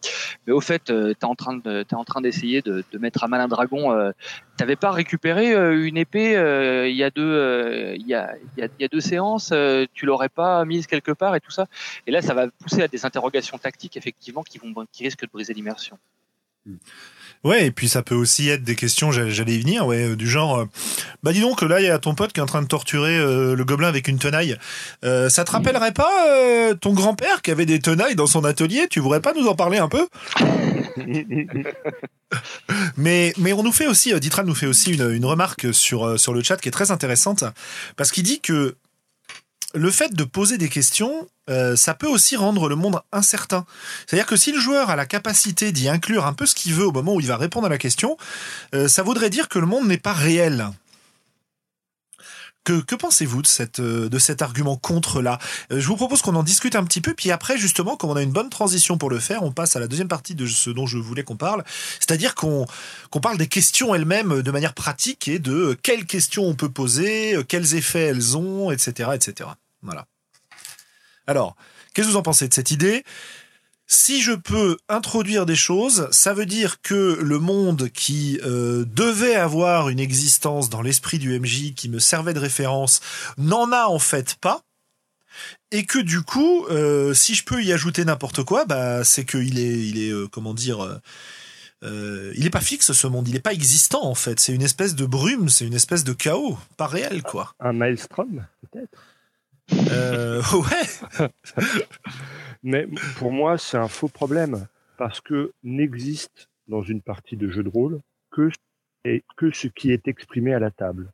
Mais 0.45 0.53
au 0.53 0.61
fait, 0.61 0.89
euh, 0.89 1.13
t'es 1.13 1.25
en 1.25 1.35
train 1.35 2.21
d'essayer 2.21 2.61
de, 2.61 2.83
mettre 2.99 3.23
à 3.23 3.27
mal 3.27 3.41
un 3.41 3.47
dragon. 3.47 3.91
Euh, 3.91 4.11
T'avais 4.57 4.75
pas 4.75 4.89
récupéré 4.89 5.53
euh, 5.53 5.85
une 5.85 5.97
épée 5.97 6.35
euh, 6.35 6.89
il 6.89 6.95
y 6.95 7.03
a 7.03 7.11
deux, 7.11 7.21
euh, 7.21 7.95
y 7.95 8.15
a, 8.15 8.87
deux 8.91 8.99
séances. 8.99 9.51
euh, 9.53 9.85
tu 9.93 10.07
l'aurais 10.07 10.29
pas 10.29 10.65
mise 10.65 10.87
quelque 10.87 11.11
part 11.11 11.35
et 11.35 11.39
tout 11.39 11.51
ça. 11.51 11.67
Et 12.07 12.11
là, 12.11 12.23
ça 12.23 12.33
va 12.33 12.47
pousser 12.47 12.81
à 12.81 12.87
des 12.87 13.05
interrogations 13.05 13.59
tactiques 13.59 13.97
effectivement 13.97 14.36
qui 14.43 14.57
vont, 14.57 14.73
qui 14.91 15.03
risquent 15.03 15.25
de 15.25 15.31
briser 15.31 15.53
l'immersion. 15.53 15.97
Ouais, 17.43 17.67
et 17.67 17.71
puis 17.71 17.87
ça 17.87 18.01
peut 18.01 18.15
aussi 18.15 18.49
être 18.49 18.63
des 18.63 18.75
questions, 18.75 19.11
j'allais 19.11 19.53
y 19.53 19.59
venir, 19.59 19.85
ouais, 19.85 20.09
euh, 20.09 20.15
du 20.15 20.27
genre, 20.27 20.57
euh, 20.57 20.65
bah 21.23 21.31
dis 21.31 21.39
donc, 21.39 21.61
là 21.61 21.79
il 21.79 21.85
y 21.85 21.89
a 21.89 21.99
ton 21.99 22.15
pote 22.15 22.33
qui 22.33 22.39
est 22.39 22.43
en 22.43 22.47
train 22.47 22.61
de 22.61 22.67
torturer 22.67 23.17
euh, 23.17 23.55
le 23.55 23.63
gobelin 23.63 23.87
avec 23.87 24.07
une 24.07 24.17
tenaille. 24.17 24.57
Euh, 25.05 25.29
ça 25.29 25.45
te 25.45 25.51
rappellerait 25.51 25.93
pas 25.93 26.27
euh, 26.27 26.73
ton 26.73 26.93
grand-père 26.93 27.41
qui 27.43 27.51
avait 27.51 27.65
des 27.67 27.79
tenailles 27.79 28.15
dans 28.15 28.27
son 28.27 28.43
atelier? 28.43 28.87
Tu 28.89 28.99
voudrais 28.99 29.21
pas 29.21 29.33
nous 29.33 29.47
en 29.47 29.55
parler 29.55 29.77
un 29.77 29.87
peu? 29.87 30.07
Mais 32.97 33.33
mais 33.37 33.53
on 33.53 33.63
nous 33.63 33.71
fait 33.71 33.87
aussi, 33.87 34.13
euh, 34.13 34.19
Ditran 34.19 34.43
nous 34.43 34.55
fait 34.55 34.65
aussi 34.65 34.93
une, 34.93 35.11
une 35.11 35.25
remarque 35.25 35.73
sur 35.73 36.05
euh, 36.05 36.17
sur 36.17 36.33
le 36.33 36.43
chat 36.43 36.57
qui 36.57 36.67
est 36.67 36.71
très 36.71 36.91
intéressante 36.91 37.45
parce 37.95 38.11
qu'il 38.11 38.23
dit 38.23 38.41
que 38.41 38.75
le 39.73 39.91
fait 39.91 40.13
de 40.13 40.23
poser 40.23 40.57
des 40.57 40.69
questions, 40.69 41.27
euh, 41.49 41.75
ça 41.75 41.93
peut 41.93 42.07
aussi 42.07 42.35
rendre 42.35 42.69
le 42.69 42.75
monde 42.75 43.01
incertain. 43.11 43.65
C'est-à-dire 44.05 44.25
que 44.25 44.35
si 44.35 44.51
le 44.51 44.59
joueur 44.59 44.89
a 44.89 44.95
la 44.95 45.05
capacité 45.05 45.71
d'y 45.71 45.89
inclure 45.89 46.25
un 46.25 46.33
peu 46.33 46.45
ce 46.45 46.55
qu'il 46.55 46.73
veut 46.73 46.85
au 46.85 46.91
moment 46.91 47.15
où 47.15 47.19
il 47.19 47.27
va 47.27 47.37
répondre 47.37 47.67
à 47.67 47.69
la 47.69 47.77
question, 47.77 48.17
euh, 48.73 48.87
ça 48.87 49.03
voudrait 49.03 49.29
dire 49.29 49.49
que 49.49 49.59
le 49.59 49.65
monde 49.65 49.87
n'est 49.87 49.97
pas 49.97 50.13
réel. 50.13 50.67
Que, 52.67 52.95
pensez-vous 52.95 53.43
euh, 53.79 54.09
de 54.09 54.19
cet 54.19 54.41
argument 54.41 54.75
contre-là? 54.75 55.39
Euh, 55.71 55.79
Je 55.79 55.87
vous 55.87 55.95
propose 55.95 56.21
qu'on 56.21 56.35
en 56.35 56.43
discute 56.43 56.75
un 56.75 56.83
petit 56.83 56.99
peu, 56.99 57.13
puis 57.13 57.31
après, 57.31 57.57
justement, 57.57 57.95
comme 57.95 58.09
on 58.09 58.17
a 58.17 58.21
une 58.21 58.33
bonne 58.33 58.49
transition 58.49 58.97
pour 58.97 59.09
le 59.09 59.19
faire, 59.19 59.43
on 59.43 59.53
passe 59.53 59.77
à 59.77 59.79
la 59.79 59.87
deuxième 59.87 60.09
partie 60.09 60.35
de 60.35 60.45
ce 60.45 60.69
dont 60.69 60.85
je 60.85 60.97
voulais 60.97 61.23
qu'on 61.23 61.37
parle, 61.37 61.63
c'est-à-dire 62.01 62.35
qu'on 62.35 62.67
parle 63.21 63.37
des 63.37 63.47
questions 63.47 63.95
elles-mêmes 63.95 64.41
de 64.41 64.51
manière 64.51 64.73
pratique 64.73 65.29
et 65.29 65.39
de 65.39 65.53
euh, 65.53 65.77
quelles 65.81 66.05
questions 66.05 66.43
on 66.43 66.55
peut 66.55 66.67
poser, 66.67 67.35
euh, 67.37 67.43
quels 67.43 67.73
effets 67.75 68.07
elles 68.07 68.35
ont, 68.35 68.69
etc. 68.69 69.11
etc. 69.13 69.49
Alors, 71.25 71.55
qu'est-ce 71.93 72.07
que 72.07 72.11
vous 72.11 72.17
en 72.17 72.21
pensez 72.21 72.49
de 72.49 72.53
cette 72.53 72.71
idée? 72.71 73.05
Si 73.87 74.21
je 74.21 74.33
peux 74.33 74.77
introduire 74.89 75.45
des 75.45 75.55
choses, 75.55 76.09
ça 76.11 76.33
veut 76.33 76.45
dire 76.45 76.81
que 76.81 77.17
le 77.21 77.39
monde 77.39 77.89
qui 77.89 78.39
euh, 78.43 78.85
devait 78.85 79.35
avoir 79.35 79.89
une 79.89 79.99
existence 79.99 80.69
dans 80.69 80.81
l'esprit 80.81 81.19
du 81.19 81.39
MJ, 81.39 81.73
qui 81.73 81.89
me 81.89 81.99
servait 81.99 82.33
de 82.33 82.39
référence, 82.39 82.99
n'en 83.37 83.71
a 83.71 83.85
en 83.85 83.99
fait 83.99 84.35
pas. 84.35 84.61
Et 85.71 85.85
que 85.85 85.99
du 85.99 86.21
coup, 86.21 86.65
euh, 86.69 87.13
si 87.13 87.35
je 87.35 87.43
peux 87.43 87.63
y 87.63 87.71
ajouter 87.71 88.03
n'importe 88.05 88.43
quoi, 88.43 88.65
bah 88.65 89.03
c'est 89.03 89.25
qu'il 89.25 89.59
est, 89.59 89.87
il 89.87 90.01
est, 90.01 90.11
euh, 90.11 90.27
comment 90.27 90.53
dire, 90.53 90.83
euh, 90.83 90.97
euh, 91.83 92.33
il 92.35 92.45
est 92.45 92.49
pas 92.49 92.61
fixe 92.61 92.91
ce 92.91 93.07
monde, 93.07 93.27
il 93.27 93.35
est 93.35 93.41
pas 93.41 93.53
existant 93.53 94.03
en 94.03 94.15
fait. 94.15 94.39
C'est 94.39 94.53
une 94.53 94.61
espèce 94.61 94.95
de 94.95 95.05
brume, 95.05 95.49
c'est 95.49 95.65
une 95.65 95.73
espèce 95.75 96.03
de 96.03 96.13
chaos, 96.13 96.57
pas 96.75 96.87
réel 96.87 97.21
quoi. 97.21 97.53
Un 97.59 97.73
maelstrom, 97.73 98.45
peut-être? 98.71 98.97
Euh, 99.91 100.41
ouais. 100.53 101.29
Mais 102.63 102.87
pour 103.17 103.31
moi, 103.31 103.57
c'est 103.57 103.77
un 103.77 103.87
faux 103.87 104.07
problème 104.07 104.67
parce 104.97 105.21
que 105.21 105.53
n'existe 105.63 106.49
dans 106.67 106.81
une 106.81 107.01
partie 107.01 107.37
de 107.37 107.49
jeu 107.49 107.63
de 107.63 107.69
rôle 107.69 107.99
que, 108.31 108.49
et 109.05 109.23
que 109.37 109.51
ce 109.51 109.67
qui 109.67 109.91
est 109.91 110.07
exprimé 110.07 110.53
à 110.53 110.59
la 110.59 110.71
table. 110.71 111.11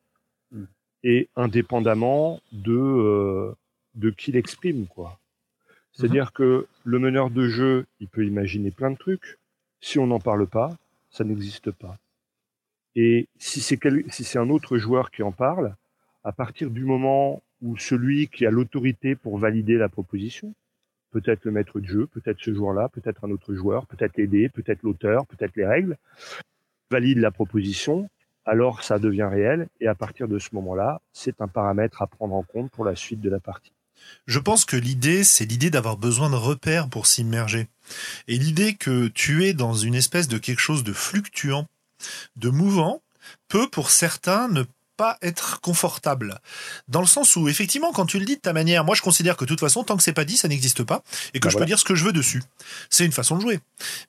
Mm. 0.52 0.64
Et 1.04 1.30
indépendamment 1.36 2.42
de, 2.52 2.76
euh, 2.76 3.56
de 3.96 4.10
qui 4.10 4.32
l'exprime, 4.32 4.88
quoi. 4.88 5.20
C'est-à-dire 5.92 6.32
que 6.34 6.66
le 6.86 7.00
meneur 7.00 7.30
de 7.30 7.48
jeu, 7.48 7.86
il 8.00 8.08
peut 8.08 8.26
imaginer 8.26 8.72
plein 8.72 8.90
de 8.90 8.98
trucs. 8.98 9.38
Si 9.80 10.00
on 10.00 10.08
n'en 10.08 10.20
parle 10.20 10.48
pas, 10.48 10.76
ça 11.12 11.24
n'existe 11.24 11.70
pas. 11.70 11.98
Et 12.96 13.28
si 13.38 13.62
c'est 13.62 13.78
quel- 13.78 14.04
si 14.12 14.24
c'est 14.24 14.40
un 14.40 14.50
autre 14.50 14.78
joueur 14.78 15.12
qui 15.12 15.22
en 15.24 15.32
parle, 15.32 15.76
à 16.24 16.32
partir 16.32 16.72
du 16.72 16.84
moment 16.84 17.44
où 17.62 17.78
celui 17.78 18.28
qui 18.28 18.46
a 18.46 18.52
l'autorité 18.52 19.16
pour 19.16 19.38
valider 19.38 19.78
la 19.78 19.90
proposition, 19.90 20.54
peut-être 21.14 21.46
le 21.46 21.52
maître 21.52 21.80
de 21.80 21.86
jeu, 21.86 22.08
peut-être 22.08 22.40
ce 22.42 22.54
joueur-là, 22.54 22.90
peut-être 22.90 23.24
un 23.24 23.32
autre 23.32 23.54
joueur, 23.54 23.86
peut-être 23.86 24.18
l'aider, 24.18 24.50
peut-être 24.50 24.84
l'auteur, 24.84 25.26
peut-être 25.28 25.56
les 25.56 25.66
règles, 25.66 25.98
valide 26.92 27.20
la 27.20 27.32
proposition, 27.32 28.10
alors 28.46 28.84
ça 28.84 29.00
devient 29.00 29.30
réel, 29.32 29.68
et 29.80 29.88
à 29.88 29.96
partir 29.96 30.28
de 30.28 30.40
ce 30.40 30.50
moment-là, 30.54 31.00
c'est 31.14 31.40
un 31.40 31.48
paramètre 31.48 32.02
à 32.02 32.08
prendre 32.08 32.34
en 32.34 32.44
compte 32.44 32.72
pour 32.72 32.84
la 32.84 32.96
suite 32.96 33.22
de 33.22 33.30
la 33.30 33.40
partie. 33.40 33.72
Je 34.26 34.40
pense 34.40 34.66
que 34.66 34.76
l'idée, 34.76 35.24
c'est 35.24 35.46
l'idée 35.46 35.70
d'avoir 35.70 35.98
besoin 35.98 36.30
de 36.30 36.36
repères 36.36 36.90
pour 36.90 37.06
s'immerger. 37.06 37.68
Et 38.28 38.38
l'idée 38.38 38.74
que 38.74 39.08
tu 39.08 39.46
es 39.46 39.54
dans 39.54 39.74
une 39.74 39.96
espèce 39.96 40.28
de 40.28 40.38
quelque 40.38 40.60
chose 40.60 40.84
de 40.84 40.94
fluctuant, 40.94 41.68
de 42.36 42.50
mouvant, 42.50 43.02
peut 43.48 43.70
pour 43.70 43.92
certains 43.92 44.50
ne 44.50 44.64
pas 44.98 45.18
être 45.22 45.60
confortable. 45.62 46.40
Dans 46.88 47.02
le 47.02 47.08
sens 47.08 47.36
où, 47.36 47.48
effectivement, 47.50 47.92
quand 47.92 48.06
tu 48.06 48.20
le 48.20 48.26
dis 48.26 48.36
de 48.36 48.42
ta 48.42 48.54
manière, 48.54 48.84
moi 48.86 48.96
je 48.96 49.02
considère 49.02 49.38
que 49.38 49.46
de 49.46 49.50
toute 49.50 49.60
façon, 49.60 49.84
tant 49.84 49.98
que 49.98 50.04
c'est 50.04 50.14
pas 50.14 50.26
dit, 50.26 50.38
ça 50.38 50.48
n'existe 50.48 50.84
pas, 50.84 51.04
et 51.34 51.40
que 51.40 51.46
Bah 51.46 51.50
je 51.50 51.54
voilà. 51.54 51.66
peux 51.66 51.68
dire 51.68 51.80
ce 51.80 51.84
que 51.86 51.96
je 51.96 52.04
veux 52.06 52.14
dessus. 52.14 52.44
C'est 52.90 53.06
une 53.06 53.12
façon 53.12 53.36
de 53.38 53.42
jouer. 53.42 53.60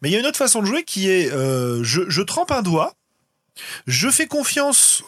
Mais 0.02 0.08
il 0.10 0.12
y 0.12 0.16
a 0.16 0.20
une 0.20 0.26
autre 0.26 0.38
façon 0.38 0.60
de 0.60 0.66
jouer 0.66 0.84
qui 0.84 1.08
est, 1.10 1.32
euh, 1.32 1.82
je, 1.82 2.02
je 2.08 2.22
trempe 2.22 2.50
un 2.50 2.62
doigt, 2.62 2.94
Je 3.86 4.08
fais 4.10 4.26
confiance 4.26 5.02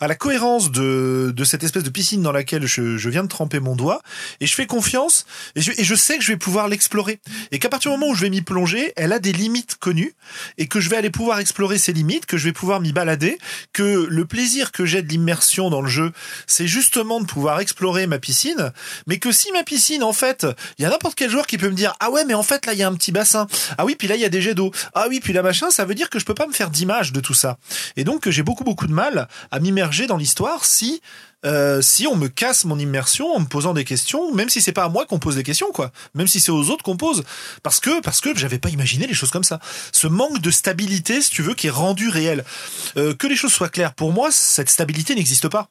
à 0.00 0.08
la 0.08 0.14
cohérence 0.14 0.70
de, 0.70 1.34
cette 1.44 1.64
espèce 1.64 1.82
de 1.82 1.90
piscine 1.90 2.22
dans 2.22 2.32
laquelle 2.32 2.66
je, 2.66 3.08
viens 3.08 3.22
de 3.22 3.28
tremper 3.28 3.60
mon 3.60 3.76
doigt, 3.76 4.00
et 4.40 4.46
je 4.46 4.54
fais 4.54 4.66
confiance, 4.66 5.26
et 5.54 5.60
je, 5.60 5.72
et 5.76 5.84
je 5.84 5.94
sais 5.94 6.18
que 6.18 6.24
je 6.24 6.32
vais 6.32 6.38
pouvoir 6.38 6.68
l'explorer. 6.68 7.20
Et 7.52 7.58
qu'à 7.58 7.68
partir 7.68 7.90
du 7.90 7.98
moment 7.98 8.12
où 8.12 8.14
je 8.14 8.22
vais 8.22 8.30
m'y 8.30 8.42
plonger, 8.42 8.92
elle 8.96 9.12
a 9.12 9.18
des 9.18 9.32
limites 9.32 9.76
connues, 9.76 10.14
et 10.58 10.66
que 10.66 10.80
je 10.80 10.90
vais 10.90 10.96
aller 10.96 11.10
pouvoir 11.10 11.38
explorer 11.38 11.78
ces 11.78 11.92
limites, 11.92 12.26
que 12.26 12.36
je 12.36 12.44
vais 12.44 12.52
pouvoir 12.52 12.80
m'y 12.80 12.92
balader, 12.92 13.38
que 13.72 14.06
le 14.08 14.24
plaisir 14.24 14.72
que 14.72 14.84
j'ai 14.84 15.02
de 15.02 15.08
l'immersion 15.08 15.70
dans 15.70 15.82
le 15.82 15.88
jeu, 15.88 16.12
c'est 16.46 16.66
justement 16.66 17.20
de 17.20 17.26
pouvoir 17.26 17.60
explorer 17.60 18.06
ma 18.06 18.18
piscine, 18.18 18.72
mais 19.06 19.18
que 19.18 19.32
si 19.32 19.50
ma 19.52 19.62
piscine, 19.62 20.02
en 20.02 20.12
fait, 20.12 20.46
il 20.78 20.82
y 20.82 20.84
a 20.84 20.90
n'importe 20.90 21.14
quel 21.14 21.30
joueur 21.30 21.46
qui 21.46 21.58
peut 21.58 21.68
me 21.68 21.74
dire, 21.74 21.94
ah 22.00 22.10
ouais, 22.10 22.24
mais 22.24 22.34
en 22.34 22.42
fait, 22.42 22.66
là, 22.66 22.72
il 22.72 22.78
y 22.78 22.82
a 22.82 22.88
un 22.88 22.94
petit 22.94 23.12
bassin. 23.12 23.46
Ah 23.78 23.84
oui, 23.84 23.94
puis 23.96 24.08
là, 24.08 24.16
il 24.16 24.20
y 24.20 24.24
a 24.24 24.28
des 24.28 24.40
jets 24.40 24.54
d'eau. 24.54 24.70
Ah 24.94 25.06
oui, 25.08 25.20
puis 25.20 25.32
là, 25.32 25.42
machin, 25.42 25.70
ça 25.70 25.84
veut 25.84 25.94
dire 25.94 26.10
que 26.10 26.18
je 26.18 26.24
peux 26.24 26.34
pas 26.34 26.46
me 26.46 26.52
faire 26.52 26.70
d'image 26.70 27.12
de 27.12 27.20
tout 27.20 27.34
ça. 27.34 27.53
Et 27.96 28.04
donc 28.04 28.28
j'ai 28.28 28.42
beaucoup 28.42 28.64
beaucoup 28.64 28.86
de 28.86 28.92
mal 28.92 29.28
à 29.50 29.60
m'immerger 29.60 30.06
dans 30.06 30.16
l'histoire 30.16 30.64
si 30.64 31.00
euh, 31.44 31.82
si 31.82 32.06
on 32.06 32.16
me 32.16 32.28
casse 32.28 32.64
mon 32.64 32.78
immersion 32.78 33.34
en 33.34 33.40
me 33.40 33.46
posant 33.46 33.74
des 33.74 33.84
questions, 33.84 34.34
même 34.34 34.48
si 34.48 34.62
c'est 34.62 34.72
pas 34.72 34.84
à 34.84 34.88
moi 34.88 35.04
qu'on 35.04 35.18
pose 35.18 35.36
des 35.36 35.42
questions, 35.42 35.70
quoi, 35.72 35.92
même 36.14 36.26
si 36.26 36.40
c'est 36.40 36.50
aux 36.50 36.70
autres 36.70 36.82
qu'on 36.82 36.96
pose, 36.96 37.22
parce 37.62 37.80
que 37.80 38.00
parce 38.00 38.20
que 38.20 38.34
j'avais 38.34 38.58
pas 38.58 38.70
imaginé 38.70 39.06
les 39.06 39.14
choses 39.14 39.30
comme 39.30 39.44
ça. 39.44 39.60
Ce 39.92 40.06
manque 40.06 40.40
de 40.40 40.50
stabilité, 40.50 41.20
si 41.20 41.30
tu 41.30 41.42
veux, 41.42 41.54
qui 41.54 41.66
est 41.66 41.70
rendu 41.70 42.08
réel. 42.08 42.44
Euh, 42.96 43.14
que 43.14 43.26
les 43.26 43.36
choses 43.36 43.52
soient 43.52 43.68
claires, 43.68 43.94
pour 43.94 44.12
moi, 44.12 44.30
cette 44.30 44.70
stabilité 44.70 45.14
n'existe 45.14 45.48
pas. 45.48 45.68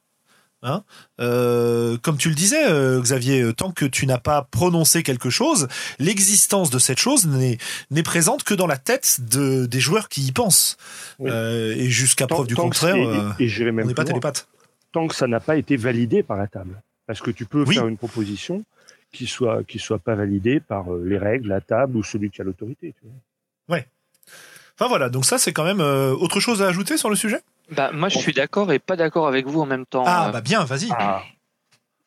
Hein 0.64 0.84
euh, 1.20 1.98
comme 1.98 2.18
tu 2.18 2.30
le 2.30 2.36
disais, 2.36 2.66
euh, 2.70 3.02
Xavier, 3.02 3.42
euh, 3.42 3.54
tant 3.54 3.72
que 3.72 3.84
tu 3.84 4.08
n'as 4.08 4.18
pas 4.18 4.44
prononcé 4.50 5.04
quelque 5.04 5.30
chose, 5.30 5.68
l'existence 6.00 6.70
de 6.70 6.80
cette 6.80 7.00
chose 7.00 7.28
n'est 7.28 8.04
présente 8.04 8.44
que 8.44 8.54
dans 8.54 8.66
la 8.66 8.78
tête 8.78 9.20
de, 9.30 9.66
des 9.66 9.82
joueurs 9.82 10.08
qui 10.08 10.22
y 10.22 10.32
pensent. 10.32 10.78
Euh, 11.20 11.76
et 11.76 11.90
jusqu'à 11.90 12.28
preuve 12.28 12.48
du 12.48 12.56
contraire, 12.56 12.96
et, 12.96 13.46
et, 13.46 13.72
même 13.72 13.86
on 13.86 13.88
n'est 13.88 13.94
pas 13.94 14.06
télépathe. 14.06 14.48
Tant 14.94 15.08
que 15.08 15.16
ça 15.16 15.28
n'a 15.28 15.42
pas 15.42 15.58
été 15.58 15.76
validé 15.76 16.24
par 16.24 16.38
la 16.38 16.48
table, 16.48 16.82
parce 17.08 17.20
que 17.20 17.32
tu 17.32 17.46
peux 17.46 17.66
faire 17.66 17.88
une 17.88 17.98
proposition 17.98 18.64
qui 19.12 19.28
soit 19.28 19.64
qui 19.66 19.80
soit 19.80 20.00
pas 20.00 20.16
validée 20.16 20.62
par 20.62 20.86
les 20.94 21.18
règles, 21.18 21.50
la 21.50 21.62
table 21.62 21.98
ou 21.98 22.04
celui 22.04 22.30
qui 22.30 22.42
a 22.42 22.46
l'autorité. 22.46 22.94
Ouais. 23.68 23.86
Enfin 24.76 24.88
voilà, 24.88 25.10
donc 25.10 25.26
ça 25.26 25.38
c'est 25.38 25.52
quand 25.52 25.66
même 25.66 25.82
autre 25.82 26.40
chose 26.40 26.62
à 26.62 26.68
ajouter 26.68 26.98
sur 26.98 27.10
le 27.10 27.16
sujet? 27.16 27.42
Bah, 27.72 27.92
moi, 27.94 28.10
je 28.10 28.20
suis 28.20 28.34
d'accord 28.34 28.72
et 28.72 28.80
pas 28.80 28.96
d'accord 28.96 29.28
avec 29.28 29.48
vous 29.48 29.62
en 29.62 29.66
même 29.66 29.86
temps. 29.86 30.04
Ah, 30.06 30.30
bah 30.32 30.42
bien, 30.42 30.64
vas-y. 30.66 30.90
Ah. 30.92 31.22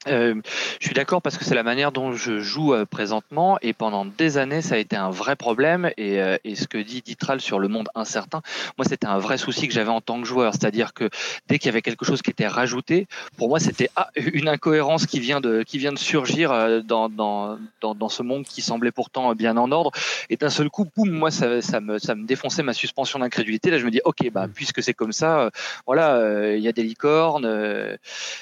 Euh, 0.08 0.40
je 0.80 0.86
suis 0.86 0.94
d'accord 0.94 1.20
parce 1.20 1.36
que 1.36 1.44
c'est 1.44 1.54
la 1.54 1.62
manière 1.62 1.90
dont 1.90 2.12
je 2.12 2.38
joue 2.38 2.74
euh, 2.74 2.84
présentement 2.84 3.58
et 3.60 3.72
pendant 3.72 4.04
des 4.04 4.38
années 4.38 4.62
ça 4.62 4.76
a 4.76 4.78
été 4.78 4.94
un 4.94 5.10
vrai 5.10 5.34
problème 5.34 5.90
et, 5.96 6.20
euh, 6.20 6.36
et 6.44 6.54
ce 6.54 6.68
que 6.68 6.78
dit 6.78 7.02
Ditral 7.02 7.40
sur 7.40 7.58
le 7.58 7.68
monde 7.68 7.88
incertain, 7.94 8.42
moi 8.78 8.84
c'était 8.88 9.06
un 9.06 9.18
vrai 9.18 9.36
souci 9.36 9.66
que 9.66 9.74
j'avais 9.74 9.90
en 9.90 10.00
tant 10.00 10.20
que 10.20 10.26
joueur, 10.26 10.52
c'est-à-dire 10.54 10.94
que 10.94 11.10
dès 11.48 11.58
qu'il 11.58 11.66
y 11.66 11.70
avait 11.70 11.82
quelque 11.82 12.04
chose 12.04 12.22
qui 12.22 12.30
était 12.30 12.46
rajouté, 12.46 13.08
pour 13.36 13.48
moi 13.48 13.58
c'était 13.58 13.90
ah, 13.96 14.10
une 14.14 14.48
incohérence 14.48 15.06
qui 15.06 15.18
vient 15.18 15.40
de 15.40 15.62
qui 15.62 15.78
vient 15.78 15.92
de 15.92 15.98
surgir 15.98 16.52
euh, 16.52 16.80
dans, 16.80 17.08
dans, 17.08 17.58
dans, 17.80 17.94
dans, 17.94 18.08
ce 18.08 18.22
monde 18.22 18.44
qui 18.44 18.62
semblait 18.62 18.92
pourtant 18.92 19.34
bien 19.34 19.56
en 19.56 19.72
ordre 19.72 19.90
et 20.30 20.36
d'un 20.36 20.50
seul 20.50 20.70
coup, 20.70 20.86
boum, 20.96 21.10
moi 21.10 21.30
ça, 21.30 21.60
ça, 21.62 21.80
me, 21.80 21.98
ça 21.98 22.14
me 22.14 22.26
défonçait 22.26 22.62
ma 22.62 22.74
suspension 22.74 23.18
d'incrédulité. 23.18 23.70
Là 23.70 23.78
je 23.78 23.84
me 23.84 23.90
dis 23.90 24.00
ok 24.04 24.30
bah 24.30 24.46
puisque 24.52 24.82
c'est 24.82 24.94
comme 24.94 25.12
ça, 25.12 25.50
voilà 25.84 26.54
il 26.54 26.62
y 26.62 26.68
a 26.68 26.72
des 26.72 26.84
licornes 26.84 27.98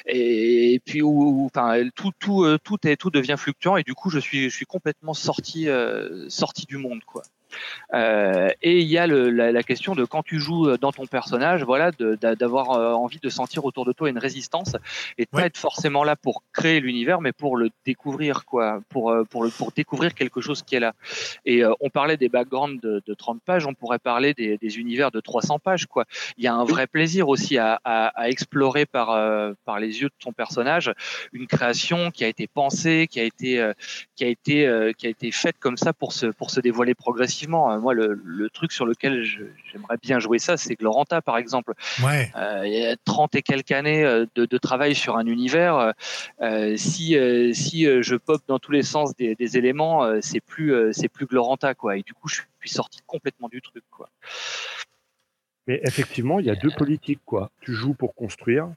et, 0.07 0.75
et 0.75 0.81
puis 0.81 1.01
où 1.01 1.49
enfin 1.55 1.89
tout 1.95 2.13
tout 2.19 2.45
euh, 2.45 2.59
tout 2.63 2.87
est 2.87 2.97
tout 2.97 3.11
devient 3.11 3.37
fluctuant 3.39 3.77
et 3.77 3.83
du 3.83 3.95
coup 3.95 4.11
je 4.11 4.19
suis 4.19 4.51
je 4.51 4.55
suis 4.55 4.67
complètement 4.67 5.15
sorti 5.15 5.69
euh, 5.69 6.29
sorti 6.29 6.67
du 6.67 6.77
monde 6.77 7.03
quoi. 7.05 7.23
Euh, 7.93 8.49
et 8.63 8.81
il 8.81 8.89
y 8.89 8.99
a 8.99 9.07
le, 9.07 9.31
la, 9.31 9.53
la, 9.53 9.63
question 9.63 9.95
de 9.95 10.05
quand 10.05 10.23
tu 10.23 10.41
joues 10.41 10.69
euh, 10.69 10.79
dans 10.79 10.93
ton 10.93 11.07
personnage, 11.07 11.63
voilà, 11.63 11.91
d'avoir 11.93 12.73
euh, 12.73 12.93
envie 12.93 13.21
de 13.21 13.29
sentir 13.29 13.65
autour 13.65 13.85
de 13.85 13.93
toi 13.93 14.09
une 14.09 14.19
résistance 14.19 14.75
et 15.19 15.25
de 15.25 15.31
pas 15.31 15.47
être 15.47 15.57
forcément 15.57 16.03
là 16.03 16.17
pour 16.17 16.43
créer 16.53 16.81
l'univers, 16.81 17.21
mais 17.21 17.33
pour 17.33 17.57
le 17.57 17.71
découvrir, 17.87 18.45
quoi, 18.45 18.81
pour 18.89 19.15
pour 19.31 19.45
le 19.45 19.51
pour 19.51 19.73
découvrir 19.73 20.15
quelque 20.15 20.41
chose 20.41 20.63
qui 20.63 20.75
est 20.75 20.81
là. 20.81 20.95
Et 21.45 21.63
on 21.81 21.91
parlait 21.91 22.17
des 22.17 22.29
backgrounds 22.29 22.81
de, 22.83 23.03
de 23.07 23.15
30 23.15 23.41
pages, 23.45 23.67
on 23.67 23.75
pourrait 23.75 23.99
parler 23.99 24.35
des, 24.35 24.59
des, 24.59 24.79
univers 24.79 25.11
de 25.11 25.21
300 25.21 25.59
pages, 25.59 25.87
quoi. 25.87 26.05
Il 26.37 26.45
y 26.45 26.49
a 26.49 26.55
un 26.55 26.65
vrai 26.65 26.87
plaisir 26.87 27.29
aussi 27.29 27.59
à, 27.59 27.81
à, 27.85 28.07
à 28.09 28.29
explorer 28.29 28.87
par 28.87 29.09
par 29.65 29.79
les 29.79 30.01
yeux 30.03 30.09
de 30.09 30.15
ton 30.19 30.33
personnage 30.33 30.93
une 31.33 31.47
création 31.47 32.11
qui 32.11 32.25
a 32.25 32.29
été 32.29 32.47
pensée, 32.47 33.07
qui 33.11 33.21
a 33.21 33.25
été 33.25 33.73
qui 34.17 34.25
a 34.25 34.29
été 34.29 34.93
qui 34.99 35.07
a 35.07 35.11
été 35.11 35.31
faite 35.31 35.57
comme 35.61 35.77
ça 35.77 35.93
pour 35.93 36.13
se 36.13 36.27
pour 36.27 36.51
se 36.51 36.61
dévoiler 36.61 36.95
progressivement 36.95 37.44
euh, 37.47 37.79
moi, 37.79 37.95
le, 37.95 38.21
le, 38.25 38.51
truc 38.51 38.73
sur 38.73 38.87
lequel 38.87 39.25
j'aimerais 39.25 39.97
bien 40.03 40.19
jouer 40.19 40.39
ça, 40.39 40.57
c'est 40.57 40.75
Gloranta, 40.75 41.23
par 41.23 41.37
exemple. 41.37 41.75
Ouais. 42.03 42.31
Euh, 42.37 42.63
il 42.67 42.73
y 42.73 42.87
a 42.87 42.97
30 43.05 43.35
et 43.35 43.43
quelques 43.43 43.73
années 43.73 44.05
euh, 44.05 44.27
de, 44.35 44.47
de 44.47 44.59
travail 44.59 44.95
sur 44.95 45.17
un 45.17 45.27
univers. 45.27 45.93
Euh, 46.41 46.77
si 46.77 47.17
si 47.55 47.85
je 47.85 48.17
pop 48.17 48.43
dans 48.47 48.59
tous 48.59 48.73
les 48.73 48.83
sens 48.83 49.15
des, 49.17 49.35
des 49.35 49.57
éléments, 49.57 50.21
c'est 50.21 50.41
plus 50.41 50.75
c'est 50.93 51.09
plus 51.09 51.27
Gloranta, 51.27 51.75
quoi. 51.75 51.97
Et 51.97 52.03
du 52.03 52.15
coup, 52.15 52.29
je 52.29 52.43
suis 52.61 52.71
sorti 52.71 53.01
complètement 53.07 53.49
du 53.49 53.61
truc, 53.61 53.85
quoi. 53.91 54.09
Mais 55.67 55.81
effectivement, 55.85 56.41
il 56.41 56.47
y 56.47 56.51
a 56.51 56.57
deux 56.57 56.71
politiques, 56.77 57.23
quoi. 57.25 57.51
Tu 57.61 57.73
joues 57.73 57.95
pour 57.95 58.15
construire, 58.15 58.69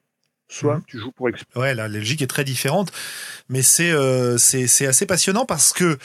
soit 0.50 0.78
mmh. 0.78 0.84
tu 0.88 1.00
joues 1.00 1.12
pour 1.12 1.30
explorer. 1.30 1.70
Ouais, 1.70 1.76
la 1.76 1.88
logique 1.88 2.22
est 2.22 2.28
très 2.28 2.44
différente, 2.44 2.92
mais 3.50 3.62
c'est 3.62 3.92
euh, 3.92 4.38
c'est 4.38 4.86
assez 4.86 5.06
passionnant 5.06 5.46
parce 5.46 5.74
que 5.74 5.98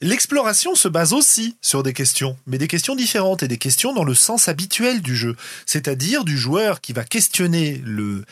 l'exploration 0.00 0.74
se 0.74 0.88
base 0.88 1.12
aussi 1.12 1.56
sur 1.60 1.82
des 1.82 1.92
questions, 1.92 2.36
mais 2.46 2.58
des 2.58 2.68
questions 2.68 2.96
différentes 2.96 3.42
et 3.42 3.48
des 3.48 3.58
questions 3.58 3.92
dans 3.92 4.04
le 4.04 4.14
sens 4.14 4.48
habituel 4.48 5.00
du 5.00 5.14
jeu, 5.14 5.36
c'est-à-dire 5.66 6.24
du 6.24 6.36
joueur 6.36 6.80
qui 6.80 6.92
va 6.92 7.04
questionner 7.04 7.80
le 7.84 8.24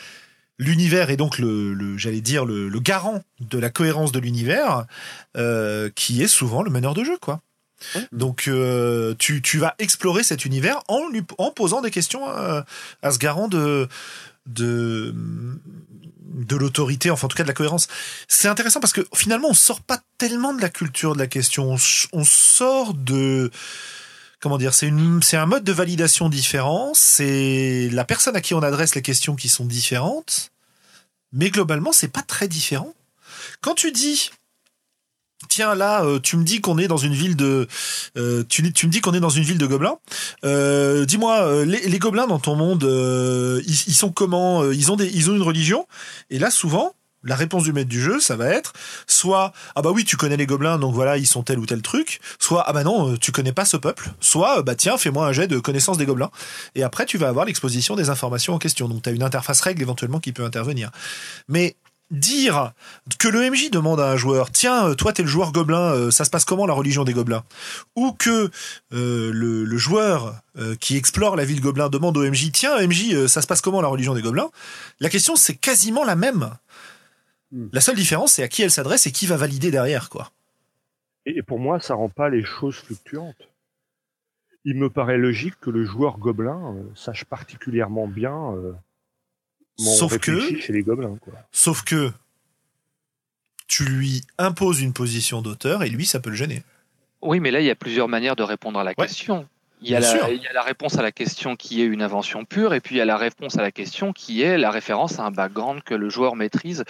l'univers 0.59 1.09
et 1.09 1.17
donc 1.17 1.39
le, 1.39 1.73
le 1.73 1.97
j'allais 1.97 2.21
dire 2.21 2.45
le, 2.45 2.69
le, 2.69 2.79
garant 2.79 3.23
de 3.39 3.57
la 3.57 3.69
cohérence 3.69 4.11
de 4.11 4.19
l'univers, 4.19 4.85
euh, 5.35 5.89
qui 5.95 6.21
est 6.21 6.27
souvent 6.27 6.61
le 6.61 6.69
meneur 6.69 6.93
de 6.93 7.03
jeu, 7.03 7.17
quoi. 7.19 7.41
Donc 8.11 8.47
euh, 8.47 9.13
tu, 9.19 9.41
tu 9.41 9.57
vas 9.57 9.75
explorer 9.77 10.23
cet 10.23 10.45
univers 10.45 10.81
en 10.87 11.09
lui 11.09 11.21
en 11.37 11.51
posant 11.51 11.81
des 11.81 11.91
questions 11.91 12.25
à, 12.25 12.65
à 13.01 13.11
ce 13.11 13.19
garant 13.19 13.49
de 13.49 13.89
de 14.45 15.13
de 16.33 16.55
l'autorité, 16.55 17.11
enfin 17.11 17.25
en 17.25 17.29
tout 17.29 17.37
cas 17.37 17.43
de 17.43 17.47
la 17.47 17.53
cohérence. 17.53 17.87
C'est 18.27 18.47
intéressant 18.47 18.79
parce 18.79 18.93
que 18.93 19.07
finalement 19.13 19.49
on 19.49 19.53
sort 19.53 19.81
pas 19.81 19.99
tellement 20.17 20.53
de 20.53 20.61
la 20.61 20.69
culture 20.69 21.13
de 21.13 21.19
la 21.19 21.27
question, 21.27 21.75
on, 22.11 22.23
sort 22.23 22.93
de 22.93 23.51
comment 24.39 24.57
dire, 24.57 24.73
c'est 24.73 24.91
c'est 25.21 25.37
un 25.37 25.45
mode 25.45 25.63
de 25.63 25.71
validation 25.71 26.29
différent, 26.29 26.93
c'est 26.93 27.89
la 27.91 28.03
personne 28.03 28.35
à 28.35 28.41
qui 28.41 28.53
on 28.53 28.63
adresse 28.63 28.95
les 28.95 29.01
questions 29.01 29.35
qui 29.35 29.47
sont 29.47 29.65
différentes, 29.65 30.51
mais 31.31 31.49
globalement 31.49 31.91
c'est 31.93 32.11
pas 32.11 32.23
très 32.23 32.47
différent. 32.47 32.93
Quand 33.61 33.75
tu 33.75 33.91
dis 33.91 34.31
tiens 35.53 35.75
là 35.75 36.03
euh, 36.03 36.19
tu 36.19 36.35
me 36.35 36.43
dis 36.43 36.61
qu'on 36.61 36.79
est 36.79 36.87
dans 36.87 36.97
une 36.97 37.13
ville 37.13 37.35
de 37.35 37.67
euh, 38.17 38.43
tu, 38.49 38.63
me 38.63 38.87
dis 38.87 39.01
qu'on 39.01 39.13
est 39.13 39.19
dans 39.19 39.29
une 39.29 39.43
ville 39.43 39.59
de 39.59 39.67
gobelins. 39.67 39.97
Euh, 40.43 41.05
dis-moi 41.05 41.63
les, 41.63 41.99
gobelins 41.99 42.25
dans 42.25 42.39
ton 42.39 42.55
monde 42.55 42.83
ils, 42.83 43.83
ils, 43.87 43.93
sont 43.93 44.11
comment 44.11 44.69
ils 44.71 44.91
ont 44.91 44.95
des 44.95 45.07
ils 45.07 45.29
ont 45.29 45.35
une 45.35 45.43
religion? 45.43 45.87
Et 46.31 46.39
là 46.39 46.49
souvent 46.49 46.95
la 47.23 47.35
réponse 47.35 47.63
du 47.63 47.71
maître 47.71 47.87
du 47.87 48.01
jeu, 48.01 48.19
ça 48.19 48.35
va 48.35 48.49
être 48.49 48.73
soit 49.05 49.53
ah 49.75 49.83
bah 49.83 49.91
oui 49.91 50.05
tu 50.05 50.17
connais 50.17 50.37
les 50.37 50.47
gobelins 50.47 50.79
donc 50.79 50.93
voilà 50.93 51.17
ils 51.17 51.27
sont 51.27 51.43
tel 51.43 51.59
ou 51.59 51.67
tel 51.67 51.83
truc, 51.83 52.19
soit 52.39 52.63
ah 52.67 52.73
bah 52.73 52.83
non 52.83 53.15
tu 53.17 53.31
connais 53.31 53.53
pas 53.53 53.65
ce 53.65 53.77
peuple, 53.77 54.11
soit 54.19 54.63
bah 54.63 54.73
tiens 54.73 54.97
fais-moi 54.97 55.27
un 55.27 55.33
jet 55.33 55.47
de 55.47 55.59
connaissance 55.59 55.99
des 55.99 56.05
gobelins. 56.07 56.31
Et 56.73 56.81
après 56.81 57.05
tu 57.05 57.19
vas 57.19 57.27
avoir 57.27 57.45
l'exposition 57.45 57.95
des 57.95 58.09
informations 58.09 58.55
en 58.55 58.59
question. 58.59 58.89
Donc 58.89 59.03
tu 59.03 59.09
as 59.09 59.11
une 59.11 59.23
interface 59.23 59.61
règle 59.61 59.83
éventuellement 59.83 60.19
qui 60.19 60.33
peut 60.33 60.43
intervenir. 60.43 60.89
Mais 61.47 61.75
dire 62.11 62.73
que 63.19 63.27
le 63.27 63.49
MJ 63.49 63.71
demande 63.71 63.99
à 63.99 64.11
un 64.11 64.17
joueur 64.17 64.51
tiens 64.51 64.89
euh, 64.89 64.95
toi 64.95 65.13
t'es 65.13 65.23
le 65.23 65.27
joueur 65.27 65.51
gobelin 65.51 65.93
euh, 65.93 66.11
ça 66.11 66.25
se 66.25 66.29
passe 66.29 66.45
comment 66.45 66.65
la 66.65 66.73
religion 66.73 67.03
des 67.03 67.13
gobelins? 67.13 67.43
Ou 67.95 68.11
que 68.11 68.49
euh, 68.93 69.31
le, 69.33 69.63
le, 69.63 69.77
joueur 69.77 70.41
euh, 70.57 70.75
qui 70.75 70.97
explore 70.97 71.35
la 71.35 71.45
ville 71.45 71.61
gobelin 71.61 71.89
demande 71.89 72.17
au 72.17 72.23
MJ 72.23 72.51
tiens 72.51 72.79
MJ 72.85 73.27
ça 73.27 73.41
se 73.41 73.47
passe 73.47 73.61
comment 73.61 73.81
la 73.81 73.87
religion 73.87 74.13
des 74.13 74.21
gobelins? 74.21 74.49
La 74.99 75.09
question 75.09 75.35
c'est 75.35 75.55
quasiment 75.55 76.03
la 76.03 76.15
même. 76.15 76.51
Hmm. 77.51 77.67
la 77.71 77.81
seule 77.81 77.95
différence 77.95 78.33
c'est 78.33 78.43
à 78.43 78.47
qui 78.47 78.61
elle 78.61 78.71
s'adresse 78.71 79.07
et 79.07 79.11
qui 79.11 79.25
va 79.25 79.37
valider 79.37 79.71
derrière 79.71 80.09
quoi. 80.09 80.31
Et 81.25 81.41
pour 81.41 81.59
moi 81.59 81.79
ça 81.79 81.95
rend 81.95 82.09
pas 82.09 82.29
les 82.29 82.43
choses 82.43 82.75
fluctuantes. 82.75 83.49
Il 84.65 84.77
me 84.77 84.89
paraît 84.89 85.17
logique 85.17 85.59
que 85.59 85.69
le 85.69 85.83
joueur 85.83 86.19
gobelin 86.19 86.75
sache 86.95 87.25
particulièrement 87.25 88.07
bien 88.07 88.55
sauf 89.77 90.17
que, 90.19 90.59
chez 90.59 90.73
les 90.73 90.83
gobelins, 90.83 91.17
quoi. 91.21 91.33
sauf 91.51 91.83
que 91.83 92.11
tu 93.67 93.85
lui 93.85 94.21
imposes 94.37 94.81
une 94.81 94.93
position 94.93 95.41
d'auteur 95.41 95.83
et 95.83 95.89
lui, 95.89 96.05
ça 96.05 96.19
peut 96.19 96.29
le 96.29 96.35
gêner. 96.35 96.63
Oui, 97.21 97.39
mais 97.39 97.51
là, 97.51 97.59
il 97.59 97.65
y 97.65 97.71
a 97.71 97.75
plusieurs 97.75 98.07
manières 98.07 98.35
de 98.35 98.43
répondre 98.43 98.79
à 98.79 98.83
la 98.83 98.91
ouais. 98.97 99.07
question. 99.07 99.47
Il 99.83 99.91
y, 99.91 99.95
a 99.95 99.99
la, 99.99 100.31
il 100.31 100.41
y, 100.41 100.47
a 100.47 100.53
la, 100.53 100.61
réponse 100.61 100.97
à 100.97 101.01
la 101.01 101.11
question 101.11 101.57
qui 101.57 101.81
est 101.81 101.85
une 101.85 102.01
invention 102.01 102.45
pure, 102.45 102.73
et 102.73 102.79
puis 102.79 102.95
il 102.95 102.97
y 102.99 103.01
a 103.01 103.05
la 103.05 103.17
réponse 103.17 103.57
à 103.57 103.61
la 103.61 103.71
question 103.71 104.13
qui 104.13 104.41
est 104.41 104.57
la 104.57 104.71
référence 104.71 105.19
à 105.19 105.23
un 105.23 105.31
background 105.31 105.83
que 105.83 105.93
le 105.93 106.09
joueur 106.09 106.37
maîtrise 106.37 106.85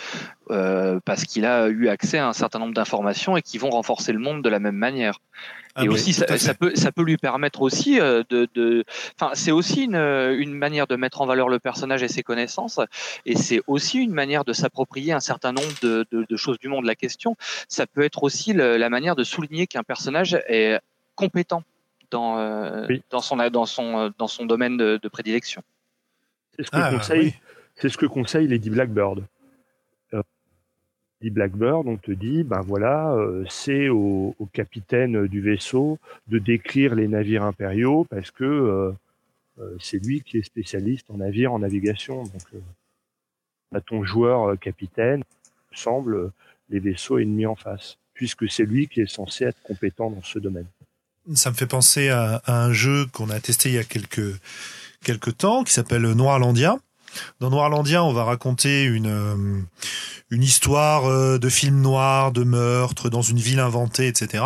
euh, 0.52 1.00
parce 1.04 1.24
qu'il 1.26 1.46
a 1.46 1.70
eu 1.70 1.88
accès 1.88 2.20
à 2.20 2.28
un 2.28 2.34
certain 2.34 2.60
nombre 2.60 2.76
d'informations 2.76 3.36
et 3.36 3.42
qui 3.42 3.58
vont 3.58 3.72
renforcer 3.72 4.14
le 4.14 4.20
monde 4.20 4.44
de 4.44 4.50
la 4.50 4.60
même 4.60 4.76
manière. 4.76 5.20
Ah 5.76 5.86
et 5.86 5.90
aussi, 5.90 6.14
ça, 6.14 6.38
ça, 6.38 6.54
peut, 6.54 6.74
ça 6.76 6.92
peut 6.92 7.02
lui 7.02 7.18
permettre 7.18 7.64
aussi 7.64 8.00
euh, 8.00 8.22
de, 8.30 8.48
de, 8.54 8.84
enfin, 9.20 9.32
c'est 9.34 9.52
aussi 9.52 9.86
une, 9.86 9.96
une 9.96 10.54
manière 10.54 10.86
de 10.86 10.96
mettre 10.96 11.22
en 11.22 11.26
valeur 11.26 11.50
le 11.50 11.58
personnage 11.58 12.04
et 12.04 12.08
ses 12.08 12.22
connaissances, 12.22 12.80
et 13.26 13.36
c'est 13.36 13.62
aussi 13.66 13.98
une 13.98 14.14
manière 14.14 14.46
de 14.46 14.54
s'approprier 14.54 15.14
un 15.14 15.20
certain 15.20 15.52
nombre 15.52 15.74
de, 15.82 16.06
de, 16.12 16.28
de, 16.30 16.38
choses 16.38 16.60
du 16.60 16.68
monde. 16.68 16.86
La 16.86 16.94
question, 16.94 17.36
ça 17.68 17.88
peut 17.88 18.04
être 18.04 18.22
aussi 18.22 18.54
le, 18.54 18.78
la 18.78 18.90
manière 18.90 19.16
de 19.16 19.24
souligner 19.24 19.66
qu'un 19.66 19.82
personnage 19.82 20.40
est 20.48 20.80
compétent 21.16 21.64
dans, 22.14 22.38
euh, 22.38 22.88
dans, 23.10 23.22
son, 23.22 23.36
dans, 23.50 23.66
son, 23.66 23.98
euh, 23.98 24.10
dans 24.18 24.28
son 24.28 24.46
domaine 24.46 24.78
de, 24.78 25.00
de 25.02 25.10
prédilection. 25.10 25.62
C'est 26.56 26.66
ce 26.66 26.72
que 26.72 26.78
ah, 26.78 26.92
conseille, 26.92 27.26
oui. 27.26 27.34
c'est 27.76 27.90
ce 27.90 27.98
que 27.98 28.06
conseille 28.06 28.48
Lady 28.48 28.70
Blackbird. 28.70 29.26
Euh, 30.14 30.22
Lady 31.20 31.32
Blackbird, 31.32 31.88
on 31.88 31.98
te 31.98 32.12
dit, 32.12 32.44
ben 32.44 32.62
voilà, 32.62 33.14
euh, 33.14 33.44
c'est 33.50 33.90
au, 33.90 34.36
au, 34.38 34.46
capitaine 34.46 35.28
du 35.28 35.42
vaisseau 35.42 35.98
de 36.28 36.38
décrire 36.38 36.94
les 36.94 37.08
navires 37.08 37.44
impériaux 37.44 38.06
parce 38.10 38.30
que 38.32 38.44
euh, 38.44 38.92
euh 39.60 39.76
c'est 39.80 39.98
lui 39.98 40.22
qui 40.22 40.38
est 40.38 40.44
spécialiste 40.44 41.10
en 41.10 41.18
navire, 41.18 41.52
en 41.52 41.60
navigation. 41.60 42.24
Donc, 42.24 42.64
à 43.74 43.82
ton 43.82 44.04
joueur 44.04 44.58
capitaine, 44.60 45.24
semble 45.72 46.32
les 46.70 46.80
vaisseaux 46.80 47.18
ennemis 47.18 47.48
en 47.48 47.56
face, 47.56 47.98
puisque 48.14 48.48
c'est 48.48 48.66
lui 48.66 48.88
qui 48.88 49.02
est 49.02 49.12
censé 49.12 49.46
être 49.46 49.62
compétent 49.64 50.12
dans 50.12 50.22
ce 50.22 50.38
domaine 50.38 50.68
ça 51.34 51.50
me 51.52 51.56
fait 51.56 51.68
penser 51.68 52.10
à, 52.10 52.42
un 52.48 52.72
jeu 52.74 53.06
qu'on 53.12 53.30
a 53.30 53.40
testé 53.40 53.70
il 53.70 53.76
y 53.76 53.80
a 53.80 53.84
quelques 53.84 54.40
quelques 55.04 55.38
temps 55.38 55.64
qui 55.64 55.74
s'appelle 55.74 56.04
Noirlandia. 56.04 56.78
Dans 57.40 57.50
Noirlandia, 57.52 58.04
on 58.04 58.14
va 58.14 58.24
raconter 58.24 58.84
une 58.84 59.08
euh, 59.08 59.62
une 60.32 60.44
histoire 60.44 61.06
euh, 61.06 61.38
de 61.38 61.50
film 61.50 61.80
noir, 61.80 62.32
de 62.32 62.44
meurtre 62.44 63.10
dans 63.10 63.22
une 63.22 63.38
ville 63.38 63.60
inventée, 63.60 64.08
etc. 64.08 64.44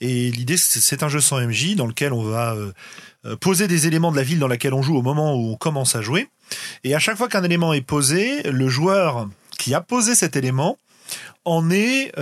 Et 0.00 0.30
l'idée, 0.30 0.56
c'est 0.56 1.02
un 1.02 1.08
jeu 1.08 1.20
sans 1.20 1.40
MJ 1.40 1.74
dans 1.74 1.86
lequel 1.86 2.12
on 2.12 2.22
va 2.22 2.54
euh, 2.54 3.36
poser 3.36 3.66
des 3.66 3.86
éléments 3.86 4.12
de 4.12 4.16
la 4.16 4.22
ville 4.22 4.38
dans 4.38 4.48
laquelle 4.48 4.74
on 4.74 4.82
joue 4.82 4.96
au 4.96 5.02
moment 5.02 5.34
où 5.34 5.52
on 5.52 5.56
commence 5.56 5.96
à 5.96 6.00
jouer. 6.00 6.28
Et 6.84 6.94
à 6.94 7.00
chaque 7.00 7.16
fois 7.16 7.28
qu'un 7.28 7.42
élément 7.42 7.72
est 7.72 7.80
posé, 7.80 8.42
le 8.44 8.68
joueur 8.68 9.28
qui 9.58 9.74
a 9.74 9.80
posé 9.80 10.14
cet 10.14 10.36
élément 10.36 10.78
en 11.44 11.70
est 11.70 12.12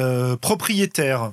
propriétaire. 0.40 1.32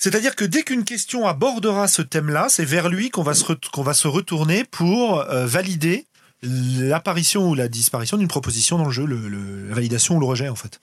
C'est-à-dire 0.00 0.34
que 0.34 0.46
dès 0.46 0.62
qu'une 0.62 0.84
question 0.84 1.28
abordera 1.28 1.86
ce 1.86 2.00
thème-là, 2.00 2.46
c'est 2.48 2.64
vers 2.64 2.88
lui 2.88 3.10
qu'on 3.10 3.22
va 3.22 3.34
se 3.34 3.44
qu'on 3.70 3.82
va 3.82 3.92
se 3.92 4.08
retourner 4.08 4.64
pour 4.64 5.20
euh, 5.20 5.46
valider 5.46 6.06
l'apparition 6.42 7.50
ou 7.50 7.54
la 7.54 7.68
disparition 7.68 8.16
d'une 8.16 8.26
proposition 8.26 8.78
dans 8.78 8.86
le 8.86 8.90
jeu, 8.90 9.04
le, 9.04 9.28
le, 9.28 9.68
la 9.68 9.74
validation 9.74 10.16
ou 10.16 10.20
le 10.20 10.24
rejet 10.24 10.48
en 10.48 10.54
fait. 10.54 10.80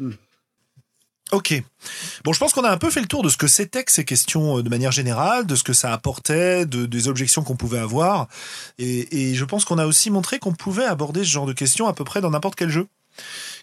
Hmm. 0.00 0.10
Ok. 1.30 1.62
Bon, 2.24 2.32
je 2.32 2.38
pense 2.40 2.52
qu'on 2.52 2.64
a 2.64 2.70
un 2.70 2.78
peu 2.78 2.90
fait 2.90 3.00
le 3.00 3.06
tour 3.06 3.22
de 3.22 3.28
ce 3.28 3.36
que 3.36 3.46
c'était 3.46 3.84
que 3.84 3.92
ces 3.92 4.04
questions 4.04 4.58
euh, 4.58 4.62
de 4.64 4.68
manière 4.68 4.92
générale, 4.92 5.46
de 5.46 5.54
ce 5.54 5.62
que 5.62 5.72
ça 5.72 5.92
apportait, 5.92 6.66
de, 6.66 6.86
des 6.86 7.06
objections 7.06 7.44
qu'on 7.44 7.54
pouvait 7.54 7.78
avoir. 7.78 8.26
Et, 8.78 9.30
et 9.30 9.34
je 9.36 9.44
pense 9.44 9.64
qu'on 9.66 9.78
a 9.78 9.86
aussi 9.86 10.10
montré 10.10 10.40
qu'on 10.40 10.54
pouvait 10.54 10.86
aborder 10.86 11.20
ce 11.20 11.30
genre 11.30 11.46
de 11.46 11.52
questions 11.52 11.86
à 11.86 11.92
peu 11.92 12.02
près 12.02 12.20
dans 12.20 12.30
n'importe 12.30 12.56
quel 12.56 12.70
jeu 12.70 12.88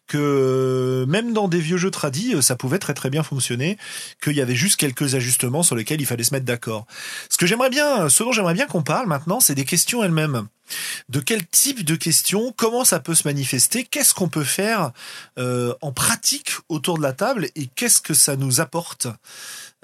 que 0.08 1.06
même 1.08 1.34
dans 1.34 1.48
des 1.48 1.60
vieux 1.60 1.78
jeux 1.78 1.92
tradis, 1.92 2.42
ça 2.42 2.56
pouvait 2.56 2.80
très 2.80 2.94
très 2.94 3.10
bien 3.10 3.24
fonctionner, 3.24 3.78
qu'il 4.22 4.34
y 4.34 4.42
avait 4.42 4.56
juste 4.56 4.78
quelques 4.78 5.16
ajustements 5.16 5.64
sur 5.64 5.76
lesquels 5.76 6.02
il 6.02 6.06
fallait 6.06 6.24
se 6.24 6.34
mettre 6.34 6.46
d'accord. 6.46 6.86
Ce 7.30 7.38
que 7.38 7.46
j'aimerais 7.46 7.70
bien, 7.70 8.10
ce 8.10 8.24
dont 8.24 8.32
j'aimerais 8.32 8.54
bien 8.54 8.68
qu'on 8.68 8.84
parle 8.84 9.08
maintenant, 9.08 9.40
c'est 9.40 9.56
des 9.56 9.66
questions 9.66 10.04
elles-mêmes. 10.04 10.48
De 11.10 11.20
quel 11.20 11.46
type 11.46 11.84
de 11.86 11.96
questions, 11.96 12.54
comment 12.56 12.86
ça 12.86 13.00
peut 13.00 13.14
se 13.14 13.28
manifester, 13.28 13.84
qu'est-ce 13.84 14.14
qu'on 14.14 14.30
peut 14.30 14.44
faire 14.44 14.92
euh, 15.38 15.74
en 15.82 15.92
pratique 15.92 16.52
autour 16.70 16.98
de 16.98 17.04
la 17.04 17.14
table 17.14 17.50
et 17.56 17.68
qu'est-ce 17.68 18.02
que 18.02 18.16
ça 18.16 18.36
nous 18.36 18.62
apporte? 18.62 19.08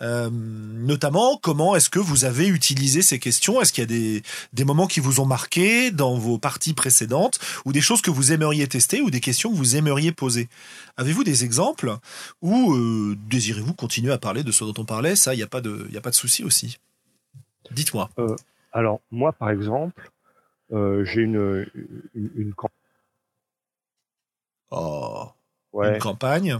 Euh, 0.01 0.29
notamment, 0.31 1.37
comment 1.37 1.75
est-ce 1.75 1.89
que 1.89 1.99
vous 1.99 2.25
avez 2.25 2.47
utilisé 2.47 3.01
ces 3.01 3.19
questions? 3.19 3.61
Est-ce 3.61 3.71
qu'il 3.71 3.83
y 3.83 3.85
a 3.85 3.87
des, 3.87 4.23
des 4.53 4.65
moments 4.65 4.87
qui 4.87 4.99
vous 4.99 5.19
ont 5.19 5.25
marqué 5.25 5.91
dans 5.91 6.17
vos 6.17 6.37
parties 6.37 6.73
précédentes 6.73 7.39
ou 7.65 7.71
des 7.71 7.81
choses 7.81 8.01
que 8.01 8.11
vous 8.11 8.31
aimeriez 8.31 8.67
tester 8.67 9.01
ou 9.01 9.09
des 9.09 9.19
questions 9.19 9.51
que 9.51 9.55
vous 9.55 9.75
aimeriez 9.75 10.11
poser? 10.11 10.49
Avez-vous 10.97 11.23
des 11.23 11.43
exemples 11.43 11.95
ou 12.41 12.73
euh, 12.73 13.15
désirez-vous 13.29 13.73
continuer 13.73 14.11
à 14.11 14.17
parler 14.17 14.43
de 14.43 14.51
ce 14.51 14.63
dont 14.63 14.73
on 14.77 14.85
parlait? 14.85 15.15
Ça, 15.15 15.33
il 15.33 15.37
n'y 15.37 15.43
a 15.43 15.47
pas 15.47 15.61
de, 15.61 15.87
il 15.89 15.97
a 15.97 16.01
pas 16.01 16.09
de 16.09 16.15
souci 16.15 16.43
aussi. 16.43 16.79
Dites-moi. 17.71 18.09
Euh, 18.17 18.35
alors 18.73 19.01
moi, 19.11 19.31
par 19.31 19.49
exemple, 19.49 20.11
j'ai 20.71 21.21
une, 21.21 21.67
une, 22.15 22.31
une 22.35 22.53
oh, 24.71 25.27
ouais. 25.73 25.93
une 25.93 25.99
campagne? 25.99 26.59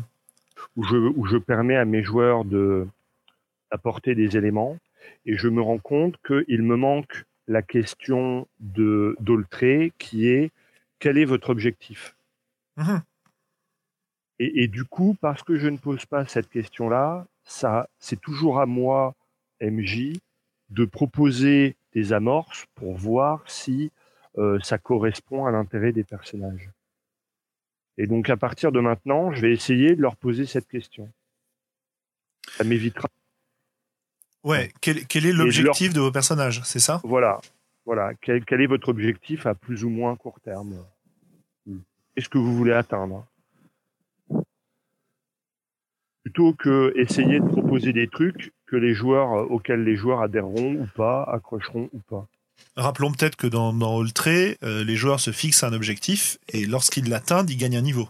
Où 0.76 0.84
je, 0.84 0.96
où 0.96 1.26
je 1.26 1.38
permets 1.38 1.76
à 1.76 1.86
mes 1.86 2.04
joueurs 2.04 2.46
de 2.46 2.88
apporter 3.72 4.16
des 4.16 4.38
éléments 4.38 4.78
et 5.26 5.38
je 5.38 5.48
me 5.48 5.62
rends 5.62 5.80
compte 5.80 6.16
qu'il 6.26 6.62
me 6.62 6.76
manque 6.76 7.26
la 7.48 7.62
question 7.62 8.48
de 8.60 9.16
d'Oltré 9.20 9.94
qui 9.98 10.28
est 10.28 10.52
quel 11.00 11.18
est 11.18 11.26
votre 11.26 11.50
objectif? 11.50 12.16
Mmh. 12.78 12.98
et, 14.40 14.64
et, 14.64 14.68
du 14.68 14.86
coup, 14.86 15.18
parce 15.20 15.44
que 15.44 15.58
je 15.58 15.68
ne 15.68 15.78
pose 15.78 16.06
pas 16.06 16.26
cette 16.26 16.50
question-là, 16.50 17.28
ça, 17.44 17.90
c'est 18.00 18.20
toujours 18.20 18.62
à 18.62 18.66
moi, 18.66 19.14
MJ, 19.60 20.14
de 20.70 20.86
proposer 20.86 21.76
des 21.94 22.14
amorces 22.14 22.66
pour 22.76 22.96
voir 22.96 23.44
si 23.50 23.92
euh, 24.38 24.60
ça 24.62 24.78
correspond 24.78 25.46
à 25.46 25.52
l'intérêt 25.52 25.92
des 25.92 26.06
personnages. 26.06 26.70
Et 27.98 28.08
donc, 28.08 28.30
à 28.30 28.38
partir 28.38 28.72
de 28.72 28.80
maintenant, 28.80 29.34
je 29.34 29.42
vais 29.42 29.52
essayer 29.52 29.96
de 29.96 30.02
leur 30.02 30.16
poser 30.16 30.46
cette 30.46 30.68
question. 30.68 31.12
Ça 32.48 32.64
m'évitera 32.64 33.10
Ouais, 34.44 34.72
quel, 34.82 35.06
quel 35.06 35.26
est 35.26 35.34
l'objectif 35.34 35.88
leur... 35.88 35.96
de 35.96 36.00
vos 36.02 36.12
personnages, 36.12 36.62
c'est 36.64 36.80
ça? 36.80 37.02
Voilà, 37.04 37.40
voilà. 37.86 38.14
Quel, 38.22 38.44
quel, 38.44 38.62
est 38.62 38.68
votre 38.68 38.90
objectif 38.90 39.46
à 39.46 39.54
plus 39.54 39.84
ou 39.84 39.90
moins 39.90 40.16
court 40.16 40.40
terme? 40.44 40.76
Qu'est-ce 42.16 42.30
que 42.30 42.38
vous 42.38 42.56
voulez 42.56 42.74
atteindre? 42.74 43.26
Plutôt 46.24 46.54
que 46.54 46.94
essayer 46.96 47.40
de 47.40 47.46
proposer 47.46 47.94
des 47.94 48.08
trucs 48.08 48.54
que 48.68 48.76
les 48.76 48.94
joueurs 48.94 49.34
euh, 49.34 49.44
auxquels 49.44 49.84
les 49.84 49.96
joueurs 49.96 50.22
adhéreront 50.22 50.76
ou 50.76 50.88
pas, 50.96 51.24
accrocheront 51.24 51.90
ou 51.94 52.00
pas. 52.00 52.28
Rappelons 52.76 53.12
peut-être 53.12 53.36
que 53.36 53.48
dans, 53.48 53.74
dans 53.74 53.96
Oltré, 53.96 54.58
euh, 54.64 54.84
les 54.84 54.96
joueurs 54.96 55.20
se 55.20 55.32
fixent 55.32 55.64
un 55.64 55.74
objectif 55.74 56.38
et 56.50 56.66
lorsqu'ils 56.66 57.10
l'atteignent, 57.10 57.50
ils 57.50 57.58
gagnent 57.58 57.78
un 57.78 57.82
niveau. 57.82 58.08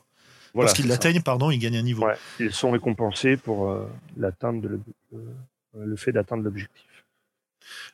Voilà, 0.53 0.67
lorsqu'ils 0.67 0.87
l'atteignent, 0.87 1.21
pardon, 1.21 1.51
ils 1.51 1.57
gagnent 1.57 1.77
un 1.77 1.83
niveau. 1.83 2.05
Ouais, 2.05 2.17
ils 2.39 2.51
sont 2.51 2.71
récompensés 2.71 3.37
pour 3.37 3.69
euh, 3.69 3.89
l'atteinte 4.17 4.61
de, 4.61 4.79
euh, 5.13 5.17
le 5.73 5.95
fait 5.95 6.11
d'atteindre 6.11 6.43
l'objectif. 6.43 7.05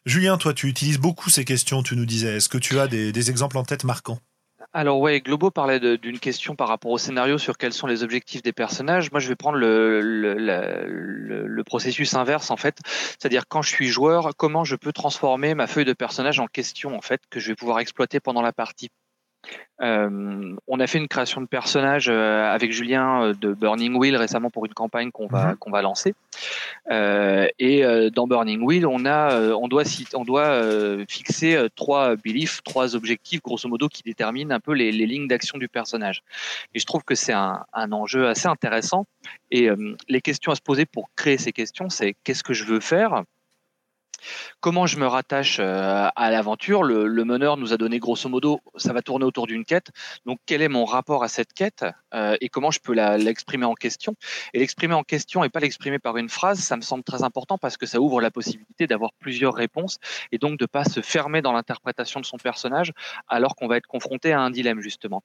Julien, 0.05 0.37
toi, 0.37 0.53
tu 0.53 0.67
utilises 0.67 0.99
beaucoup 0.99 1.29
ces 1.29 1.45
questions, 1.45 1.83
tu 1.83 1.95
nous 1.95 2.05
disais. 2.05 2.37
Est-ce 2.37 2.49
que 2.49 2.57
tu 2.57 2.79
as 2.79 2.87
des, 2.87 3.11
des 3.11 3.29
exemples 3.29 3.57
en 3.57 3.63
tête 3.63 3.83
marquants? 3.83 4.19
Alors 4.73 4.99
ouais, 4.99 5.21
Globo 5.21 5.49
parlait 5.49 5.97
d'une 5.97 6.19
question 6.19 6.55
par 6.55 6.67
rapport 6.67 6.91
au 6.91 6.97
scénario 6.97 7.37
sur 7.37 7.57
quels 7.57 7.73
sont 7.73 7.87
les 7.87 8.03
objectifs 8.03 8.41
des 8.41 8.51
personnages. 8.51 9.11
Moi, 9.11 9.19
je 9.19 9.27
vais 9.29 9.35
prendre 9.35 9.57
le, 9.57 10.01
le, 10.01 10.33
le, 10.33 11.47
le 11.47 11.63
processus 11.63 12.13
inverse 12.15 12.51
en 12.51 12.57
fait, 12.57 12.79
c'est-à-dire 12.85 13.47
quand 13.47 13.61
je 13.61 13.69
suis 13.69 13.87
joueur, 13.87 14.31
comment 14.35 14.65
je 14.65 14.75
peux 14.75 14.91
transformer 14.91 15.55
ma 15.55 15.67
feuille 15.67 15.85
de 15.85 15.93
personnage 15.93 16.39
en 16.39 16.47
question 16.47 16.95
en 16.95 17.01
fait 17.01 17.21
que 17.29 17.39
je 17.39 17.47
vais 17.47 17.55
pouvoir 17.55 17.79
exploiter 17.79 18.19
pendant 18.19 18.41
la 18.41 18.51
partie? 18.51 18.89
Euh, 19.81 20.55
on 20.67 20.79
a 20.79 20.87
fait 20.87 20.97
une 20.97 21.07
création 21.07 21.39
de 21.39 21.45
personnage 21.45 22.09
euh, 22.09 22.51
avec 22.51 22.71
Julien 22.71 23.21
euh, 23.21 23.33
de 23.33 23.53
Burning 23.53 23.95
Wheel 23.95 24.15
récemment 24.15 24.49
pour 24.49 24.65
une 24.65 24.73
campagne 24.73 25.11
qu'on 25.11 25.27
va 25.27 25.53
mmh. 25.53 25.57
qu'on 25.57 25.69
va 25.69 25.83
lancer. 25.83 26.15
Euh, 26.89 27.47
et 27.59 27.83
dans 28.11 28.27
Burning 28.27 28.61
Wheel, 28.61 28.85
on 28.85 29.05
a, 29.05 29.39
on 29.53 29.67
doit, 29.67 29.83
on 30.13 30.23
doit 30.23 30.61
fixer 31.07 31.67
trois 31.75 32.15
beliefs, 32.15 32.61
trois 32.63 32.95
objectifs 32.95 33.41
grosso 33.41 33.67
modo 33.67 33.87
qui 33.87 34.03
déterminent 34.03 34.53
un 34.53 34.59
peu 34.59 34.73
les, 34.73 34.91
les 34.91 35.05
lignes 35.05 35.27
d'action 35.27 35.57
du 35.57 35.67
personnage. 35.67 36.23
Et 36.73 36.79
je 36.79 36.85
trouve 36.85 37.03
que 37.03 37.15
c'est 37.15 37.33
un, 37.33 37.65
un, 37.73 37.91
enjeu 37.91 38.27
assez 38.27 38.47
intéressant. 38.47 39.05
Et 39.51 39.69
les 40.07 40.21
questions 40.21 40.51
à 40.51 40.55
se 40.55 40.61
poser 40.61 40.85
pour 40.85 41.09
créer 41.15 41.37
ces 41.37 41.51
questions, 41.51 41.89
c'est 41.89 42.15
qu'est-ce 42.23 42.43
que 42.43 42.53
je 42.53 42.65
veux 42.65 42.79
faire 42.79 43.23
Comment 44.59 44.87
je 44.87 44.97
me 44.97 45.07
rattache 45.07 45.57
euh, 45.59 46.07
à 46.15 46.31
l'aventure? 46.31 46.83
Le, 46.83 47.07
meneur 47.23 47.57
nous 47.57 47.73
a 47.73 47.77
donné 47.77 47.99
grosso 47.99 48.29
modo, 48.29 48.61
ça 48.75 48.93
va 48.93 49.01
tourner 49.01 49.25
autour 49.25 49.47
d'une 49.47 49.65
quête. 49.65 49.91
Donc 50.25 50.39
quel 50.45 50.61
est 50.61 50.69
mon 50.69 50.85
rapport 50.85 51.23
à 51.23 51.27
cette 51.27 51.53
quête 51.53 51.85
euh, 52.13 52.37
et 52.41 52.49
comment 52.49 52.71
je 52.71 52.79
peux 52.79 52.93
l'exprimer 52.93 53.65
en 53.65 53.73
question? 53.73 54.15
Et 54.53 54.59
l'exprimer 54.59 54.93
en 54.93 55.03
question 55.03 55.43
et 55.43 55.49
pas 55.49 55.59
l'exprimer 55.59 55.99
par 55.99 56.17
une 56.17 56.29
phrase, 56.29 56.59
ça 56.59 56.77
me 56.77 56.81
semble 56.81 57.03
très 57.03 57.23
important 57.23 57.57
parce 57.57 57.77
que 57.77 57.85
ça 57.85 57.99
ouvre 57.99 58.21
la 58.21 58.31
possibilité 58.31 58.87
d'avoir 58.87 59.11
plusieurs 59.19 59.53
réponses 59.53 59.97
et 60.31 60.37
donc 60.37 60.59
de 60.59 60.65
pas 60.65 60.83
se 60.83 61.01
fermer 61.01 61.41
dans 61.41 61.53
l'interprétation 61.53 62.19
de 62.19 62.25
son 62.25 62.37
personnage 62.37 62.93
alors 63.27 63.55
qu'on 63.55 63.67
va 63.67 63.77
être 63.77 63.87
confronté 63.87 64.31
à 64.33 64.39
un 64.39 64.49
dilemme 64.49 64.81
justement. 64.81 65.23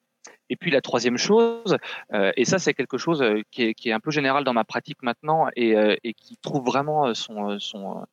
Et 0.52 0.56
puis 0.56 0.70
la 0.70 0.82
troisième 0.82 1.16
chose, 1.16 1.78
euh, 2.12 2.30
et 2.36 2.44
ça 2.44 2.58
c'est 2.58 2.74
quelque 2.74 2.98
chose 2.98 3.22
euh, 3.22 3.40
qui 3.50 3.62
est, 3.62 3.74
qui 3.74 3.88
est, 3.88 3.92
un 3.92 4.00
peu 4.00 4.10
général 4.10 4.44
dans 4.44 4.52
ma 4.52 4.64
pratique 4.64 5.02
maintenant 5.02 5.46
et, 5.56 5.74
euh, 5.74 5.96
et 6.04 6.12
qui 6.12 6.36
trouve 6.36 6.62
vraiment 6.62 7.14
son, 7.14 7.58
son 7.58 8.04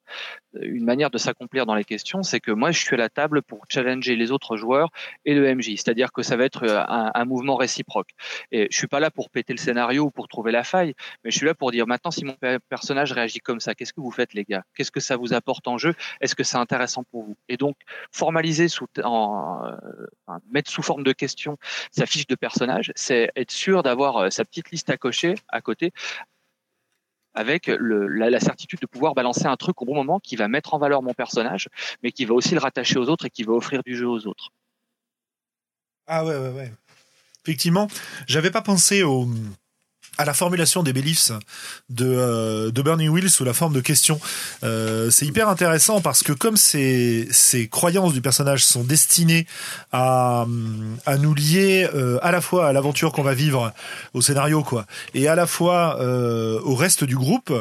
une 0.53 0.86
manière 0.86 1.10
de 1.10 1.18
s'accomplir 1.18 1.65
dans 1.65 1.76
les 1.76 1.84
questions, 1.84 2.23
c'est 2.23 2.40
que 2.40 2.52
moi 2.52 2.72
je 2.72 2.80
suis 2.80 2.95
à 2.95 2.98
la 2.98 3.10
table 3.10 3.41
pour 3.41 3.65
challenger 3.68 4.15
les 4.15 4.31
autres 4.31 4.56
joueurs 4.56 4.90
et 5.26 5.34
le 5.34 5.53
MJ, 5.53 5.76
c'est-à-dire 5.76 6.14
que 6.14 6.23
ça 6.23 6.38
va 6.38 6.45
être 6.45 6.65
un, 6.65 7.26
mouvement 7.26 7.56
réciproque. 7.56 8.10
Et 8.52 8.68
je 8.72 8.77
suis 8.77 8.88
pas 8.88 8.99
là 8.99 9.11
pour 9.11 9.30
péter 9.30 9.53
le 9.53 9.60
scénario 9.60 10.06
ou 10.06 10.11
pour 10.11 10.27
trouver 10.27 10.52
la 10.52 10.64
faille, 10.64 10.95
mais 11.23 11.31
je 11.31 11.38
suis 11.38 11.45
là 11.45 11.53
pour 11.53 11.72
dire 11.72 11.86
maintenant 11.86 12.10
si 12.10 12.23
mon 12.26 12.36
personnage 12.69 13.11
réagit 13.11 13.40
comme 13.40 13.60
ça, 13.60 13.76
qu'est-ce 13.76 13.94
que 13.94 14.02
vous 14.02 14.11
faites 14.11 14.34
les 14.34 14.45
gars? 14.45 14.64
Qu'est-ce 14.76 14.91
que 14.91 15.02
ça 15.02 15.18
vous 15.18 15.34
apporte 15.34 15.68
en 15.68 15.77
jeu? 15.77 15.94
Est-ce 16.22 16.36
que 16.36 16.44
c'est 16.44 16.57
intéressant 16.57 17.03
pour 17.11 17.23
vous? 17.23 17.36
Et 17.49 17.57
donc 17.57 17.76
formaliser 18.11 18.69
sous 18.69 18.88
en, 19.03 19.72
mettre 20.52 20.72
sous 20.72 20.81
forme 20.81 21.03
de 21.03 21.11
questions 21.11 21.57
sa 21.99 22.05
fiche 22.05 22.27
de 22.27 22.35
personnage, 22.35 22.91
c'est 22.95 23.30
être 23.35 23.51
sûr 23.51 23.84
d'avoir 23.84 24.17
euh, 24.17 24.30
sa 24.30 24.45
petite 24.45 24.71
liste 24.71 24.89
à 24.89 24.97
cocher 24.97 25.35
à 25.49 25.61
côté 25.61 25.91
avec 27.34 27.67
le, 27.67 28.07
la, 28.07 28.39
certitude 28.39 28.80
de 28.80 28.85
pouvoir 28.88 29.13
balancer 29.13 29.45
un 29.45 29.55
truc 29.55 29.81
au 29.81 29.85
bon 29.85 29.95
moment 29.95 30.19
qui 30.19 30.35
va 30.35 30.47
mettre 30.47 30.73
en 30.73 30.80
valeur 30.80 31.01
mon 31.03 31.13
personnage, 31.13 31.69
mais 32.01 32.11
qui 32.11 32.26
va 32.26 32.34
aussi 32.34 32.53
le 32.53 32.59
rattacher 32.59 32.97
aux 32.97 33.07
autres 33.07 33.26
et 33.26 33.30
qui 33.30 33.43
va 33.43 33.53
offrir 33.53 33.84
du 33.84 33.95
jeu 33.95 34.07
aux 34.07 34.27
autres. 34.27 34.49
Ah 36.07 36.26
ouais, 36.26 36.35
ouais, 36.35 36.49
ouais. 36.49 36.73
Effectivement, 37.45 37.88
j'avais 38.27 38.51
pas 38.51 38.61
pensé 38.61 39.03
au, 39.03 39.27
à 40.20 40.26
la 40.26 40.34
formulation 40.34 40.84
des 40.84 40.91
beliefs 40.91 41.32
de, 41.90 42.06
euh, 42.06 42.72
de 42.72 42.82
Bernie 42.82 43.08
Will 43.08 43.30
sous 43.30 43.46
la 43.46 43.54
forme 43.54 43.74
de 43.74 43.80
questions. 43.80 44.20
Euh, 44.64 45.10
c'est 45.10 45.26
hyper 45.26 45.48
intéressant 45.48 46.02
parce 46.02 46.24
que 46.24 46.34
comme 46.34 46.58
ces, 46.58 47.26
ces 47.32 47.70
croyances 47.70 48.12
du 48.12 48.22
personnage 48.22 48.66
sont 48.66 48.84
destinées 48.84 49.48
à, 49.94 50.46
à 51.06 51.18
nous 51.18 51.34
lier 51.34 51.88
euh, 51.96 52.20
à 52.22 52.32
la 52.32 52.41
fois 52.41 52.68
à 52.68 52.74
l'aventure 52.74 53.14
qu'on 53.14 53.24
va 53.24 53.34
vivre, 53.34 53.72
au 54.14 54.22
scénario 54.22 54.62
quoi, 54.62 54.86
et 55.14 55.30
à 55.30 55.36
la 55.36 55.48
fois 55.48 56.02
euh, 56.02 56.60
au 56.66 56.76
reste 56.76 57.06
du 57.06 57.16
groupe, 57.16 57.54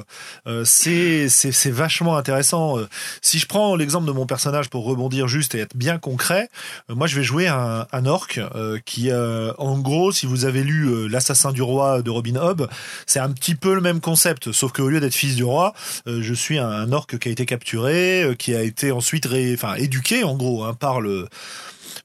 euh, 0.49 0.65
c'est 0.65 1.29
c'est 1.29 1.71
vachement 1.71 2.17
intéressant. 2.17 2.77
Si 3.23 3.39
je 3.39 3.47
prends 3.47 3.77
l'exemple 3.77 4.07
de 4.07 4.13
mon 4.13 4.27
personnage 4.27 4.69
pour 4.69 4.85
rebondir 4.85 5.29
juste 5.29 5.55
et 5.55 5.61
être 5.61 5.77
bien 5.77 5.99
concret, 5.99 6.49
moi 6.89 7.07
je 7.07 7.15
vais 7.15 7.23
jouer 7.23 7.47
un, 7.47 7.87
un 7.93 8.07
orc 8.07 8.41
qui, 8.85 9.13
en 9.13 9.79
gros, 9.79 10.11
si 10.11 10.27
vous 10.27 10.45
avez 10.45 10.65
lu 10.65 11.09
L'assassin 11.09 11.53
du 11.53 11.63
roi 11.63 12.03
de 12.03 12.11
Robin 12.11 12.37
Hood, 12.37 12.48
c'est 13.07 13.20
un 13.20 13.31
petit 13.31 13.55
peu 13.55 13.75
le 13.75 13.81
même 13.81 14.01
concept, 14.01 14.53
sauf 14.53 14.73
qu'au 14.73 14.89
lieu 14.89 15.01
d'être 15.01 15.15
fils 15.15 15.37
du 15.37 15.45
roi, 15.45 15.75
euh, 16.07 16.23
je 16.23 16.35
suis 16.35 16.59
un, 16.59 16.93
orc 16.93 17.19
qui 17.19 17.29
a 17.29 17.33
été 17.33 17.47
capturé, 17.47 18.23
euh, 18.23 18.35
qui 18.35 18.55
a 18.55 18.62
été 18.62 18.93
ensuite 18.93 19.27
ré, 19.27 19.53
enfin 19.55 19.75
éduqué 19.75 20.25
en 20.25 20.37
gros 20.37 20.65
hein, 20.65 20.75
par 20.75 21.01
le 21.01 21.29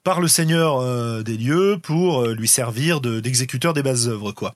par 0.04 0.20
le 0.20 0.28
seigneur 0.28 0.82
euh, 0.82 1.24
des 1.24 1.38
lieux 1.38 1.78
pour 1.82 2.28
lui 2.28 2.48
servir 2.48 3.00
d'exécuteur 3.00 3.74
des 3.74 3.84
bases 3.84 4.08
œuvres 4.08 4.32
quoi. 4.32 4.56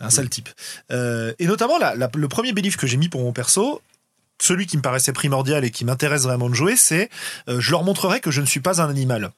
Un 0.00 0.10
sale 0.10 0.28
type. 0.28 0.50
et 0.90 1.46
notamment 1.46 1.78
le 1.78 2.28
premier 2.28 2.52
belief 2.52 2.76
que 2.76 2.86
j'ai 2.86 2.96
mis 2.96 3.08
pour 3.08 3.22
mon 3.22 3.32
perso, 3.32 3.80
celui 4.40 4.66
qui 4.66 4.76
me 4.76 4.82
paraissait 4.82 5.12
primordial 5.12 5.64
et 5.64 5.70
qui 5.70 5.84
m'intéresse 5.84 6.24
vraiment 6.24 6.50
de 6.50 6.54
jouer, 6.54 6.76
c'est 6.76 7.08
je 7.46 7.70
leur 7.70 7.84
montrerai 7.84 8.20
que 8.20 8.30
je 8.30 8.40
ne 8.40 8.46
suis 8.46 8.60
pas 8.60 8.82
un 8.82 8.90
animal. 8.90 9.30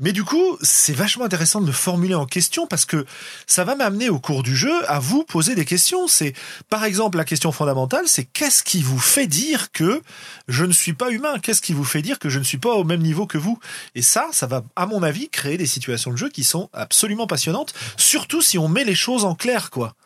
Mais 0.00 0.12
du 0.12 0.22
coup, 0.22 0.56
c'est 0.62 0.92
vachement 0.92 1.24
intéressant 1.24 1.60
de 1.60 1.66
le 1.66 1.72
formuler 1.72 2.14
en 2.14 2.24
question 2.24 2.68
parce 2.68 2.84
que 2.84 3.04
ça 3.48 3.64
va 3.64 3.74
m'amener 3.74 4.08
au 4.10 4.20
cours 4.20 4.44
du 4.44 4.56
jeu 4.56 4.72
à 4.88 5.00
vous 5.00 5.24
poser 5.24 5.56
des 5.56 5.64
questions. 5.64 6.06
C'est, 6.06 6.34
par 6.68 6.84
exemple, 6.84 7.18
la 7.18 7.24
question 7.24 7.50
fondamentale, 7.50 8.06
c'est 8.06 8.24
qu'est-ce 8.24 8.62
qui 8.62 8.80
vous 8.80 9.00
fait 9.00 9.26
dire 9.26 9.72
que 9.72 10.00
je 10.46 10.64
ne 10.64 10.72
suis 10.72 10.92
pas 10.92 11.10
humain? 11.10 11.40
Qu'est-ce 11.40 11.62
qui 11.62 11.72
vous 11.72 11.84
fait 11.84 12.02
dire 12.02 12.20
que 12.20 12.28
je 12.28 12.38
ne 12.38 12.44
suis 12.44 12.58
pas 12.58 12.74
au 12.74 12.84
même 12.84 13.02
niveau 13.02 13.26
que 13.26 13.38
vous? 13.38 13.58
Et 13.96 14.02
ça, 14.02 14.28
ça 14.30 14.46
va, 14.46 14.62
à 14.76 14.86
mon 14.86 15.02
avis, 15.02 15.30
créer 15.30 15.56
des 15.56 15.66
situations 15.66 16.12
de 16.12 16.16
jeu 16.16 16.28
qui 16.28 16.44
sont 16.44 16.70
absolument 16.72 17.26
passionnantes, 17.26 17.74
surtout 17.96 18.40
si 18.40 18.56
on 18.56 18.68
met 18.68 18.84
les 18.84 18.94
choses 18.94 19.24
en 19.24 19.34
clair, 19.34 19.70
quoi. 19.70 19.96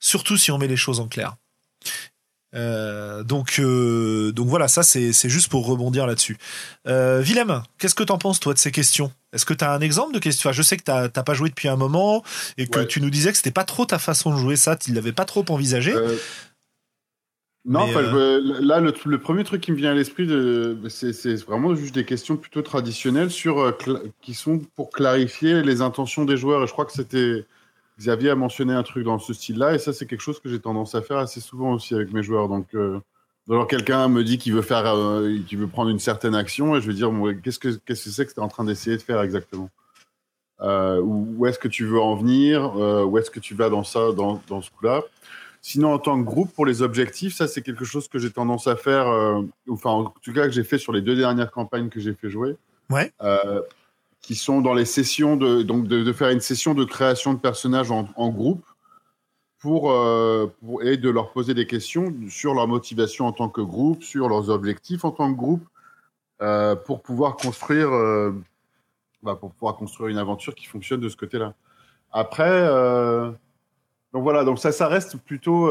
Surtout 0.00 0.36
si 0.36 0.50
on 0.50 0.58
met 0.58 0.66
les 0.66 0.76
choses 0.76 0.98
en 0.98 1.06
clair. 1.06 1.36
Euh, 2.54 3.22
donc, 3.24 3.58
euh, 3.58 4.32
donc 4.32 4.48
voilà, 4.48 4.68
ça 4.68 4.82
c'est 4.82 5.28
juste 5.28 5.48
pour 5.48 5.66
rebondir 5.66 6.06
là-dessus. 6.06 6.38
Euh, 6.86 7.20
Willem, 7.20 7.62
qu'est-ce 7.78 7.94
que 7.94 8.04
t'en 8.04 8.18
penses 8.18 8.40
toi 8.40 8.54
de 8.54 8.58
ces 8.58 8.70
questions? 8.70 9.12
Est-ce 9.32 9.44
que 9.44 9.54
t'as 9.54 9.74
un 9.74 9.80
exemple 9.80 10.14
de 10.14 10.20
question? 10.20 10.50
Enfin, 10.50 10.56
Je 10.56 10.62
sais 10.62 10.76
que 10.76 10.84
t'as 10.84 11.08
pas 11.08 11.34
joué 11.34 11.48
depuis 11.48 11.68
un 11.68 11.76
moment 11.76 12.22
et 12.56 12.66
que 12.66 12.80
tu 12.80 13.00
nous 13.00 13.10
disais 13.10 13.32
que 13.32 13.36
c'était 13.36 13.50
pas 13.50 13.64
trop 13.64 13.84
ta 13.84 13.98
façon 13.98 14.32
de 14.32 14.38
jouer 14.38 14.56
ça, 14.56 14.76
tu 14.76 14.92
l'avais 14.92 15.12
pas 15.12 15.24
trop 15.24 15.44
envisagé. 15.48 15.92
Euh, 15.92 16.16
non, 17.66 17.86
là 17.86 18.78
le, 18.78 19.18
premier 19.18 19.42
truc 19.42 19.62
qui 19.62 19.72
me 19.72 19.76
vient 19.76 19.90
à 19.90 19.94
l'esprit, 19.94 20.28
c'est 20.90 21.34
vraiment 21.44 21.74
juste 21.74 21.94
des 21.94 22.04
questions 22.04 22.36
plutôt 22.36 22.62
traditionnelles 22.62 23.30
sur 23.30 23.74
qui 24.20 24.34
sont 24.34 24.60
pour 24.76 24.90
clarifier 24.90 25.62
les 25.62 25.80
intentions 25.80 26.24
des 26.24 26.36
joueurs. 26.36 26.62
Et 26.62 26.66
je 26.66 26.72
crois 26.72 26.84
que 26.84 26.92
c'était 26.92 27.46
Xavier 27.98 28.30
a 28.30 28.34
mentionné 28.34 28.72
un 28.72 28.82
truc 28.82 29.04
dans 29.04 29.18
ce 29.18 29.32
style-là, 29.32 29.74
et 29.74 29.78
ça, 29.78 29.92
c'est 29.92 30.06
quelque 30.06 30.20
chose 30.20 30.40
que 30.40 30.48
j'ai 30.48 30.58
tendance 30.58 30.94
à 30.94 31.02
faire 31.02 31.18
assez 31.18 31.40
souvent 31.40 31.72
aussi 31.74 31.94
avec 31.94 32.12
mes 32.12 32.22
joueurs. 32.22 32.48
Donc, 32.48 32.74
euh, 32.74 33.00
quelqu'un 33.68 34.08
me 34.08 34.24
dit 34.24 34.38
qu'il 34.38 34.52
veut 34.52 34.62
faire, 34.62 34.86
euh, 34.86 35.38
qu'il 35.46 35.58
veut 35.58 35.68
prendre 35.68 35.90
une 35.90 35.98
certaine 35.98 36.34
action, 36.34 36.74
et 36.74 36.80
je 36.80 36.88
vais 36.88 36.94
dire, 36.94 37.10
qu'est-ce 37.42 37.58
que 37.58 37.68
qu'est-ce 37.68 38.04
que 38.04 38.10
c'est 38.10 38.26
que 38.26 38.32
tu 38.32 38.40
es 38.40 38.42
en 38.42 38.48
train 38.48 38.64
d'essayer 38.64 38.96
de 38.96 39.02
faire 39.02 39.20
exactement? 39.22 39.70
Euh, 40.60 41.00
Où 41.00 41.46
est-ce 41.46 41.58
que 41.58 41.68
tu 41.68 41.84
veux 41.84 42.00
en 42.00 42.16
venir? 42.16 42.74
Où 42.76 43.18
est-ce 43.18 43.30
que 43.30 43.40
tu 43.40 43.54
vas 43.54 43.68
dans 43.70 43.84
ça, 43.84 44.12
dans, 44.12 44.40
dans 44.48 44.60
ce 44.60 44.70
coup-là? 44.70 45.02
Sinon, 45.62 45.94
en 45.94 45.98
tant 45.98 46.18
que 46.18 46.24
groupe, 46.26 46.52
pour 46.52 46.66
les 46.66 46.82
objectifs, 46.82 47.34
ça, 47.34 47.48
c'est 47.48 47.62
quelque 47.62 47.84
chose 47.84 48.08
que 48.08 48.18
j'ai 48.18 48.30
tendance 48.30 48.66
à 48.66 48.76
faire, 48.76 49.06
enfin, 49.70 49.90
en 49.90 50.14
tout 50.22 50.32
cas, 50.32 50.46
que 50.46 50.52
j'ai 50.52 50.64
fait 50.64 50.78
sur 50.78 50.92
les 50.92 51.00
deux 51.00 51.16
dernières 51.16 51.50
campagnes 51.50 51.88
que 51.88 52.00
j'ai 52.00 52.14
fait 52.14 52.30
jouer. 52.30 52.56
Ouais 52.90 53.12
qui 54.24 54.36
sont 54.36 54.62
dans 54.62 54.72
les 54.72 54.86
sessions 54.86 55.36
de 55.36 55.62
donc 55.62 55.86
de, 55.86 56.12
faire 56.14 56.30
une 56.30 56.40
session 56.40 56.72
de 56.72 56.84
création 56.84 57.34
de 57.34 57.38
personnages 57.38 57.90
en, 57.90 58.28
groupe 58.30 58.64
pour, 59.58 59.90
euh, 59.90 60.46
pour, 60.60 60.82
et 60.82 60.96
de 60.96 61.10
leur 61.10 61.30
poser 61.30 61.52
des 61.52 61.66
questions 61.66 62.10
sur 62.30 62.54
leur 62.54 62.66
motivation 62.66 63.26
en 63.26 63.32
tant 63.32 63.50
que 63.50 63.60
groupe, 63.60 64.02
sur 64.02 64.30
leurs 64.30 64.48
objectifs 64.48 65.04
en 65.04 65.10
tant 65.10 65.30
que 65.30 65.36
groupe, 65.36 65.68
euh, 66.40 66.74
pour 66.74 67.02
pouvoir 67.02 67.36
construire 67.36 67.92
euh, 67.92 68.32
bah, 69.22 69.36
pour 69.36 69.52
pouvoir 69.52 69.76
construire 69.76 70.08
une 70.08 70.16
aventure 70.16 70.54
qui 70.54 70.64
fonctionne 70.64 71.00
de 71.00 71.10
ce 71.10 71.16
côté-là. 71.16 71.52
Après, 72.10 72.66
donc 74.14 74.22
voilà, 74.22 74.44
donc 74.44 74.58
ça, 74.58 74.72
ça 74.72 74.88
reste 74.88 75.18
plutôt 75.18 75.68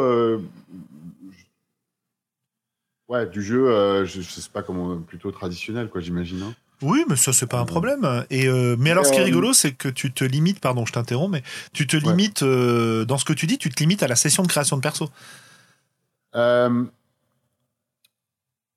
ouais 3.07 3.25
du 3.25 3.41
jeu, 3.41 4.05
je, 4.05 4.21
je, 4.21 4.29
sais 4.29 4.49
pas 4.51 4.61
comment, 4.61 4.99
plutôt 4.99 5.31
traditionnel 5.31 5.89
quoi, 5.89 6.01
j'imagine. 6.01 6.43
Hein. 6.43 6.53
Oui, 6.83 7.05
mais 7.07 7.15
ça 7.15 7.31
c'est 7.31 7.47
pas 7.47 7.59
un 7.59 7.65
problème. 7.65 8.25
Et 8.29 8.47
euh, 8.47 8.75
mais 8.77 8.91
alors, 8.91 9.05
ce 9.05 9.11
qui 9.11 9.17
est 9.17 9.21
euh, 9.21 9.25
rigolo, 9.25 9.53
c'est 9.53 9.71
que 9.71 9.87
tu 9.87 10.11
te 10.11 10.23
limites, 10.23 10.59
pardon, 10.59 10.85
je 10.85 10.91
t'interromps, 10.91 11.31
mais 11.31 11.41
tu 11.71 11.87
te 11.87 11.95
limites 11.95 12.43
euh, 12.43 13.05
dans 13.05 13.17
ce 13.17 13.25
que 13.25 13.31
tu 13.31 13.47
dis, 13.47 13.57
tu 13.57 13.69
te 13.69 13.79
limites 13.79 14.03
à 14.03 14.07
la 14.07 14.17
session 14.17 14.43
de 14.43 14.49
création 14.49 14.75
de 14.75 14.81
perso. 14.81 15.09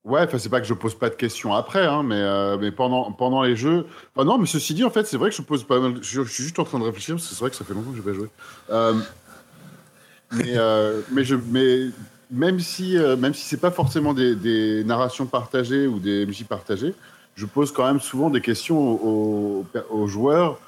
Ouais, 0.05 0.20
enfin 0.23 0.39
c'est 0.39 0.49
pas 0.49 0.61
que 0.61 0.69
je 0.69 0.74
pose 0.74 0.97
pas 0.97 1.11
de 1.11 1.16
questions 1.16 1.53
après, 1.53 1.85
hein, 1.85 2.05
mais 2.05 2.23
mais 2.59 2.70
pendant 2.70 3.11
pendant 3.11 3.43
les 3.43 3.57
jeux. 3.57 3.87
Enfin, 4.15 4.24
non, 4.24 4.39
mais 4.39 4.47
ceci 4.47 4.73
dit, 4.73 4.85
en 4.85 4.91
fait, 4.91 5.05
c'est 5.05 5.16
vrai 5.16 5.31
que 5.31 5.37
je 5.37 5.43
pose 5.43 5.65
pas 5.65 5.81
mal. 5.81 5.99
Je, 6.01 6.23
suis 6.23 6.45
juste 6.45 6.61
en 6.61 6.65
train 6.65 6.78
de 6.78 6.85
réfléchir 6.85 7.16
parce 7.16 7.27
que 7.27 7.35
c'est 7.35 7.41
vrai 7.41 7.51
que 7.51 7.57
ça 7.57 7.65
fait 7.65 7.74
longtemps 7.74 7.91
que 7.91 7.97
je 7.97 8.03
vais 8.03 8.15
jouer. 8.15 8.28
mais 10.31 10.55
mais 11.11 11.24
je 11.24 11.35
mais 11.35 11.91
même 12.31 12.61
si 12.61 12.97
même 13.19 13.35
si 13.35 13.47
c'est 13.47 13.57
pas 13.57 13.73
forcément 13.73 14.15
des, 14.15 14.37
des 14.37 14.85
narrations 14.85 15.27
partagées 15.27 15.89
ou 15.89 15.99
des 15.99 16.24
MJ 16.24 16.45
partagées 16.45 16.95
je 17.37 17.45
pose 17.45 17.71
quand 17.71 17.87
même 17.87 18.01
souvent 18.01 18.31
des 18.31 18.41
questions 18.41 18.79
aux, 18.81 20.07
joueurs 20.07 20.59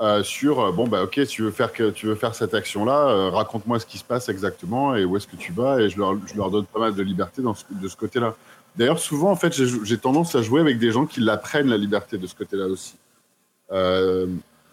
euh, 0.00 0.22
sur 0.24 0.60
euh, 0.60 0.72
bon 0.72 0.88
bah 0.88 1.04
ok 1.04 1.24
tu 1.26 1.42
veux 1.42 1.50
faire 1.50 1.70
tu 1.72 2.06
veux 2.06 2.14
faire 2.16 2.34
cette 2.34 2.54
action 2.54 2.84
là 2.84 3.08
euh, 3.08 3.30
raconte-moi 3.30 3.78
ce 3.78 3.86
qui 3.86 3.98
se 3.98 4.04
passe 4.04 4.28
exactement 4.28 4.96
et 4.96 5.04
où 5.04 5.16
est-ce 5.16 5.28
que 5.28 5.36
tu 5.36 5.52
vas 5.52 5.80
et 5.80 5.88
je 5.88 5.98
leur, 5.98 6.16
je 6.26 6.34
leur 6.34 6.50
donne 6.50 6.64
pas 6.64 6.80
mal 6.80 6.94
de 6.94 7.02
liberté 7.02 7.42
de 7.42 7.88
ce 7.88 7.96
côté-là. 7.96 8.34
D'ailleurs 8.74 8.98
souvent 8.98 9.30
en 9.30 9.36
fait 9.36 9.52
j'ai 9.52 9.98
tendance 9.98 10.34
à 10.34 10.42
jouer 10.42 10.60
avec 10.60 10.78
des 10.78 10.90
gens 10.90 11.06
qui 11.06 11.20
la 11.20 11.36
prennent 11.36 11.68
la 11.68 11.76
liberté 11.76 12.18
de 12.18 12.26
ce 12.26 12.34
côté-là 12.34 12.66
aussi. 12.66 12.96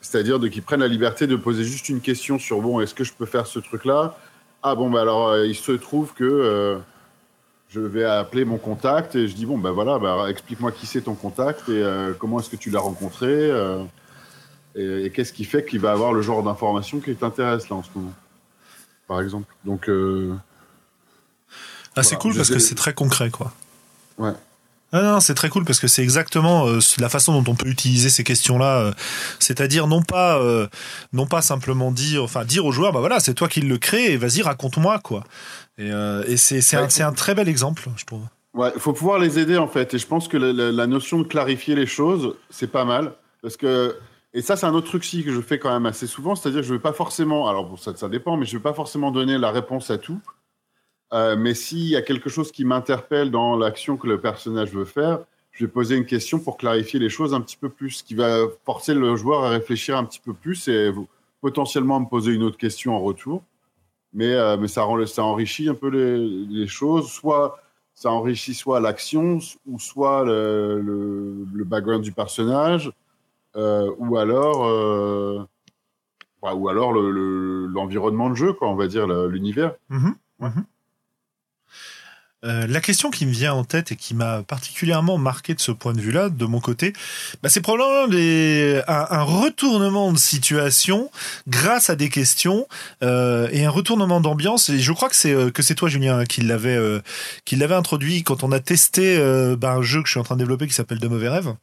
C'est-à-dire 0.02 0.40
de 0.40 0.48
qui 0.48 0.61
prennent 0.61 0.80
la 0.80 0.88
liberté 0.88 1.28
de 1.28 1.36
poser 1.36 1.64
juste 1.64 1.90
une 1.90 2.02
question 2.02 2.40
sur 2.40 2.61
bon 2.61 2.80
est-ce 2.80 2.95
que 2.95 3.03
je 3.03 3.14
peux 3.14 3.28
faire 3.28 3.45
ce 3.45 3.60
truc 3.60 3.86
là 3.86 4.18
ah 4.64 4.73
bon 4.73 4.90
bah 4.90 5.02
alors 5.02 5.38
il 5.38 5.56
se 5.56 5.73
trouve 5.73 6.14
que 6.14 6.80
je 7.72 7.80
vais 7.80 8.03
appeler 8.03 8.43
mon 8.43 8.57
contact 8.57 9.15
et 9.15 9.27
je 9.27 9.34
dis 9.34 9.45
bon 9.45 9.57
ben 9.57 9.72
voilà, 9.72 9.98
bah, 9.98 10.26
explique-moi 10.30 10.72
qui 10.72 10.85
c'est 10.85 11.02
ton 11.02 11.15
contact 11.15 11.69
et 11.69 11.81
euh, 11.81 12.14
comment 12.14 12.39
est-ce 12.39 12.49
que 12.49 12.57
tu 12.57 12.69
l'as 12.69 12.81
rencontré 12.81 13.27
euh, 13.30 13.84
et, 14.76 15.10
qu'est-ce 15.11 15.31
qui 15.31 15.45
fait 15.45 15.65
qu'il 15.65 15.80
va 15.80 15.91
avoir 15.91 16.11
le 16.11 16.22
genre 16.22 16.43
d'information 16.43 16.99
qui 16.99 17.15
t'intéresse 17.15 17.69
là 17.69 17.77
en 17.77 17.84
ce 17.84 17.89
moment, 17.95 18.14
par 19.07 19.22
exemple. 19.22 19.53
Donc 19.64 19.88
euh, 19.88 20.35
ah, 21.95 22.03
c'est 22.03 22.18
cool 22.18 22.35
parce 22.35 22.49
que 22.49 22.60
c'est 22.60 22.76
très 22.76 22.93
concret 22.93 23.30
quoi. 23.30 23.53
Ouais. 24.18 24.34
Ah 24.93 25.02
non, 25.03 25.19
c'est 25.22 25.35
très 25.35 25.48
cool 25.48 25.64
parce 25.64 25.80
que 25.80 25.88
c'est 25.88 26.03
exactement 26.03 26.65
la 26.98 27.07
façon 27.07 27.41
dont 27.41 27.49
on 27.53 27.56
peut 27.56 27.69
utiliser 27.69 28.10
ces 28.10 28.26
questions-là. 28.26 28.93
C'est-à-dire 29.39 29.88
non 29.88 30.02
pas, 30.02 30.41
non 31.14 31.27
pas 31.27 31.41
simplement 31.41 31.93
dire, 31.93 32.23
enfin 32.23 32.43
dire 32.43 32.65
aux 32.65 32.73
joueurs, 32.73 32.91
bah 32.91 32.99
voilà, 32.99 33.22
c'est 33.22 33.34
toi 33.34 33.48
qui 33.48 33.61
le 33.61 33.77
crée 33.77 34.11
et 34.11 34.18
vas-y 34.18 34.41
raconte-moi 34.41 34.99
quoi. 34.99 35.23
Et, 35.82 35.91
euh, 35.91 36.38
c'est 36.38 36.76
un, 36.76 37.08
un, 37.08 37.14
très 37.14 37.34
bel 37.34 37.49
exemple, 37.49 37.84
je 37.95 38.06
trouve. 38.06 38.22
Ouais, 38.53 38.72
il 38.76 38.82
faut 38.82 38.94
pouvoir 38.94 39.18
les 39.18 39.40
aider 39.40 39.58
en 39.58 39.68
fait. 39.68 39.94
Et 39.94 39.98
je 39.98 40.06
pense 40.06 40.28
que 40.28 40.38
la, 40.38 40.88
notion 40.88 41.20
de 41.20 41.24
clarifier 41.24 41.76
les 41.76 41.88
choses, 41.88 42.36
c'est 42.49 42.72
pas 42.72 42.86
mal. 42.86 43.14
Parce 43.41 43.58
que 43.58 43.98
Et 44.34 44.41
ça, 44.41 44.56
c'est 44.56 44.68
un 44.68 44.74
autre 44.74 44.88
truc 44.88 45.03
si 45.03 45.24
que 45.24 45.32
je 45.32 45.41
fais 45.41 45.58
quand 45.58 45.72
même 45.72 45.88
assez 45.88 46.08
souvent, 46.08 46.36
c'est-à-dire 46.36 46.62
que 46.62 46.68
je 46.68 46.74
ne 46.74 46.78
vais 46.78 46.82
pas 46.82 46.94
forcément, 46.94 47.48
alors 47.49 47.66
bon, 47.66 47.78
ça, 47.78 47.95
ça 47.95 48.10
dépend, 48.10 48.38
mais 48.38 48.45
je 48.45 48.53
ne 48.53 48.60
vais 48.60 48.64
pas 48.64 48.74
forcément 48.74 49.12
donner 49.12 49.38
la 49.38 49.52
réponse 49.52 49.90
à 49.90 49.98
tout. 49.98 50.20
Euh, 51.14 51.36
mais 51.36 51.53
s'il 51.53 51.88
y 51.88 51.95
a 51.95 52.02
quelque 52.02 52.30
chose 52.30 52.52
qui 52.52 52.64
m'interpelle 52.64 53.32
dans 53.32 53.58
l'action 53.58 53.98
que 53.98 54.08
le 54.08 54.22
personnage 54.22 54.72
veut 54.72 54.86
faire, 54.86 55.20
je 55.52 55.66
vais 55.66 55.72
poser 55.72 55.95
une 55.95 56.06
question 56.06 56.40
pour 56.40 56.58
clarifier 56.58 56.99
les 56.99 57.10
choses 57.10 57.34
un 57.34 57.41
petit 57.41 57.58
peu 57.58 57.70
plus, 57.70 58.03
qui 58.03 58.16
va 58.16 58.45
forcer 58.66 58.94
le 58.94 59.16
joueur 59.16 59.44
à 59.44 59.49
réfléchir 59.49 59.98
un 59.98 60.06
petit 60.06 60.22
peu 60.24 60.34
plus 60.34 60.68
et 60.68 60.91
potentiellement 61.41 61.99
me 61.99 62.06
poser 62.06 62.32
une 62.32 62.44
autre 62.44 62.58
question 62.58 62.95
en 62.95 62.99
retour. 62.99 63.44
Mais, 64.13 64.33
euh, 64.33 64.57
mais 64.57 64.67
ça, 64.67 64.83
rend, 64.83 65.05
ça 65.05 65.23
enrichit 65.23 65.69
un 65.69 65.73
peu 65.73 65.89
les, 65.89 66.17
les, 66.47 66.67
choses. 66.67 67.09
Soit 67.09 67.59
ça 67.93 68.11
enrichit 68.11 68.53
soit 68.53 68.79
l'action, 68.79 69.39
ou 69.65 69.79
soit 69.79 70.25
le, 70.25 70.81
le, 70.81 71.45
le, 71.53 71.63
background 71.63 72.03
du 72.03 72.11
personnage, 72.11 72.91
euh, 73.55 73.91
ou 73.97 74.17
alors, 74.17 74.65
euh, 74.65 75.45
ou 76.41 76.69
alors 76.69 76.93
l'environnement 76.93 78.27
le, 78.27 78.33
de 78.33 78.38
jeu, 78.38 78.53
quoi, 78.53 78.69
on 78.69 78.75
va 78.75 78.88
dire, 78.88 79.07
l'univers. 79.07 79.75
Mmh. 79.89 80.09
Mmh. 80.39 80.49
Euh, 82.43 82.65
la 82.68 82.81
question 82.81 83.11
qui 83.11 83.27
me 83.27 83.31
vient 83.31 83.53
en 83.53 83.63
tête 83.63 83.91
et 83.91 83.95
qui 83.95 84.15
m'a 84.15 84.41
particulièrement 84.41 85.19
marqué 85.19 85.53
de 85.53 85.59
ce 85.59 85.72
point 85.72 85.93
de 85.93 86.01
vue-là, 86.01 86.30
de 86.30 86.45
mon 86.45 86.59
côté, 86.59 86.93
bah, 87.43 87.49
c'est 87.49 87.61
probablement 87.61 88.07
un, 88.88 89.23
retournement 89.23 90.11
de 90.11 90.18
situation 90.18 91.11
grâce 91.47 91.89
à 91.91 91.95
des 91.95 92.09
questions 92.09 92.68
euh, 93.03 93.47
et 93.51 93.65
un 93.65 93.69
retournement 93.69 94.22
d'ambiance. 94.22 94.69
Et 94.69 94.80
je 94.80 94.91
crois 94.91 95.09
que 95.09 95.15
c'est 95.15 95.34
euh, 95.34 95.51
que 95.51 95.61
c'est 95.61 95.76
toi, 95.76 95.88
Julien, 95.88 96.26
qui 96.26 96.41
l'avait 96.41 96.76
euh, 96.76 96.99
qui 97.45 97.55
l'avait 97.55 97.76
introduit 97.76 98.23
quand 98.23 98.43
on 98.43 98.51
a 98.51 98.59
testé 98.59 99.18
bah, 99.57 99.73
un 99.73 99.81
jeu 99.81 100.01
que 100.01 100.07
je 100.07 100.11
suis 100.11 100.19
en 100.19 100.23
train 100.23 100.35
de 100.35 100.39
développer 100.39 100.68
qui 100.68 100.73
s'appelle 100.73 100.99
De 100.99 101.07
mauvais 101.07 101.30
rêves. 101.30 101.53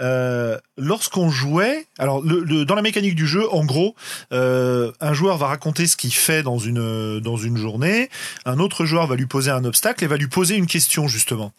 Euh, 0.00 0.58
lorsqu'on 0.76 1.30
jouait, 1.30 1.86
alors 1.98 2.20
le, 2.22 2.40
le, 2.40 2.64
dans 2.64 2.74
la 2.74 2.82
mécanique 2.82 3.14
du 3.14 3.26
jeu, 3.26 3.48
en 3.52 3.64
gros, 3.64 3.94
euh, 4.32 4.90
un 5.00 5.12
joueur 5.12 5.38
va 5.38 5.46
raconter 5.46 5.86
ce 5.86 5.96
qu'il 5.96 6.12
fait 6.12 6.42
dans 6.42 6.58
une 6.58 7.20
dans 7.20 7.36
une 7.36 7.56
journée, 7.56 8.10
un 8.44 8.58
autre 8.58 8.84
joueur 8.84 9.06
va 9.06 9.16
lui 9.16 9.26
poser 9.26 9.50
un 9.50 9.64
obstacle 9.64 10.04
et 10.04 10.06
va 10.06 10.16
lui 10.16 10.26
poser 10.26 10.56
une 10.56 10.66
question 10.66 11.06
justement. 11.06 11.52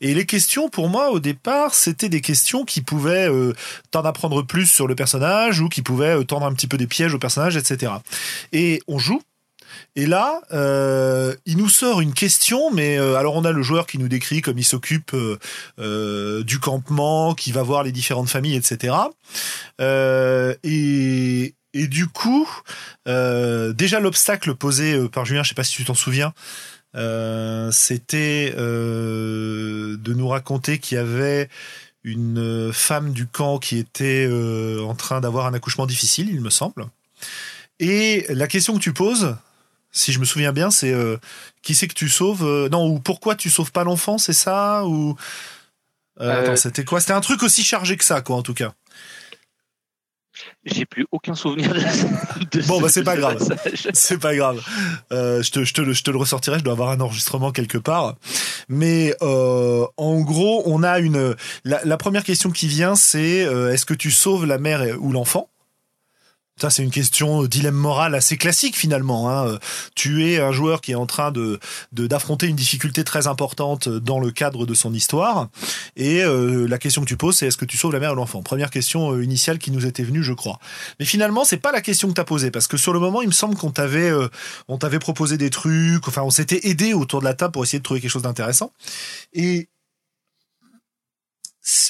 Et 0.00 0.14
les 0.14 0.26
questions, 0.26 0.68
pour 0.68 0.88
moi, 0.88 1.10
au 1.10 1.20
départ, 1.20 1.74
c'était 1.74 2.08
des 2.08 2.20
questions 2.20 2.64
qui 2.64 2.80
pouvaient 2.80 3.28
euh, 3.28 3.52
t'en 3.90 4.02
apprendre 4.02 4.42
plus 4.42 4.66
sur 4.66 4.86
le 4.86 4.94
personnage 4.94 5.60
ou 5.60 5.68
qui 5.68 5.82
pouvaient 5.82 6.16
euh, 6.16 6.24
tendre 6.24 6.46
un 6.46 6.54
petit 6.54 6.66
peu 6.66 6.78
des 6.78 6.86
pièges 6.86 7.14
au 7.14 7.18
personnage, 7.18 7.56
etc. 7.56 7.92
Et 8.52 8.82
on 8.88 8.98
joue 8.98 9.20
et 9.94 10.06
là, 10.06 10.40
euh, 10.52 11.34
il 11.44 11.58
nous 11.58 11.68
sort 11.68 12.00
une 12.00 12.14
question, 12.14 12.70
mais 12.72 12.98
euh, 12.98 13.16
alors 13.16 13.34
on 13.34 13.44
a 13.44 13.52
le 13.52 13.62
joueur 13.62 13.86
qui 13.86 13.98
nous 13.98 14.08
décrit 14.08 14.40
comme 14.40 14.58
il 14.58 14.64
s'occupe 14.64 15.14
euh, 15.14 16.42
du 16.42 16.58
campement, 16.58 17.34
qui 17.34 17.52
va 17.52 17.62
voir 17.62 17.82
les 17.82 17.92
différentes 17.92 18.28
familles, 18.28 18.56
etc. 18.56 18.94
Et, 20.64 21.54
du 21.74 22.06
coup, 22.06 22.48
déjà 23.06 24.00
l'obstacle 24.00 24.54
posé 24.54 25.08
par 25.08 25.24
Julien, 25.24 25.42
je 25.42 25.50
sais 25.50 25.54
pas 25.54 25.64
si 25.64 25.76
tu 25.76 25.84
t'en 25.84 25.94
souviens, 25.94 26.32
c'était 27.72 28.52
de 28.54 30.14
nous 30.14 30.28
raconter 30.28 30.78
qu'il 30.78 30.96
y 30.96 31.00
avait 31.00 31.48
une 32.04 32.72
femme 32.72 33.12
du 33.12 33.26
camp 33.26 33.58
qui 33.58 33.78
était 33.78 34.28
en 34.82 34.94
train 34.94 35.20
d'avoir 35.20 35.46
un 35.46 35.54
accouchement 35.54 35.86
difficile, 35.86 36.28
il 36.30 36.40
me 36.40 36.50
semble. 36.50 36.86
Et 37.80 38.26
la 38.28 38.46
question 38.46 38.74
que 38.74 38.80
tu 38.80 38.92
poses, 38.92 39.36
si 39.92 40.10
je 40.12 40.18
me 40.18 40.24
souviens 40.24 40.52
bien, 40.52 40.70
c'est 40.70 40.92
euh, 40.92 41.18
qui 41.62 41.74
c'est 41.74 41.86
que 41.86 41.94
tu 41.94 42.08
sauves 42.08 42.44
euh, 42.44 42.68
Non, 42.70 42.86
ou 42.88 42.98
pourquoi 42.98 43.36
tu 43.36 43.50
sauves 43.50 43.72
pas 43.72 43.84
l'enfant, 43.84 44.18
c'est 44.18 44.32
ça 44.32 44.84
Ou 44.86 45.16
euh, 46.20 46.42
attends, 46.42 46.56
c'était 46.56 46.84
quoi? 46.84 47.00
C'était 47.00 47.12
un 47.12 47.20
truc 47.20 47.42
aussi 47.42 47.62
chargé 47.62 47.96
que 47.96 48.04
ça, 48.04 48.22
quoi, 48.22 48.36
en 48.36 48.42
tout 48.42 48.54
cas. 48.54 48.72
J'ai 50.64 50.86
plus 50.86 51.06
aucun 51.12 51.34
souvenir 51.34 51.74
de, 51.74 52.58
de 52.58 52.66
Bon, 52.66 52.80
bah 52.80 52.88
c'est 52.88 53.04
pas 53.04 53.16
grave. 53.16 53.38
C'est 53.92 54.18
pas 54.18 54.34
grave. 54.34 54.62
Je, 55.10 55.50
te, 55.50 55.62
je, 55.62 55.74
te, 55.74 55.92
je 55.92 56.02
te 56.02 56.10
le 56.10 56.16
ressortirai. 56.16 56.58
Je 56.58 56.64
dois 56.64 56.72
avoir 56.72 56.90
un 56.90 57.00
enregistrement 57.00 57.52
quelque 57.52 57.78
part. 57.78 58.16
Mais 58.68 59.14
en 59.20 60.20
gros, 60.20 60.62
on 60.64 60.82
a 60.82 61.00
une. 61.00 61.36
La, 61.64 61.80
la 61.84 61.96
première 61.96 62.24
question 62.24 62.50
qui 62.50 62.66
vient, 62.66 62.94
c'est 62.94 63.40
est-ce 63.40 63.84
que 63.84 63.94
tu 63.94 64.10
sauves 64.10 64.46
la 64.46 64.58
mère 64.58 64.82
ou 65.00 65.12
l'enfant? 65.12 65.51
Ça, 66.60 66.70
c'est 66.70 66.82
une 66.82 66.90
question 66.90 67.42
euh, 67.42 67.48
dilemme 67.48 67.74
moral 67.74 68.14
assez 68.14 68.36
classique 68.36 68.76
finalement. 68.76 69.30
Hein. 69.30 69.58
Tu 69.94 70.26
es 70.26 70.38
un 70.38 70.52
joueur 70.52 70.80
qui 70.80 70.92
est 70.92 70.96
en 70.96 71.06
train 71.06 71.32
de 71.32 71.58
d'affronter 71.92 72.46
une 72.46 72.56
difficulté 72.56 73.04
très 73.04 73.26
importante 73.26 73.88
dans 73.88 74.18
le 74.18 74.30
cadre 74.30 74.66
de 74.66 74.74
son 74.74 74.92
histoire, 74.92 75.48
et 75.96 76.22
euh, 76.22 76.66
la 76.66 76.78
question 76.78 77.02
que 77.02 77.08
tu 77.08 77.16
poses, 77.16 77.36
c'est 77.36 77.46
est-ce 77.46 77.56
que 77.56 77.64
tu 77.64 77.76
sauves 77.76 77.92
la 77.92 78.00
mère 78.00 78.12
ou 78.12 78.16
l'enfant? 78.16 78.42
Première 78.42 78.70
question 78.70 79.12
euh, 79.12 79.24
initiale 79.24 79.58
qui 79.58 79.70
nous 79.70 79.86
était 79.86 80.02
venue, 80.02 80.22
je 80.22 80.32
crois. 80.32 80.58
Mais 81.00 81.06
finalement, 81.06 81.44
c'est 81.44 81.56
pas 81.56 81.72
la 81.72 81.80
question 81.80 82.08
que 82.08 82.14
tu 82.14 82.20
as 82.20 82.24
posée, 82.24 82.50
parce 82.50 82.66
que 82.66 82.76
sur 82.76 82.92
le 82.92 83.00
moment, 83.00 83.22
il 83.22 83.28
me 83.28 83.32
semble 83.32 83.56
qu'on 83.56 83.70
t'avait 83.70 84.12
t'avait 84.78 84.98
proposé 84.98 85.38
des 85.38 85.50
trucs, 85.50 86.08
enfin, 86.08 86.22
on 86.22 86.30
s'était 86.30 86.68
aidé 86.68 86.92
autour 86.92 87.20
de 87.20 87.24
la 87.24 87.34
table 87.34 87.52
pour 87.52 87.62
essayer 87.62 87.78
de 87.78 87.84
trouver 87.84 88.00
quelque 88.00 88.10
chose 88.10 88.22
d'intéressant. 88.22 88.72
Et 89.32 89.68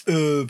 euh, 0.09 0.47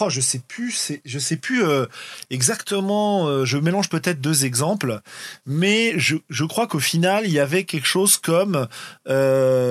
Oh, 0.00 0.08
je 0.08 0.20
sais 0.20 0.40
plus, 0.46 0.92
je 1.04 1.18
sais 1.18 1.36
plus 1.36 1.64
euh, 1.64 1.86
exactement. 2.30 3.26
Euh, 3.26 3.44
je 3.44 3.58
mélange 3.58 3.88
peut-être 3.88 4.20
deux 4.20 4.44
exemples, 4.44 5.00
mais 5.46 5.94
je, 5.98 6.44
crois 6.44 6.66
qu'au 6.66 6.78
final, 6.78 7.24
il 7.26 7.32
y 7.32 7.38
avait 7.38 7.64
quelque 7.64 7.86
chose 7.86 8.16
comme 8.16 8.68
euh, 9.08 9.66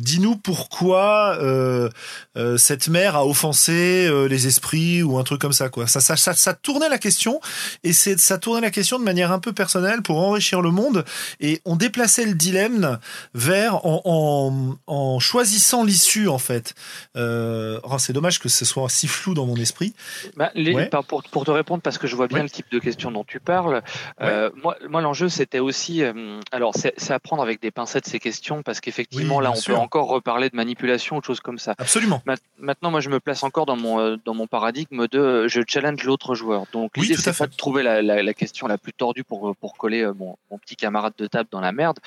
dis-nous 0.00 0.36
pourquoi 0.36 1.38
cette 2.56 2.88
mère 2.88 3.16
a 3.16 3.26
offensé 3.26 4.08
les 4.28 4.46
esprits 4.46 5.02
ou 5.02 5.18
un 5.18 5.24
truc 5.24 5.40
comme 5.40 5.52
ça, 5.52 5.68
quoi. 5.68 5.86
Ça, 5.86 6.00
ça, 6.00 6.16
ça, 6.16 6.54
tournait 6.54 6.88
la 6.88 6.98
question 6.98 7.40
et 7.84 7.92
c'est, 7.92 8.18
ça 8.18 8.38
tournait 8.38 8.60
la 8.60 8.70
question 8.70 8.98
de 8.98 9.04
manière 9.04 9.32
un 9.32 9.38
peu 9.38 9.52
personnelle 9.52 10.02
pour 10.02 10.18
enrichir 10.18 10.62
le 10.62 10.70
monde 10.70 11.04
et 11.40 11.60
on 11.64 11.76
déplaçait 11.76 12.26
le 12.26 12.34
dilemme 12.34 12.98
vers 13.34 13.80
en, 13.84 15.18
choisissant 15.20 15.84
l'issue 15.84 16.28
en 16.28 16.38
fait. 16.38 16.74
Oh, 17.16 17.98
c'est 18.10 18.14
dommage 18.14 18.40
que 18.40 18.48
ce 18.48 18.64
soit 18.64 18.88
si 18.88 19.06
flou 19.06 19.34
dans 19.34 19.46
mon 19.46 19.54
esprit. 19.54 19.94
Bah, 20.34 20.50
les, 20.56 20.74
ouais. 20.74 20.90
pour, 21.06 21.22
pour, 21.22 21.44
te 21.44 21.52
répondre, 21.52 21.80
parce 21.80 21.96
que 21.96 22.08
je 22.08 22.16
vois 22.16 22.26
bien 22.26 22.38
ouais. 22.38 22.42
le 22.42 22.50
type 22.50 22.66
de 22.72 22.80
question 22.80 23.12
dont 23.12 23.22
tu 23.22 23.38
parles, 23.38 23.74
ouais. 23.74 24.26
euh, 24.26 24.50
moi, 24.56 24.76
moi 24.88 25.00
l'enjeu 25.00 25.28
c'était 25.28 25.60
aussi, 25.60 26.02
euh, 26.02 26.40
alors 26.50 26.74
c'est 26.74 27.12
à 27.12 27.20
prendre 27.20 27.40
avec 27.40 27.62
des 27.62 27.70
pincettes 27.70 28.08
ces 28.08 28.18
questions, 28.18 28.64
parce 28.64 28.80
qu'effectivement 28.80 29.36
oui, 29.36 29.44
là 29.44 29.52
on 29.52 29.54
sûr. 29.54 29.74
peut 29.74 29.80
encore 29.80 30.08
reparler 30.08 30.50
de 30.50 30.56
manipulation 30.56 31.18
ou 31.18 31.20
de 31.20 31.24
choses 31.24 31.38
comme 31.38 31.60
ça. 31.60 31.76
Absolument. 31.78 32.20
Ma 32.26 32.34
maintenant, 32.58 32.90
moi 32.90 32.98
je 32.98 33.10
me 33.10 33.20
place 33.20 33.44
encore 33.44 33.64
dans 33.64 33.76
mon, 33.76 34.00
euh, 34.00 34.16
dans 34.24 34.34
mon 34.34 34.48
paradigme 34.48 35.06
de 35.06 35.46
je 35.46 35.60
challenge 35.64 36.02
l'autre 36.02 36.34
joueur. 36.34 36.64
Donc 36.72 36.96
l'idée 36.96 37.14
c'est 37.14 37.38
pas 37.38 37.46
de 37.46 37.54
trouver 37.54 37.84
la, 37.84 38.02
la, 38.02 38.24
la, 38.24 38.34
question 38.34 38.66
la 38.66 38.76
plus 38.76 38.92
tordue 38.92 39.22
pour, 39.22 39.54
pour 39.54 39.76
coller 39.76 40.04
mon, 40.18 40.36
mon 40.50 40.58
petit 40.58 40.74
camarade 40.74 41.12
de 41.16 41.28
table 41.28 41.48
dans 41.52 41.60
la 41.60 41.70
merde, 41.70 42.00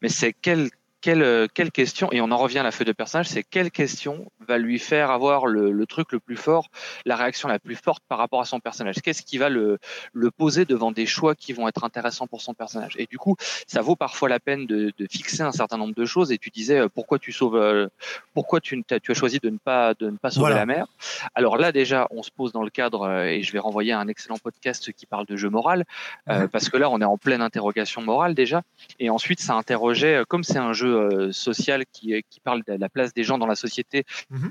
mais 0.00 0.08
c'est 0.08 0.34
quel 0.40 0.70
quelle, 1.00 1.22
euh, 1.22 1.46
quelle 1.52 1.70
question, 1.70 2.10
et 2.12 2.20
on 2.20 2.30
en 2.30 2.36
revient 2.36 2.58
à 2.58 2.62
la 2.62 2.70
feuille 2.70 2.86
de 2.86 2.92
personnage, 2.92 3.28
c'est 3.28 3.42
quelle 3.42 3.70
question 3.70 4.30
va 4.46 4.58
lui 4.58 4.78
faire 4.78 5.10
avoir 5.10 5.46
le, 5.46 5.70
le, 5.70 5.86
truc 5.86 6.12
le 6.12 6.20
plus 6.20 6.36
fort, 6.36 6.68
la 7.04 7.16
réaction 7.16 7.48
la 7.48 7.58
plus 7.58 7.76
forte 7.76 8.02
par 8.08 8.18
rapport 8.18 8.40
à 8.40 8.44
son 8.44 8.60
personnage? 8.60 8.96
Qu'est-ce 9.02 9.22
qui 9.22 9.38
va 9.38 9.48
le, 9.48 9.78
le 10.12 10.30
poser 10.30 10.64
devant 10.64 10.92
des 10.92 11.06
choix 11.06 11.34
qui 11.34 11.52
vont 11.52 11.68
être 11.68 11.84
intéressants 11.84 12.26
pour 12.26 12.40
son 12.40 12.54
personnage? 12.54 12.94
Et 12.98 13.06
du 13.06 13.18
coup, 13.18 13.36
ça 13.66 13.80
vaut 13.80 13.96
parfois 13.96 14.28
la 14.28 14.40
peine 14.40 14.66
de, 14.66 14.92
de 14.96 15.06
fixer 15.10 15.42
un 15.42 15.52
certain 15.52 15.76
nombre 15.76 15.94
de 15.94 16.04
choses. 16.04 16.32
Et 16.32 16.38
tu 16.38 16.50
disais, 16.50 16.80
euh, 16.80 16.88
pourquoi 16.88 17.18
tu 17.18 17.32
sauves, 17.32 17.56
euh, 17.56 17.88
pourquoi 18.34 18.60
tu, 18.60 18.82
as, 18.90 19.00
tu 19.00 19.10
as 19.10 19.14
choisi 19.14 19.38
de 19.38 19.50
ne 19.50 19.58
pas, 19.58 19.94
de 19.94 20.10
ne 20.10 20.16
pas 20.16 20.30
sauver 20.30 20.48
voilà. 20.48 20.56
la 20.56 20.66
mère? 20.66 20.86
Alors 21.34 21.56
là, 21.56 21.72
déjà, 21.72 22.08
on 22.10 22.22
se 22.22 22.30
pose 22.30 22.52
dans 22.52 22.62
le 22.62 22.70
cadre, 22.70 23.10
et 23.24 23.42
je 23.42 23.52
vais 23.52 23.58
renvoyer 23.58 23.92
à 23.92 24.00
un 24.00 24.08
excellent 24.08 24.38
podcast 24.38 24.92
qui 24.92 25.06
parle 25.06 25.26
de 25.26 25.36
jeu 25.36 25.48
moral, 25.48 25.84
euh, 26.28 26.48
parce 26.48 26.68
que 26.68 26.76
là, 26.76 26.90
on 26.90 27.00
est 27.00 27.04
en 27.04 27.16
pleine 27.16 27.42
interrogation 27.42 28.02
morale 28.02 28.34
déjà. 28.34 28.62
Et 28.98 29.10
ensuite, 29.10 29.40
ça 29.40 29.54
interrogeait, 29.54 30.24
comme 30.28 30.44
c'est 30.44 30.58
un 30.58 30.72
jeu 30.72 30.89
euh, 30.90 31.32
social 31.32 31.84
qui, 31.92 32.22
qui 32.28 32.40
parle 32.40 32.62
de 32.66 32.74
la 32.74 32.88
place 32.88 33.12
des 33.14 33.24
gens 33.24 33.38
dans 33.38 33.46
la 33.46 33.56
société. 33.56 34.04
Mmh. 34.30 34.48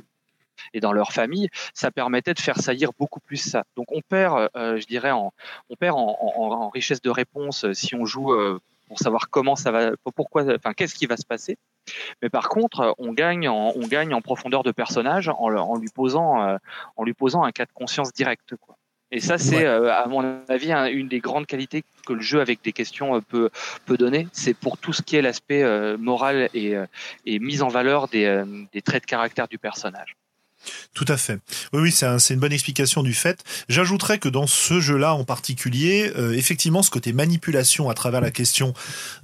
et 0.74 0.80
dans 0.80 0.94
leur 0.94 1.12
famille, 1.12 1.50
ça 1.74 1.92
permettait 1.92 2.34
de 2.34 2.40
faire 2.40 2.58
saillir 2.58 2.92
beaucoup 2.98 3.20
plus 3.20 3.38
ça. 3.38 3.64
Donc 3.76 3.88
on 3.92 4.02
perd, 4.02 4.50
euh, 4.56 4.78
je 4.80 4.86
dirais, 4.86 5.12
en, 5.12 5.34
on 5.70 5.76
perd 5.76 5.96
en, 5.96 6.18
en, 6.20 6.52
en, 6.52 6.70
richesse 6.70 7.02
de 7.02 7.10
réponse 7.10 7.72
si 7.74 7.96
on 7.96 8.06
joue 8.06 8.34
euh, 8.34 8.60
pour 8.90 9.00
savoir 9.00 9.30
comment 9.30 9.56
ça 9.56 9.72
va, 9.72 9.92
pourquoi, 10.16 10.44
enfin 10.56 10.74
qu'est-ce 10.74 10.96
qui 10.96 11.06
va 11.06 11.16
se 11.16 11.26
passer. 11.26 11.58
Mais 12.22 12.30
par 12.30 12.50
contre, 12.50 12.96
on 12.98 13.14
gagne 13.14 13.48
en, 13.48 13.72
on 13.76 13.88
gagne 13.88 14.14
en 14.14 14.22
profondeur 14.22 14.64
de 14.64 14.72
personnage 14.72 15.30
en, 15.30 15.36
en 15.36 15.76
lui 15.78 15.90
posant, 15.94 16.42
euh, 16.42 16.58
en 16.98 17.04
lui 17.04 17.14
posant 17.14 17.44
un 17.44 17.52
cas 17.52 17.66
de 17.66 17.72
conscience 17.72 18.12
direct, 18.12 18.56
quoi. 18.58 18.79
Et 19.12 19.20
ça, 19.20 19.38
c'est, 19.38 19.58
ouais. 19.58 19.66
euh, 19.66 19.94
à 19.94 20.08
mon 20.08 20.40
avis, 20.50 20.72
un, 20.72 20.86
une 20.86 21.08
des 21.08 21.20
grandes 21.20 21.48
qualités 21.48 21.84
que 22.06 22.14
le 22.14 22.22
jeu 22.22 22.42
avec 22.42 22.62
des 22.64 22.74
questions 22.74 23.16
euh, 23.16 23.22
peut, 23.22 23.50
peut 23.86 23.98
donner. 23.98 24.28
C'est 24.32 24.54
pour 24.54 24.78
tout 24.78 24.94
ce 24.94 25.02
qui 25.02 25.16
est 25.16 25.22
l'aspect 25.22 25.64
euh, 25.64 25.98
moral 25.98 26.50
et, 26.54 26.76
euh, 26.76 26.86
et, 27.26 27.40
mise 27.40 27.64
en 27.64 27.70
valeur 27.70 28.08
des, 28.08 28.26
euh, 28.26 28.46
des, 28.72 28.82
traits 28.82 29.04
de 29.04 29.08
caractère 29.08 29.48
du 29.48 29.58
personnage. 29.58 30.16
Tout 30.94 31.06
à 31.08 31.18
fait. 31.18 31.40
Oui, 31.74 31.82
oui, 31.82 31.92
c'est 31.92 32.06
un, 32.06 32.18
une 32.18 32.40
bonne 32.40 32.52
explication 32.54 33.04
du 33.04 33.14
fait. 33.14 33.44
J'ajouterais 33.70 34.20
que 34.20 34.30
dans 34.30 34.48
ce 34.48 34.80
jeu-là 34.80 35.14
en 35.14 35.24
particulier, 35.24 36.12
euh, 36.18 36.34
effectivement, 36.34 36.84
ce 36.84 36.90
côté 36.90 37.14
manipulation 37.14 37.90
à 37.90 37.94
travers 37.94 38.22
la 38.22 38.32
question 38.32 38.74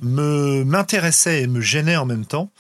me 0.02 0.64
m'intéressait 0.64 1.42
et 1.42 1.48
me 1.48 1.62
gênait 1.62 1.98
en 1.98 2.06
même 2.06 2.26
temps. 2.26 2.52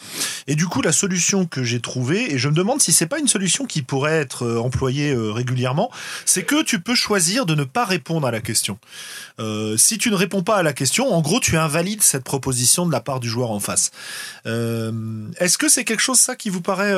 Et 0.47 0.55
du 0.55 0.67
coup, 0.67 0.81
la 0.81 0.91
solution 0.91 1.45
que 1.45 1.63
j'ai 1.63 1.79
trouvée, 1.79 2.33
et 2.33 2.37
je 2.37 2.49
me 2.49 2.53
demande 2.53 2.81
si 2.81 2.91
c'est 2.91 3.07
pas 3.07 3.19
une 3.19 3.27
solution 3.27 3.65
qui 3.65 3.81
pourrait 3.81 4.19
être 4.19 4.43
euh, 4.43 4.59
employée 4.59 5.11
euh, 5.11 5.31
régulièrement, 5.31 5.91
c'est 6.25 6.43
que 6.43 6.63
tu 6.63 6.79
peux 6.79 6.95
choisir 6.95 7.45
de 7.45 7.55
ne 7.55 7.63
pas 7.63 7.85
répondre 7.85 8.27
à 8.27 8.31
la 8.31 8.41
question. 8.41 8.77
si 9.77 9.97
tu 9.97 10.09
ne 10.11 10.15
réponds 10.15 10.43
pas 10.43 10.57
à 10.57 10.63
la 10.63 10.73
question, 10.73 11.13
en 11.13 11.21
gros, 11.21 11.39
tu 11.39 11.57
invalides 11.57 12.01
cette 12.01 12.23
proposition 12.23 12.85
de 12.85 12.91
la 12.91 12.99
part 12.99 13.19
du 13.19 13.29
joueur 13.29 13.51
en 13.51 13.59
face. 13.59 13.91
Est-ce 14.45 15.57
que 15.57 15.69
c'est 15.69 15.83
quelque 15.83 16.01
chose 16.01 16.19
ça 16.19 16.35
qui 16.35 16.49
vous 16.49 16.61
paraît 16.61 16.93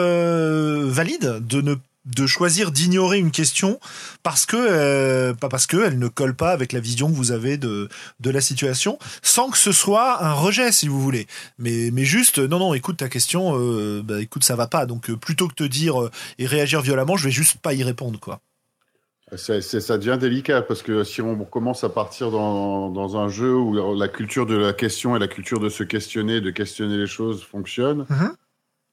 valide 0.88 1.42
de 1.48 1.62
de 2.08 2.26
choisir 2.26 2.72
d'ignorer 2.72 3.20
une 3.20 3.32
question 3.32 3.80
parce 4.24 4.46
que 4.46 4.58
euh, 4.58 5.34
pas 5.34 5.50
parce 5.50 5.68
que 5.68 5.78
elle 5.78 6.00
ne 6.00 6.08
colle 6.08 6.36
pas 6.36 6.52
avec 6.52 6.72
la 6.74 6.80
vision 6.80 7.10
que 7.10 7.16
vous 7.16 7.32
avez 7.32 7.58
de 7.58 7.90
de 8.20 8.30
la 8.30 8.42
situation 8.42 8.98
sans 9.22 9.50
que 9.50 9.58
ce 9.58 9.72
soit 9.72 10.24
un 10.24 10.34
rejet 10.34 10.72
si 10.72 10.88
vous 10.88 11.02
voulez 11.02 11.28
mais 11.58 11.90
mais 11.92 12.06
juste 12.06 12.40
non 12.40 12.60
non 12.60 12.74
écoute 12.74 12.98
ta 12.98 13.10
question 13.10 13.58
euh, 13.58 14.02
bah 14.04 14.22
écoute 14.22 14.44
ça 14.44 14.56
va 14.56 14.68
pas 14.68 14.86
donc 14.86 15.10
euh, 15.10 15.18
plutôt 15.18 15.48
que 15.48 15.54
te 15.54 15.64
dire 15.64 16.02
euh, 16.02 16.12
et 16.40 16.46
réagir 16.46 16.82
violemment 16.82 17.18
je 17.18 17.26
vais 17.26 17.32
juste 17.32 17.58
pas 17.58 17.74
y 17.74 17.84
répondre 17.84 18.20
quoi 18.20 18.40
c'est, 19.36 19.62
ça 19.62 19.98
devient 19.98 20.18
délicat 20.18 20.62
parce 20.62 20.82
que 20.82 21.04
si 21.04 21.22
on 21.22 21.44
commence 21.44 21.84
à 21.84 21.90
partir 21.90 22.32
dans, 22.32 22.90
dans 22.90 23.18
un 23.18 23.28
jeu 23.28 23.54
où 23.54 23.74
la 23.94 24.08
culture 24.08 24.46
de 24.46 24.56
la 24.56 24.72
question 24.72 25.18
et 25.18 25.20
la 25.20 25.28
culture 25.28 25.60
de 25.60 25.68
se 25.68 25.84
questionner, 25.84 26.40
de 26.40 26.50
questionner 26.50 26.96
les 26.96 27.08
choses 27.08 27.44
fonctionne, 27.44 28.06
mm-hmm. 28.10 28.32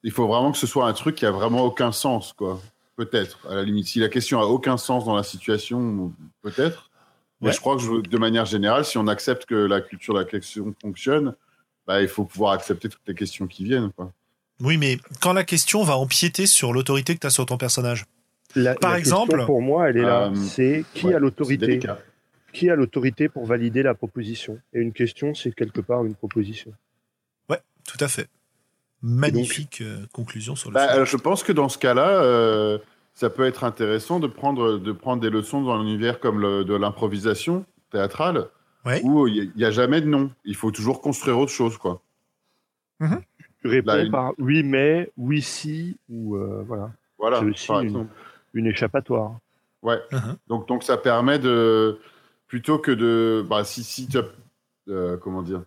il 0.02 0.10
faut 0.10 0.26
vraiment 0.26 0.50
que 0.50 0.58
ce 0.58 0.66
soit 0.66 0.88
un 0.88 0.92
truc 0.92 1.14
qui 1.14 1.24
a 1.24 1.30
vraiment 1.30 1.62
aucun 1.62 1.92
sens, 1.92 2.32
quoi. 2.32 2.60
Peut-être, 2.96 3.46
à 3.48 3.56
la 3.56 3.62
limite. 3.64 3.88
Si 3.88 3.98
la 3.98 4.08
question 4.08 4.40
a 4.40 4.44
aucun 4.44 4.76
sens 4.76 5.04
dans 5.04 5.16
la 5.16 5.24
situation, 5.24 6.12
peut-être. 6.42 6.90
Mais 7.40 7.52
je 7.52 7.60
crois 7.60 7.76
que 7.76 8.06
de 8.06 8.18
manière 8.18 8.46
générale, 8.46 8.84
si 8.84 8.96
on 8.98 9.06
accepte 9.06 9.44
que 9.46 9.54
la 9.54 9.80
culture 9.80 10.14
de 10.14 10.20
la 10.20 10.24
question 10.24 10.74
fonctionne, 10.80 11.34
bah, 11.86 12.00
il 12.00 12.08
faut 12.08 12.24
pouvoir 12.24 12.52
accepter 12.52 12.88
toutes 12.88 13.06
les 13.06 13.14
questions 13.14 13.46
qui 13.46 13.64
viennent. 13.64 13.90
Quoi. 13.92 14.12
Oui, 14.60 14.76
mais 14.76 14.98
quand 15.20 15.32
la 15.32 15.44
question 15.44 15.82
va 15.82 15.96
empiéter 15.96 16.46
sur 16.46 16.72
l'autorité 16.72 17.14
que 17.14 17.20
tu 17.20 17.26
as 17.26 17.30
sur 17.30 17.44
ton 17.44 17.58
personnage. 17.58 18.06
Par 18.80 18.94
exemple, 18.94 19.44
pour 19.46 19.60
moi, 19.60 19.90
elle 19.90 19.96
est 19.98 20.02
là. 20.02 20.28
Euh, 20.28 20.34
c'est 20.34 20.84
qui 20.94 21.12
a 21.12 21.18
l'autorité 21.18 21.80
Qui 22.52 22.70
a 22.70 22.76
l'autorité 22.76 23.28
pour 23.28 23.44
valider 23.44 23.82
la 23.82 23.94
proposition? 23.94 24.60
Et 24.72 24.80
une 24.80 24.92
question, 24.92 25.34
c'est 25.34 25.52
quelque 25.52 25.80
part 25.80 26.04
une 26.04 26.14
proposition. 26.14 26.72
Ouais, 27.50 27.60
tout 27.84 27.98
à 28.00 28.08
fait 28.08 28.28
magnifique 29.04 29.82
euh, 29.82 30.06
conclusion 30.12 30.56
sur 30.56 30.70
le 30.70 30.74
bah, 30.74 31.04
Je 31.04 31.16
pense 31.16 31.42
que 31.44 31.52
dans 31.52 31.68
ce 31.68 31.76
cas-là, 31.76 32.22
euh, 32.22 32.78
ça 33.14 33.28
peut 33.28 33.44
être 33.44 33.62
intéressant 33.62 34.18
de 34.18 34.26
prendre, 34.26 34.78
de 34.78 34.92
prendre 34.92 35.20
des 35.20 35.30
leçons 35.30 35.62
dans 35.62 35.78
l'univers 35.78 36.18
comme 36.20 36.40
le, 36.40 36.64
de 36.64 36.74
l'improvisation 36.74 37.66
théâtrale, 37.90 38.48
où 39.02 39.28
il 39.28 39.52
n'y 39.56 39.64
a, 39.64 39.70
jamais 39.70 40.00
de 40.00 40.06
non. 40.06 40.30
Il 40.44 40.56
faut 40.56 40.70
toujours 40.70 41.02
construire 41.02 41.38
autre 41.38 41.52
chose. 41.52 41.76
Quoi. 41.76 42.02
Mhm. 43.00 43.20
Tu 43.60 43.68
réponds 43.68 44.10
par 44.10 44.32
oui, 44.38 44.62
mais, 44.62 45.12
oui, 45.16 45.42
si, 45.42 45.96
ou 46.08 46.36
euh, 46.36 46.64
voilà. 46.66 46.90
Voilà, 47.18 47.40
aussi 47.40 47.72
une, 47.72 48.08
une, 48.54 48.66
échappatoire. 48.66 49.38
Ouais. 49.82 50.00
Mhm. 50.12 50.36
donc, 50.48 50.66
donc 50.66 50.82
ça 50.82 50.96
permet 50.96 51.38
de. 51.38 51.98
Plutôt 52.46 52.78
que 52.78 52.90
de. 52.90 53.44
Bah, 53.48 53.64
si, 53.64 53.84
si 53.84 54.08
tu 54.08 54.18
comment 55.20 55.42
dire 55.42 55.62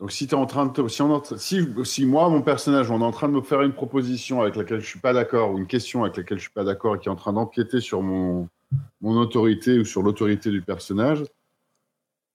donc 0.00 0.12
si 0.12 0.28
tu 0.28 0.34
es 0.34 0.38
en 0.38 0.46
train 0.46 0.66
de 0.66 0.88
si, 0.88 1.02
on, 1.02 1.22
si, 1.24 1.66
si, 1.84 2.06
moi 2.06 2.28
mon 2.28 2.42
personnage 2.42 2.90
on 2.90 3.00
est 3.00 3.04
en 3.04 3.10
train 3.10 3.28
de 3.28 3.32
me 3.32 3.40
faire 3.40 3.62
une 3.62 3.72
proposition 3.72 4.40
avec 4.42 4.54
laquelle 4.54 4.80
je 4.80 4.86
suis 4.86 5.00
pas 5.00 5.12
d'accord 5.12 5.52
ou 5.52 5.58
une 5.58 5.66
question 5.66 6.04
avec 6.04 6.16
laquelle 6.16 6.38
je 6.38 6.42
suis 6.42 6.52
pas 6.52 6.64
d'accord 6.64 6.96
et 6.96 6.98
qui 7.00 7.08
est 7.08 7.10
en 7.12 7.16
train 7.16 7.32
d'empiéter 7.32 7.80
sur 7.80 8.02
mon 8.02 8.48
mon 9.00 9.18
autorité 9.18 9.78
ou 9.78 9.84
sur 9.84 10.02
l'autorité 10.02 10.50
du 10.50 10.62
personnage 10.62 11.24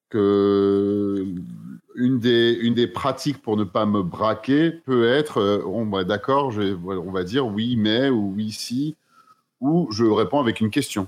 que 0.09 1.25
une 1.95 2.19
des 2.19 2.51
une 2.61 2.73
des 2.73 2.87
pratiques 2.87 3.41
pour 3.41 3.55
ne 3.55 3.63
pas 3.63 3.85
me 3.85 4.03
braquer 4.03 4.71
peut 4.71 5.07
être 5.07 5.37
euh, 5.37 5.63
on 5.65 5.85
bah, 5.85 6.03
d'accord 6.03 6.51
on 6.85 7.11
va 7.11 7.23
dire 7.23 7.47
oui 7.47 7.77
mais 7.77 8.09
ou 8.09 8.33
oui 8.35 8.51
si 8.51 8.97
ou 9.61 9.87
je 9.91 10.03
réponds 10.03 10.41
avec 10.41 10.59
une 10.59 10.69
question 10.69 11.07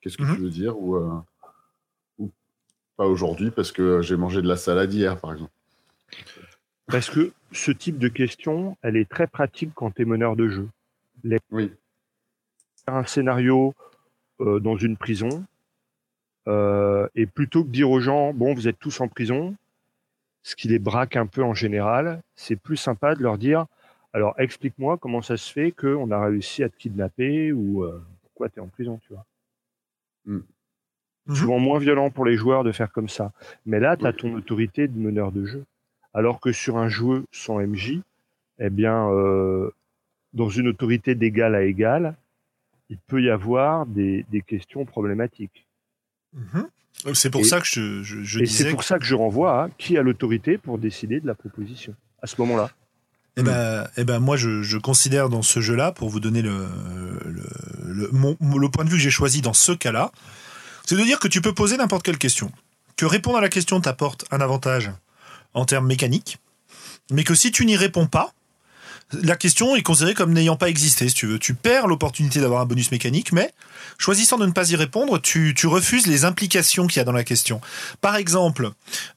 qu'est-ce 0.00 0.16
que 0.16 0.22
mm-hmm. 0.22 0.34
tu 0.36 0.40
veux 0.40 0.50
dire 0.50 0.78
ou, 0.78 0.96
euh, 0.96 1.10
ou 2.18 2.30
pas 2.96 3.06
aujourd'hui 3.06 3.50
parce 3.50 3.72
que 3.72 4.02
j'ai 4.02 4.16
mangé 4.16 4.40
de 4.40 4.48
la 4.48 4.56
salade 4.56 4.92
hier 4.92 5.18
par 5.18 5.32
exemple 5.32 5.50
parce 6.90 7.10
que 7.10 7.32
ce 7.52 7.70
type 7.70 7.98
de 7.98 8.08
question, 8.08 8.76
elle 8.82 8.96
est 8.96 9.08
très 9.08 9.26
pratique 9.26 9.70
quand 9.74 9.92
tu 9.92 10.02
es 10.02 10.04
meneur 10.04 10.36
de 10.36 10.48
jeu. 10.48 10.68
Les... 11.24 11.38
Oui. 11.50 11.72
Un 12.86 13.04
scénario 13.04 13.74
euh, 14.40 14.58
dans 14.60 14.76
une 14.76 14.96
prison, 14.96 15.44
euh, 16.48 17.06
et 17.14 17.26
plutôt 17.26 17.64
que 17.64 17.68
dire 17.68 17.90
aux 17.90 18.00
gens, 18.00 18.32
bon, 18.32 18.54
vous 18.54 18.68
êtes 18.68 18.78
tous 18.78 19.00
en 19.00 19.08
prison, 19.08 19.54
ce 20.42 20.56
qui 20.56 20.68
les 20.68 20.78
braque 20.78 21.16
un 21.16 21.26
peu 21.26 21.42
en 21.42 21.54
général, 21.54 22.22
c'est 22.34 22.56
plus 22.56 22.76
sympa 22.76 23.14
de 23.14 23.22
leur 23.22 23.38
dire, 23.38 23.66
alors 24.12 24.34
explique-moi 24.38 24.96
comment 24.96 25.22
ça 25.22 25.36
se 25.36 25.52
fait 25.52 25.70
qu'on 25.72 26.10
a 26.10 26.24
réussi 26.24 26.64
à 26.64 26.68
te 26.68 26.76
kidnapper 26.76 27.52
ou 27.52 27.84
euh, 27.84 28.02
pourquoi 28.22 28.48
tu 28.48 28.58
es 28.58 28.62
en 28.62 28.68
prison, 28.68 28.98
tu 29.06 29.12
vois. 29.12 29.24
Mm. 30.24 30.40
Souvent 31.34 31.58
moins 31.58 31.78
violent 31.78 32.10
pour 32.10 32.24
les 32.24 32.36
joueurs 32.36 32.64
de 32.64 32.72
faire 32.72 32.90
comme 32.90 33.08
ça. 33.08 33.32
Mais 33.66 33.78
là, 33.78 33.96
tu 33.96 34.06
as 34.06 34.12
ton 34.12 34.34
autorité 34.34 34.88
de 34.88 34.98
meneur 34.98 35.30
de 35.30 35.44
jeu. 35.44 35.64
Alors 36.14 36.40
que 36.40 36.52
sur 36.52 36.76
un 36.76 36.88
jeu 36.88 37.24
sans 37.32 37.60
MJ, 37.60 38.00
eh 38.58 38.70
bien, 38.70 39.08
euh, 39.10 39.70
dans 40.32 40.48
une 40.48 40.68
autorité 40.68 41.14
d'égal 41.14 41.54
à 41.54 41.62
égal, 41.62 42.16
il 42.88 42.98
peut 42.98 43.22
y 43.22 43.30
avoir 43.30 43.86
des, 43.86 44.24
questions 44.46 44.84
problématiques. 44.84 45.66
Mhm. 46.32 46.68
C'est 47.14 47.30
pour 47.30 47.46
ça 47.46 47.60
que 47.60 47.66
je, 47.66 48.02
je, 48.02 48.40
Et 48.40 48.46
c'est 48.46 48.70
pour 48.70 48.82
ça 48.82 48.98
que 48.98 49.04
je 49.04 49.14
renvoie 49.14 49.64
à 49.64 49.68
qui 49.78 49.96
a 49.96 50.02
l'autorité 50.02 50.58
pour 50.58 50.78
décider 50.78 51.20
de 51.20 51.26
la 51.26 51.34
proposition 51.34 51.94
à 52.20 52.26
ce 52.26 52.34
moment-là. 52.38 52.70
Eh 53.36 53.42
ben, 53.42 53.86
eh 53.96 54.04
ben, 54.04 54.18
moi, 54.18 54.36
je, 54.36 54.76
considère 54.76 55.28
dans 55.28 55.40
ce 55.40 55.60
jeu-là, 55.60 55.92
pour 55.92 56.10
vous 56.10 56.20
donner 56.20 56.42
le, 56.42 56.66
le, 57.84 58.10
le 58.12 58.68
point 58.68 58.84
de 58.84 58.90
vue 58.90 58.96
que 58.96 59.02
j'ai 59.02 59.10
choisi 59.10 59.40
dans 59.40 59.54
ce 59.54 59.72
cas-là, 59.72 60.10
c'est 60.84 60.96
de 60.96 61.02
dire 61.04 61.20
que 61.20 61.28
tu 61.28 61.40
peux 61.40 61.54
poser 61.54 61.76
n'importe 61.76 62.02
quelle 62.02 62.18
question. 62.18 62.50
Que 62.96 63.06
répondre 63.06 63.38
à 63.38 63.40
la 63.40 63.48
question 63.48 63.80
t'apporte 63.80 64.24
un 64.30 64.40
avantage 64.40 64.90
en 65.54 65.64
termes 65.64 65.86
mécaniques, 65.86 66.38
mais 67.10 67.24
que 67.24 67.34
si 67.34 67.50
tu 67.50 67.66
n'y 67.66 67.76
réponds 67.76 68.06
pas, 68.06 68.32
la 69.12 69.36
question 69.36 69.74
est 69.74 69.82
considérée 69.82 70.14
comme 70.14 70.32
n'ayant 70.32 70.56
pas 70.56 70.68
existé, 70.68 71.08
si 71.08 71.14
tu 71.14 71.26
veux. 71.26 71.38
Tu 71.38 71.54
perds 71.54 71.88
l'opportunité 71.88 72.40
d'avoir 72.40 72.60
un 72.60 72.66
bonus 72.66 72.92
mécanique, 72.92 73.32
mais 73.32 73.52
choisissant 73.98 74.38
de 74.38 74.46
ne 74.46 74.52
pas 74.52 74.70
y 74.70 74.76
répondre, 74.76 75.20
tu, 75.20 75.54
refuses 75.64 76.06
les 76.06 76.24
implications 76.24 76.86
qu'il 76.86 76.98
y 76.98 77.00
a 77.00 77.04
dans 77.04 77.12
la 77.12 77.24
question. 77.24 77.60
Par 78.00 78.16
exemple, 78.16 78.70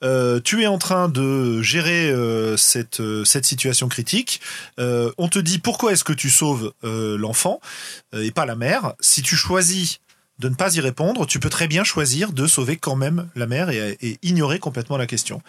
euh, 0.04 0.40
tu 0.44 0.64
es 0.64 0.68
en 0.68 0.78
train 0.78 1.10
de 1.10 1.62
gérer 1.62 2.10
euh, 2.10 2.58
cette, 2.58 3.00
euh, 3.00 3.24
cette 3.24 3.46
situation 3.46 3.88
critique. 3.88 4.42
on 4.80 5.28
te 5.28 5.40
dit 5.40 5.60
pourquoi 5.60 5.94
est-ce 5.94 6.04
que 6.04 6.14
tu 6.14 6.30
sauves 6.30 6.74
l'enfant 6.84 7.60
et 8.14 8.32
pas 8.32 8.46
la 8.46 8.56
mère? 8.56 8.94
Si 9.00 9.22
tu 9.22 9.36
choisis 9.36 10.00
de 10.40 10.50
ne 10.50 10.56
pas 10.56 10.76
y 10.76 10.80
répondre, 10.80 11.26
tu 11.28 11.40
peux 11.40 11.50
très 11.50 11.68
bien 11.68 11.84
choisir 11.84 12.34
de 12.34 12.48
sauver 12.48 12.78
quand 12.78 12.96
même 12.96 13.30
la 13.36 13.46
mère 13.46 13.70
et, 13.70 14.18
ignorer 14.24 14.60
complètement 14.60 14.98
la 14.98 15.06
question. 15.06 15.42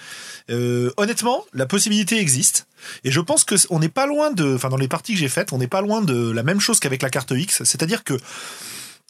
Euh, 0.51 0.91
honnêtement, 0.97 1.45
la 1.53 1.67
possibilité 1.67 2.19
existe. 2.21 2.67
Et 3.03 3.11
je 3.11 3.21
pense 3.21 3.45
que 3.45 3.55
on 3.71 3.79
n'est 3.79 3.89
pas 3.89 4.07
loin 4.07 4.31
de, 4.31 4.55
enfin 4.55 4.69
dans 4.69 4.77
les 4.77 4.89
parties 4.89 5.15
que 5.15 5.19
j'ai 5.19 5.29
faites, 5.29 5.53
on 5.53 5.59
n'est 5.59 5.69
pas 5.69 5.81
loin 5.81 6.03
de 6.03 6.31
la 6.31 6.43
même 6.43 6.61
chose 6.61 6.81
qu'avec 6.81 7.03
la 7.03 7.11
carte 7.11 7.31
X. 7.31 7.65
C'est-à-dire 7.65 8.05
que 8.05 8.15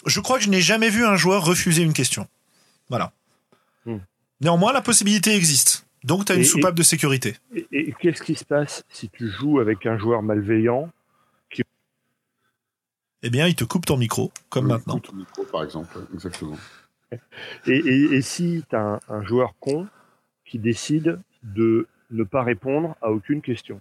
je 0.06 0.20
crois 0.20 0.38
que 0.38 0.44
je 0.44 0.51
n'ai 0.51 0.60
jamais 0.60 0.90
vu 0.90 1.05
un 1.05 1.16
joueur 1.16 1.44
refuser 1.44 1.82
une 1.82 1.92
question. 1.92 2.28
Voilà. 2.88 3.12
Hmm. 3.84 3.98
Néanmoins, 4.40 4.72
la 4.72 4.82
possibilité 4.82 5.34
existe. 5.34 5.86
Donc, 6.05 6.26
tu 6.26 6.32
as 6.32 6.34
une 6.34 6.44
soupape 6.44 6.74
de 6.74 6.82
sécurité. 6.82 7.36
et 7.72 7.94
qu'est-ce 7.98 8.22
qui 8.22 8.34
se 8.34 8.44
passe 8.44 8.84
si 8.90 9.09
tu 9.09 9.30
joues 9.30 9.59
avec 9.59 9.86
un 9.86 9.98
joueur 9.98 10.22
malveillant 10.22 10.90
eh 13.24 13.30
bien, 13.30 13.48
il 13.48 13.55
te 13.55 13.64
coupe 13.64 13.86
ton 13.86 13.96
micro, 13.96 14.30
comme 14.51 14.66
maintenant. 14.66 14.98
Ton 14.98 15.16
micro, 15.16 15.44
par 15.44 15.64
exemple, 15.64 15.98
exactement. 16.12 16.59
Et, 17.66 18.20
si 18.20 18.62
tu 18.68 18.76
as 18.76 19.01
un, 19.09 19.24
joueur 19.24 19.55
con 19.60 19.86
qui 20.44 20.59
décide 20.59 21.18
de 21.42 21.88
ne 22.10 22.22
pas 22.22 22.42
répondre 22.42 22.96
à 23.01 23.10
aucune 23.10 23.40
question 23.40 23.80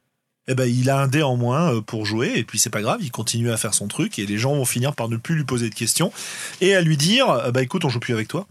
eh 0.49 0.55
ben, 0.55 0.65
il 0.65 0.89
a 0.89 0.99
un 0.99 1.07
dé 1.07 1.23
en 1.23 1.37
moins 1.37 1.75
euh, 1.75 1.81
pour 1.81 2.05
jouer, 2.05 2.33
et 2.35 2.43
puis 2.43 2.59
c'est 2.59 2.69
pas 2.69 2.81
grave, 2.81 2.99
il 3.01 3.11
continue 3.11 3.49
à 3.49 3.55
faire 3.55 3.73
son 3.73 3.87
truc, 3.87 4.19
et 4.19 4.25
les 4.25 4.37
gens 4.37 4.53
vont 4.53 4.65
finir 4.65 4.93
par 4.93 5.07
ne 5.07 5.15
plus 5.15 5.35
lui 5.35 5.45
poser 5.45 5.69
de 5.69 5.73
questions, 5.73 6.11
et 6.59 6.75
à 6.75 6.81
lui 6.81 6.97
dire, 6.97 7.29
euh, 7.29 7.51
bah 7.51 7.61
écoute, 7.61 7.85
on 7.85 7.89
joue 7.89 8.01
plus 8.01 8.13
avec 8.13 8.27
toi. 8.27 8.45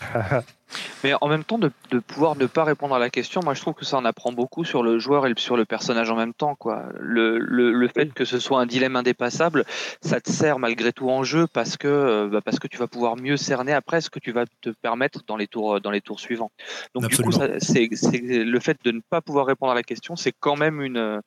Mais 1.04 1.12
en 1.20 1.28
même 1.28 1.44
temps, 1.44 1.58
de, 1.58 1.70
de, 1.90 1.98
pouvoir 1.98 2.36
ne 2.36 2.46
pas 2.46 2.64
répondre 2.64 2.94
à 2.94 2.98
la 2.98 3.10
question, 3.10 3.40
moi 3.42 3.54
je 3.54 3.60
trouve 3.60 3.74
que 3.74 3.84
ça 3.84 3.96
en 3.96 4.04
apprend 4.04 4.32
beaucoup 4.32 4.64
sur 4.64 4.82
le 4.82 4.98
joueur 4.98 5.26
et 5.26 5.32
sur 5.36 5.56
le 5.56 5.64
personnage 5.64 6.10
en 6.10 6.16
même 6.16 6.34
temps. 6.34 6.54
Quoi. 6.54 6.84
Le, 7.00 7.38
le, 7.38 7.72
le 7.72 7.88
fait 7.88 8.12
que 8.12 8.24
ce 8.24 8.38
soit 8.38 8.60
un 8.60 8.66
dilemme 8.66 8.96
indépassable, 8.96 9.64
ça 10.02 10.20
te 10.20 10.30
sert 10.30 10.58
malgré 10.58 10.92
tout 10.92 11.10
en 11.10 11.22
jeu 11.22 11.46
parce 11.46 11.76
que, 11.76 11.88
euh, 11.88 12.28
bah, 12.28 12.40
parce 12.44 12.58
que 12.58 12.68
tu 12.68 12.78
vas 12.78 12.86
pouvoir 12.86 13.16
mieux 13.16 13.36
cerner 13.36 13.72
après 13.72 14.00
ce 14.00 14.10
que 14.10 14.18
tu 14.18 14.32
vas 14.32 14.44
te 14.60 14.70
permettre 14.70 15.22
dans 15.26 15.36
les 15.36 15.46
tours, 15.46 15.80
dans 15.80 15.90
les 15.90 16.00
tours 16.00 16.20
suivants. 16.20 16.50
Donc 16.94 17.04
Absolument. 17.04 17.38
du 17.38 17.52
coup, 17.52 17.58
c'est 17.60 17.88
le 18.20 18.60
fait 18.60 18.78
de 18.84 18.90
ne 18.90 19.00
pas 19.08 19.20
pouvoir 19.20 19.46
répondre 19.46 19.72
à 19.72 19.74
la 19.74 19.82
question, 19.82 20.16
c'est 20.16 20.32
quand 20.38 20.56
même 20.56 20.82
une 20.82 21.20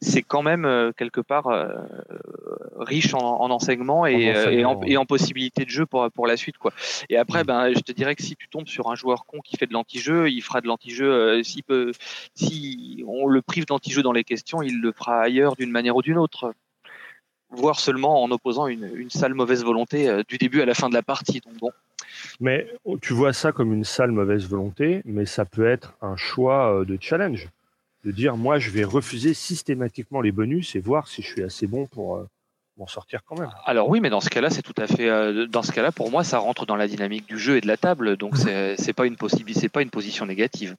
c'est 0.00 0.22
quand 0.22 0.42
même 0.42 0.64
euh, 0.64 0.92
quelque 0.92 1.20
part 1.20 1.48
euh, 1.48 1.68
riche 2.78 3.14
en, 3.14 3.40
en 3.40 3.50
enseignement 3.50 4.06
et, 4.06 4.32
en, 4.32 4.36
euh, 4.36 4.50
et, 4.50 4.64
en, 4.64 4.82
et, 4.82 4.96
en, 4.96 5.06
possibilités 5.06 5.64
de 5.64 5.70
jeu 5.70 5.86
pour, 5.86 6.10
pour 6.10 6.26
la 6.26 6.36
suite. 6.36 6.58
Quoi. 6.58 6.72
Et 7.08 7.16
après, 7.16 7.42
mm. 7.42 7.46
ben, 7.46 7.72
je 7.74 7.80
te 7.80 7.92
dirais 7.92 8.14
que 8.14 8.22
si 8.22 8.36
tu 8.36 8.48
tombes 8.48 8.66
sur 8.66 8.90
un 8.90 8.94
joueur 8.94 9.24
con 9.26 9.40
qui 9.40 9.56
fait 9.56 9.66
de 9.66 9.72
l'anti-jeu, 9.72 10.30
il 10.30 10.42
fera 10.42 10.60
de 10.60 10.66
l'anti-jeu. 10.66 11.42
peut, 11.66 11.92
si 12.34 13.04
on 13.06 13.26
le 13.26 13.42
prive 13.42 13.66
d'anti-jeu 13.66 14.02
dans 14.02 14.12
les 14.12 14.24
questions, 14.24 14.62
il 14.62 14.80
le 14.80 14.92
fera 14.92 15.20
ailleurs 15.20 15.56
d'une 15.56 15.70
manière 15.70 15.96
ou 15.96 16.02
d'une 16.02 16.18
autre 16.18 16.52
voire 17.54 17.80
seulement 17.80 18.22
en 18.22 18.30
opposant 18.30 18.66
une, 18.66 18.90
une 18.96 19.10
sale 19.10 19.34
mauvaise 19.34 19.62
volonté 19.62 20.22
du 20.26 20.38
début 20.38 20.62
à 20.62 20.64
la 20.64 20.72
fin 20.72 20.88
de 20.88 20.94
la 20.94 21.02
partie. 21.02 21.40
Donc 21.40 21.58
bon. 21.58 21.70
Mais 22.40 22.66
oh, 22.86 22.96
tu 22.96 23.12
vois 23.12 23.34
ça 23.34 23.52
comme 23.52 23.74
une 23.74 23.84
sale 23.84 24.10
mauvaise 24.10 24.48
volonté, 24.48 25.02
mais 25.04 25.26
ça 25.26 25.44
peut 25.44 25.66
être 25.66 25.92
un 26.00 26.16
choix 26.16 26.82
de 26.86 26.96
challenge 26.98 27.50
de 28.04 28.10
dire 28.10 28.36
moi 28.36 28.58
je 28.58 28.70
vais 28.70 28.84
refuser 28.84 29.34
systématiquement 29.34 30.20
les 30.20 30.32
bonus 30.32 30.74
et 30.74 30.80
voir 30.80 31.08
si 31.08 31.22
je 31.22 31.28
suis 31.28 31.42
assez 31.42 31.66
bon 31.66 31.86
pour 31.86 32.16
euh, 32.16 32.28
m'en 32.76 32.86
sortir 32.86 33.20
quand 33.24 33.38
même. 33.38 33.50
Alors 33.64 33.88
oui, 33.88 34.00
mais 34.00 34.10
dans 34.10 34.20
ce 34.20 34.30
cas-là, 34.30 34.50
c'est 34.50 34.62
tout 34.62 34.74
à 34.76 34.86
fait 34.86 35.08
euh, 35.08 35.46
dans 35.46 35.62
ce 35.62 35.72
cas-là 35.72 35.92
pour 35.92 36.10
moi 36.10 36.24
ça 36.24 36.38
rentre 36.38 36.66
dans 36.66 36.76
la 36.76 36.88
dynamique 36.88 37.26
du 37.26 37.38
jeu 37.38 37.56
et 37.56 37.60
de 37.60 37.68
la 37.68 37.76
table, 37.76 38.16
donc 38.16 38.36
c'est 38.36 38.76
c'est 38.76 38.92
pas 38.92 39.06
une 39.06 39.16
possibilité, 39.16 39.60
c'est 39.60 39.68
pas 39.68 39.82
une 39.82 39.90
position 39.90 40.26
négative. 40.26 40.76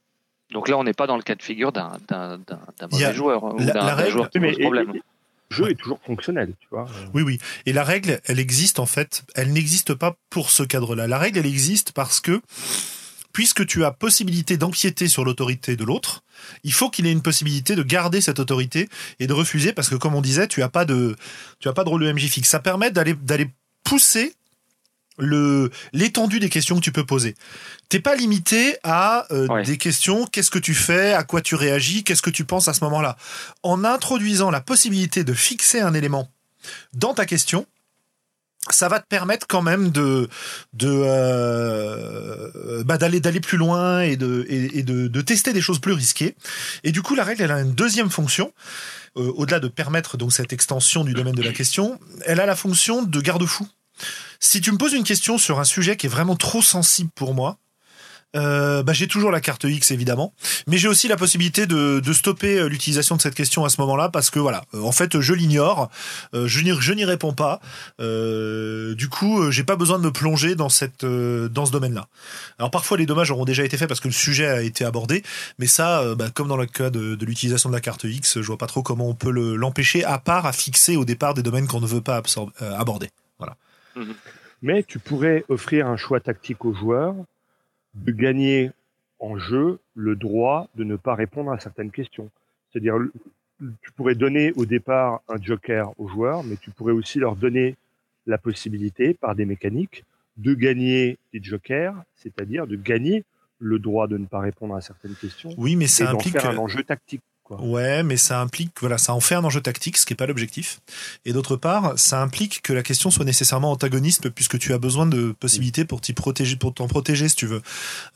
Donc 0.54 0.68
là, 0.70 0.78
on 0.78 0.84
n'est 0.84 0.94
pas 0.94 1.08
dans 1.08 1.18
le 1.18 1.24
cas 1.24 1.36
de 1.36 1.42
figure 1.42 1.72
d'un 1.72 1.98
d'un 2.08 2.38
d'un 2.38 2.88
mauvais 2.92 3.14
joueur 3.14 3.44
ou 3.44 3.58
d'un 3.58 4.10
joueur 4.10 4.30
qui 4.30 4.40
pose 4.40 4.60
problème. 4.60 4.94
le 4.94 5.02
jeu 5.50 5.72
est 5.72 5.76
toujours 5.76 6.00
fonctionnel, 6.06 6.54
tu 6.60 6.68
vois. 6.72 6.86
Oui, 7.14 7.24
oui. 7.24 7.40
Et 7.66 7.74
la 7.74 7.84
règle, 7.84 8.20
elle 8.26 8.40
existe 8.40 8.80
en 8.80 8.86
fait. 8.86 9.24
Elle 9.36 9.52
n'existe 9.52 9.94
pas 9.94 10.16
pour 10.30 10.50
ce 10.52 10.64
cadre-là. 10.64 11.08
La 11.08 11.18
règle, 11.18 11.40
elle 11.40 11.46
existe 11.46 11.92
parce 11.92 12.20
que 12.22 12.42
puisque 13.34 13.66
tu 13.66 13.84
as 13.84 13.92
possibilité 13.92 14.58
d'empiéter 14.58 15.08
sur 15.08 15.26
l'autorité 15.26 15.76
de 15.76 15.84
l'autre, 15.84 16.24
il 16.64 16.72
faut 16.72 16.90
qu'il 16.90 17.08
ait 17.08 17.12
une 17.12 17.24
possibilité 17.24 17.76
de 17.76 17.84
garder 17.84 18.22
cette 18.22 18.40
autorité 18.40 18.88
et 19.20 19.28
de 19.28 19.34
refuser 19.34 19.74
parce 19.74 19.90
que 19.90 19.96
comme 19.96 20.16
on 20.16 20.22
disait, 20.22 20.48
tu 20.48 20.62
as 20.62 20.70
pas 20.70 20.86
de 20.86 21.16
tu 21.60 21.68
as 21.68 21.74
pas 21.74 21.84
de 21.84 21.90
rôle 21.90 22.04
de 22.04 22.12
MJ 22.12 22.28
fixe. 22.28 22.50
Ça 22.50 22.60
permet 22.60 22.92
d'aller 22.92 23.16
d'aller 23.16 23.50
pousser 23.84 24.36
le 25.18 25.72
l'étendue 25.94 26.40
des 26.40 26.50
questions 26.50 26.76
que 26.76 26.82
tu 26.82 26.92
peux 26.92 27.06
poser. 27.06 27.36
T'es 27.90 28.00
pas 28.00 28.16
limité 28.16 28.78
à 28.84 29.26
euh, 29.32 29.64
des 29.64 29.78
questions. 29.78 30.28
Qu'est-ce 30.28 30.52
que 30.52 30.60
tu 30.60 30.76
fais 30.76 31.14
À 31.14 31.24
quoi 31.24 31.42
tu 31.42 31.56
réagis 31.56 32.04
Qu'est-ce 32.04 32.22
que 32.22 32.30
tu 32.30 32.46
penses 32.46 32.68
à 32.68 32.74
ce 32.74 32.84
moment-là 32.84 33.18
En 33.64 33.84
introduisant 33.84 34.52
la 34.52 34.62
possibilité 34.62 35.24
de 35.24 35.34
fixer 35.34 35.82
un 35.82 35.94
élément 35.94 36.30
dans 36.94 37.14
ta 37.14 37.26
question, 37.26 37.66
ça 38.70 38.88
va 38.88 39.00
te 39.00 39.08
permettre 39.08 39.46
quand 39.48 39.62
même 39.62 39.90
de 39.90 40.30
de 40.74 40.90
euh, 40.90 42.84
bah 42.84 42.98
d'aller 42.98 43.20
d'aller 43.20 43.42
plus 43.42 43.58
loin 43.58 44.02
et 44.02 44.16
de 44.16 44.46
et, 44.48 44.84
de, 44.84 45.08
de, 45.08 45.22
tester 45.22 45.54
des 45.54 45.62
choses 45.62 45.80
plus 45.80 45.94
risquées. 45.94 46.36
Et 46.84 46.92
du 46.92 47.02
coup, 47.02 47.16
la 47.16 47.24
règle, 47.24 47.44
elle 47.44 47.52
a 47.52 47.62
une 47.62 47.74
deuxième 47.74 48.10
fonction. 48.10 48.54
Euh, 49.16 49.32
au-delà 49.36 49.60
de 49.60 49.68
permettre 49.68 50.18
donc 50.18 50.34
cette 50.34 50.54
extension 50.54 51.04
du 51.04 51.14
domaine 51.14 51.36
de 51.36 51.44
la 51.44 51.52
question, 51.52 52.00
elle 52.26 52.40
a 52.40 52.46
la 52.46 52.56
fonction 52.56 53.04
de 53.04 53.22
garde-fou. 53.22 53.68
Si 54.40 54.60
tu 54.60 54.72
me 54.72 54.78
poses 54.78 54.94
une 54.94 55.04
question 55.04 55.38
sur 55.38 55.60
un 55.60 55.64
sujet 55.64 55.98
qui 55.98 56.08
est 56.08 56.10
vraiment 56.10 56.36
trop 56.36 56.64
sensible 56.64 57.12
pour 57.14 57.36
moi, 57.36 57.60
euh, 58.36 58.82
bah, 58.82 58.94
j'ai 58.94 59.08
toujours 59.08 59.32
la 59.32 59.42
carte 59.42 59.64
X 59.64 59.92
évidemment, 59.92 60.34
mais 60.68 60.78
j'ai 60.78 60.88
aussi 60.88 61.08
la 61.08 61.18
possibilité 61.18 61.68
de, 61.68 62.00
de 62.00 62.14
stopper 62.14 62.58
euh, 62.60 62.68
l'utilisation 62.68 63.16
de 63.16 63.22
cette 63.22 63.36
question 63.36 63.64
à 63.64 63.70
ce 63.70 63.80
moment-là 63.82 64.10
parce 64.10 64.32
que 64.32 64.40
voilà, 64.40 64.64
euh, 64.74 64.82
en 64.82 64.92
fait 64.92 65.20
je 65.20 65.34
l'ignore, 65.34 65.90
je 66.34 66.94
n'y 66.94 67.06
réponds 67.06 67.34
pas, 67.34 67.60
du 68.00 69.10
coup 69.10 69.52
j'ai 69.52 69.64
pas 69.64 69.76
besoin 69.76 70.00
de 70.00 70.04
me 70.04 70.12
plonger 70.12 70.56
dans 70.56 70.70
cette 70.70 71.06
dans 71.06 71.66
ce 71.66 71.72
domaine-là. 71.72 72.08
Alors 72.58 72.72
parfois 72.72 72.98
les 72.98 73.06
dommages 73.06 73.32
auront 73.32 73.46
déjà 73.46 73.64
été 73.64 73.78
faits 73.78 73.88
parce 73.88 74.00
que 74.00 74.08
le 74.08 74.14
sujet 74.14 74.48
a 74.48 74.62
été 74.62 74.86
abordé, 74.86 75.24
mais 75.60 75.68
ça, 75.68 76.16
bah, 76.16 76.30
comme 76.34 76.48
dans 76.48 76.58
le 76.58 76.66
cas 76.66 76.90
de, 76.90 77.16
de 77.16 77.26
l'utilisation 77.26 77.70
de 77.70 77.76
la 77.76 77.82
carte 77.82 78.04
X, 78.04 78.42
je 78.42 78.48
vois 78.48 78.58
pas 78.58 78.68
trop 78.68 78.82
comment 78.82 79.08
on 79.08 79.16
peut 79.16 79.32
l'empêcher 79.32 80.04
à 80.04 80.18
part 80.18 80.46
à 80.46 80.54
fixer 80.54 80.96
au 80.96 81.06
départ 81.06 81.34
des 81.34 81.44
domaines 81.44 81.68
qu'on 81.68 81.82
ne 81.82 81.88
veut 81.88 82.02
pas 82.02 82.22
aborder. 82.60 83.10
Voilà. 83.38 83.56
Mais 84.62 84.84
tu 84.84 85.00
pourrais 85.00 85.44
offrir 85.50 85.88
un 85.88 85.98
choix 85.98 86.20
tactique 86.20 86.66
aux 86.66 86.74
joueurs 86.74 87.16
de 87.94 88.12
gagner 88.12 88.72
en 89.20 89.38
jeu 89.38 89.80
le 89.96 90.16
droit 90.16 90.68
de 90.76 90.84
ne 90.84 90.96
pas 90.96 91.16
répondre 91.16 91.52
à 91.52 91.60
certaines 91.60 91.92
questions. 91.92 92.30
C'est-à-dire, 92.72 92.98
tu 93.82 93.92
pourrais 93.92 94.16
donner 94.16 94.52
au 94.54 94.66
départ 94.66 95.22
un 95.30 95.42
joker 95.42 95.94
aux 95.98 96.08
joueurs, 96.08 96.44
mais 96.44 96.58
tu 96.58 96.72
pourrais 96.72 96.94
aussi 96.94 97.20
leur 97.20 97.36
donner 97.36 97.76
la 98.26 98.38
possibilité, 98.38 99.14
par 99.14 99.36
des 99.36 99.46
mécaniques, 99.46 100.04
de 100.38 100.54
gagner 100.54 101.18
des 101.34 101.44
jokers, 101.44 101.96
c'est-à-dire 102.16 102.68
de 102.68 102.76
gagner 102.76 103.24
le 103.60 103.80
droit 103.80 104.08
de 104.08 104.18
ne 104.18 104.26
pas 104.26 104.40
répondre 104.40 104.76
à 104.76 104.82
certaines 104.82 105.16
questions. 105.16 105.54
Oui, 105.58 105.76
mais 105.76 105.88
ça 105.88 106.10
implique 106.10 106.40
faire 106.40 106.52
un 106.52 106.58
enjeu 106.58 106.84
tactique. 106.84 107.22
Ouais, 107.60 108.04
mais 108.04 108.18
ça 108.18 108.42
implique, 108.42 108.72
voilà, 108.80 108.98
ça 108.98 109.14
en 109.14 109.20
fait 109.20 109.36
un 109.36 109.44
enjeu 109.44 109.62
tactique, 109.62 109.98
ce 109.98 110.06
qui 110.06 110.14
est 110.14 110.16
pas 110.16 110.26
l'objectif. 110.26 110.80
Et 111.26 111.34
d'autre 111.34 111.56
part, 111.56 111.94
ça 111.98 112.22
implique 112.22 112.62
que 112.62 112.74
la 112.74 112.84
question 112.84 113.12
soit 113.12 113.26
nécessairement 113.26 113.72
antagoniste, 113.72 114.30
puisque 114.30 114.60
tu 114.60 114.74
as 114.74 114.78
besoin 114.78 115.06
de 115.06 115.34
possibilités 115.40 115.86
pour 115.86 116.02
t'y 116.02 116.14
protéger, 116.14 116.56
pour 116.56 116.74
t'en 116.74 116.88
protéger, 116.88 117.30
si 117.30 117.36
tu 117.36 117.48
veux. 117.48 117.62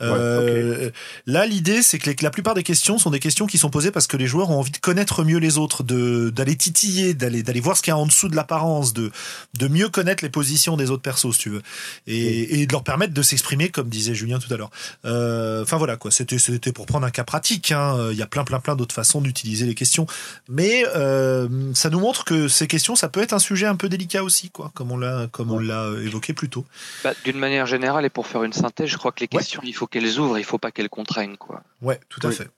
Euh, 0.01 0.89
Là, 1.25 1.45
l'idée, 1.45 1.81
c'est 1.81 1.99
que 1.99 2.23
la 2.23 2.29
plupart 2.29 2.53
des 2.53 2.63
questions 2.63 2.97
sont 2.97 3.09
des 3.09 3.19
questions 3.19 3.47
qui 3.47 3.57
sont 3.57 3.69
posées 3.69 3.91
parce 3.91 4.07
que 4.07 4.17
les 4.17 4.27
joueurs 4.27 4.49
ont 4.49 4.59
envie 4.59 4.71
de 4.71 4.77
connaître 4.77 5.23
mieux 5.23 5.37
les 5.39 5.57
autres, 5.57 5.83
de 5.83 6.29
d'aller 6.29 6.55
titiller, 6.55 7.13
d'aller 7.13 7.43
d'aller 7.43 7.59
voir 7.59 7.77
ce 7.77 7.81
qu'il 7.81 7.91
y 7.91 7.93
a 7.93 7.97
en 7.97 8.05
dessous 8.05 8.29
de 8.29 8.35
l'apparence, 8.35 8.93
de 8.93 9.11
de 9.57 9.67
mieux 9.67 9.89
connaître 9.89 10.23
les 10.23 10.29
positions 10.29 10.77
des 10.77 10.91
autres 10.91 11.01
persos, 11.01 11.33
si 11.33 11.39
tu 11.39 11.49
veux, 11.49 11.61
et, 12.05 12.61
et 12.61 12.67
de 12.67 12.71
leur 12.71 12.83
permettre 12.83 13.13
de 13.13 13.21
s'exprimer, 13.21 13.69
comme 13.69 13.89
disait 13.89 14.15
Julien 14.15 14.39
tout 14.39 14.53
à 14.53 14.57
l'heure. 14.57 14.71
Euh, 15.05 15.63
enfin 15.63 15.77
voilà 15.77 15.97
quoi, 15.97 16.11
c'était 16.11 16.39
c'était 16.39 16.71
pour 16.71 16.85
prendre 16.85 17.05
un 17.05 17.11
cas 17.11 17.23
pratique. 17.23 17.71
Hein. 17.71 18.09
Il 18.11 18.17
y 18.17 18.21
a 18.21 18.27
plein 18.27 18.43
plein 18.43 18.59
plein 18.59 18.75
d'autres 18.75 18.95
façons 18.95 19.21
d'utiliser 19.27 19.65
les 19.65 19.75
questions. 19.75 20.07
Mais 20.49 20.83
euh, 20.95 21.73
ça 21.73 21.89
nous 21.89 21.99
montre 21.99 22.25
que 22.25 22.47
ces 22.47 22.67
questions, 22.67 22.95
ça 22.95 23.09
peut 23.09 23.21
être 23.21 23.33
un 23.33 23.39
sujet 23.39 23.65
un 23.65 23.75
peu 23.75 23.89
délicat 23.89 24.23
aussi, 24.23 24.49
quoi, 24.49 24.71
comme 24.73 24.91
on 24.91 24.97
l'a 24.97 25.27
comme 25.31 25.51
on 25.51 25.59
l'a 25.59 25.83
euh, 25.83 26.05
évoqué 26.05 26.33
plus 26.33 26.49
tôt. 26.49 26.65
Bah, 27.03 27.13
D'une 27.23 27.37
manière 27.37 27.65
générale 27.65 28.05
et 28.05 28.09
pour 28.09 28.27
faire 28.27 28.43
une 28.43 28.53
synthèse, 28.53 28.89
je 28.89 28.97
crois 28.97 29.11
que 29.11 29.19
les 29.19 29.27
questions, 29.27 29.61
il 29.63 29.73
faut 29.73 29.87
qu'elles 29.87 30.19
ouvrent, 30.19 30.37
il 30.37 30.45
faut 30.45 30.57
pas 30.57 30.71
qu'elles 30.71 30.89
contraignent, 30.89 31.37
quoi. 31.37 31.63
Ouais, 31.81 31.99
tout 32.09 32.25
à 32.25 32.31
fait. 32.31 32.49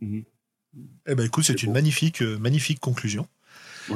Mhm. 0.00 0.24
Eh 1.06 1.14
ben 1.14 1.26
écoute, 1.26 1.44
c'est 1.44 1.62
une 1.62 1.72
magnifique 1.72 2.22
euh, 2.22 2.38
magnifique 2.38 2.80
conclusion. 2.80 3.28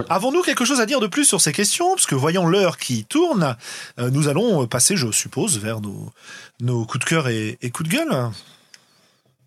Avons-nous 0.09 0.43
quelque 0.43 0.65
chose 0.65 0.81
à 0.81 0.87
dire 0.87 0.99
de 0.99 1.07
plus 1.07 1.25
sur 1.25 1.41
ces 1.41 1.53
questions? 1.53 1.95
Parce 1.95 2.07
que 2.07 2.17
voyant 2.17 2.45
l'heure 2.45 2.77
qui 2.77 3.05
tourne, 3.05 3.57
nous 3.99 4.27
allons 4.27 4.67
passer, 4.67 4.97
je 4.97 5.13
suppose, 5.13 5.61
vers 5.61 5.81
nos, 5.81 6.11
nos 6.59 6.85
coups 6.85 7.05
de 7.05 7.09
cœur 7.09 7.29
et, 7.29 7.57
et 7.63 7.71
coups 7.71 7.89
de 7.89 7.95
gueule. 7.95 8.33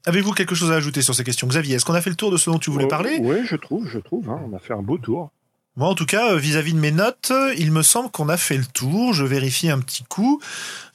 Avez-vous 0.06 0.34
quelque 0.34 0.56
chose 0.56 0.72
à 0.72 0.76
ajouter 0.76 1.02
sur 1.02 1.14
ces 1.14 1.24
questions 1.24 1.48
Xavier, 1.48 1.76
est-ce 1.76 1.86
qu'on 1.86 1.94
a 1.94 2.02
fait 2.02 2.10
le 2.10 2.16
tour 2.16 2.32
de 2.32 2.38
ce 2.38 2.50
dont 2.50 2.60
tu 2.60 2.70
voulais 2.70 2.88
parler? 2.88 3.20
Oui, 3.22 3.46
je 3.46 3.56
trouve, 3.56 3.88
je 3.88 4.00
trouve. 4.00 4.30
Hein, 4.30 4.40
on 4.50 4.56
a 4.56 4.60
fait 4.60 4.74
un 4.74 4.82
beau 4.82 4.98
tour. 4.98 5.32
Moi, 5.80 5.88
en 5.88 5.96
tout 5.96 6.06
cas, 6.06 6.34
euh, 6.34 6.36
vis-à-vis 6.36 6.74
de 6.74 6.80
mes 6.80 6.92
notes, 6.92 7.32
il 7.58 7.72
me 7.72 7.84
semble 7.84 8.12
qu'on 8.12 8.28
a 8.28 8.36
fait 8.36 8.58
le 8.58 8.66
tour. 8.66 9.14
Je 9.14 9.24
vérifie 9.24 9.70
un 9.70 9.80
petit 9.80 10.04
coup. 10.04 10.42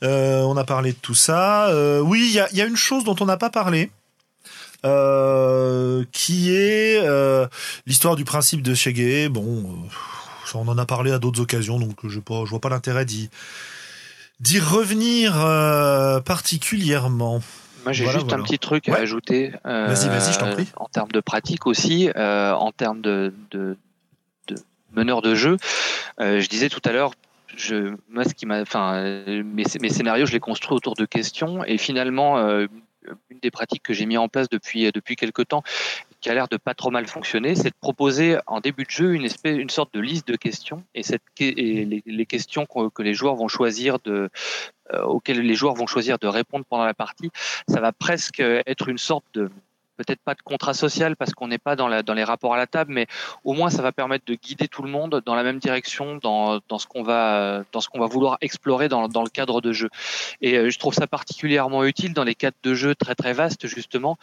Euh, 0.02 0.42
on 0.42 0.58
a 0.58 0.64
parlé 0.64 0.92
de 0.92 0.98
tout 1.00 1.14
ça. 1.14 1.68
Euh, 1.68 2.00
oui, 2.00 2.28
il 2.28 2.56
y 2.56 2.60
a, 2.60 2.66
une 2.66 2.76
chose 2.76 3.02
dont 3.02 3.16
on 3.20 3.24
n'a 3.24 3.38
pas 3.38 3.48
parlé. 3.48 3.90
qui 6.12 6.54
est 6.54 7.00
l'histoire 7.86 8.16
du 8.16 8.24
principe 8.24 8.60
de 8.60 8.74
Chegué. 8.74 9.30
Bon, 9.30 9.88
on 10.54 10.68
en 10.68 10.76
a 10.76 10.84
parlé 10.84 11.12
à 11.12 11.18
d'autres 11.18 11.40
occasions, 11.40 11.78
donc 11.78 12.06
je, 12.06 12.18
ne 12.18 12.44
vois 12.46 12.60
pas 12.60 12.68
l'intérêt 12.68 13.06
d'y 13.06 13.30
revenir 14.60 15.32
particulièrement. 16.24 17.40
Moi, 17.84 17.92
j'ai 17.92 18.06
juste 18.06 18.32
un 18.32 18.42
petit 18.42 18.58
truc 18.58 18.88
à 18.88 18.96
ajouter. 18.96 19.52
Euh, 19.66 19.86
vas-y, 19.86 20.08
vas-y, 20.08 20.32
je 20.32 20.38
t'en 20.38 20.50
prie. 20.52 20.68
En 20.76 20.86
termes 20.86 21.12
de 21.12 21.20
pratique 21.20 21.66
aussi, 21.66 22.10
euh, 22.16 22.52
en 22.52 22.72
termes 22.72 23.00
de, 23.00 23.32
de, 23.50 23.76
de, 24.48 24.56
meneur 24.92 25.22
de 25.22 25.34
jeu, 25.34 25.56
euh, 26.20 26.40
je 26.40 26.48
disais 26.48 26.68
tout 26.68 26.80
à 26.84 26.92
l'heure, 26.92 27.12
je, 27.56 27.94
moi, 28.08 28.24
ce 28.24 28.34
qui 28.34 28.46
m'a, 28.46 28.60
enfin, 28.62 29.02
mes, 29.26 29.64
mes, 29.80 29.88
scénarios, 29.88 30.26
je 30.26 30.32
les 30.32 30.40
construis 30.40 30.76
autour 30.76 30.94
de 30.94 31.04
questions, 31.04 31.64
et 31.64 31.78
finalement, 31.78 32.38
une 32.38 33.38
des 33.42 33.50
pratiques 33.50 33.82
que 33.82 33.92
j'ai 33.92 34.06
mis 34.06 34.16
en 34.16 34.28
place 34.28 34.48
depuis 34.48 34.90
depuis 34.90 35.14
quelques 35.14 35.48
temps 35.48 35.62
qui 36.24 36.30
a 36.30 36.34
l'air 36.34 36.48
de 36.48 36.56
pas 36.56 36.72
trop 36.72 36.90
mal 36.90 37.06
fonctionner, 37.06 37.54
c'est 37.54 37.68
de 37.68 37.74
proposer 37.78 38.38
en 38.46 38.60
début 38.60 38.84
de 38.84 38.90
jeu 38.90 39.12
une 39.12 39.26
espèce, 39.26 39.58
une 39.58 39.68
sorte 39.68 39.92
de 39.92 40.00
liste 40.00 40.26
de 40.26 40.36
questions 40.36 40.82
et, 40.94 41.02
cette, 41.02 41.20
et 41.38 42.02
les, 42.06 42.24
questions 42.24 42.64
que, 42.64 43.02
les 43.02 43.12
joueurs 43.12 43.34
vont 43.34 43.46
choisir 43.46 43.98
de, 43.98 44.30
euh, 44.94 45.02
auxquelles 45.02 45.42
les 45.42 45.54
joueurs 45.54 45.74
vont 45.74 45.86
choisir 45.86 46.18
de 46.18 46.26
répondre 46.26 46.64
pendant 46.64 46.86
la 46.86 46.94
partie, 46.94 47.30
ça 47.68 47.82
va 47.82 47.92
presque 47.92 48.40
être 48.40 48.88
une 48.88 48.96
sorte 48.96 49.26
de 49.34 49.50
peut-être 49.98 50.20
pas 50.20 50.32
de 50.34 50.40
contrat 50.40 50.72
social 50.72 51.14
parce 51.14 51.34
qu'on 51.34 51.48
n'est 51.48 51.58
pas 51.58 51.76
dans, 51.76 51.88
la, 51.88 52.00
les 52.00 52.24
rapports 52.24 52.54
à 52.54 52.56
la 52.56 52.66
table, 52.66 52.94
mais 52.94 53.06
au 53.44 53.52
moins 53.52 53.68
ça 53.68 53.82
va 53.82 53.92
permettre 53.92 54.24
de 54.24 54.34
guider 54.34 54.66
tout 54.66 54.82
le 54.82 54.88
monde 54.88 55.20
dans 55.26 55.34
la 55.34 55.42
même 55.42 55.58
direction, 55.58 56.16
dans, 56.16 56.58
ce 56.78 56.86
qu'on 56.86 57.02
va, 57.02 57.64
dans 57.72 57.82
ce 57.82 57.90
qu'on 57.90 58.00
va 58.00 58.06
vouloir 58.06 58.38
explorer 58.40 58.88
dans, 58.88 59.02
le 59.02 59.28
cadre 59.28 59.60
de 59.60 59.74
jeu. 59.74 59.90
Et 60.40 60.56
euh, 60.56 60.70
je 60.70 60.78
trouve 60.78 60.94
ça 60.94 61.06
particulièrement 61.06 61.84
utile 61.84 62.14
dans 62.14 62.24
les 62.24 62.34
cadres 62.34 62.56
de 62.62 62.74
jeux 62.74 62.94
très 62.94 63.14
très 63.14 63.34
vastes 63.34 63.66
justement 63.66 64.16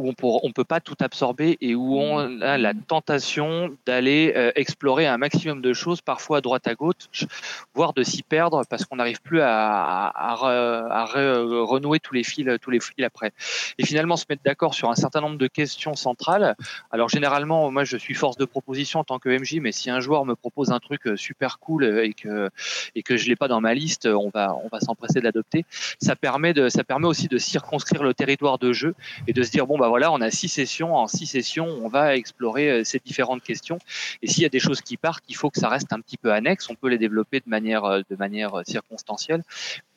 où 0.00 0.12
on 0.22 0.48
ne 0.48 0.52
peut 0.52 0.64
pas 0.64 0.80
tout 0.80 0.96
absorber 1.00 1.58
et 1.60 1.74
où 1.74 1.98
on 1.98 2.28
mmh. 2.28 2.42
a 2.42 2.58
la 2.58 2.72
tentation 2.74 3.76
d'aller 3.86 4.32
euh, 4.36 4.50
explorer 4.54 5.06
un 5.06 5.18
maximum 5.18 5.60
de 5.60 5.72
choses, 5.72 6.00
parfois 6.00 6.38
à 6.38 6.40
droite 6.40 6.66
à 6.66 6.74
gauche, 6.74 7.26
voire 7.74 7.92
de 7.92 8.02
s'y 8.02 8.22
perdre 8.22 8.62
parce 8.68 8.84
qu'on 8.84 8.96
n'arrive 8.96 9.20
plus 9.20 9.40
à, 9.40 10.10
à, 10.14 10.34
renouer 10.34 12.00
tous 12.00 12.14
les 12.14 12.24
fils, 12.24 12.46
tous 12.60 12.70
les 12.70 12.80
fils 12.80 13.04
après. 13.04 13.32
Et 13.78 13.84
finalement, 13.84 14.16
se 14.16 14.24
mettre 14.28 14.42
d'accord 14.44 14.74
sur 14.74 14.90
un 14.90 14.94
certain 14.94 15.20
nombre 15.20 15.38
de 15.38 15.46
questions 15.46 15.94
centrales. 15.94 16.56
Alors 16.90 17.08
généralement, 17.08 17.70
moi, 17.70 17.84
je 17.84 17.96
suis 17.96 18.14
force 18.14 18.36
de 18.36 18.44
proposition 18.44 19.00
en 19.00 19.04
tant 19.04 19.18
que 19.18 19.28
MJ, 19.28 19.58
mais 19.60 19.72
si 19.72 19.90
un 19.90 20.00
joueur 20.00 20.24
me 20.24 20.34
propose 20.34 20.70
un 20.70 20.78
truc 20.78 21.06
euh, 21.06 21.16
super 21.16 21.58
cool 21.58 21.84
et 21.84 22.14
que 22.14 22.48
et 22.94 23.02
que 23.02 23.16
je 23.16 23.28
l'ai 23.28 23.36
pas 23.36 23.48
dans 23.48 23.60
ma 23.60 23.74
liste, 23.74 24.06
on 24.06 24.30
va 24.30 24.56
on 24.64 24.68
va 24.68 24.80
s'empresser 24.80 25.20
de 25.20 25.24
l'adopter. 25.24 25.64
Ça 26.00 26.16
permet 26.16 26.54
de 26.54 26.68
ça 26.68 26.84
permet 26.84 27.06
aussi 27.06 27.28
de 27.28 27.38
circonscrire 27.38 28.02
le 28.02 28.14
territoire 28.14 28.58
de 28.58 28.72
jeu 28.72 28.94
et 29.26 29.32
de 29.32 29.42
se 29.42 29.50
dire 29.50 29.66
bon 29.66 29.78
bah 29.78 29.89
voilà, 29.90 30.10
on 30.12 30.20
a 30.20 30.30
six 30.30 30.48
sessions. 30.48 30.96
En 30.96 31.06
six 31.06 31.26
sessions, 31.26 31.66
on 31.66 31.88
va 31.88 32.16
explorer 32.16 32.70
euh, 32.70 32.84
ces 32.84 32.98
différentes 32.98 33.42
questions. 33.42 33.78
Et 34.22 34.28
s'il 34.28 34.42
y 34.42 34.46
a 34.46 34.48
des 34.48 34.60
choses 34.60 34.80
qui 34.80 34.96
partent, 34.96 35.24
il 35.28 35.36
faut 35.36 35.50
que 35.50 35.60
ça 35.60 35.68
reste 35.68 35.92
un 35.92 36.00
petit 36.00 36.16
peu 36.16 36.32
annexe. 36.32 36.70
On 36.70 36.74
peut 36.74 36.88
les 36.88 36.98
développer 36.98 37.40
de 37.40 37.48
manière, 37.48 37.84
euh, 37.84 38.02
euh, 38.10 38.62
circonstancielle, 38.64 39.42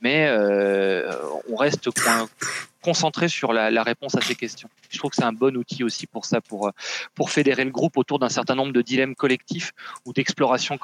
mais 0.02 0.30
on 1.50 1.56
reste 1.56 1.90
concentré 2.82 3.30
sur 3.30 3.54
la, 3.54 3.84
réponse 3.84 4.16
à 4.16 4.22
ces 4.22 4.36
questions. 4.36 4.70
Je 4.90 4.98
trouve 4.98 5.12
que 5.12 5.16
c'est 5.16 5.24
un 5.24 5.34
bon 5.34 5.56
outil 5.56 5.84
aussi 5.84 6.08
pour 6.08 6.26
ça, 6.26 6.42
pour, 6.42 6.72
pour 7.16 7.30
fédérer 7.30 7.64
le 7.64 7.72
groupe 7.72 7.98
autour 7.98 8.20
d'un 8.20 8.30
certain 8.30 8.56
nombre 8.56 8.74
de 8.74 8.82
dilemmes 8.82 9.16
collectifs 9.16 9.72
ou 10.06 10.14
d'exploration 10.14 10.78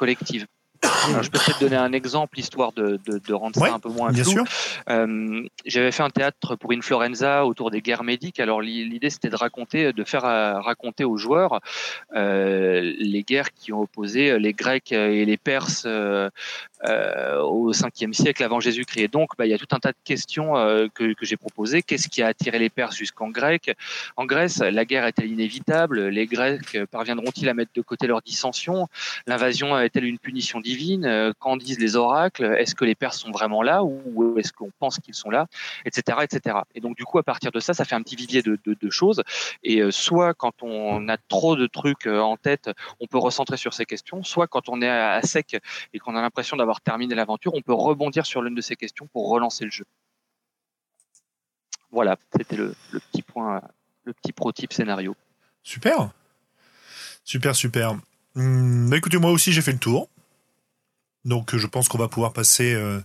je 0.84 1.30
peux 1.30 1.40
peut-être 1.40 1.60
donner 1.60 1.76
un 1.76 1.94
exemple, 1.94 2.40
histoire 2.40 2.72
de, 2.72 3.00
de, 3.06 3.20
de 3.20 3.34
rendre 3.34 3.60
ça 3.60 3.74
un 3.74 3.80
peu 3.80 3.90
moins 3.90 4.12
bien 4.12 4.24
flou. 4.24 4.44
Euh, 4.90 5.44
J'avais 5.66 5.92
fait 5.92 6.04
un 6.04 6.10
théâtre 6.10 6.56
pour 6.56 6.72
Influenza 6.72 7.46
autour 7.46 7.72
des 7.72 7.82
guerres 7.82 8.04
médiques. 8.04 8.40
Alors 8.40 8.62
l'idée 8.62 9.10
c'était 9.10 9.30
de 9.30 9.36
raconter, 9.36 9.94
de 9.94 10.04
faire 10.04 10.26
euh, 10.26 10.60
raconter 10.60 11.04
aux 11.04 11.18
joueurs 11.18 11.60
euh, 12.16 12.94
les 12.98 13.24
guerres 13.24 13.54
qui 13.54 13.74
ont 13.74 13.82
opposé 13.82 14.40
les 14.40 14.54
Grecs 14.54 14.92
et 14.92 15.26
les 15.26 15.38
Perses 15.38 15.84
euh, 15.86 16.30
euh, 16.88 17.42
au 17.42 17.74
5e 17.74 18.14
siècle 18.14 18.42
avant 18.42 18.62
Jésus-Christ. 18.62 19.04
Et 19.04 19.08
donc, 19.10 19.32
bah, 19.38 19.46
il 19.46 19.50
y 19.50 19.54
a 19.54 19.58
tout 19.58 19.68
un 19.72 19.80
tas 19.80 19.92
de 19.92 19.98
questions 20.06 20.56
euh, 20.56 20.88
que, 20.94 21.14
que 21.14 21.26
j'ai 21.26 21.36
proposées. 21.36 21.82
Qu'est-ce 21.82 22.08
qui 22.08 22.22
a 22.22 22.28
attiré 22.28 22.58
les 22.58 22.70
Perses 22.70 22.96
jusqu'en 22.96 23.30
Grec 23.30 23.76
En 24.16 24.26
Grèce, 24.26 24.60
la 24.60 24.86
guerre 24.86 25.06
est-elle 25.06 25.30
inévitable? 25.30 26.08
Les 26.08 26.26
Grecs 26.26 26.78
parviendront-ils 26.90 27.50
à 27.50 27.54
mettre 27.54 27.72
de 27.76 27.82
côté 27.82 28.08
leurs 28.08 28.22
dissensions 28.22 28.88
L'invasion 29.28 29.78
est-elle 29.78 30.06
une 30.06 30.20
punition 30.20 30.62
divine? 30.62 31.06
Euh, 31.06 31.34
Qu'en 31.40 31.58
disent 31.58 31.80
les 31.80 31.98
oracles? 31.98 32.46
Est-ce 32.58 32.76
que 32.76 32.86
les 32.86 32.96
Perses 32.96 33.20
sont 33.20 33.32
vraiment 33.32 33.62
là 33.62 33.84
ou 33.84 34.38
est-ce 34.38 34.54
qu'on 34.54 34.72
pense 34.80 35.00
qu'ils 35.00 35.16
sont 35.16 35.30
là? 35.30 35.48
Etc. 35.86 36.18
etc. 36.22 36.60
Et 36.76 36.80
donc, 36.80 36.96
du 36.96 37.04
coup, 37.04 37.20
à 37.20 37.24
partir 37.24 37.52
de 37.52 37.60
ça, 37.60 37.74
ça 37.74 37.84
fait 37.84 37.96
un 37.96 38.02
petit 38.02 38.16
vivier 38.16 38.42
de, 38.42 38.58
de, 38.66 38.78
de 38.80 38.90
choses. 38.90 39.22
Et 39.64 39.82
soit 39.92 40.34
quand 40.34 40.64
on 40.64 41.10
a 41.10 41.18
trop 41.18 41.58
de 41.58 41.68
trucs 41.68 42.08
en 42.08 42.38
tête, 42.38 42.70
on 43.02 43.08
peut 43.08 43.18
recentrer 43.18 43.58
sur 43.58 43.74
ces 43.74 43.86
questions, 43.86 44.24
soit 44.24 44.48
quand 44.48 44.70
on 44.70 44.82
est 44.82 44.90
à 44.90 45.22
sec 45.24 45.58
et 45.94 46.00
qu'on 46.00 46.16
a 46.16 46.22
l'impression 46.22 46.56
d'avoir 46.56 46.69
terminé 46.82 47.16
l'aventure, 47.16 47.54
on 47.56 47.62
peut 47.62 47.74
rebondir 47.74 48.26
sur 48.26 48.41
l'une 48.41 48.56
de 48.56 48.62
ces 48.62 48.76
questions 48.76 49.08
pour 49.08 49.30
relancer 49.30 49.66
le 49.66 49.72
jeu. 49.72 49.86
Voilà, 51.91 52.18
c'était 52.36 52.56
le, 52.56 52.76
petit 52.91 53.22
point, 53.22 53.62
le 54.04 54.14
petit 54.14 54.32
pro 54.32 54.52
type 54.52 54.74
scénario. 54.74 55.16
Super, 55.64 56.12
super, 57.24 57.56
super. 57.56 57.96
Hum, 58.36 58.90
bah, 58.90 58.98
écoutez, 58.98 59.18
moi 59.18 59.32
aussi 59.32 59.52
j'ai 59.52 59.62
fait 59.62 59.72
le 59.72 59.80
tour, 59.80 60.08
donc 61.26 61.56
je 61.56 61.68
pense 61.68 61.88
qu'on 61.88 61.98
va 61.98 62.08
pouvoir 62.08 62.34
passer. 62.34 62.74
Euh, 62.74 63.02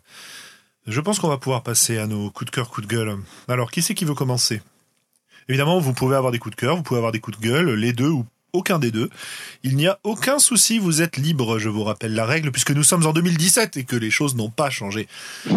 je 0.86 1.00
pense 1.00 1.18
qu'on 1.18 1.28
va 1.28 1.38
pouvoir 1.38 1.62
passer 1.62 1.96
à 1.98 2.06
nos 2.06 2.30
coups 2.30 2.50
de 2.50 2.54
cœur, 2.54 2.68
coups 2.68 2.86
de 2.86 2.94
gueule. 2.94 3.18
Alors, 3.48 3.70
qui 3.70 3.80
c'est 3.80 3.94
qui 3.94 4.04
veut 4.04 4.14
commencer? 4.14 4.60
Évidemment, 5.48 5.78
vous 5.78 5.94
pouvez 5.94 6.16
avoir 6.16 6.30
des 6.30 6.38
coups 6.38 6.54
de 6.54 6.60
cœur, 6.60 6.76
vous 6.76 6.82
pouvez 6.82 6.98
avoir 6.98 7.12
des 7.12 7.20
coups 7.20 7.38
de 7.38 7.42
gueule, 7.42 7.70
les 7.70 7.92
deux 7.92 8.10
ou 8.10 8.26
aucun 8.54 8.78
des 8.78 8.90
deux. 8.90 9.10
Il 9.62 9.76
n'y 9.76 9.86
a 9.86 9.98
aucun 10.04 10.38
souci, 10.38 10.78
vous 10.78 11.02
êtes 11.02 11.18
libre, 11.18 11.58
je 11.58 11.68
vous 11.68 11.84
rappelle 11.84 12.14
la 12.14 12.24
règle, 12.24 12.50
puisque 12.50 12.70
nous 12.70 12.82
sommes 12.82 13.06
en 13.06 13.12
2017 13.12 13.76
et 13.76 13.84
que 13.84 13.96
les 13.96 14.10
choses 14.10 14.34
n'ont 14.34 14.50
pas 14.50 14.70
changé. 14.70 15.06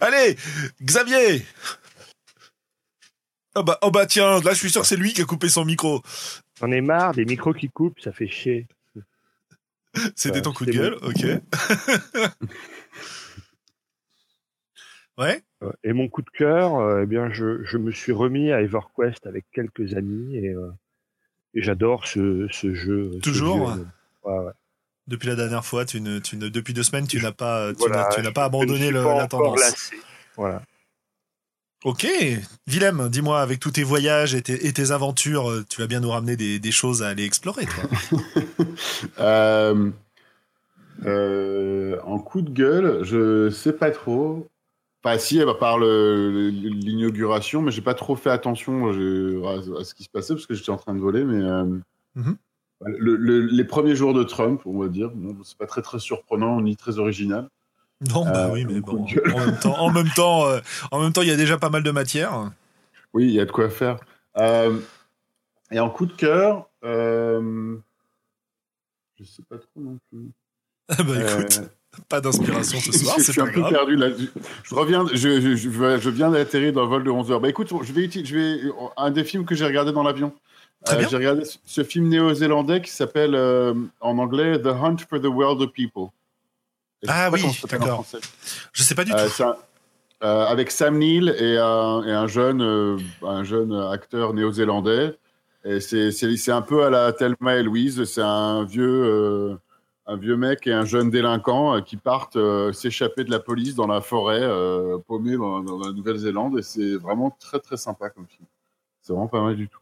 Allez, 0.00 0.36
Xavier 0.82 1.44
oh 3.54 3.62
bah, 3.62 3.78
oh 3.82 3.90
bah 3.90 4.06
tiens, 4.06 4.40
là 4.40 4.52
je 4.52 4.58
suis 4.58 4.70
sûr 4.70 4.82
que 4.82 4.86
c'est 4.86 4.96
lui 4.96 5.12
qui 5.12 5.20
a 5.20 5.24
coupé 5.24 5.48
son 5.48 5.64
micro. 5.64 6.02
J'en 6.60 6.70
ai 6.70 6.80
marre 6.80 7.14
des 7.14 7.24
micros 7.24 7.52
qui 7.52 7.68
coupent, 7.68 8.00
ça 8.00 8.12
fait 8.12 8.28
chier. 8.28 8.66
C'était 10.16 10.42
ton 10.42 10.52
coup 10.52 10.64
de 10.64 10.72
gueule, 10.72 10.96
ok. 11.02 11.18
ouais. 15.18 15.42
Et 15.84 15.92
mon 15.92 16.08
coup 16.08 16.22
de 16.22 16.30
cœur, 16.30 16.76
euh, 16.76 17.02
eh 17.02 17.06
bien, 17.06 17.30
je, 17.30 17.62
je, 17.64 17.76
me 17.76 17.90
suis 17.90 18.12
remis 18.12 18.52
à 18.52 18.62
EverQuest 18.62 19.26
avec 19.26 19.44
quelques 19.52 19.94
amis 19.94 20.36
et 20.36 20.48
euh, 20.48 20.70
et 21.54 21.62
j'adore 21.62 22.06
ce, 22.06 22.46
ce, 22.50 22.74
jeu. 22.74 23.18
Toujours. 23.22 23.76
ouais, 24.24 24.32
ouais. 24.32 24.52
Depuis 25.08 25.28
la 25.28 25.34
dernière 25.34 25.64
fois, 25.64 25.84
tu 25.84 26.00
ne, 26.00 26.20
tu 26.20 26.36
ne, 26.36 26.48
depuis 26.48 26.74
deux 26.74 26.84
semaines, 26.84 27.06
tu 27.06 27.20
n'as 27.20 27.32
pas, 27.32 27.72
tu 27.74 27.88
n'as 27.90 28.30
pas 28.30 28.44
abandonné 28.44 28.90
le, 28.90 29.02
la 29.02 29.26
tendance. 29.26 29.90
Voilà. 30.36 30.62
Ok, 31.84 32.06
Willem, 32.68 33.08
dis-moi, 33.08 33.42
avec 33.42 33.58
tous 33.58 33.72
tes 33.72 33.82
voyages 33.82 34.36
et 34.36 34.42
tes, 34.42 34.68
et 34.68 34.72
tes, 34.72 34.92
aventures, 34.92 35.50
tu 35.68 35.80
vas 35.80 35.88
bien 35.88 35.98
nous 35.98 36.10
ramener 36.10 36.36
des, 36.36 36.60
des 36.60 36.70
choses 36.70 37.02
à 37.02 37.08
aller 37.08 37.24
explorer, 37.24 37.66
toi. 37.66 38.18
euh, 39.18 39.90
euh, 41.04 41.98
en 42.04 42.18
coup 42.20 42.42
de 42.42 42.50
gueule, 42.50 43.02
je 43.02 43.50
sais 43.50 43.72
pas 43.72 43.90
trop. 43.90 44.48
Enfin, 45.04 45.18
si, 45.18 45.40
à 45.40 45.54
part 45.54 45.80
l'inauguration, 45.80 47.60
mais 47.60 47.72
j'ai 47.72 47.82
pas 47.82 47.94
trop 47.94 48.14
fait 48.14 48.30
attention 48.30 48.88
à, 48.88 49.84
ce 49.84 49.94
qui 49.94 50.04
se 50.04 50.08
passait 50.08 50.34
parce 50.34 50.46
que 50.46 50.54
j'étais 50.54 50.70
en 50.70 50.76
train 50.76 50.94
de 50.94 51.00
voler. 51.00 51.24
Mais 51.24 51.42
euh, 51.42 51.64
mhm. 52.14 52.36
le, 52.80 53.40
les 53.40 53.64
premiers 53.64 53.96
jours 53.96 54.14
de 54.14 54.22
Trump, 54.22 54.62
on 54.64 54.78
va 54.78 54.88
dire, 54.88 55.10
bon, 55.10 55.36
c'est 55.42 55.58
pas 55.58 55.66
très 55.66 55.82
très 55.82 55.98
surprenant 55.98 56.60
ni 56.60 56.76
très 56.76 56.98
original. 56.98 57.48
Non, 58.12 58.24
bah 58.24 58.50
oui, 58.52 58.64
mais 58.64 58.80
bon, 58.80 59.04
en 59.34 59.38
même 59.38 59.58
temps, 59.58 59.78
en 59.78 59.90
même 59.90 60.10
temps, 60.10 60.46
euh, 60.46 60.60
en 60.92 61.00
même 61.00 61.12
temps, 61.12 61.22
il 61.22 61.28
y 61.28 61.32
a 61.32 61.36
déjà 61.36 61.58
pas 61.58 61.70
mal 61.70 61.82
de 61.82 61.90
matière. 61.90 62.52
Oui, 63.12 63.24
il 63.24 63.32
y 63.32 63.40
a 63.40 63.44
de 63.44 63.50
quoi 63.50 63.70
faire. 63.70 63.98
Euh, 64.38 64.78
et 65.72 65.80
en 65.80 65.90
coup 65.90 66.06
de 66.06 66.12
cœur, 66.12 66.68
je 66.82 67.78
sais 69.24 69.42
pas 69.48 69.58
trop 69.58 69.80
non 69.80 69.98
plus. 70.10 70.30
bah 71.04 71.38
écoute. 71.38 71.60
Pas 72.08 72.20
d'inspiration 72.20 72.78
ce 72.80 72.92
soir, 72.92 73.16
c'est 73.18 73.34
pas 73.34 73.42
grave. 73.42 73.54
Je 73.54 73.60
suis 73.60 73.60
un 73.60 73.68
peu 73.68 73.74
perdu 73.74 73.96
là. 73.96 74.08
Je, 74.62 74.74
reviens, 74.74 75.04
je, 75.12 75.40
je, 75.40 75.56
je 75.56 76.10
viens 76.10 76.30
d'atterrir 76.30 76.72
dans 76.72 76.84
un 76.84 76.86
vol 76.86 77.04
de 77.04 77.10
11 77.10 77.30
heures. 77.32 77.40
Bah 77.40 77.50
écoute, 77.50 77.70
je 77.82 77.92
vais, 77.92 78.08
je 78.10 78.34
vais, 78.34 78.60
un 78.96 79.10
des 79.10 79.24
films 79.24 79.44
que 79.44 79.54
j'ai 79.54 79.66
regardé 79.66 79.92
dans 79.92 80.02
l'avion. 80.02 80.32
Euh, 80.90 81.04
j'ai 81.08 81.16
regardé 81.16 81.42
ce 81.64 81.84
film 81.84 82.08
néo-zélandais 82.08 82.80
qui 82.80 82.90
s'appelle 82.90 83.34
euh, 83.34 83.74
en 84.00 84.18
anglais 84.18 84.60
The 84.60 84.68
Hunt 84.68 84.96
for 85.08 85.20
the 85.20 85.26
World 85.26 85.62
of 85.62 85.72
People. 85.72 86.08
Ah 87.06 87.30
oui, 87.32 87.44
d'accord. 87.70 88.04
Je 88.72 88.82
sais 88.82 88.94
pas 88.94 89.04
du 89.04 89.12
euh, 89.12 89.28
tout. 89.28 89.42
Euh, 90.24 90.46
avec 90.46 90.70
Sam 90.70 90.98
Neill 90.98 91.34
et 91.38 91.58
un, 91.58 92.04
et 92.04 92.12
un 92.12 92.26
jeune, 92.26 92.98
un 93.22 93.44
jeune 93.44 93.72
acteur 93.74 94.34
néo-zélandais. 94.34 95.16
Et 95.64 95.80
c'est 95.80 96.52
un 96.52 96.62
peu 96.62 96.84
à 96.84 96.90
la 96.90 97.12
Thelma 97.12 97.56
et 97.56 97.62
Louise. 97.62 98.04
C'est 98.04 98.22
un 98.22 98.64
vieux 98.64 99.58
un 100.06 100.16
vieux 100.16 100.36
mec 100.36 100.66
et 100.66 100.72
un 100.72 100.84
jeune 100.84 101.10
délinquant 101.10 101.76
euh, 101.76 101.80
qui 101.80 101.96
partent 101.96 102.36
euh, 102.36 102.72
s'échapper 102.72 103.24
de 103.24 103.30
la 103.30 103.38
police 103.38 103.74
dans 103.74 103.86
la 103.86 104.00
forêt, 104.00 104.42
euh, 104.42 104.98
paumé 104.98 105.36
dans, 105.36 105.60
la 105.60 105.92
Nouvelle-Zélande. 105.92 106.58
Et 106.58 106.62
c'est 106.62 106.96
vraiment 106.96 107.30
très 107.30 107.60
très 107.60 107.76
sympa 107.76 108.10
comme 108.10 108.26
film. 108.26 108.46
C'est 109.00 109.12
vraiment 109.12 109.28
pas 109.28 109.42
mal 109.42 109.56
du 109.56 109.68
tout. 109.68 109.80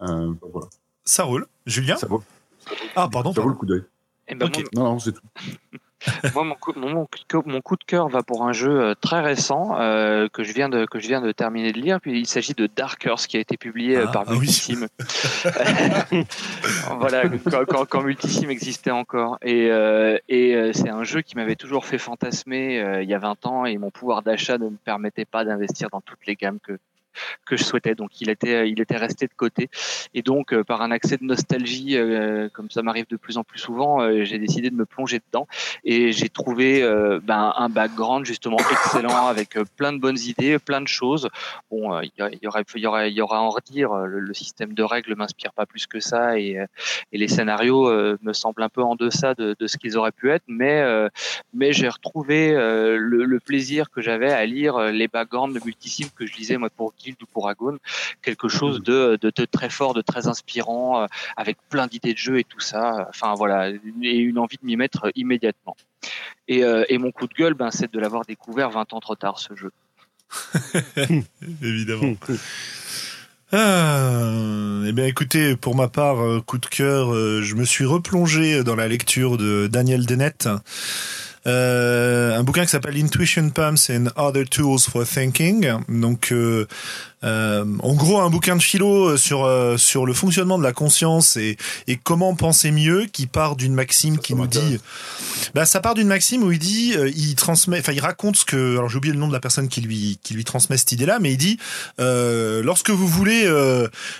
voilà. 0.00 0.68
Ça 1.04 1.24
roule. 1.24 1.46
Julien 1.66 1.96
ça 1.96 2.06
vaut, 2.06 2.22
Ah, 2.94 3.08
pardon. 3.10 3.32
Ça 3.32 3.40
vaut 3.40 3.48
le 3.48 3.54
coup 3.54 3.66
d'œil. 3.66 3.84
Eh 4.28 4.34
ben, 4.34 4.50
Non, 4.74 4.84
non, 4.84 4.98
c'est 4.98 5.12
tout. 5.12 5.26
Moi, 6.34 6.44
mon 6.44 6.54
coup, 6.54 6.72
mon, 6.76 7.06
mon 7.46 7.60
coup, 7.60 7.76
de 7.76 7.84
cœur 7.84 8.08
va 8.08 8.22
pour 8.22 8.46
un 8.46 8.52
jeu 8.52 8.80
euh, 8.80 8.94
très 8.94 9.20
récent 9.20 9.76
euh, 9.78 10.28
que 10.28 10.44
je 10.44 10.52
viens 10.52 10.68
de 10.68 10.84
que 10.84 10.98
je 10.98 11.08
viens 11.08 11.20
de 11.20 11.32
terminer 11.32 11.72
de 11.72 11.80
lire. 11.80 12.00
Puis 12.00 12.18
il 12.18 12.26
s'agit 12.26 12.54
de 12.54 12.66
Dark 12.66 13.04
Earth 13.06 13.26
qui 13.26 13.36
a 13.36 13.40
été 13.40 13.56
publié 13.56 13.96
euh, 13.96 14.04
ah, 14.08 14.12
par 14.12 14.24
ah 14.26 14.32
Multisim. 14.32 14.86
voilà, 16.98 17.22
quand, 17.68 17.86
quand, 17.86 18.02
Multisim 18.02 18.50
existait 18.50 18.90
encore. 18.90 19.38
Et, 19.42 19.70
euh, 19.70 20.18
et 20.28 20.72
c'est 20.72 20.90
un 20.90 21.04
jeu 21.04 21.22
qui 21.22 21.36
m'avait 21.36 21.56
toujours 21.56 21.86
fait 21.86 21.98
fantasmer 21.98 23.00
il 23.02 23.08
y 23.08 23.14
a 23.14 23.18
20 23.18 23.46
ans 23.46 23.64
et 23.64 23.78
mon 23.78 23.90
pouvoir 23.90 24.22
d'achat 24.22 24.58
ne 24.58 24.68
me 24.68 24.76
permettait 24.76 25.24
pas 25.24 25.44
d'investir 25.44 25.88
dans 25.90 26.00
toutes 26.00 26.26
les 26.26 26.36
gammes 26.36 26.58
que 26.60 26.78
que 27.44 27.56
je 27.56 27.64
souhaitais. 27.64 27.94
Donc 27.94 28.20
il 28.20 28.30
était 28.30 28.68
il 28.68 28.80
était 28.80 28.96
resté 28.96 29.26
de 29.26 29.34
côté. 29.34 29.68
Et 30.14 30.22
donc 30.22 30.54
par 30.62 30.82
un 30.82 30.90
accès 30.90 31.16
de 31.16 31.24
nostalgie, 31.24 31.96
comme 32.52 32.70
ça 32.70 32.82
m'arrive 32.82 33.06
de 33.08 33.16
plus 33.16 33.38
en 33.38 33.44
plus 33.44 33.58
souvent, 33.58 34.24
j'ai 34.24 34.38
décidé 34.38 34.70
de 34.70 34.76
me 34.76 34.86
plonger 34.86 35.20
dedans 35.26 35.46
et 35.84 36.12
j'ai 36.12 36.28
trouvé 36.28 36.82
ben, 37.22 37.52
un 37.56 37.68
background 37.68 38.24
justement 38.24 38.58
excellent 38.58 39.26
avec 39.26 39.58
plein 39.76 39.92
de 39.92 39.98
bonnes 39.98 40.18
idées, 40.18 40.58
plein 40.58 40.80
de 40.80 40.88
choses. 40.88 41.28
Bon, 41.70 42.00
il 42.00 42.10
y, 42.18 42.46
aurait 42.46 42.64
il 42.74 43.12
y 43.12 43.20
aura 43.20 43.38
à 43.38 43.40
en 43.40 43.50
redire. 43.50 43.94
Le, 43.94 44.34
système 44.34 44.74
de 44.74 44.82
règles 44.82 45.14
m'inspire 45.16 45.52
pas 45.52 45.64
plus 45.64 45.86
que 45.86 45.98
ça 45.98 46.38
et, 46.38 46.58
les 47.12 47.28
scénarios 47.28 47.90
me 48.22 48.32
semblent 48.32 48.62
un 48.62 48.68
peu 48.68 48.82
en 48.82 48.94
deçà 48.94 49.34
de, 49.34 49.56
ce 49.66 49.76
qu'ils 49.76 49.96
auraient 49.96 50.12
pu 50.12 50.30
être, 50.30 50.44
mais 50.46 50.84
mais 51.54 51.72
j'ai 51.72 51.88
retrouvé 51.88 52.52
le, 52.52 53.24
le, 53.24 53.40
plaisir 53.40 53.90
que 53.90 54.00
j'avais 54.00 54.32
à 54.32 54.44
lire 54.44 54.78
les 54.78 55.08
backgrounds 55.08 55.58
de 55.58 55.64
multisimes 55.64 56.08
que 56.14 56.26
je 56.26 56.36
lisais 56.36 56.56
moi 56.56 56.70
pour 56.70 56.94
Pour 57.32 57.48
Agon, 57.48 57.78
quelque 58.22 58.48
chose 58.48 58.82
de, 58.82 59.18
de, 59.20 59.30
de 59.34 59.44
très 59.44 59.70
fort, 59.70 59.94
de 59.94 60.02
très 60.02 60.26
inspirant, 60.26 61.06
avec 61.36 61.58
plein 61.68 61.86
d'idées 61.86 62.12
de 62.12 62.18
jeu 62.18 62.38
et 62.38 62.44
tout 62.44 62.60
ça. 62.60 63.06
Enfin 63.08 63.34
voilà, 63.34 63.70
et 63.70 64.16
une 64.16 64.38
envie 64.38 64.56
de 64.60 64.66
m'y 64.66 64.76
mettre 64.76 65.10
immédiatement. 65.14 65.76
Et, 66.48 66.62
et 66.88 66.98
mon 66.98 67.12
coup 67.12 67.26
de 67.26 67.34
gueule, 67.34 67.54
ben, 67.54 67.70
c'est 67.70 67.92
de 67.92 67.98
l'avoir 67.98 68.24
découvert 68.24 68.70
20 68.70 68.92
ans 68.92 69.00
trop 69.00 69.16
tard 69.16 69.38
ce 69.38 69.54
jeu. 69.54 69.72
Évidemment. 71.62 72.14
Ah, 73.52 74.32
eh 74.86 74.92
bien, 74.92 75.06
écoutez, 75.06 75.56
pour 75.56 75.76
ma 75.76 75.88
part, 75.88 76.44
coup 76.44 76.58
de 76.58 76.66
cœur, 76.66 77.12
je 77.42 77.54
me 77.54 77.64
suis 77.64 77.84
replongé 77.84 78.64
dans 78.64 78.76
la 78.76 78.88
lecture 78.88 79.36
de 79.36 79.68
Daniel 79.68 80.06
Dennett. 80.06 80.48
Euh, 81.46 82.36
un 82.36 82.42
bouquin 82.42 82.62
qui 82.62 82.70
s'appelle 82.70 82.96
Intuition 82.96 83.50
Pumps 83.50 83.90
and 83.90 84.06
Other 84.16 84.48
Tools 84.48 84.80
for 84.90 85.06
Thinking. 85.06 85.68
Donc, 85.88 86.32
euh, 87.26 87.56
euh, 87.56 87.64
en 87.80 87.94
gros, 87.94 88.20
un 88.20 88.30
bouquin 88.30 88.56
de 88.56 88.62
philo 88.62 89.16
sur 89.16 89.44
euh, 89.44 89.76
sur 89.76 90.06
le 90.06 90.12
fonctionnement 90.12 90.58
de 90.58 90.62
la 90.62 90.72
conscience 90.72 91.36
et 91.36 91.56
et 91.86 91.96
comment 91.96 92.34
penser 92.34 92.70
mieux, 92.70 93.06
qui 93.06 93.26
part 93.26 93.56
d'une 93.56 93.74
maxime 93.74 94.18
qui 94.18 94.34
nous 94.34 94.46
dit, 94.46 94.78
bah 95.54 95.66
ça 95.66 95.80
part 95.80 95.94
d'une 95.94 96.08
maxime 96.08 96.42
où 96.42 96.52
il 96.52 96.58
dit, 96.58 96.94
euh, 96.96 97.10
il 97.14 97.34
transmet, 97.34 97.78
enfin 97.78 97.92
il 97.92 98.00
raconte 98.00 98.36
ce 98.36 98.44
que, 98.44 98.76
alors 98.76 98.88
j'ai 98.88 98.96
oublié 98.96 99.12
le 99.12 99.20
nom 99.20 99.28
de 99.28 99.32
la 99.32 99.40
personne 99.40 99.68
qui 99.68 99.80
lui 99.80 100.18
qui 100.22 100.34
lui 100.34 100.44
transmet 100.44 100.76
cette 100.76 100.92
idée-là, 100.92 101.18
mais 101.20 101.32
il 101.32 101.36
dit, 101.36 101.58
lorsque 101.98 102.90
vous 102.90 103.08
voulez 103.08 103.46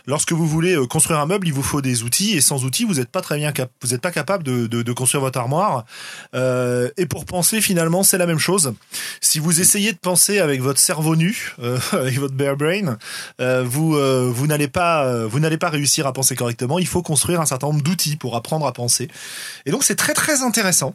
lorsque 0.06 0.32
vous 0.32 0.46
voulez 0.46 0.76
construire 0.88 1.20
un 1.20 1.26
meuble, 1.26 1.46
il 1.46 1.52
vous 1.52 1.62
faut 1.62 1.82
des 1.82 2.02
outils 2.02 2.36
et 2.36 2.40
sans 2.40 2.64
outils, 2.64 2.84
vous 2.84 2.94
n'êtes 2.94 3.10
pas 3.10 3.20
très 3.20 3.36
bien 3.36 3.52
cap 3.52 3.70
vous 3.82 3.90
n'êtes 3.90 4.00
pas 4.00 4.10
capable 4.10 4.44
de, 4.44 4.66
de, 4.66 4.82
de 4.82 4.92
construire 4.92 5.22
votre 5.22 5.38
armoire. 5.38 5.84
et 6.34 7.06
pour 7.06 7.24
penser, 7.24 7.60
finalement, 7.60 8.02
c'est 8.02 8.18
la 8.18 8.26
même 8.26 8.38
chose. 8.38 8.74
Si 9.20 9.38
vous 9.38 9.60
essayez 9.60 9.92
de 9.92 9.98
penser 9.98 10.38
avec 10.38 10.60
votre 10.60 10.78
cerveau 10.78 11.16
nu, 11.16 11.54
avec 11.92 12.18
votre 12.18 12.34
bare 12.34 12.56
brain 12.56 12.95
euh, 13.40 13.62
vous 13.64 13.96
euh, 13.96 14.30
vous 14.32 14.46
n'allez 14.46 14.68
pas 14.68 15.04
euh, 15.04 15.26
vous 15.26 15.40
n'allez 15.40 15.58
pas 15.58 15.68
réussir 15.70 16.06
à 16.06 16.12
penser 16.12 16.34
correctement. 16.34 16.78
Il 16.78 16.86
faut 16.86 17.02
construire 17.02 17.40
un 17.40 17.46
certain 17.46 17.68
nombre 17.68 17.82
d'outils 17.82 18.16
pour 18.16 18.36
apprendre 18.36 18.66
à 18.66 18.72
penser. 18.72 19.08
Et 19.64 19.70
donc 19.70 19.84
c'est 19.84 19.96
très 19.96 20.14
très 20.14 20.42
intéressant. 20.42 20.94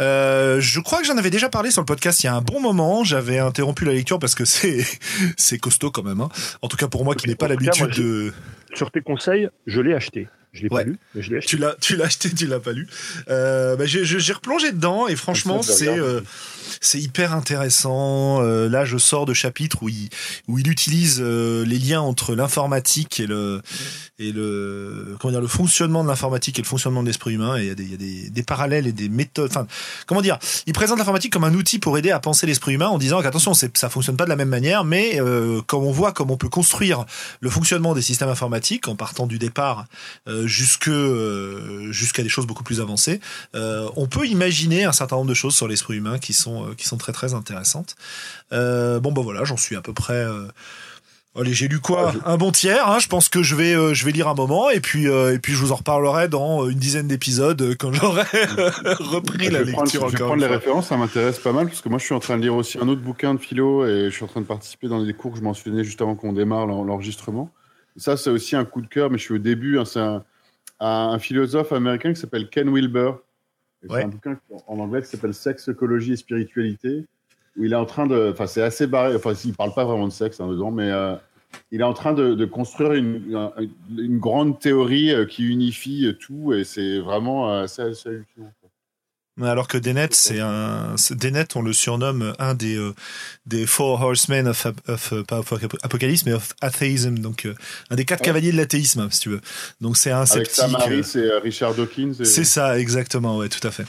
je 0.00 0.80
crois 0.80 1.00
que 1.00 1.06
j'en 1.06 1.18
avais 1.18 1.30
déjà 1.30 1.48
parlé 1.48 1.70
sur 1.70 1.82
le 1.82 1.86
podcast 1.86 2.22
il 2.22 2.26
y 2.26 2.28
a 2.28 2.34
un 2.34 2.42
bon 2.42 2.60
moment. 2.60 3.04
J'avais 3.04 3.38
interrompu 3.38 3.84
la 3.84 3.92
lecture 3.92 4.18
parce 4.18 4.34
que 4.34 4.44
c'est 4.44 4.84
c'est 5.36 5.58
costaud 5.58 5.90
quand 5.90 6.02
même. 6.02 6.20
Hein. 6.20 6.28
En 6.62 6.68
tout 6.68 6.76
cas 6.76 6.88
pour 6.88 7.04
moi 7.04 7.14
qui 7.14 7.28
n'ai 7.28 7.36
pas 7.36 7.48
l'habitude 7.48 7.90
de. 7.90 8.32
Sur 8.74 8.90
tes 8.90 9.00
conseils, 9.00 9.48
je 9.66 9.80
l'ai 9.80 9.94
acheté. 9.94 10.28
Je 10.52 10.62
l'ai 10.62 10.68
pas 10.70 10.82
lu, 10.82 10.98
mais 11.14 11.22
je 11.22 11.30
l'ai 11.30 11.38
acheté. 11.38 11.50
Tu 11.50 11.58
l'as, 11.58 11.76
tu 11.80 11.96
l'as 11.96 12.06
acheté, 12.06 12.30
tu 12.30 12.46
l'as 12.46 12.60
pas 12.60 12.72
lu. 12.72 12.88
Euh, 13.28 13.76
bah, 13.76 13.84
j'ai, 13.86 14.32
replongé 14.32 14.72
dedans 14.72 15.06
et 15.06 15.14
franchement, 15.14 15.62
c'est, 15.62 15.88
euh, 15.88 16.22
c'est 16.80 16.98
hyper 16.98 17.34
intéressant. 17.34 18.42
Euh, 18.42 18.68
là, 18.68 18.84
je 18.86 18.96
sors 18.96 19.26
de 19.26 19.34
chapitres 19.34 19.82
où 19.82 19.90
il, 19.90 20.08
où 20.48 20.58
il 20.58 20.68
utilise 20.68 21.20
les 21.20 21.78
liens 21.78 22.00
entre 22.00 22.34
l'informatique 22.34 23.20
et 23.20 23.26
le, 23.26 23.60
et 24.18 24.32
le, 24.32 25.16
comment 25.20 25.32
dire, 25.32 25.40
le 25.42 25.48
fonctionnement 25.48 26.02
de 26.02 26.08
l'informatique 26.08 26.58
et 26.58 26.62
le 26.62 26.66
fonctionnement 26.66 27.02
de 27.02 27.08
l'esprit 27.08 27.34
humain. 27.34 27.58
Et 27.58 27.62
il 27.62 27.68
y 27.68 27.70
a 27.70 27.74
des, 27.74 27.84
il 27.84 27.90
y 27.90 27.94
a 27.94 27.98
des, 27.98 28.30
des 28.30 28.42
parallèles 28.42 28.86
et 28.86 28.92
des 28.92 29.10
méthodes. 29.10 29.50
Enfin, 29.50 29.66
comment 30.06 30.22
dire 30.22 30.38
Il 30.66 30.72
présente 30.72 30.98
l'informatique 30.98 31.32
comme 31.32 31.44
un 31.44 31.54
outil 31.54 31.78
pour 31.78 31.98
aider 31.98 32.10
à 32.10 32.20
penser 32.20 32.46
l'esprit 32.46 32.72
humain 32.72 32.88
en 32.88 32.98
disant 32.98 33.20
qu'attention, 33.20 33.52
c'est, 33.52 33.76
ça 33.76 33.90
fonctionne 33.90 34.16
pas 34.16 34.24
de 34.24 34.30
la 34.30 34.36
même 34.36 34.48
manière, 34.48 34.84
mais 34.84 35.20
comme 35.66 35.84
on 35.84 35.92
voit, 35.92 36.12
comme 36.12 36.30
on 36.30 36.38
peut 36.38 36.48
construire 36.48 37.04
le 37.40 37.50
fonctionnement 37.50 37.94
des 37.94 38.02
systèmes 38.02 38.30
informatiques 38.30 38.88
en 38.88 38.96
partant 38.96 39.26
du 39.26 39.38
départ 39.38 39.84
jusque 40.46 40.88
euh, 40.88 41.90
jusqu'à 41.92 42.22
des 42.22 42.28
choses 42.28 42.46
beaucoup 42.46 42.64
plus 42.64 42.80
avancées. 42.80 43.20
Euh, 43.54 43.88
on 43.96 44.06
peut 44.06 44.26
imaginer 44.26 44.84
un 44.84 44.92
certain 44.92 45.16
nombre 45.16 45.28
de 45.28 45.34
choses 45.34 45.54
sur 45.54 45.68
l'esprit 45.68 45.96
humain 45.96 46.18
qui 46.18 46.32
sont 46.32 46.64
euh, 46.64 46.74
qui 46.76 46.86
sont 46.86 46.96
très 46.96 47.12
très 47.12 47.34
intéressantes. 47.34 47.96
bon 48.50 49.12
bah 49.12 49.22
voilà, 49.22 49.44
j'en 49.44 49.56
suis 49.56 49.76
à 49.76 49.82
peu 49.82 49.92
près. 49.92 50.26
Allez, 51.36 51.52
j'ai 51.52 51.68
lu 51.68 51.78
quoi? 51.78 52.12
Un 52.24 52.36
bon 52.36 52.50
tiers. 52.50 52.88
Hein, 52.88 52.98
je 52.98 53.06
pense 53.06 53.28
que 53.28 53.42
je 53.42 53.54
vais, 53.54 53.94
je 53.94 54.04
vais 54.04 54.10
lire 54.10 54.26
un 54.26 54.34
moment 54.34 54.70
et 54.70 54.80
puis, 54.80 55.04
et 55.04 55.38
puis 55.38 55.52
je 55.52 55.58
vous 55.58 55.70
en 55.70 55.76
reparlerai 55.76 56.26
dans 56.26 56.68
une 56.68 56.78
dizaine 56.78 57.06
d'épisodes 57.06 57.76
quand 57.78 57.92
j'aurai 57.92 58.22
repris 58.98 59.48
la 59.48 59.62
lecture. 59.62 60.08
je 60.08 60.16
vais 60.16 60.24
prendre 60.24 60.40
les 60.40 60.46
références, 60.46 60.88
ça 60.88 60.96
m'intéresse 60.96 61.38
pas 61.38 61.52
mal 61.52 61.68
parce 61.68 61.80
que 61.80 61.88
moi 61.88 61.98
je 61.98 62.04
suis 62.04 62.14
en 62.14 62.20
train 62.20 62.36
de 62.38 62.42
lire 62.42 62.56
aussi 62.56 62.78
un 62.78 62.88
autre 62.88 63.02
bouquin 63.02 63.34
de 63.34 63.38
philo 63.38 63.86
et 63.86 64.06
je 64.06 64.10
suis 64.10 64.24
en 64.24 64.28
train 64.28 64.40
de 64.40 64.46
participer 64.46 64.88
dans 64.88 65.04
des 65.04 65.12
cours 65.12 65.32
que 65.32 65.38
je 65.38 65.44
mentionnais 65.44 65.84
juste 65.84 66.02
avant 66.02 66.16
qu'on 66.16 66.32
démarre 66.32 66.66
l'enregistrement. 66.66 67.52
Ça, 67.98 68.16
c'est 68.16 68.30
aussi 68.30 68.56
un 68.56 68.64
coup 68.64 68.80
de 68.80 68.86
cœur, 68.86 69.10
mais 69.10 69.18
je 69.18 69.24
suis 69.24 69.34
au 69.34 69.38
début. 69.38 69.78
Hein, 69.78 69.84
c'est 69.84 70.00
un, 70.00 70.24
un 70.80 71.18
philosophe 71.18 71.72
américain 71.72 72.12
qui 72.12 72.20
s'appelle 72.20 72.48
Ken 72.48 72.72
Wilber. 72.72 73.12
C'est 73.82 74.02
un 74.02 74.08
bouquin 74.08 74.38
en 74.66 74.78
anglais 74.78 75.02
qui 75.02 75.08
s'appelle 75.08 75.34
Sexe, 75.34 75.68
écologie 75.68 76.12
et 76.12 76.16
spiritualité, 76.16 77.04
où 77.56 77.64
il 77.64 77.72
est 77.72 77.76
en 77.76 77.86
train 77.86 78.06
de. 78.06 78.30
Enfin, 78.32 78.46
c'est 78.46 78.62
assez 78.62 78.86
barré. 78.86 79.14
Enfin, 79.14 79.32
il 79.44 79.54
parle 79.54 79.74
pas 79.74 79.84
vraiment 79.84 80.08
de 80.08 80.12
sexe 80.12 80.40
hein, 80.40 80.48
dedans, 80.48 80.70
mais 80.70 80.90
euh, 80.90 81.14
il 81.70 81.80
est 81.80 81.84
en 81.84 81.92
train 81.92 82.12
de, 82.12 82.34
de 82.34 82.44
construire 82.44 82.92
une, 82.92 83.52
une, 83.96 84.18
grande 84.18 84.58
théorie 84.58 85.12
euh, 85.12 85.26
qui 85.26 85.46
unifie 85.46 86.16
tout, 86.18 86.52
et 86.52 86.64
c'est 86.64 86.98
vraiment 86.98 87.52
euh, 87.52 87.64
assez, 87.64 87.82
assez 87.82 88.08
hallucinant. 88.08 88.52
Alors 89.42 89.68
que 89.68 89.78
Dennett, 89.78 90.14
c'est 90.14 90.40
un, 90.40 90.94
Dennett, 91.10 91.54
on 91.56 91.62
le 91.62 91.72
surnomme 91.72 92.34
un 92.38 92.54
des, 92.54 92.76
euh, 92.76 92.94
des 93.46 93.66
Four 93.66 94.00
Horsemen 94.00 94.48
of, 94.48 94.66
of, 94.88 95.12
euh, 95.12 95.22
pas 95.22 95.38
of 95.38 95.52
Apocalypse, 95.82 96.24
mais 96.26 96.32
of 96.32 96.54
Atheism, 96.60 97.18
donc 97.18 97.46
euh, 97.46 97.54
un 97.90 97.96
des 97.96 98.04
quatre 98.04 98.22
cavaliers 98.22 98.52
de 98.52 98.56
l'athéisme, 98.56 99.08
si 99.10 99.20
tu 99.20 99.28
veux. 99.28 99.40
Donc 99.80 99.96
c'est 99.96 100.10
un 100.10 100.22
Avec 100.22 100.46
sceptique. 100.46 100.54
Samaris 100.54 101.16
et 101.16 101.30
Richard 101.42 101.74
Dawkins. 101.74 102.14
C'est 102.24 102.44
ça, 102.44 102.78
exactement, 102.78 103.36
ouais, 103.38 103.48
tout 103.48 103.66
à 103.66 103.70
fait. 103.70 103.86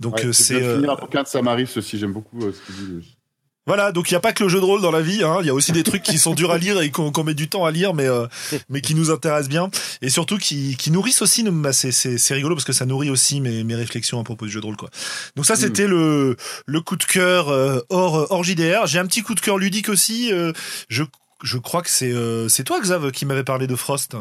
Donc 0.00 0.20
c'est. 0.32 0.62
Je 0.62 0.74
finir 0.76 0.90
un 0.90 0.96
bouquin 0.96 1.22
de 1.22 1.28
Samaris 1.28 1.70
aussi, 1.76 1.98
j'aime 1.98 2.12
beaucoup 2.12 2.40
ce 2.40 2.66
qu'il 2.66 3.00
dit. 3.00 3.16
Voilà, 3.66 3.92
donc 3.92 4.10
il 4.10 4.14
n'y 4.14 4.16
a 4.16 4.20
pas 4.20 4.32
que 4.32 4.42
le 4.42 4.48
jeu 4.48 4.58
de 4.58 4.64
rôle 4.64 4.80
dans 4.80 4.90
la 4.90 5.02
vie. 5.02 5.22
Hein. 5.22 5.38
Il 5.40 5.46
y 5.46 5.50
a 5.50 5.54
aussi 5.54 5.72
des 5.72 5.82
trucs 5.82 6.02
qui 6.02 6.18
sont 6.18 6.34
durs 6.34 6.50
à 6.50 6.58
lire 6.58 6.80
et 6.80 6.90
qu'on 6.90 7.24
met 7.24 7.34
du 7.34 7.48
temps 7.48 7.64
à 7.64 7.70
lire, 7.70 7.92
mais 7.94 8.06
euh, 8.06 8.26
mais 8.68 8.80
qui 8.80 8.94
nous 8.94 9.10
intéressent 9.10 9.48
bien 9.48 9.70
et 10.00 10.08
surtout 10.08 10.38
qui, 10.38 10.76
qui 10.76 10.90
nourrissent 10.90 11.22
aussi. 11.22 11.44
Bah, 11.44 11.72
c'est 11.72 12.34
rigolo 12.34 12.54
parce 12.54 12.64
que 12.64 12.72
ça 12.72 12.86
nourrit 12.86 13.10
aussi 13.10 13.40
mes 13.40 13.62
mes 13.62 13.74
réflexions 13.74 14.18
à 14.18 14.24
propos 14.24 14.46
du 14.46 14.52
jeu 14.52 14.60
de 14.60 14.66
rôle 14.66 14.76
quoi. 14.76 14.90
Donc 15.36 15.46
ça 15.46 15.56
c'était 15.56 15.86
mm. 15.86 15.90
le 15.90 16.36
le 16.66 16.80
coup 16.80 16.96
de 16.96 17.04
cœur 17.04 17.50
euh, 17.50 17.80
hors 17.90 18.30
hors 18.32 18.44
JDR. 18.44 18.86
J'ai 18.86 18.98
un 18.98 19.06
petit 19.06 19.22
coup 19.22 19.34
de 19.34 19.40
cœur 19.40 19.58
ludique 19.58 19.88
aussi. 19.88 20.32
Euh, 20.32 20.52
je 20.88 21.04
je 21.42 21.58
crois 21.58 21.82
que 21.82 21.90
c'est 21.90 22.14
c'est 22.48 22.64
toi 22.64 22.80
Xav 22.80 23.12
qui 23.12 23.26
m'avait 23.26 23.44
parlé 23.44 23.66
de 23.66 23.76
Frost. 23.76 24.16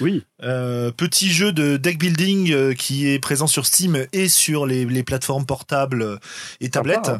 Oui. 0.00 0.24
Euh, 0.44 0.92
petit 0.92 1.32
jeu 1.32 1.50
de 1.50 1.76
deck 1.76 1.98
building 1.98 2.52
euh, 2.52 2.72
qui 2.72 3.08
est 3.08 3.18
présent 3.18 3.48
sur 3.48 3.66
Steam 3.66 4.06
et 4.12 4.28
sur 4.28 4.66
les, 4.66 4.84
les 4.84 5.02
plateformes 5.02 5.44
portables 5.44 6.20
et 6.60 6.70
tablettes. 6.70 7.10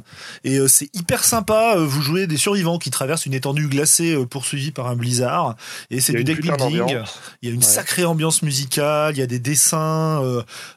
Et 0.45 0.59
euh, 0.59 0.69
c'est 0.69 0.89
hyper 0.95 1.25
sympa. 1.25 1.75
Vous 1.79 2.01
jouez 2.01 2.29
des 2.29 2.37
survivants 2.37 2.79
qui 2.79 2.91
traversent 2.91 3.27
une 3.27 3.35
étendue 3.35 3.67
glacée 3.67 4.17
poursuivie 4.31 4.71
par 4.71 4.87
un 4.87 4.95
blizzard. 4.95 5.57
Et 5.91 6.01
c'est 6.01 6.13
du 6.13 6.23
deck 6.23 6.41
building. 6.43 6.85
Il 7.43 7.49
y 7.49 7.53
a 7.53 7.55
une 7.55 7.63
sacrée 7.63 8.05
ambiance 8.05 8.43
musicale. 8.43 9.15
Il 9.17 9.19
y 9.19 9.23
a 9.23 9.27
des 9.27 9.41
dessins 9.41 10.23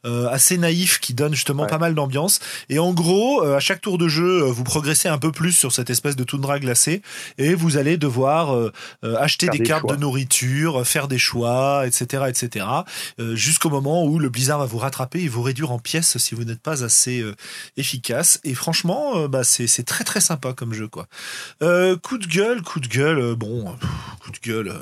assez 0.03 0.57
naïfs 0.57 0.99
qui 0.99 1.13
donnent 1.13 1.35
justement 1.35 1.67
pas 1.67 1.77
mal 1.77 1.93
d'ambiance. 1.93 2.39
Et 2.69 2.79
en 2.79 2.93
gros, 2.93 3.43
à 3.43 3.59
chaque 3.59 3.81
tour 3.81 3.97
de 3.97 4.07
jeu, 4.07 4.41
vous 4.41 4.63
progressez 4.63 5.09
un 5.09 5.17
peu 5.19 5.31
plus 5.31 5.51
sur 5.51 5.71
cette 5.71 5.89
espèce 5.89 6.15
de 6.15 6.23
toundra 6.23 6.59
glacée 6.59 7.01
et 7.37 7.53
vous 7.53 7.77
allez 7.77 7.97
devoir 7.97 8.71
acheter 9.03 9.47
des, 9.49 9.59
des 9.59 9.63
cartes 9.63 9.87
de 9.87 9.95
nourriture, 9.95 10.85
faire 10.87 11.07
des 11.07 11.19
choix, 11.19 11.80
etc 11.85 12.25
etc. 12.27 12.65
Euh, 13.19 13.35
jusqu'au 13.35 13.69
moment 13.69 14.05
où 14.05 14.19
le 14.19 14.29
blizzard 14.29 14.59
va 14.59 14.65
vous 14.65 14.77
rattraper 14.77 15.21
et 15.21 15.27
vous 15.27 15.41
réduire 15.41 15.71
en 15.71 15.79
pièces 15.79 16.17
si 16.17 16.35
vous 16.35 16.43
n'êtes 16.43 16.61
pas 16.61 16.83
assez 16.83 17.21
euh, 17.21 17.35
efficace. 17.77 18.39
Et 18.43 18.53
franchement, 18.53 19.17
euh, 19.17 19.27
bah 19.27 19.43
c'est 19.43 19.85
très 19.85 20.03
très 20.03 20.21
sympa 20.21 20.53
comme 20.53 20.73
jeu 20.73 20.87
quoi. 20.87 21.07
coup 21.59 22.17
de 22.17 22.27
gueule, 22.27 22.61
coup 22.61 22.79
de 22.79 22.87
gueule. 22.87 23.35
bon, 23.35 23.75
coup 24.21 24.31
de 24.31 24.39
gueule. 24.39 24.73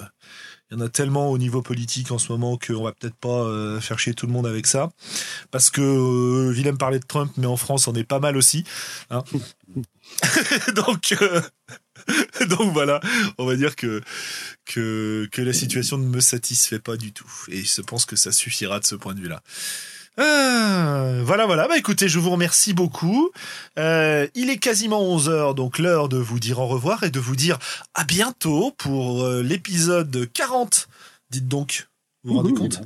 Il 0.71 0.77
y 0.77 0.81
en 0.81 0.85
a 0.85 0.89
tellement 0.89 1.31
au 1.31 1.39
niveau 1.39 1.63
politique 1.63 2.11
en 2.11 2.19
ce 2.19 2.31
moment 2.31 2.55
qu'on 2.57 2.83
va 2.83 2.91
peut-être 2.91 3.15
pas 3.15 3.79
faire 3.81 3.97
chier 3.97 4.13
tout 4.13 4.27
le 4.27 4.33
monde 4.33 4.45
avec 4.45 4.67
ça. 4.67 4.91
Parce 5.51 5.69
que 5.69 5.81
euh, 5.81 6.51
Willem 6.51 6.77
parlait 6.77 6.99
de 6.99 7.05
Trump, 7.05 7.31
mais 7.37 7.47
en 7.47 7.57
France, 7.57 7.87
on 7.87 7.93
est 7.95 8.03
pas 8.03 8.19
mal 8.19 8.37
aussi. 8.37 8.63
Hein. 9.09 9.23
Donc, 10.75 11.15
Donc 12.49 12.73
voilà, 12.73 12.99
on 13.37 13.45
va 13.45 13.55
dire 13.55 13.75
que, 13.75 14.01
que, 14.65 15.27
que 15.31 15.41
la 15.41 15.53
situation 15.53 15.97
ne 15.97 16.05
me 16.05 16.19
satisfait 16.19 16.79
pas 16.79 16.97
du 16.97 17.13
tout. 17.13 17.31
Et 17.49 17.63
je 17.63 17.81
pense 17.81 18.05
que 18.05 18.15
ça 18.15 18.31
suffira 18.31 18.79
de 18.79 18.85
ce 18.85 18.95
point 18.95 19.13
de 19.13 19.19
vue-là. 19.19 19.41
Ah, 20.17 21.21
voilà, 21.23 21.45
voilà. 21.45 21.67
Bah 21.67 21.77
écoutez, 21.77 22.09
je 22.09 22.19
vous 22.19 22.31
remercie 22.31 22.73
beaucoup. 22.73 23.31
Euh, 23.77 24.27
il 24.35 24.49
est 24.49 24.57
quasiment 24.57 25.01
11 25.01 25.29
heures, 25.29 25.55
donc 25.55 25.79
l'heure 25.79 26.09
de 26.09 26.17
vous 26.17 26.39
dire 26.39 26.59
au 26.59 26.67
revoir 26.67 27.03
et 27.03 27.09
de 27.09 27.19
vous 27.19 27.37
dire 27.37 27.57
à 27.93 28.03
bientôt 28.03 28.71
pour 28.77 29.23
euh, 29.23 29.41
l'épisode 29.41 30.29
40. 30.33 30.89
Dites 31.29 31.47
donc, 31.47 31.87
vous 32.23 32.33
vous 32.33 32.37
rendez 32.39 32.53
compte? 32.53 32.81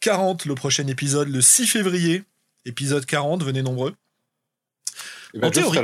40, 0.00 0.44
le 0.44 0.54
prochain 0.54 0.86
épisode, 0.86 1.28
le 1.28 1.40
6 1.40 1.66
février. 1.66 2.22
Épisode 2.66 3.06
40, 3.06 3.42
venez 3.42 3.62
nombreux. 3.62 3.94
Ben, 5.32 5.48
En 5.48 5.50
théorie. 5.50 5.78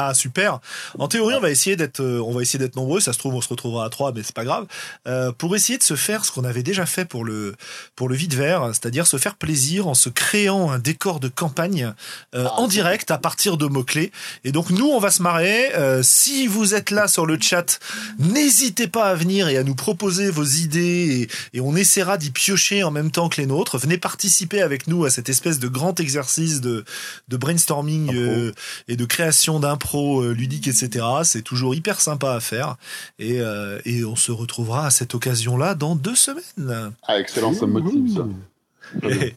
Ah 0.00 0.14
super. 0.14 0.60
En 0.96 1.08
théorie, 1.08 1.34
on 1.34 1.40
va 1.40 1.50
essayer 1.50 1.74
d'être, 1.74 1.98
euh, 1.98 2.22
on 2.24 2.32
va 2.32 2.40
essayer 2.40 2.60
d'être 2.60 2.76
nombreux. 2.76 3.00
Ça 3.00 3.12
se 3.12 3.18
trouve, 3.18 3.34
on 3.34 3.40
se 3.40 3.48
retrouvera 3.48 3.84
à 3.84 3.88
trois, 3.88 4.12
mais 4.12 4.22
c'est 4.22 4.34
pas 4.34 4.44
grave. 4.44 4.68
Euh, 5.08 5.32
pour 5.32 5.56
essayer 5.56 5.76
de 5.76 5.82
se 5.82 5.96
faire 5.96 6.24
ce 6.24 6.30
qu'on 6.30 6.44
avait 6.44 6.62
déjà 6.62 6.86
fait 6.86 7.04
pour 7.04 7.24
le 7.24 7.56
pour 7.96 8.08
le 8.08 8.14
vide 8.14 8.34
vert, 8.34 8.68
c'est-à-dire 8.68 9.08
se 9.08 9.16
faire 9.16 9.34
plaisir 9.34 9.88
en 9.88 9.94
se 9.94 10.08
créant 10.08 10.70
un 10.70 10.78
décor 10.78 11.18
de 11.18 11.26
campagne 11.26 11.92
euh, 12.36 12.44
Ah, 12.46 12.60
en 12.60 12.68
direct 12.68 13.10
à 13.10 13.18
partir 13.18 13.56
de 13.56 13.66
mots 13.66 13.82
clés. 13.82 14.12
Et 14.44 14.52
donc 14.52 14.70
nous, 14.70 14.86
on 14.86 15.00
va 15.00 15.10
se 15.10 15.20
marrer. 15.20 15.74
Euh, 15.74 16.04
si 16.04 16.46
vous 16.46 16.74
êtes 16.74 16.92
là 16.92 17.08
sur 17.08 17.26
le 17.26 17.36
chat, 17.40 17.80
n'hésitez 18.20 18.86
pas 18.86 19.06
à 19.06 19.16
venir 19.16 19.48
et 19.48 19.56
à 19.56 19.64
nous 19.64 19.74
proposer 19.74 20.30
vos 20.30 20.44
idées 20.44 21.28
et, 21.52 21.56
et 21.58 21.60
on 21.60 21.74
essaiera 21.74 22.18
d'y 22.18 22.30
piocher 22.30 22.84
en 22.84 22.92
même 22.92 23.10
temps 23.10 23.28
que 23.28 23.40
les 23.40 23.48
nôtres. 23.48 23.78
Venez 23.78 23.98
participer 23.98 24.62
avec 24.62 24.86
nous 24.86 25.06
à 25.06 25.10
cette 25.10 25.28
espèce 25.28 25.58
de 25.58 25.66
grand 25.66 25.98
exercice 25.98 26.60
de 26.60 26.84
de 27.26 27.36
brainstorming 27.36 28.14
euh, 28.14 28.52
et 28.86 28.94
de 28.94 29.04
création 29.04 29.58
d'impro 29.58 29.87
ludique, 30.32 30.68
etc. 30.68 31.04
C'est 31.24 31.42
toujours 31.42 31.74
hyper 31.74 32.00
sympa 32.00 32.32
à 32.32 32.40
faire. 32.40 32.76
Et, 33.18 33.40
euh, 33.40 33.80
et 33.84 34.04
on 34.04 34.16
se 34.16 34.32
retrouvera 34.32 34.86
à 34.86 34.90
cette 34.90 35.14
occasion-là 35.14 35.74
dans 35.74 35.96
deux 35.96 36.14
semaines. 36.14 36.92
Ah, 37.06 37.18
excellent, 37.18 37.52
ça 37.52 37.66
me 37.66 37.80
motive, 37.80 38.14
ça. 38.14 39.08
Et 39.08 39.34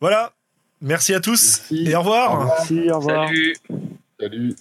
voilà. 0.00 0.32
Merci 0.80 1.12
à 1.12 1.20
tous 1.20 1.58
Merci. 1.70 1.90
et 1.90 1.96
au 1.96 2.00
revoir. 2.00 2.30
Au 2.32 2.38
revoir. 2.38 2.56
Merci, 2.58 2.90
au 2.90 2.98
revoir. 2.98 3.28
Salut. 3.28 3.56
Salut. 4.20 4.56